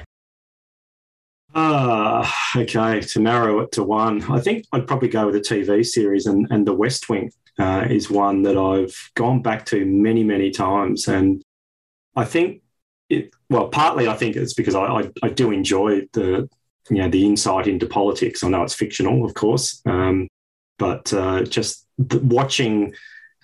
Ah, 1.55 2.31
okay. 2.57 3.01
To 3.01 3.21
narrow 3.21 3.61
it 3.61 3.73
to 3.73 3.83
one, 3.83 4.23
I 4.31 4.41
think 4.41 4.67
I'd 4.73 4.87
probably 4.87 5.09
go 5.09 5.27
with 5.27 5.37
a 5.37 5.41
TV 5.41 5.87
series, 5.87 6.27
and, 6.27 6.47
and 6.51 6.67
The 6.67 6.75
West 6.75 7.09
Wing 7.09 7.31
uh, 7.59 7.87
is 7.89 8.11
one 8.11 8.43
that 8.43 8.59
I've 8.59 8.95
gone 9.15 9.41
back 9.41 9.65
to 9.67 9.87
many, 9.87 10.25
many 10.25 10.51
times. 10.51 11.09
And 11.09 11.43
I 12.17 12.25
think 12.25 12.63
it, 13.09 13.31
well, 13.49 13.69
partly 13.69 14.09
I 14.09 14.15
think 14.15 14.37
it's 14.37 14.55
because 14.55 14.75
I, 14.75 14.85
I, 14.85 15.11
I 15.23 15.29
do 15.29 15.51
enjoy 15.53 16.03
the, 16.13 16.49
you 16.91 16.97
know, 16.99 17.09
the 17.09 17.25
insight 17.25 17.69
into 17.69 17.87
politics. 17.87 18.43
I 18.43 18.49
know 18.49 18.65
it's 18.65 18.75
fictional, 18.75 19.25
of 19.25 19.35
course, 19.35 19.81
um, 19.87 20.29
but 20.79 21.13
uh, 21.13 21.45
just 21.45 21.87
the, 21.99 22.19
watching 22.19 22.95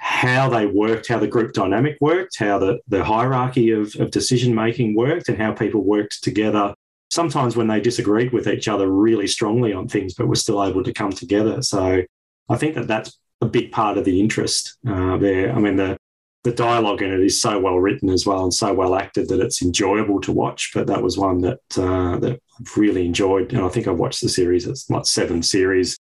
how 0.00 0.48
they 0.48 0.66
worked, 0.66 1.08
how 1.08 1.18
the 1.18 1.28
group 1.28 1.52
dynamic 1.52 1.96
worked, 2.00 2.38
how 2.38 2.58
the, 2.58 2.78
the 2.88 3.04
hierarchy 3.04 3.70
of, 3.70 3.94
of 4.00 4.10
decision 4.10 4.54
making 4.54 4.96
worked, 4.96 5.28
and 5.28 5.36
how 5.36 5.52
people 5.52 5.82
worked 5.82 6.22
together 6.24 6.74
sometimes 7.10 7.56
when 7.56 7.66
they 7.66 7.80
disagreed 7.80 8.32
with 8.32 8.46
each 8.48 8.68
other 8.68 8.88
really 8.88 9.26
strongly 9.26 9.72
on 9.72 9.88
things, 9.88 10.14
but 10.14 10.28
were 10.28 10.36
still 10.36 10.64
able 10.64 10.82
to 10.82 10.92
come 10.92 11.10
together. 11.10 11.60
So 11.60 12.02
I 12.48 12.56
think 12.56 12.76
that 12.76 12.86
that's 12.86 13.18
a 13.40 13.46
big 13.46 13.72
part 13.72 13.98
of 13.98 14.04
the 14.04 14.20
interest 14.20 14.78
uh, 14.88 15.18
there. 15.18 15.52
I 15.52 15.58
mean, 15.58 15.76
the 15.76 15.96
the 16.42 16.52
dialogue 16.52 17.02
in 17.02 17.12
it 17.12 17.20
is 17.20 17.38
so 17.38 17.58
well 17.58 17.78
written 17.78 18.08
as 18.08 18.24
well 18.24 18.44
and 18.44 18.54
so 18.54 18.72
well 18.72 18.94
acted 18.94 19.28
that 19.28 19.40
it's 19.40 19.60
enjoyable 19.60 20.22
to 20.22 20.32
watch. 20.32 20.70
But 20.72 20.86
that 20.86 21.02
was 21.02 21.18
one 21.18 21.42
that 21.42 21.58
uh, 21.76 22.18
that 22.20 22.40
I've 22.58 22.76
really 22.76 23.04
enjoyed, 23.04 23.52
and 23.52 23.62
I 23.62 23.68
think 23.68 23.86
I've 23.86 23.98
watched 23.98 24.22
the 24.22 24.28
series. 24.30 24.66
It's 24.66 24.88
like 24.88 25.04
seven 25.04 25.42
series. 25.42 25.98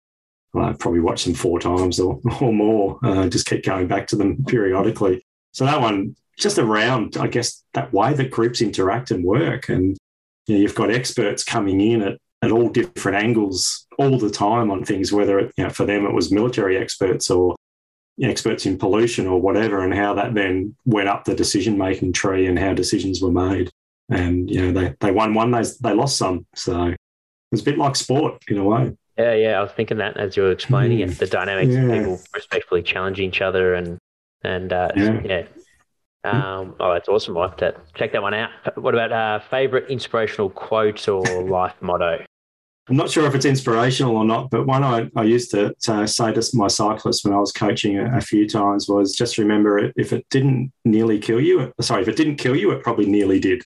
I've 0.65 0.79
probably 0.79 1.01
watched 1.01 1.25
them 1.25 1.35
four 1.35 1.59
times 1.61 2.01
or, 2.01 2.21
or 2.41 2.53
more. 2.53 2.99
Uh, 3.03 3.29
just 3.29 3.47
keep 3.47 3.65
going 3.65 3.87
back 3.87 4.07
to 4.09 4.17
them 4.17 4.45
periodically. 4.45 5.25
So 5.53 5.65
that 5.65 5.81
one, 5.81 6.17
just 6.39 6.59
around, 6.59 7.17
I 7.17 7.29
guess, 7.29 7.65
that 7.75 7.93
way 7.93 8.13
that 8.13 8.31
groups 8.31 8.61
interact 8.61 9.11
and 9.11 9.25
work, 9.25 9.69
and 9.69 9.97
you 10.47 10.55
know, 10.55 10.61
you've 10.61 10.75
got 10.75 10.91
experts 10.91 11.45
coming 11.45 11.81
in 11.81 12.03
at, 12.03 12.19
at 12.43 12.53
all 12.53 12.69
different 12.69 13.23
angles 13.23 13.87
all 13.99 14.19
the 14.19 14.31
time 14.31 14.71
on 14.71 14.85
things, 14.85 15.13
whether 15.13 15.39
it, 15.39 15.53
you 15.57 15.65
know, 15.65 15.71
for 15.71 15.87
them 15.87 16.05
it 16.05 16.13
was 16.13 16.31
military 16.31 16.77
experts 16.77 17.31
or 17.31 17.57
experts 18.23 18.67
in 18.67 18.79
pollution 18.79 19.27
or 19.27 19.41
whatever, 19.41 19.83
and 19.83 19.95
how 19.95 20.15
that 20.15 20.35
then 20.35 20.75
went 20.85 21.09
up 21.09 21.25
the 21.25 21.35
decision 21.35 21.77
making 21.79 22.13
tree 22.13 22.47
and 22.47 22.59
how 22.59 22.73
decisions 22.75 23.23
were 23.23 23.33
made. 23.33 23.71
And 24.09 24.51
you 24.51 24.61
know, 24.61 24.81
they, 24.81 24.95
they 25.01 25.11
won 25.11 25.35
one, 25.35 25.51
they, 25.51 25.63
they 25.81 25.95
lost 25.95 26.17
some. 26.17 26.47
So 26.55 26.89
it 26.89 26.97
was 27.51 27.63
a 27.63 27.65
bit 27.65 27.79
like 27.79 27.97
sport 27.97 28.43
in 28.49 28.59
a 28.59 28.65
way. 28.65 28.93
Yeah, 29.19 29.35
yeah, 29.35 29.59
I 29.59 29.63
was 29.63 29.73
thinking 29.73 29.99
that 29.99 30.17
as 30.19 30.37
you 30.37 30.43
were 30.43 30.53
explaining 30.53 30.99
mm. 30.99 31.11
it, 31.11 31.19
the 31.19 31.27
dynamics 31.27 31.73
yeah. 31.73 31.83
of 31.83 31.93
people 31.93 32.21
respectfully 32.35 32.83
challenging 32.83 33.29
each 33.29 33.41
other 33.41 33.75
and 33.75 33.99
and 34.43 34.73
uh, 34.73 34.91
yeah. 34.95 35.21
yeah. 35.25 35.47
Um, 36.25 36.75
oh, 36.81 36.93
that's 36.93 37.09
awesome. 37.09 37.37
I'll 37.37 37.49
have 37.49 37.57
to 37.59 37.75
check 37.95 38.13
that 38.13 38.23
one 38.23 38.35
out. 38.35 38.51
What 38.77 38.95
about 38.95 39.13
uh, 39.13 39.41
favorite 39.49 39.91
inspirational 39.91 40.51
quote 40.51 41.09
or 41.09 41.23
life 41.49 41.75
motto? 41.81 42.25
I'm 42.89 42.97
not 42.97 43.11
sure 43.11 43.27
if 43.27 43.35
it's 43.35 43.45
inspirational 43.45 44.17
or 44.17 44.25
not, 44.25 44.51
but 44.51 44.67
one 44.67 44.85
I, 44.85 45.11
I 45.17 45.25
used 45.25 45.51
to, 45.53 45.75
to, 45.83 46.07
say 46.07 46.33
to 46.33 46.51
my 46.55 46.69
cyclists 46.69 47.25
when 47.25 47.35
I 47.35 47.39
was 47.39 47.51
coaching 47.51 47.99
a, 47.99 48.19
a, 48.19 48.21
few 48.21 48.49
times 48.49 48.89
was 48.89 49.17
just 49.17 49.39
remember 49.39 49.91
if 49.97 50.13
it 50.13 50.25
didn't 50.31 50.73
nearly 50.85 51.19
kill 51.19 51.41
you, 51.41 51.73
sorry, 51.81 52.03
if 52.03 52.09
it 52.09 52.17
didn't 52.17 52.37
kill 52.37 52.55
you, 52.55 52.71
it 52.71 52.85
probably 52.85 53.07
nearly 53.07 53.41
did. 53.41 53.65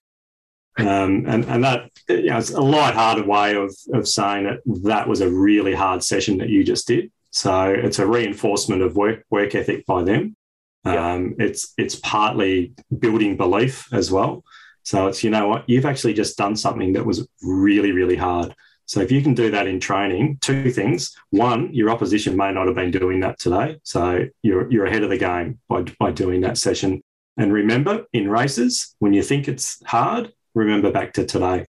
Um, 0.77 1.25
and, 1.27 1.45
and 1.45 1.63
that, 1.63 1.91
you 2.07 2.27
know, 2.27 2.37
it's 2.37 2.51
a 2.51 2.61
light-hearted 2.61 3.27
way 3.27 3.55
of, 3.55 3.75
of 3.93 4.07
saying 4.07 4.45
that 4.45 4.59
that 4.83 5.07
was 5.07 5.21
a 5.21 5.29
really 5.29 5.73
hard 5.73 6.03
session 6.03 6.37
that 6.37 6.49
you 6.49 6.63
just 6.63 6.87
did. 6.87 7.11
So 7.31 7.65
it's 7.65 7.99
a 7.99 8.07
reinforcement 8.07 8.81
of 8.81 8.95
work, 8.95 9.25
work 9.29 9.53
ethic 9.55 9.85
by 9.85 10.03
them. 10.03 10.35
Um, 10.83 11.35
It's 11.37 11.73
it's 11.77 11.95
partly 11.95 12.73
building 12.97 13.37
belief 13.37 13.93
as 13.93 14.11
well. 14.11 14.43
So 14.83 15.07
it's 15.07 15.23
you 15.23 15.29
know 15.29 15.47
what 15.47 15.69
you've 15.69 15.85
actually 15.85 16.15
just 16.15 16.37
done 16.37 16.55
something 16.55 16.93
that 16.93 17.05
was 17.05 17.27
really 17.43 17.91
really 17.91 18.15
hard. 18.15 18.55
So 18.85 18.99
if 18.99 19.11
you 19.11 19.21
can 19.21 19.33
do 19.33 19.51
that 19.51 19.67
in 19.67 19.79
training, 19.79 20.39
two 20.41 20.71
things. 20.71 21.15
One, 21.29 21.73
your 21.73 21.89
opposition 21.89 22.35
may 22.35 22.51
not 22.51 22.65
have 22.65 22.75
been 22.75 22.91
doing 22.91 23.21
that 23.21 23.39
today. 23.39 23.79
So 23.83 24.25
you're, 24.41 24.69
you're 24.71 24.85
ahead 24.85 25.03
of 25.03 25.09
the 25.09 25.17
game 25.17 25.59
by, 25.69 25.83
by 25.97 26.11
doing 26.11 26.41
that 26.41 26.57
session. 26.57 27.01
And 27.37 27.53
remember, 27.53 28.05
in 28.11 28.29
races, 28.29 28.95
when 28.99 29.13
you 29.13 29.23
think 29.23 29.47
it's 29.47 29.81
hard, 29.85 30.33
remember 30.53 30.91
back 30.91 31.13
to 31.13 31.25
today. 31.25 31.65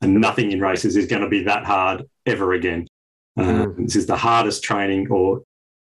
And 0.00 0.20
nothing 0.20 0.52
in 0.52 0.60
races 0.60 0.96
is 0.96 1.06
going 1.06 1.22
to 1.22 1.28
be 1.28 1.42
that 1.44 1.64
hard 1.64 2.04
ever 2.24 2.52
again. 2.52 2.86
Um, 3.36 3.74
this 3.78 3.96
is 3.96 4.06
the 4.06 4.16
hardest 4.16 4.62
training 4.62 5.10
or 5.10 5.42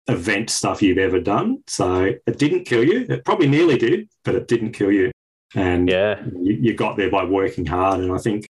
event 0.08 0.50
stuff 0.50 0.82
you've 0.82 0.98
ever 0.98 1.20
done. 1.20 1.62
So 1.68 2.14
it 2.26 2.38
didn't 2.38 2.64
kill 2.64 2.84
you. 2.84 3.06
It 3.08 3.24
probably 3.24 3.48
nearly 3.48 3.78
did, 3.78 4.08
but 4.24 4.34
it 4.34 4.48
didn't 4.48 4.72
kill 4.72 4.90
you. 4.90 5.12
And 5.54 5.88
yeah, 5.88 6.24
you, 6.40 6.54
you 6.54 6.74
got 6.74 6.96
there 6.96 7.10
by 7.10 7.24
working 7.24 7.66
hard. 7.66 8.00
And 8.00 8.12
I 8.12 8.18
think 8.18 8.46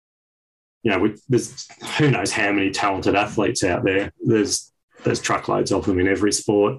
you 0.83 0.91
know, 0.91 1.15
there's 1.29 1.67
who 1.99 2.11
knows 2.11 2.33
how 2.33 2.53
many 2.53 2.71
talented 2.71 3.15
athletes 3.15 3.65
out 3.65 3.85
there. 3.85 4.13
There's 4.25 4.73
there's 5.05 5.21
truckloads 5.21 5.73
of 5.73 5.85
them 5.85 5.99
in 5.99 6.09
every 6.09 6.33
sport. 6.33 6.79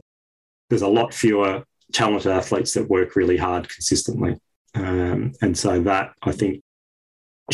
There's 0.70 0.82
a 0.82 0.88
lot 0.88 1.14
fewer 1.14 1.64
talented 1.94 2.32
athletes 2.32 2.74
that 2.74 2.90
work 2.90 3.16
really 3.16 3.38
hard 3.38 3.70
consistently, 3.70 4.38
um, 4.76 5.34
and 5.42 5.58
so 5.58 5.82
that 5.82 6.14
I 6.24 6.32
think 6.32 6.62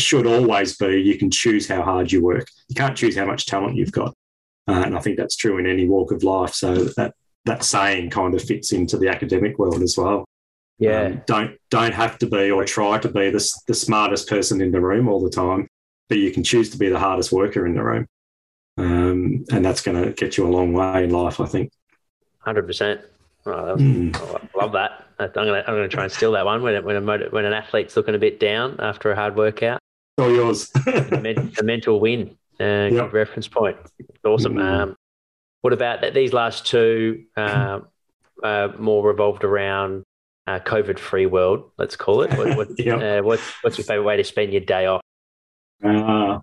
should 0.00 0.26
always 0.26 0.76
be 0.76 1.00
you 1.00 1.18
can 1.18 1.30
choose 1.30 1.68
how 1.68 1.82
hard 1.82 2.10
you 2.12 2.22
work. 2.22 2.46
You 2.68 2.74
can't 2.74 2.96
choose 2.96 3.16
how 3.16 3.26
much 3.26 3.46
talent 3.46 3.76
you've 3.76 3.92
got, 3.92 4.14
uh, 4.68 4.82
and 4.84 4.96
I 4.96 5.00
think 5.00 5.16
that's 5.16 5.36
true 5.36 5.58
in 5.58 5.66
any 5.66 5.86
walk 5.86 6.12
of 6.12 6.22
life. 6.22 6.54
So 6.54 6.74
that 6.96 7.14
that 7.44 7.64
saying 7.64 8.10
kind 8.10 8.34
of 8.34 8.42
fits 8.42 8.72
into 8.72 8.98
the 8.98 9.08
academic 9.08 9.58
world 9.58 9.82
as 9.82 9.96
well. 9.96 10.24
Yeah, 10.78 11.06
um, 11.06 11.22
don't 11.26 11.58
don't 11.70 11.94
have 11.94 12.18
to 12.18 12.26
be 12.26 12.50
or 12.50 12.64
try 12.64 12.98
to 12.98 13.08
be 13.08 13.30
the 13.30 13.52
the 13.66 13.74
smartest 13.74 14.28
person 14.28 14.60
in 14.60 14.72
the 14.72 14.80
room 14.80 15.08
all 15.08 15.22
the 15.22 15.30
time 15.30 15.68
but 16.08 16.18
you 16.18 16.30
can 16.30 16.44
choose 16.44 16.70
to 16.70 16.78
be 16.78 16.88
the 16.88 16.98
hardest 16.98 17.32
worker 17.32 17.66
in 17.66 17.74
the 17.74 17.82
room. 17.82 18.06
Um, 18.78 19.44
and 19.50 19.64
that's 19.64 19.80
going 19.80 20.02
to 20.02 20.12
get 20.12 20.36
you 20.36 20.46
a 20.46 20.50
long 20.50 20.72
way 20.72 21.04
in 21.04 21.10
life, 21.10 21.40
I 21.40 21.46
think. 21.46 21.72
100%. 22.46 23.02
Oh, 23.46 23.50
mm. 23.76 24.14
I 24.16 24.58
love 24.58 24.72
that. 24.72 25.04
I'm 25.18 25.30
going 25.32 25.46
to 25.46 25.66
I'm 25.66 25.76
going 25.76 25.88
to 25.88 25.94
try 25.94 26.02
and 26.02 26.12
steal 26.12 26.32
that 26.32 26.44
one 26.44 26.62
when 26.62 26.84
when, 26.84 26.96
a, 26.96 27.30
when 27.30 27.44
an 27.46 27.52
athlete's 27.54 27.96
looking 27.96 28.14
a 28.14 28.18
bit 28.18 28.38
down 28.38 28.76
after 28.80 29.10
a 29.10 29.16
hard 29.16 29.34
workout. 29.34 29.80
All 30.18 30.30
yours. 30.32 30.68
the, 30.70 31.62
mental 31.62 32.00
win. 32.00 32.36
Uh, 32.58 32.88
yep. 32.90 33.12
reference 33.12 33.48
point. 33.48 33.76
awesome. 34.24 34.54
Mm. 34.54 34.62
Um, 34.62 34.96
what 35.60 35.72
about 35.72 36.00
that? 36.00 36.14
These 36.14 36.32
last 36.32 36.66
two 36.66 37.24
uh, 37.36 37.80
uh, 38.42 38.68
more 38.78 39.06
revolved 39.06 39.44
around 39.44 40.04
uh, 40.46 40.60
COVID-free 40.60 41.26
world. 41.26 41.70
Let's 41.76 41.96
call 41.96 42.22
it. 42.22 42.36
What, 42.36 42.56
what, 42.56 42.68
yep. 42.78 43.00
Uh, 43.00 43.22
what, 43.22 43.40
what's 43.62 43.76
your 43.76 43.84
favourite 43.84 44.06
way 44.06 44.16
to 44.16 44.24
spend 44.24 44.52
your 44.52 44.62
day 44.62 44.86
off? 44.86 45.02
Uh, 45.84 46.38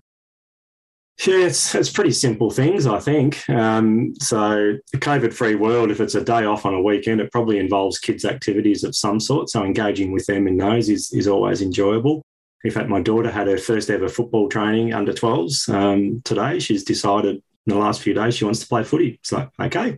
yeah, 1.26 1.46
it's, 1.46 1.74
it's 1.74 1.90
pretty 1.90 2.10
simple 2.10 2.50
things, 2.50 2.86
I 2.86 2.98
think. 2.98 3.48
Um, 3.48 4.14
so, 4.20 4.76
COVID 4.96 5.32
free 5.32 5.54
world, 5.54 5.90
if 5.90 6.00
it's 6.00 6.16
a 6.16 6.24
day 6.24 6.44
off 6.44 6.66
on 6.66 6.74
a 6.74 6.82
weekend, 6.82 7.20
it 7.20 7.32
probably 7.32 7.58
involves 7.58 7.98
kids' 7.98 8.24
activities 8.24 8.84
of 8.84 8.94
some 8.94 9.20
sort. 9.20 9.48
So, 9.48 9.64
engaging 9.64 10.12
with 10.12 10.26
them 10.26 10.46
in 10.48 10.56
those 10.56 10.88
is, 10.88 11.12
is 11.12 11.28
always 11.28 11.62
enjoyable. 11.62 12.22
In 12.64 12.70
fact, 12.70 12.88
my 12.88 13.00
daughter 13.00 13.30
had 13.30 13.46
her 13.46 13.58
first 13.58 13.90
ever 13.90 14.08
football 14.08 14.48
training 14.48 14.92
under 14.92 15.12
12s 15.12 15.72
um, 15.72 16.22
today. 16.24 16.58
She's 16.58 16.82
decided 16.82 17.36
in 17.36 17.42
the 17.66 17.76
last 17.76 18.02
few 18.02 18.14
days 18.14 18.34
she 18.34 18.44
wants 18.44 18.60
to 18.60 18.66
play 18.66 18.82
footy. 18.82 19.18
It's 19.20 19.32
like, 19.32 19.50
okay, 19.60 19.96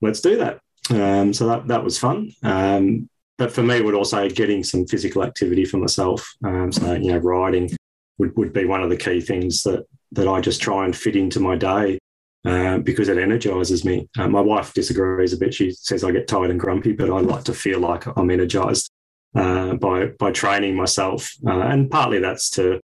let's 0.00 0.20
do 0.20 0.36
that. 0.38 0.60
Um, 0.90 1.32
so, 1.32 1.46
that, 1.46 1.68
that 1.68 1.84
was 1.84 1.98
fun. 1.98 2.32
Um, 2.42 3.08
but 3.38 3.52
for 3.52 3.62
me, 3.62 3.76
it 3.76 3.84
would 3.84 3.94
also 3.94 4.28
getting 4.28 4.62
some 4.62 4.86
physical 4.86 5.24
activity 5.24 5.64
for 5.64 5.78
myself. 5.78 6.34
Um, 6.44 6.70
so, 6.70 6.92
you 6.94 7.12
know, 7.12 7.18
riding, 7.18 7.70
would, 8.18 8.36
would 8.36 8.52
be 8.52 8.64
one 8.64 8.82
of 8.82 8.90
the 8.90 8.96
key 8.96 9.20
things 9.20 9.62
that 9.62 9.86
that 10.12 10.28
I 10.28 10.40
just 10.40 10.62
try 10.62 10.84
and 10.84 10.96
fit 10.96 11.16
into 11.16 11.40
my 11.40 11.56
day 11.56 11.98
uh, 12.44 12.78
because 12.78 13.08
it 13.08 13.18
energizes 13.18 13.84
me. 13.84 14.08
Uh, 14.18 14.28
my 14.28 14.40
wife 14.40 14.72
disagrees 14.72 15.32
a 15.32 15.36
bit. 15.36 15.54
She 15.54 15.72
says 15.72 16.04
I 16.04 16.12
get 16.12 16.28
tired 16.28 16.50
and 16.50 16.60
grumpy, 16.60 16.92
but 16.92 17.10
I 17.10 17.20
like 17.20 17.44
to 17.44 17.54
feel 17.54 17.80
like 17.80 18.06
I'm 18.16 18.30
energized 18.30 18.90
uh, 19.34 19.74
by 19.74 20.06
by 20.18 20.30
training 20.30 20.76
myself, 20.76 21.32
uh, 21.46 21.60
and 21.60 21.90
partly 21.90 22.18
that's 22.18 22.50
to 22.50 22.80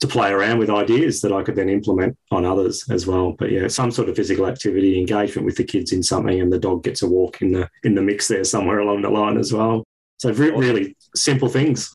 to 0.00 0.06
play 0.06 0.30
around 0.30 0.58
with 0.58 0.70
ideas 0.70 1.20
that 1.20 1.32
I 1.32 1.42
could 1.42 1.56
then 1.56 1.68
implement 1.68 2.16
on 2.30 2.46
others 2.46 2.88
as 2.90 3.06
well. 3.06 3.32
But 3.32 3.52
yeah, 3.52 3.68
some 3.68 3.90
sort 3.90 4.08
of 4.08 4.16
physical 4.16 4.46
activity, 4.46 4.98
engagement 4.98 5.44
with 5.44 5.56
the 5.56 5.64
kids 5.64 5.92
in 5.92 6.02
something, 6.02 6.40
and 6.40 6.52
the 6.52 6.58
dog 6.58 6.82
gets 6.82 7.02
a 7.02 7.08
walk 7.08 7.42
in 7.42 7.52
the 7.52 7.68
in 7.84 7.94
the 7.94 8.02
mix 8.02 8.28
there 8.28 8.44
somewhere 8.44 8.78
along 8.78 9.02
the 9.02 9.10
line 9.10 9.36
as 9.36 9.52
well. 9.52 9.84
So 10.18 10.32
really 10.32 10.96
simple 11.14 11.48
things. 11.48 11.94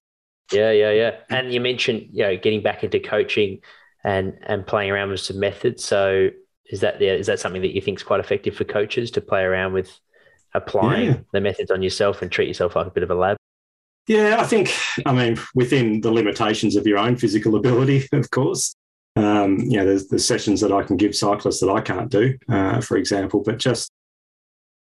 Yeah, 0.52 0.72
yeah, 0.72 0.92
yeah. 0.92 1.16
And 1.30 1.52
you 1.52 1.60
mentioned, 1.60 2.10
you 2.12 2.24
know, 2.24 2.38
getting 2.38 2.62
back 2.62 2.84
into 2.84 3.00
coaching 3.00 3.60
and 4.04 4.38
and 4.44 4.66
playing 4.66 4.92
around 4.92 5.10
with 5.10 5.20
some 5.20 5.40
methods. 5.40 5.84
So 5.84 6.30
is 6.70 6.82
that 6.82 7.02
yeah, 7.02 7.14
is 7.14 7.28
that 7.28 7.40
something 7.40 7.62
that 7.62 7.74
you 7.74 7.82
think 7.82 8.00
is 8.00 8.04
quite 8.04 8.20
effective 8.20 8.56
for 8.56 8.64
coaches 8.64 9.12
to 9.12 9.22
play 9.22 9.42
around 9.42 9.74
with 9.74 10.00
applying 10.54 11.08
yeah. 11.08 11.18
the 11.34 11.42
methods 11.42 11.72
on 11.72 11.82
yourself 11.82 12.22
and 12.22 12.32
treat 12.32 12.48
yourself 12.48 12.76
like 12.76 12.88
a 12.88 12.92
bit 12.92 13.04
of 13.04 13.10
a 13.10 13.16
lab? 13.16 13.38
Yeah, 14.08 14.38
I 14.40 14.44
think, 14.44 14.72
I 15.06 15.14
mean, 15.14 15.40
within 15.56 16.02
the 16.02 16.12
limitations 16.12 16.76
of 16.76 16.86
your 16.86 17.00
own 17.00 17.16
physical 17.16 17.56
ability, 17.56 18.08
of 18.14 18.30
course. 18.30 18.76
Um, 19.18 19.60
you 19.60 19.78
know, 19.78 19.86
there's, 19.86 20.08
there's 20.10 20.26
sessions 20.26 20.60
that 20.62 20.74
I 20.74 20.84
can 20.84 20.98
give 20.98 21.16
cyclists 21.16 21.62
that 21.62 21.70
I 21.70 21.80
can't 21.80 22.12
do, 22.12 22.38
uh, 22.50 22.82
for 22.82 22.98
example, 22.98 23.42
but 23.42 23.58
just 23.58 23.90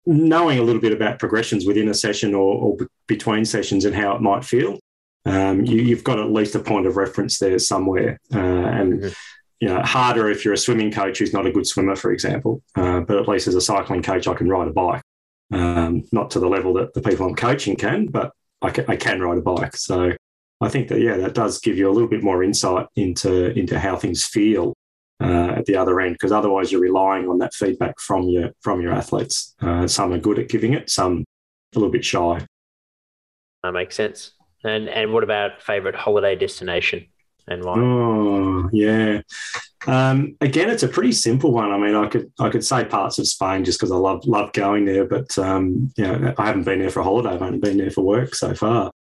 knowing 0.05 0.59
a 0.59 0.63
little 0.63 0.82
bit 0.82 0.91
about 0.91 1.20
progressions 1.20 1.65
within 1.65 1.88
a 1.88 1.93
session 1.93 2.34
or, 2.34 2.55
or 2.55 2.78
between 3.07 3.45
sessions 3.45 3.86
and 3.86 3.95
how 3.95 4.15
it 4.15 4.22
might 4.22 4.43
feel 4.43 4.80
um, 5.28 5.65
you, 5.65 5.95
have 5.95 6.03
got 6.03 6.20
at 6.20 6.32
least 6.32 6.55
a 6.55 6.59
point 6.59 6.88
of 6.88 6.95
reference 6.95 7.38
there 7.38 7.59
somewhere. 7.59 8.20
Uh, 8.34 8.39
and 8.39 8.93
mm-hmm. 9.01 9.13
you 9.59 9.68
know, 9.68 9.82
harder 9.82 10.30
if 10.30 10.45
you're 10.45 10.53
a 10.53 10.57
swimming 10.57 10.91
coach 10.91 11.20
who's 11.20 11.34
not 11.34 11.45
a 11.45 11.51
good 11.51 11.68
swimmer, 11.68 11.95
for 11.95 12.11
example. 12.11 12.61
Uh, 12.76 13.01
but 13.01 13.18
at 13.18 13.28
least 13.28 13.47
as 13.47 13.55
a 13.55 13.61
cycling 13.61 14.01
coach, 14.01 14.28
I 14.28 14.34
can 14.34 14.49
ride 14.49 14.68
a 14.68 14.74
bike. 14.74 15.01
Um, 15.51 16.03
not 16.11 16.32
to 16.32 16.39
the 16.39 16.47
level 16.47 16.74
that 16.74 16.93
the 16.93 17.01
people 17.01 17.26
I'm 17.26 17.36
coaching 17.36 17.76
can, 17.76 18.07
but 18.07 18.32
I 18.62 18.70
can, 18.72 18.86
I 18.88 18.95
can 18.95 19.22
ride 19.22 19.38
a 19.38 19.41
bike. 19.41 19.76
So 19.76 20.12
I 20.62 20.70
think 20.70 20.88
that 20.89 20.99
yeah, 20.99 21.18
that 21.18 21.34
does 21.34 21.60
give 21.60 21.78
you 21.78 21.89
a 21.89 21.93
little 21.93 22.10
bit 22.10 22.24
more 22.24 22.43
insight 22.43 22.88
into 22.95 23.51
into 23.58 23.80
how 23.80 23.95
things 23.95 24.26
feel 24.26 24.74
uh, 25.22 25.53
at 25.58 25.66
the 25.66 25.76
other 25.76 25.99
end, 26.01 26.16
because 26.16 26.32
otherwise 26.32 26.72
you're 26.72 26.82
relying 26.82 27.28
on 27.28 27.38
that 27.39 27.53
feedback 27.53 27.99
from 27.99 28.24
your 28.24 28.51
from 28.62 28.82
your 28.82 28.93
athletes. 28.93 29.55
Uh, 29.62 29.88
some 29.88 30.14
are 30.14 30.20
good 30.20 30.39
at 30.39 30.49
giving 30.49 30.74
it, 30.74 30.89
some 30.89 31.24
a 31.76 31.80
little 31.80 31.91
bit 31.91 32.05
shy. 32.05 32.45
That 33.64 33.74
makes 33.74 33.95
sense. 33.95 34.32
And 34.64 34.89
and 34.89 35.14
what 35.14 35.24
about 35.24 35.62
favorite 35.62 35.95
holiday 35.95 36.36
destination 36.36 37.08
and 37.48 37.64
why? 37.64 37.76
Oh 37.78 38.70
yeah. 38.72 39.22
Um, 39.86 40.36
again, 40.41 40.70
it's 40.70 40.84
a 40.84 40.88
pretty 40.88 41.14
simple 41.14 41.54
one. 41.54 41.72
I 41.72 41.78
mean, 41.78 41.95
I 41.95 42.08
could 42.08 42.32
I 42.39 42.50
could 42.50 42.66
say 42.66 42.86
parts 42.86 43.20
of 43.20 43.28
Spain 43.28 43.63
just 43.63 43.80
because 43.80 43.92
I 43.92 43.96
love 43.96 44.26
love 44.26 44.51
going 44.54 44.86
there, 44.86 45.05
but 45.05 45.38
um, 45.38 45.92
you 45.97 46.05
know, 46.05 46.34
I 46.38 46.46
haven't 46.46 46.63
been 46.63 46.80
there 46.80 46.89
for 46.89 47.00
a 47.00 47.04
holiday. 47.04 47.30
I've 47.30 47.42
only 47.42 47.59
been 47.59 47.78
there 47.78 47.92
for 47.92 48.01
work 48.01 48.36
so 48.36 48.54
far. 48.54 48.92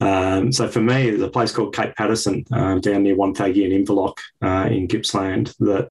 Um, 0.00 0.50
so 0.50 0.68
for 0.68 0.80
me, 0.80 1.10
there's 1.10 1.22
a 1.22 1.28
place 1.28 1.52
called 1.52 1.74
Cape 1.74 1.94
Paterson 1.96 2.44
uh, 2.52 2.78
down 2.78 3.04
near 3.04 3.14
Wonthaggi 3.14 3.64
and 3.64 3.86
Inverloch 3.86 4.18
uh, 4.42 4.68
in 4.68 4.88
Gippsland 4.88 5.54
that 5.60 5.88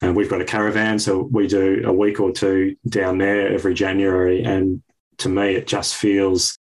and 0.00 0.14
we've 0.14 0.30
got 0.30 0.40
a 0.40 0.44
caravan, 0.44 0.98
so 0.98 1.28
we 1.32 1.48
do 1.48 1.82
a 1.84 1.92
week 1.92 2.20
or 2.20 2.30
two 2.30 2.76
down 2.88 3.18
there 3.18 3.52
every 3.52 3.74
January. 3.74 4.44
And 4.44 4.82
to 5.18 5.28
me, 5.28 5.54
it 5.54 5.66
just 5.66 5.96
feels 5.96 6.56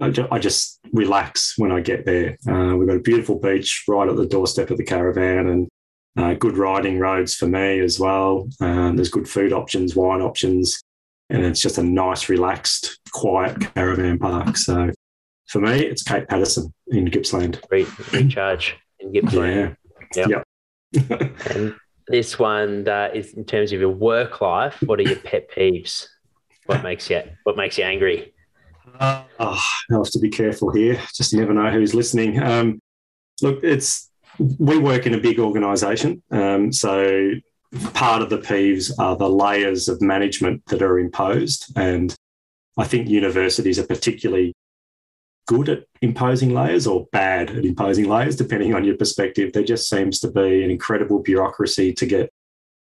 I 0.00 0.38
just 0.38 0.80
relax 0.92 1.54
when 1.58 1.70
I 1.70 1.80
get 1.80 2.06
there. 2.06 2.38
Uh, 2.48 2.74
we've 2.76 2.88
got 2.88 2.96
a 2.96 3.00
beautiful 3.00 3.38
beach 3.38 3.84
right 3.86 4.08
at 4.08 4.16
the 4.16 4.26
doorstep 4.26 4.70
of 4.70 4.78
the 4.78 4.84
caravan 4.84 5.48
and 5.48 5.68
uh, 6.16 6.34
good 6.34 6.56
riding 6.56 6.98
roads 6.98 7.34
for 7.34 7.46
me 7.46 7.80
as 7.80 8.00
well. 8.00 8.48
Um, 8.60 8.96
there's 8.96 9.10
good 9.10 9.28
food 9.28 9.52
options, 9.52 9.94
wine 9.94 10.22
options, 10.22 10.80
and 11.28 11.44
it's 11.44 11.60
just 11.60 11.78
a 11.78 11.82
nice, 11.82 12.28
relaxed, 12.28 12.98
quiet 13.12 13.74
caravan 13.74 14.18
park. 14.18 14.56
So 14.56 14.90
for 15.48 15.60
me, 15.60 15.80
it's 15.80 16.02
Cape 16.02 16.28
Paterson 16.28 16.72
in 16.88 17.06
Gippsland. 17.06 17.60
Great 17.68 17.88
recharge 18.12 18.76
in 19.00 19.12
Gippsland. 19.12 19.76
Yeah. 20.16 20.26
Yep. 20.26 20.44
yep. 20.92 21.20
and 21.50 21.74
this 22.08 22.38
one 22.38 22.88
uh, 22.88 23.10
is 23.12 23.34
in 23.34 23.44
terms 23.44 23.72
of 23.72 23.80
your 23.80 23.90
work 23.90 24.40
life. 24.40 24.76
What 24.82 25.00
are 25.00 25.02
your 25.02 25.16
pet 25.16 25.50
peeves? 25.50 26.06
What 26.66 26.82
makes 26.82 27.10
you 27.10 27.22
What 27.42 27.56
makes 27.56 27.76
you 27.76 27.84
angry? 27.84 28.33
Oh, 29.00 29.24
I 29.40 29.60
have 29.90 30.10
to 30.10 30.18
be 30.18 30.30
careful 30.30 30.70
here. 30.70 31.00
Just 31.14 31.34
never 31.34 31.54
know 31.54 31.70
who's 31.70 31.94
listening. 31.94 32.42
Um, 32.42 32.80
look, 33.42 33.60
it's 33.62 34.10
we 34.38 34.78
work 34.78 35.06
in 35.06 35.14
a 35.14 35.20
big 35.20 35.38
organisation, 35.38 36.22
um, 36.30 36.72
so 36.72 37.30
part 37.92 38.22
of 38.22 38.30
the 38.30 38.38
peeves 38.38 38.92
are 38.98 39.16
the 39.16 39.28
layers 39.28 39.88
of 39.88 40.00
management 40.02 40.64
that 40.66 40.82
are 40.82 40.98
imposed, 40.98 41.72
and 41.76 42.14
I 42.76 42.84
think 42.84 43.08
universities 43.08 43.78
are 43.78 43.86
particularly 43.86 44.54
good 45.46 45.68
at 45.68 45.84
imposing 46.00 46.54
layers 46.54 46.86
or 46.86 47.06
bad 47.12 47.50
at 47.50 47.64
imposing 47.64 48.08
layers, 48.08 48.36
depending 48.36 48.74
on 48.74 48.84
your 48.84 48.96
perspective. 48.96 49.52
There 49.52 49.62
just 49.62 49.88
seems 49.88 50.18
to 50.20 50.30
be 50.30 50.64
an 50.64 50.70
incredible 50.70 51.20
bureaucracy 51.20 51.92
to 51.94 52.06
get 52.06 52.32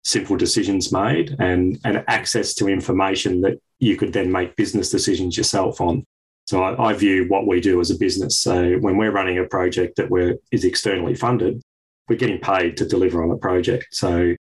simple 0.04 0.38
decisions 0.38 0.92
made 0.92 1.36
and, 1.40 1.80
and 1.84 2.04
access 2.08 2.54
to 2.56 2.68
information 2.68 3.42
that 3.42 3.60
you 3.80 3.98
could 3.98 4.14
then 4.14 4.32
make 4.32 4.56
business 4.56 4.90
decisions 4.90 5.38
yourself 5.38 5.82
on. 5.82 6.04
So 6.46 6.64
I, 6.64 6.90
I, 6.90 6.94
view 6.94 7.26
what 7.28 7.46
we 7.46 7.62
do 7.62 7.80
as 7.80 7.92
a 7.92 7.98
business. 7.98 8.40
So 8.40 8.74
when 8.78 8.98
we're 8.98 9.12
running 9.12 9.38
a 9.38 9.46
project 9.46 9.98
that 9.98 10.10
we're, 10.10 10.36
is 10.52 10.66
externally 10.66 11.14
funded, 11.14 11.62
we're 12.08 12.16
getting 12.16 12.40
paid 12.40 12.76
to 12.78 12.88
deliver 12.88 13.22
on 13.22 13.30
the 13.30 13.38
project. 13.38 13.88
So 13.92 14.36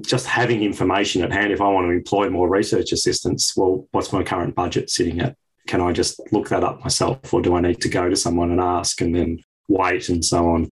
just 0.00 0.26
having 0.26 0.62
information 0.62 1.22
at 1.22 1.32
hand, 1.32 1.52
if 1.52 1.60
I 1.60 1.68
want 1.68 1.86
to 1.86 1.92
employ 1.92 2.28
more 2.30 2.48
research 2.48 2.92
assistants, 2.92 3.56
well, 3.56 3.86
what's 3.92 4.12
my 4.12 4.22
current 4.22 4.54
budget 4.54 4.90
sitting 4.90 5.20
at? 5.20 5.36
Can 5.68 5.80
I 5.80 5.92
just 5.92 6.20
look 6.32 6.48
that 6.48 6.64
up 6.64 6.80
myself, 6.80 7.32
or 7.32 7.42
do 7.42 7.54
I 7.54 7.60
need 7.60 7.80
to 7.80 7.88
go 7.88 8.08
to 8.08 8.16
someone 8.16 8.50
and 8.50 8.60
ask 8.60 9.00
and 9.00 9.14
then 9.14 9.40
wait 9.68 10.08
and 10.08 10.24
so 10.24 10.48
on? 10.48 10.68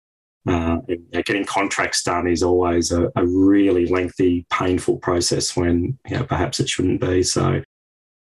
Uh, 0.50 0.80
getting 1.26 1.46
contracts 1.46 2.04
done 2.04 2.28
is 2.28 2.44
always 2.44 2.92
a, 2.92 3.12
a, 3.16 3.26
really 3.26 3.86
lengthy, 3.86 4.46
painful 4.50 4.98
process 4.98 5.56
when 5.56 5.98
you 6.10 6.18
know, 6.18 6.24
perhaps 6.24 6.60
it 6.60 6.68
shouldn't 6.68 7.02
be. 7.02 7.22
So 7.22 7.62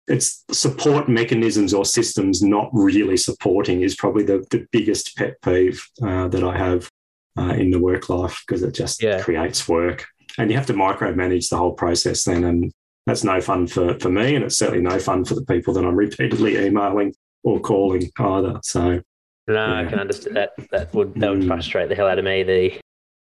it's 0.08 0.44
support 0.50 1.08
mechanisms 1.08 1.74
or 1.74 1.84
systems 1.84 2.42
not 2.42 2.68
really 2.72 3.16
supporting 3.16 3.82
is 3.82 3.96
probably 3.96 4.24
the, 4.24 4.44
the 4.50 4.66
biggest 4.72 5.16
pet 5.16 5.34
peeve 5.42 5.84
uh, 6.02 6.28
that 6.28 6.42
I 6.42 6.56
have 6.56 6.90
uh, 7.38 7.54
in 7.54 7.70
the 7.70 7.80
work 7.80 8.08
life 8.08 8.42
because 8.46 8.62
it 8.62 8.72
just 8.72 9.02
yeah. 9.02 9.20
creates 9.20 9.68
work 9.68 10.06
and 10.38 10.50
you 10.50 10.56
have 10.56 10.66
to 10.66 10.74
micromanage 10.74 11.48
the 11.48 11.56
whole 11.56 11.72
process 11.72 12.24
then 12.24 12.44
and 12.44 12.72
that's 13.06 13.24
no 13.24 13.40
fun 13.40 13.66
for, 13.66 13.98
for 13.98 14.10
me 14.10 14.34
and 14.34 14.44
it's 14.44 14.58
certainly 14.58 14.82
no 14.82 14.98
fun 14.98 15.24
for 15.24 15.34
the 15.34 15.44
people 15.44 15.72
that 15.74 15.84
i'm 15.84 15.94
repeatedly 15.94 16.56
emailing 16.56 17.14
or 17.44 17.60
calling 17.60 18.10
either 18.18 18.58
so 18.62 19.00
no 19.48 19.54
yeah. 19.54 19.80
i 19.80 19.84
can 19.84 19.98
understand 19.98 20.36
that 20.36 20.52
that 20.70 20.94
would 20.94 21.14
that 21.14 21.30
would 21.30 21.40
mm. 21.40 21.46
frustrate 21.46 21.88
the 21.88 21.94
hell 21.94 22.08
out 22.08 22.18
of 22.18 22.24
me 22.24 22.42
the 22.42 22.80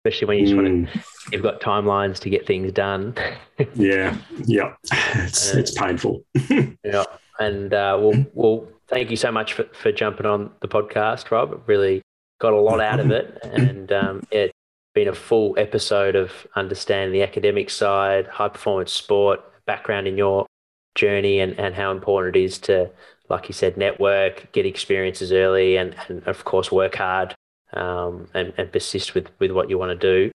especially 0.06 0.28
when 0.28 0.38
you 0.38 0.46
just 0.46 0.56
mm. 0.56 0.64
want 0.64 0.90
to 0.90 1.04
you've 1.32 1.44
got 1.44 1.60
timelines 1.62 2.20
to 2.20 2.30
get 2.30 2.46
things 2.46 2.72
done 2.72 3.14
yeah 3.76 4.16
yeah 4.46 4.74
it's 5.16 5.54
uh, 5.54 5.60
it's 5.60 5.72
painful 5.72 6.24
yeah 6.84 7.04
and 7.40 7.74
uh, 7.74 7.98
we'll 8.00 8.26
we'll 8.34 8.68
thank 8.88 9.12
you 9.12 9.18
so 9.18 9.32
much 9.32 9.54
for, 9.54 9.64
for 9.74 9.92
jumping 9.92 10.26
on 10.26 10.52
the 10.62 10.68
podcast 10.68 11.30
rob 11.32 11.62
really 11.68 12.02
got 12.40 12.54
a 12.54 12.60
lot 12.60 12.80
out 12.80 13.00
of 13.00 13.12
it 13.12 13.38
and 13.44 13.92
um, 13.92 14.22
it's 14.32 14.54
been 14.98 15.08
a 15.08 15.14
full 15.14 15.54
episode 15.60 16.16
of 16.16 16.48
understanding 16.56 17.14
the 17.14 17.22
academic 17.22 17.70
side, 17.70 18.26
high 18.26 18.48
performance 18.50 18.92
sport, 18.92 19.40
background 19.68 20.08
in 20.08 20.18
your 20.18 20.48
journey, 20.96 21.40
and, 21.40 21.54
and 21.60 21.76
how 21.76 21.92
important 21.92 22.36
it 22.36 22.44
is 22.44 22.58
to, 22.58 22.90
like 23.30 23.48
you 23.48 23.54
said, 23.54 23.78
network, 23.78 24.52
get 24.52 24.66
experiences 24.66 25.32
early, 25.32 25.78
and, 25.78 25.96
and 26.08 26.26
of 26.28 26.46
course, 26.46 26.72
work 26.72 26.96
hard 26.96 27.36
um, 27.74 28.28
and, 28.34 28.54
and 28.58 28.72
persist 28.72 29.14
with, 29.14 29.30
with 29.40 29.52
what 29.52 29.70
you 29.70 29.78
want 29.78 30.00
to 30.00 30.26
do. 30.26 30.32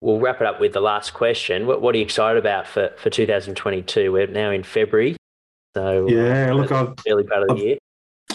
We'll 0.00 0.20
wrap 0.20 0.40
it 0.40 0.46
up 0.46 0.60
with 0.60 0.72
the 0.72 0.80
last 0.80 1.14
question. 1.14 1.66
What, 1.66 1.80
what 1.80 1.94
are 1.94 1.98
you 1.98 2.04
excited 2.04 2.38
about 2.38 2.66
for, 2.66 2.92
for 2.96 3.10
2022? 3.10 4.12
We're 4.12 4.26
now 4.26 4.50
in 4.50 4.62
February. 4.62 5.16
So, 5.74 6.08
yeah, 6.08 6.52
look, 6.52 6.72
I'm 6.72 6.94
early 7.08 7.24
part 7.24 7.42
of 7.42 7.48
the 7.48 7.54
I've, 7.54 7.60
year. 7.60 7.78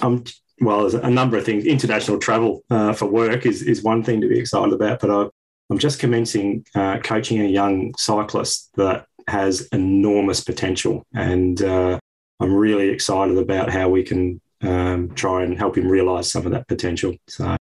I'm 0.02 0.24
well, 0.62 0.82
there's 0.82 0.94
a 0.94 1.10
number 1.10 1.38
of 1.38 1.44
things. 1.44 1.66
International 1.66 2.20
travel 2.20 2.64
uh, 2.70 2.94
for 2.94 3.08
work 3.08 3.46
is, 3.46 3.64
is 3.64 3.82
one 3.82 4.04
thing 4.04 4.22
to 4.22 4.28
be 4.28 4.40
excited 4.40 4.74
about, 4.74 5.00
but 5.00 5.10
I, 5.10 5.28
I'm 5.70 5.80
just 5.80 6.00
commencing 6.00 6.66
uh, 6.76 7.00
coaching 7.00 7.42
a 7.42 7.46
young 7.46 7.94
cyclist 7.98 8.70
that 8.76 9.06
has 9.28 9.68
enormous 9.72 10.44
potential, 10.44 11.04
and 11.14 11.62
uh, 11.62 12.00
I'm 12.42 12.54
really 12.54 12.90
excited 12.90 13.38
about 13.38 13.70
how 13.70 13.88
we 13.90 14.04
can 14.04 14.42
um, 14.62 15.14
try 15.14 15.44
and 15.44 15.58
help 15.58 15.78
him 15.78 15.88
realise 15.88 16.32
some 16.32 16.46
of 16.46 16.52
that 16.52 16.68
potential. 16.68 17.16
So 17.28 17.56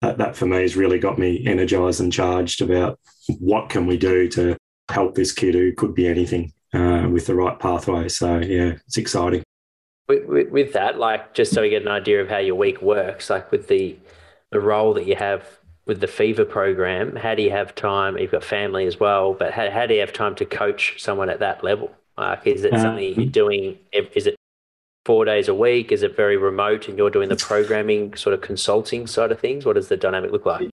that, 0.00 0.18
that 0.18 0.36
for 0.36 0.46
me 0.46 0.62
has 0.62 0.76
really 0.76 0.98
got 0.98 1.18
me 1.18 1.44
energised 1.46 2.00
and 2.00 2.12
charged 2.12 2.62
about 2.62 2.98
what 3.38 3.68
can 3.68 3.86
we 3.86 3.96
do 3.96 4.28
to 4.28 4.56
help 4.88 5.14
this 5.14 5.32
kid 5.32 5.54
who 5.54 5.72
could 5.72 5.94
be 5.94 6.06
anything 6.06 6.52
uh, 6.72 7.08
with 7.10 7.26
the 7.26 7.34
right 7.34 7.58
pathway. 7.58 8.08
So 8.08 8.38
yeah, 8.38 8.74
it's 8.86 8.98
exciting. 8.98 9.42
With, 10.06 10.26
with, 10.26 10.48
with, 10.50 10.72
that, 10.74 10.98
like 10.98 11.34
just 11.34 11.52
so 11.52 11.62
we 11.62 11.70
get 11.70 11.82
an 11.82 11.88
idea 11.88 12.20
of 12.20 12.28
how 12.28 12.38
your 12.38 12.56
week 12.56 12.82
works, 12.82 13.30
like 13.30 13.50
with 13.50 13.68
the 13.68 13.96
the 14.50 14.60
role 14.60 14.94
that 14.94 15.06
you 15.06 15.16
have 15.16 15.44
with 15.86 16.00
the 16.00 16.06
fever 16.06 16.44
program, 16.44 17.16
how 17.16 17.34
do 17.34 17.42
you 17.42 17.50
have 17.50 17.74
time? 17.74 18.16
You've 18.16 18.30
got 18.30 18.44
family 18.44 18.86
as 18.86 19.00
well, 19.00 19.34
but 19.34 19.52
how, 19.52 19.68
how 19.70 19.86
do 19.86 19.94
you 19.94 20.00
have 20.00 20.12
time 20.12 20.34
to 20.36 20.44
coach 20.44 21.02
someone 21.02 21.28
at 21.28 21.40
that 21.40 21.64
level? 21.64 21.90
Like, 22.16 22.46
is 22.46 22.64
it 22.64 22.72
uh, 22.72 22.80
something 22.80 23.14
you're 23.14 23.26
doing? 23.26 23.78
Is 23.92 24.26
it 24.26 24.36
four 25.04 25.24
days 25.24 25.48
a 25.48 25.54
week? 25.54 25.92
Is 25.92 26.02
it 26.02 26.16
very 26.16 26.36
remote 26.36 26.88
and 26.88 26.96
you're 26.96 27.10
doing 27.10 27.28
the 27.28 27.36
programming 27.36 28.14
sort 28.14 28.34
of 28.34 28.40
consulting 28.40 29.06
side 29.06 29.32
of 29.32 29.40
things? 29.40 29.66
What 29.66 29.74
does 29.74 29.88
the 29.88 29.96
dynamic 29.96 30.32
look 30.32 30.46
like? 30.46 30.70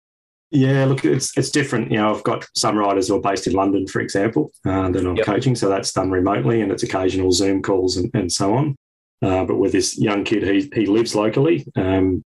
Yeah, 0.53 0.85
look, 0.85 1.05
it's 1.05 1.37
it's 1.39 1.51
different. 1.51 1.93
You 1.93 1.99
know, 1.99 2.13
I've 2.13 2.25
got 2.25 2.45
some 2.57 2.77
riders 2.77 3.07
who 3.07 3.17
are 3.17 3.21
based 3.21 3.47
in 3.47 3.53
London, 3.53 3.87
for 3.87 4.01
example, 4.01 4.51
uh, 4.67 4.91
that 4.91 5.07
I'm 5.07 5.17
yep. 5.17 5.25
coaching, 5.25 5.55
so 5.55 5.69
that's 5.69 5.93
done 5.93 6.11
remotely, 6.11 6.61
and 6.61 6.73
it's 6.73 6.83
occasional 6.83 7.31
Zoom 7.31 7.63
calls 7.63 7.97
and, 7.97 8.11
and 8.15 8.33
so 8.33 8.55
on. 8.55 8.77
Uh, 9.23 9.45
but 9.45 9.59
with 9.59 9.71
this 9.71 9.97
young 9.97 10.25
kid, 10.25 10.43
he 10.43 10.69
he 10.75 10.87
lives 10.87 11.15
locally, 11.15 11.65
um, 11.77 12.23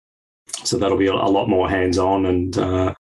so 0.63 0.77
that'll 0.77 0.97
be 0.97 1.07
a, 1.07 1.13
a 1.13 1.31
lot 1.31 1.47
more 1.47 1.69
hands-on 1.69 2.25
and 2.25 2.57
uh, 2.57 2.93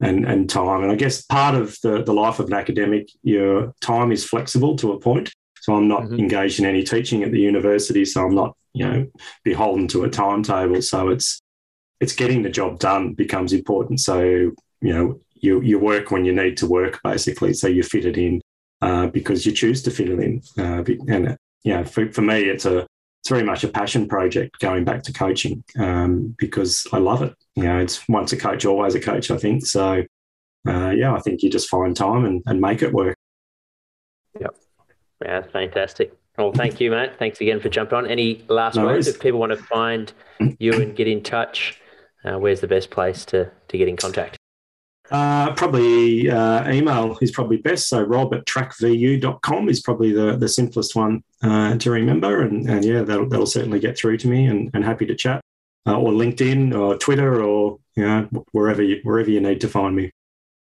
and 0.00 0.26
and 0.26 0.50
time. 0.50 0.82
And 0.82 0.90
I 0.90 0.96
guess 0.96 1.22
part 1.22 1.54
of 1.54 1.76
the 1.84 2.02
the 2.02 2.12
life 2.12 2.40
of 2.40 2.46
an 2.46 2.54
academic, 2.54 3.08
your 3.22 3.72
time 3.80 4.10
is 4.10 4.24
flexible 4.24 4.74
to 4.78 4.90
a 4.90 4.98
point. 4.98 5.32
So 5.64 5.74
I'm 5.74 5.88
not 5.88 6.02
mm-hmm. 6.02 6.18
engaged 6.18 6.60
in 6.60 6.66
any 6.66 6.82
teaching 6.82 7.22
at 7.22 7.32
the 7.32 7.40
university, 7.40 8.04
so 8.04 8.26
I'm 8.26 8.34
not 8.34 8.54
you 8.74 8.86
know 8.86 9.06
beholden 9.44 9.88
to 9.88 10.04
a 10.04 10.10
timetable. 10.10 10.82
So 10.82 11.08
it's 11.08 11.40
it's 12.00 12.14
getting 12.14 12.42
the 12.42 12.50
job 12.50 12.80
done 12.80 13.14
becomes 13.14 13.54
important. 13.54 14.00
So 14.00 14.20
you 14.20 14.52
know 14.82 15.20
you 15.32 15.62
you 15.62 15.78
work 15.78 16.10
when 16.10 16.26
you 16.26 16.34
need 16.34 16.58
to 16.58 16.66
work 16.66 17.00
basically. 17.02 17.54
So 17.54 17.66
you 17.66 17.82
fit 17.82 18.04
it 18.04 18.18
in 18.18 18.42
uh, 18.82 19.06
because 19.06 19.46
you 19.46 19.52
choose 19.52 19.82
to 19.84 19.90
fit 19.90 20.10
it 20.10 20.20
in. 20.20 20.42
Uh, 20.58 20.84
and 21.08 21.38
you 21.62 21.72
know 21.72 21.84
for, 21.84 22.12
for 22.12 22.20
me, 22.20 22.42
it's 22.42 22.66
a 22.66 22.86
it's 23.22 23.30
very 23.30 23.42
much 23.42 23.64
a 23.64 23.68
passion 23.68 24.06
project 24.06 24.58
going 24.58 24.84
back 24.84 25.02
to 25.04 25.14
coaching 25.14 25.64
um, 25.78 26.36
because 26.38 26.86
I 26.92 26.98
love 26.98 27.22
it. 27.22 27.34
You 27.54 27.62
know, 27.62 27.78
it's 27.78 28.06
once 28.06 28.34
a 28.34 28.36
coach, 28.36 28.66
always 28.66 28.94
a 28.94 29.00
coach, 29.00 29.30
I 29.30 29.38
think. 29.38 29.64
So, 29.64 30.04
uh, 30.68 30.90
yeah, 30.90 31.14
I 31.14 31.20
think 31.20 31.42
you 31.42 31.48
just 31.48 31.70
find 31.70 31.96
time 31.96 32.26
and, 32.26 32.42
and 32.44 32.60
make 32.60 32.82
it 32.82 32.92
work. 32.92 33.16
Yep. 34.38 34.54
Yeah, 35.24 35.42
fantastic. 35.42 36.14
Well, 36.36 36.52
thank 36.52 36.80
you, 36.80 36.90
mate. 36.90 37.12
Thanks 37.18 37.40
again 37.40 37.60
for 37.60 37.68
jumping 37.68 37.96
on. 37.96 38.06
Any 38.06 38.44
last 38.48 38.76
no 38.76 38.84
words? 38.84 39.06
If 39.06 39.20
people 39.20 39.40
want 39.40 39.52
to 39.52 39.58
find 39.58 40.12
you 40.58 40.74
and 40.74 40.94
get 40.94 41.06
in 41.06 41.22
touch, 41.22 41.80
uh, 42.24 42.38
where's 42.38 42.60
the 42.60 42.66
best 42.66 42.90
place 42.90 43.24
to, 43.26 43.50
to 43.68 43.78
get 43.78 43.88
in 43.88 43.96
contact? 43.96 44.36
Uh, 45.10 45.52
probably 45.54 46.30
uh, 46.30 46.70
email 46.70 47.16
is 47.20 47.30
probably 47.30 47.58
best. 47.58 47.88
So 47.88 48.02
rob 48.02 48.34
at 48.34 48.46
trackvu.com 48.46 49.68
is 49.68 49.80
probably 49.80 50.12
the, 50.12 50.36
the 50.36 50.48
simplest 50.48 50.96
one 50.96 51.22
uh, 51.42 51.76
to 51.76 51.90
remember. 51.90 52.42
And, 52.42 52.68
and 52.68 52.84
yeah, 52.84 53.02
that'll, 53.02 53.28
that'll 53.28 53.46
certainly 53.46 53.78
get 53.78 53.96
through 53.96 54.18
to 54.18 54.28
me 54.28 54.46
and, 54.46 54.70
and 54.74 54.84
happy 54.84 55.06
to 55.06 55.14
chat. 55.14 55.40
Uh, 55.86 55.98
or 55.98 56.12
LinkedIn 56.12 56.74
or 56.74 56.96
Twitter 56.96 57.42
or 57.42 57.78
you 57.94 58.04
know, 58.04 58.22
wherever 58.52 58.82
you, 58.82 59.00
wherever 59.04 59.30
you 59.30 59.40
need 59.40 59.60
to 59.60 59.68
find 59.68 59.94
me. 59.94 60.10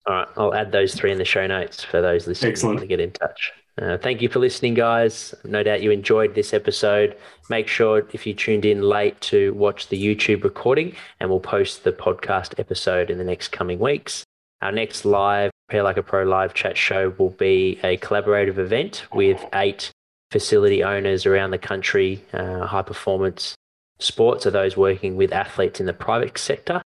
All 0.07 0.15
right, 0.15 0.27
I'll 0.37 0.55
add 0.55 0.71
those 0.71 0.95
three 0.95 1.11
in 1.11 1.17
the 1.17 1.25
show 1.25 1.45
notes 1.45 1.83
for 1.83 2.01
those 2.01 2.25
listening 2.25 2.51
Excellent. 2.53 2.79
to 2.79 2.87
get 2.87 3.01
in 3.01 3.11
touch. 3.11 3.51
Uh, 3.81 3.97
thank 3.97 4.21
you 4.21 4.27
for 4.27 4.39
listening, 4.39 4.73
guys. 4.73 5.33
No 5.45 5.63
doubt 5.63 5.81
you 5.81 5.91
enjoyed 5.91 6.35
this 6.35 6.53
episode. 6.53 7.15
Make 7.49 7.67
sure 7.67 8.05
if 8.11 8.27
you 8.27 8.33
tuned 8.33 8.65
in 8.65 8.81
late 8.81 9.19
to 9.21 9.53
watch 9.53 9.87
the 9.87 10.03
YouTube 10.03 10.43
recording, 10.43 10.95
and 11.19 11.29
we'll 11.29 11.39
post 11.39 11.83
the 11.83 11.93
podcast 11.93 12.59
episode 12.59 13.09
in 13.09 13.17
the 13.17 13.23
next 13.23 13.49
coming 13.49 13.79
weeks. 13.79 14.25
Our 14.61 14.73
next 14.73 15.05
live 15.05 15.51
Prepare 15.69 15.83
Like 15.83 15.97
a 15.97 16.03
Pro 16.03 16.23
live 16.23 16.53
chat 16.53 16.75
show 16.75 17.13
will 17.17 17.29
be 17.29 17.79
a 17.83 17.97
collaborative 17.97 18.57
event 18.57 19.05
with 19.13 19.45
eight 19.53 19.91
facility 20.31 20.83
owners 20.83 21.25
around 21.25 21.51
the 21.51 21.57
country, 21.57 22.23
uh, 22.33 22.65
high 22.65 22.81
performance 22.81 23.55
sports 23.99 24.45
are 24.45 24.51
those 24.51 24.75
working 24.77 25.15
with 25.15 25.31
athletes 25.31 25.79
in 25.79 25.85
the 25.85 25.93
private 25.93 26.37
sector. 26.37 26.81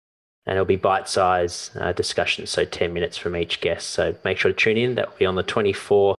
And 0.46 0.56
it'll 0.56 0.66
be 0.66 0.78
bite 0.78 1.08
size 1.08 1.70
uh, 1.80 1.92
discussions, 1.92 2.50
so 2.50 2.66
10 2.66 2.92
minutes 2.94 3.18
from 3.18 3.36
each 3.36 3.62
guest. 3.62 3.92
So 3.92 4.16
make 4.26 4.38
sure 4.40 4.52
to 4.52 4.58
tune 4.58 4.78
in. 4.78 4.96
That 4.96 5.10
will 5.10 5.18
be 5.18 5.26
on 5.26 5.36
the 5.36 5.44
24th 5.44 6.16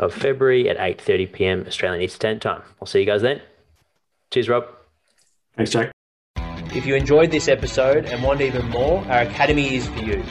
of 0.00 0.12
February 0.14 0.68
at 0.68 0.78
8.30 0.78 1.32
p.m. 1.32 1.64
Australian 1.66 2.02
Eastern 2.02 2.16
Standard 2.16 2.42
Time. 2.42 2.62
I'll 2.80 2.86
see 2.86 3.00
you 3.00 3.06
guys 3.06 3.22
then. 3.22 3.40
Cheers, 4.32 4.48
Rob. 4.48 4.66
Thanks, 5.56 5.70
Jack. 5.70 5.92
If 6.74 6.86
you 6.86 6.94
enjoyed 6.94 7.30
this 7.30 7.48
episode 7.48 8.06
and 8.06 8.22
want 8.22 8.40
even 8.40 8.66
more, 8.70 9.04
our 9.06 9.22
academy 9.22 9.74
is 9.74 9.86
for 9.88 10.00
you. 10.00 10.22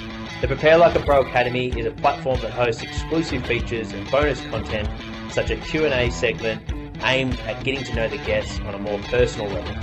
The 0.42 0.48
Prepare 0.48 0.78
Like 0.78 0.96
a 0.96 1.02
Pro 1.02 1.22
Academy 1.22 1.68
is 1.78 1.86
a 1.86 1.92
platform 1.92 2.40
that 2.42 2.52
hosts 2.52 2.82
exclusive 2.82 3.46
features 3.46 3.92
and 3.92 4.10
bonus 4.10 4.42
content, 4.48 4.90
such 5.32 5.52
as 5.52 5.70
Q&A 5.70 6.10
segment 6.10 6.62
aimed 7.04 7.40
at 7.42 7.64
getting 7.64 7.84
to 7.84 7.94
know 7.94 8.08
the 8.08 8.18
guests 8.20 8.60
on 8.62 8.74
a 8.74 8.80
more 8.80 8.98
personal 9.04 9.48
level. 9.50 9.74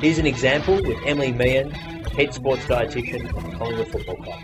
Here's 0.00 0.18
an 0.18 0.26
example 0.26 0.76
with 0.76 0.98
Emily 1.04 1.32
Meehan, 1.32 1.70
head 1.70 2.32
sports 2.32 2.64
dietitian 2.64 3.28
of 3.36 3.58
Collingwood 3.58 3.88
Football 3.88 4.16
Club. 4.16 4.40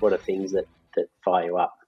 What 0.00 0.12
are 0.12 0.18
things 0.18 0.52
that, 0.52 0.64
that 0.96 1.06
fire 1.22 1.44
you 1.44 1.58
up? 1.58 1.78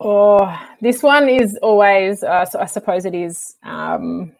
Oh, 0.00 0.56
this 0.80 1.02
one 1.02 1.28
is 1.28 1.58
always, 1.60 2.22
uh, 2.22 2.44
so 2.44 2.60
I 2.60 2.66
suppose 2.66 3.04
it 3.04 3.14
is, 3.14 3.56
um, 3.64 4.32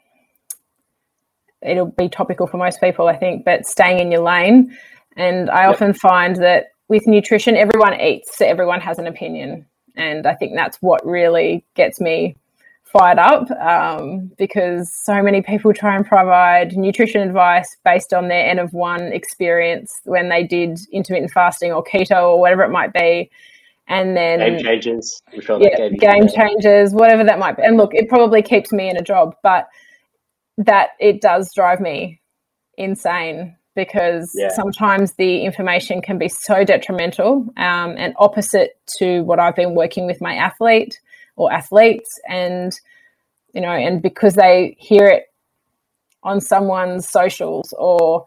it'll 1.62 1.86
be 1.86 2.08
topical 2.08 2.46
for 2.46 2.58
most 2.58 2.80
people, 2.80 3.08
I 3.08 3.16
think, 3.16 3.44
but 3.44 3.66
staying 3.66 3.98
in 3.98 4.12
your 4.12 4.22
lane. 4.22 4.76
And 5.16 5.50
I 5.50 5.62
yep. 5.62 5.70
often 5.70 5.94
find 5.94 6.36
that 6.36 6.66
with 6.88 7.08
nutrition, 7.08 7.56
everyone 7.56 8.00
eats, 8.00 8.38
so 8.38 8.46
everyone 8.46 8.80
has 8.80 8.98
an 8.98 9.08
opinion. 9.08 9.66
And 9.96 10.28
I 10.28 10.34
think 10.34 10.54
that's 10.54 10.76
what 10.80 11.04
really 11.04 11.64
gets 11.74 12.00
me 12.00 12.36
fired 12.84 13.18
up 13.18 13.50
um, 13.50 14.30
because 14.38 14.90
so 14.94 15.22
many 15.22 15.42
people 15.42 15.74
try 15.74 15.96
and 15.96 16.06
provide 16.06 16.76
nutrition 16.76 17.20
advice 17.20 17.76
based 17.84 18.14
on 18.14 18.28
their 18.28 18.46
N 18.46 18.60
of 18.60 18.72
one 18.72 19.12
experience 19.12 20.00
when 20.04 20.28
they 20.28 20.44
did 20.44 20.78
intermittent 20.92 21.32
fasting 21.32 21.72
or 21.72 21.84
keto 21.84 22.22
or 22.22 22.40
whatever 22.40 22.62
it 22.62 22.70
might 22.70 22.92
be. 22.92 23.28
And 23.88 24.16
then 24.16 24.38
Game 24.40 24.58
Changers, 24.62 25.22
sure 25.40 25.60
yeah, 25.60 25.88
Game 25.88 26.28
Changers, 26.28 26.92
whatever 26.92 27.24
that 27.24 27.38
might 27.38 27.56
be. 27.56 27.62
And 27.62 27.78
look, 27.78 27.94
it 27.94 28.08
probably 28.08 28.42
keeps 28.42 28.70
me 28.70 28.90
in 28.90 28.96
a 28.98 29.02
job, 29.02 29.34
but 29.42 29.66
that 30.58 30.90
it 31.00 31.22
does 31.22 31.52
drive 31.54 31.80
me 31.80 32.20
insane 32.76 33.56
because 33.74 34.32
yeah. 34.34 34.48
sometimes 34.48 35.12
the 35.14 35.44
information 35.44 36.02
can 36.02 36.18
be 36.18 36.28
so 36.28 36.64
detrimental 36.64 37.46
um, 37.56 37.94
and 37.96 38.12
opposite 38.18 38.78
to 38.98 39.20
what 39.22 39.38
I've 39.38 39.54
been 39.54 39.74
working 39.74 40.04
with 40.04 40.20
my 40.20 40.34
athlete 40.34 40.98
or 41.36 41.52
athletes 41.52 42.20
and 42.28 42.72
you 43.54 43.60
know 43.60 43.70
and 43.70 44.02
because 44.02 44.34
they 44.34 44.76
hear 44.80 45.06
it 45.06 45.26
on 46.24 46.40
someone's 46.40 47.08
socials 47.08 47.72
or 47.78 48.24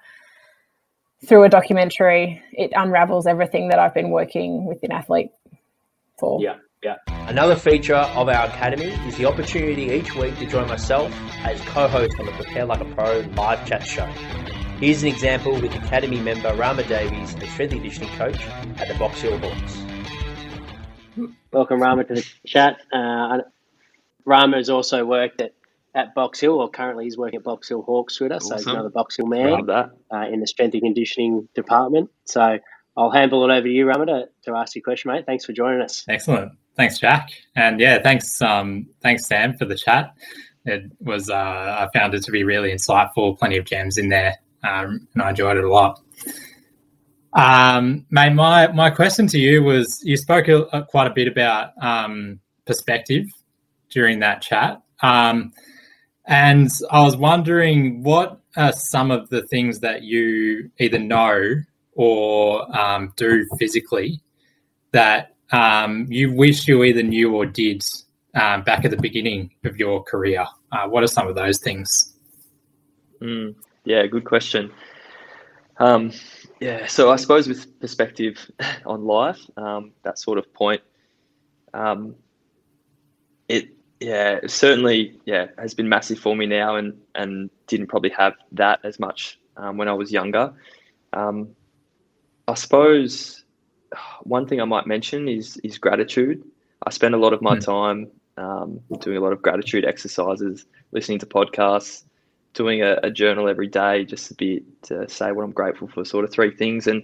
through 1.26 1.44
a 1.44 1.50
documentary 1.50 2.42
it 2.54 2.72
unravels 2.74 3.28
everything 3.28 3.68
that 3.68 3.78
I've 3.78 3.94
been 3.94 4.10
working 4.10 4.66
with 4.66 4.82
an 4.84 4.94
athlete 4.94 5.32
for. 6.22 6.42
Yeah. 6.42 6.56
Yeah. 6.84 6.96
Another 7.28 7.56
feature 7.56 7.96
of 7.96 8.28
our 8.28 8.46
academy 8.48 8.92
is 9.08 9.16
the 9.18 9.26
opportunity 9.26 9.84
each 9.92 10.16
week 10.16 10.38
to 10.40 10.46
join 10.48 10.68
myself 10.68 11.14
as 11.44 11.62
co-host 11.62 12.20
on 12.20 12.26
the 12.26 12.32
Prepare 12.32 12.66
Like 12.66 12.82
a 12.82 12.86
Pro 12.86 13.20
live 13.36 13.68
chat 13.68 13.86
show. 13.86 14.06
Here's 14.80 15.04
an 15.04 15.10
example 15.10 15.54
with 15.54 15.76
Academy 15.76 16.20
member 16.20 16.52
Rama 16.56 16.84
Davies, 16.84 17.36
a 17.36 17.48
strength 17.48 17.74
and 17.74 17.82
conditioning 17.82 18.10
coach 18.18 18.42
at 18.80 18.88
the 18.88 18.96
Box 18.98 19.22
Hill 19.22 19.38
Hawks. 19.38 19.78
Welcome, 21.54 21.80
Rama, 21.80 22.04
to 22.06 22.16
the 22.16 22.26
chat. 22.48 22.78
Uh, 22.92 23.40
Rama 24.26 24.58
has 24.58 24.72
also 24.72 25.06
worked 25.06 25.40
at, 25.42 25.54
at 25.94 26.16
Box 26.16 26.40
Hill, 26.40 26.60
or 26.60 26.70
currently 26.70 27.04
he's 27.04 27.18
working 27.18 27.38
at 27.38 27.44
Box 27.44 27.70
Hill 27.70 27.84
Hawks 27.84 28.20
with 28.20 28.32
us, 28.32 28.46
awesome. 28.46 28.58
so 28.58 28.64
he's 28.64 28.74
another 28.74 28.90
Box 28.90 29.18
Hill 29.18 29.28
man 29.28 29.70
uh, 29.70 29.86
in 30.32 30.40
the 30.40 30.48
strength 30.48 30.74
and 30.74 30.82
conditioning 30.82 31.48
department. 31.54 32.10
So 32.26 32.58
I'll 32.98 33.12
handle 33.12 33.44
it 33.50 33.54
over 33.54 33.68
to 33.68 33.70
you, 33.70 33.88
Rama, 33.88 34.06
to, 34.06 34.30
to 34.44 34.56
ask 34.56 34.76
your 34.76 34.84
question, 34.84 35.12
mate. 35.12 35.26
Thanks 35.26 35.46
for 35.46 35.54
joining 35.54 35.82
us. 35.82 36.04
Excellent. 36.10 36.52
Thanks, 36.76 37.00
Jack. 37.00 37.30
And 37.56 37.80
yeah, 37.80 38.02
thanks, 38.02 38.42
um, 38.42 38.88
thanks, 39.02 39.28
Sam, 39.28 39.58
for 39.58 39.66
the 39.66 39.76
chat. 39.76 40.14
It 40.66 40.92
was, 41.00 41.30
uh, 41.30 41.36
I 41.36 41.88
found 41.94 42.14
it 42.14 42.24
to 42.24 42.32
be 42.32 42.44
really 42.44 42.72
insightful, 42.72 43.38
plenty 43.38 43.58
of 43.58 43.66
gems 43.66 43.98
in 43.98 44.10
there, 44.10 44.36
um, 44.64 45.08
and 45.14 45.24
I 45.24 45.30
enjoyed 45.30 45.58
it 45.58 45.64
a 45.64 45.72
lot. 45.72 46.00
Um, 47.34 48.06
mate, 48.10 48.34
my, 48.34 48.68
my 48.68 48.90
question 48.90 49.26
to 49.28 49.40
you 49.40 49.64
was 49.64 50.02
you 50.04 50.18
spoke 50.18 50.48
a, 50.50 50.86
quite 50.90 51.08
a 51.08 51.14
bit 51.14 51.28
about 51.28 51.72
um, 51.82 52.40
perspective 52.66 53.26
during 53.90 54.20
that 54.20 54.42
chat. 54.42 54.82
Um, 55.02 55.52
and 56.26 56.70
I 56.92 57.04
was 57.04 57.18
wondering 57.18 58.04
what 58.04 58.40
are 58.56 58.74
some 58.74 59.12
of 59.12 59.30
the 59.30 59.44
things 59.48 59.80
that 59.80 60.04
you 60.04 60.70
either 60.78 61.00
know 61.00 61.56
or 62.02 62.76
um, 62.76 63.14
do 63.16 63.48
physically 63.60 64.20
that 64.92 65.36
um, 65.52 66.08
you 66.10 66.34
wish 66.34 66.68
you 66.68 66.84
either 66.84 67.04
knew 67.04 67.36
or 67.36 67.46
did 67.46 67.84
um, 68.34 68.64
back 68.64 68.84
at 68.84 68.90
the 68.90 68.98
beginning 68.98 69.52
of 69.66 69.78
your 69.78 70.02
career? 70.04 70.44
Uh, 70.72 70.88
what 70.88 71.04
are 71.04 71.08
some 71.08 71.28
of 71.28 71.36
those 71.36 71.60
things? 71.60 72.16
Mm, 73.22 73.54
yeah, 73.86 74.08
good 74.08 74.26
question. 74.26 74.72
Um, 75.78 76.12
yeah, 76.60 76.88
so 76.88 77.12
I 77.12 77.18
suppose 77.18 77.48
with 77.48 77.80
perspective 77.80 78.50
on 78.88 79.06
life, 79.06 79.40
um, 79.56 79.92
that 80.02 80.18
sort 80.18 80.40
of 80.40 80.52
point, 80.54 80.82
um, 81.76 82.16
it 83.48 83.70
yeah 84.00 84.40
certainly 84.48 85.20
yeah 85.26 85.46
has 85.60 85.76
been 85.76 85.88
massive 85.88 86.18
for 86.18 86.36
me 86.36 86.48
now, 86.48 86.78
and 86.78 87.00
and 87.14 87.52
didn't 87.68 87.88
probably 87.88 88.10
have 88.10 88.34
that 88.54 88.80
as 88.84 89.00
much 89.00 89.40
um, 89.56 89.78
when 89.78 89.88
I 89.88 89.94
was 89.94 90.12
younger. 90.12 90.52
Um, 91.14 91.56
I 92.52 92.56
suppose 92.56 93.46
one 94.24 94.46
thing 94.46 94.60
I 94.60 94.66
might 94.66 94.86
mention 94.86 95.30
is 95.30 95.58
is 95.64 95.78
gratitude. 95.78 96.44
I 96.86 96.90
spend 96.90 97.16
a 97.16 97.18
lot 97.18 97.32
of 97.32 97.42
my 97.42 97.56
mm. 97.56 97.66
time 97.66 98.12
um, 98.38 98.82
doing 99.00 99.18
a 99.18 99.22
lot 99.22 99.32
of 99.32 99.42
gratitude 99.42 99.86
exercises, 99.86 100.66
listening 100.92 101.20
to 101.20 101.26
podcasts, 101.26 102.04
doing 102.54 102.82
a, 102.82 103.00
a, 103.04 103.12
journal 103.12 103.48
every 103.48 103.68
day 103.68 104.04
just 104.04 104.32
a 104.32 104.34
bit 104.34 104.64
to 104.84 105.08
say 105.08 105.32
what 105.32 105.44
I'm 105.44 105.52
grateful 105.52 105.88
for, 105.88 106.04
sort 106.04 106.26
of 106.26 106.32
three 106.32 106.52
things, 106.52 106.88
and 106.88 107.04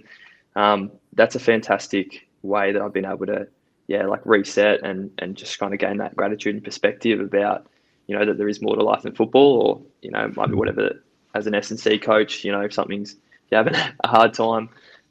um, 0.56 0.90
that's 1.14 1.34
a 1.34 1.40
fantastic 1.40 2.28
way 2.42 2.72
that 2.72 2.82
I've 2.82 2.92
been 2.92 3.06
able 3.06 3.26
to, 3.26 3.48
yeah, 3.86 4.04
like 4.04 4.20
reset 4.26 4.82
and 4.82 5.10
and 5.18 5.34
just 5.34 5.58
kind 5.58 5.72
of 5.72 5.80
gain 5.80 5.96
that 5.98 6.14
gratitude 6.14 6.56
and 6.56 6.64
perspective 6.64 7.20
about, 7.20 7.66
you 8.06 8.18
know, 8.18 8.26
that 8.26 8.36
there 8.36 8.48
is 8.48 8.60
more 8.60 8.76
to 8.76 8.82
life 8.82 9.02
than 9.02 9.14
football, 9.14 9.62
or 9.62 9.82
you 10.02 10.10
know, 10.10 10.30
might 10.36 10.48
be 10.48 10.56
whatever. 10.56 11.02
As 11.34 11.46
an 11.46 11.54
S 11.54 11.70
and 11.70 11.78
C 11.78 11.98
coach, 11.98 12.44
you 12.44 12.52
know, 12.52 12.62
if 12.62 12.72
something's 12.74 13.12
if 13.12 13.52
you're 13.52 13.64
having 13.64 13.74
a 14.04 14.08
hard 14.08 14.34
time, 14.34 14.68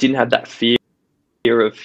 didn't 0.00 0.16
have 0.16 0.30
that 0.30 0.48
fear 0.48 0.76
of, 1.44 1.78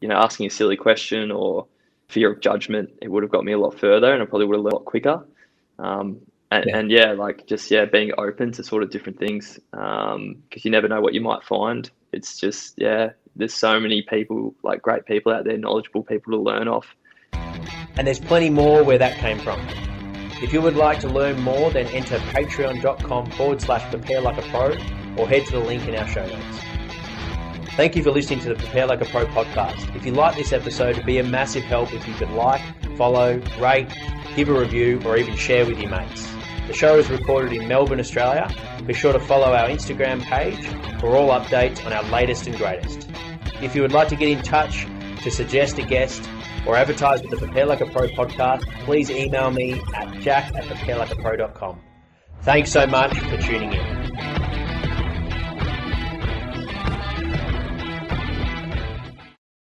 you 0.00 0.08
know, 0.08 0.16
asking 0.16 0.46
a 0.46 0.50
silly 0.50 0.76
question 0.76 1.30
or 1.30 1.66
fear 2.08 2.32
of 2.32 2.40
judgment, 2.40 2.90
it 3.00 3.08
would 3.08 3.22
have 3.22 3.30
got 3.30 3.44
me 3.44 3.52
a 3.52 3.58
lot 3.58 3.78
further, 3.78 4.12
and 4.12 4.22
I 4.22 4.26
probably 4.26 4.46
would 4.46 4.56
have 4.56 4.64
learned 4.64 4.72
a 4.72 4.76
lot 4.76 4.84
quicker. 4.86 5.24
Um, 5.78 6.20
and 6.50 6.64
yeah. 6.66 6.76
and 6.76 6.90
yeah, 6.90 7.12
like 7.12 7.46
just 7.46 7.70
yeah, 7.70 7.84
being 7.84 8.10
open 8.18 8.50
to 8.52 8.64
sort 8.64 8.82
of 8.82 8.90
different 8.90 9.18
things 9.18 9.60
because 9.70 10.14
um, 10.14 10.42
you 10.52 10.70
never 10.70 10.88
know 10.88 11.00
what 11.00 11.14
you 11.14 11.20
might 11.20 11.44
find. 11.44 11.88
It's 12.12 12.40
just 12.40 12.74
yeah, 12.76 13.10
there's 13.36 13.54
so 13.54 13.78
many 13.78 14.02
people 14.02 14.54
like 14.64 14.82
great 14.82 15.06
people 15.06 15.32
out 15.32 15.44
there, 15.44 15.56
knowledgeable 15.56 16.02
people 16.02 16.32
to 16.32 16.38
learn 16.38 16.66
off. 16.66 16.86
And 17.32 18.06
there's 18.06 18.18
plenty 18.18 18.50
more 18.50 18.82
where 18.82 18.98
that 18.98 19.18
came 19.18 19.38
from. 19.38 19.60
If 20.42 20.52
you 20.52 20.60
would 20.62 20.76
like 20.76 21.00
to 21.00 21.08
learn 21.08 21.40
more, 21.42 21.70
then 21.70 21.86
enter 21.88 22.18
patreon.com 22.18 23.30
forward 23.32 23.60
slash 23.60 23.88
prepare 23.90 24.20
like 24.20 24.38
a 24.38 24.48
pro 24.50 24.70
or 25.16 25.28
head 25.28 25.44
to 25.46 25.52
the 25.52 25.60
link 25.60 25.86
in 25.86 25.94
our 25.94 26.08
show 26.08 26.26
notes. 26.26 26.69
Thank 27.80 27.96
you 27.96 28.02
for 28.02 28.10
listening 28.10 28.40
to 28.40 28.50
the 28.50 28.56
Prepare 28.56 28.88
Like 28.88 29.00
a 29.00 29.06
Pro 29.06 29.24
podcast. 29.24 29.96
If 29.96 30.04
you 30.04 30.12
like 30.12 30.36
this 30.36 30.52
episode, 30.52 30.90
it'd 30.90 31.06
be 31.06 31.16
a 31.16 31.24
massive 31.24 31.62
help 31.62 31.94
if 31.94 32.06
you 32.06 32.12
could 32.12 32.28
like, 32.28 32.60
follow, 32.98 33.40
rate, 33.58 33.88
give 34.36 34.50
a 34.50 34.52
review, 34.52 35.00
or 35.06 35.16
even 35.16 35.34
share 35.34 35.64
with 35.64 35.80
your 35.80 35.88
mates. 35.88 36.30
The 36.66 36.74
show 36.74 36.98
is 36.98 37.08
recorded 37.08 37.54
in 37.54 37.66
Melbourne, 37.68 37.98
Australia. 37.98 38.54
Be 38.86 38.92
sure 38.92 39.14
to 39.14 39.18
follow 39.18 39.54
our 39.54 39.66
Instagram 39.66 40.20
page 40.20 40.62
for 41.00 41.16
all 41.16 41.30
updates 41.30 41.82
on 41.86 41.94
our 41.94 42.02
latest 42.10 42.46
and 42.46 42.54
greatest. 42.54 43.08
If 43.62 43.74
you 43.74 43.80
would 43.80 43.92
like 43.92 44.08
to 44.08 44.16
get 44.16 44.28
in 44.28 44.42
touch 44.42 44.84
to 45.22 45.30
suggest 45.30 45.78
a 45.78 45.82
guest 45.82 46.28
or 46.66 46.76
advertise 46.76 47.22
with 47.22 47.30
the 47.30 47.38
Prepare 47.38 47.64
Like 47.64 47.80
a 47.80 47.86
Pro 47.86 48.08
podcast, 48.08 48.70
please 48.84 49.10
email 49.10 49.50
me 49.50 49.80
at 49.94 50.20
jack 50.20 50.54
at 50.54 50.64
preparelikeapro.com. 50.64 51.80
Thanks 52.42 52.72
so 52.72 52.86
much 52.86 53.18
for 53.20 53.38
tuning 53.38 53.72
in. 53.72 54.49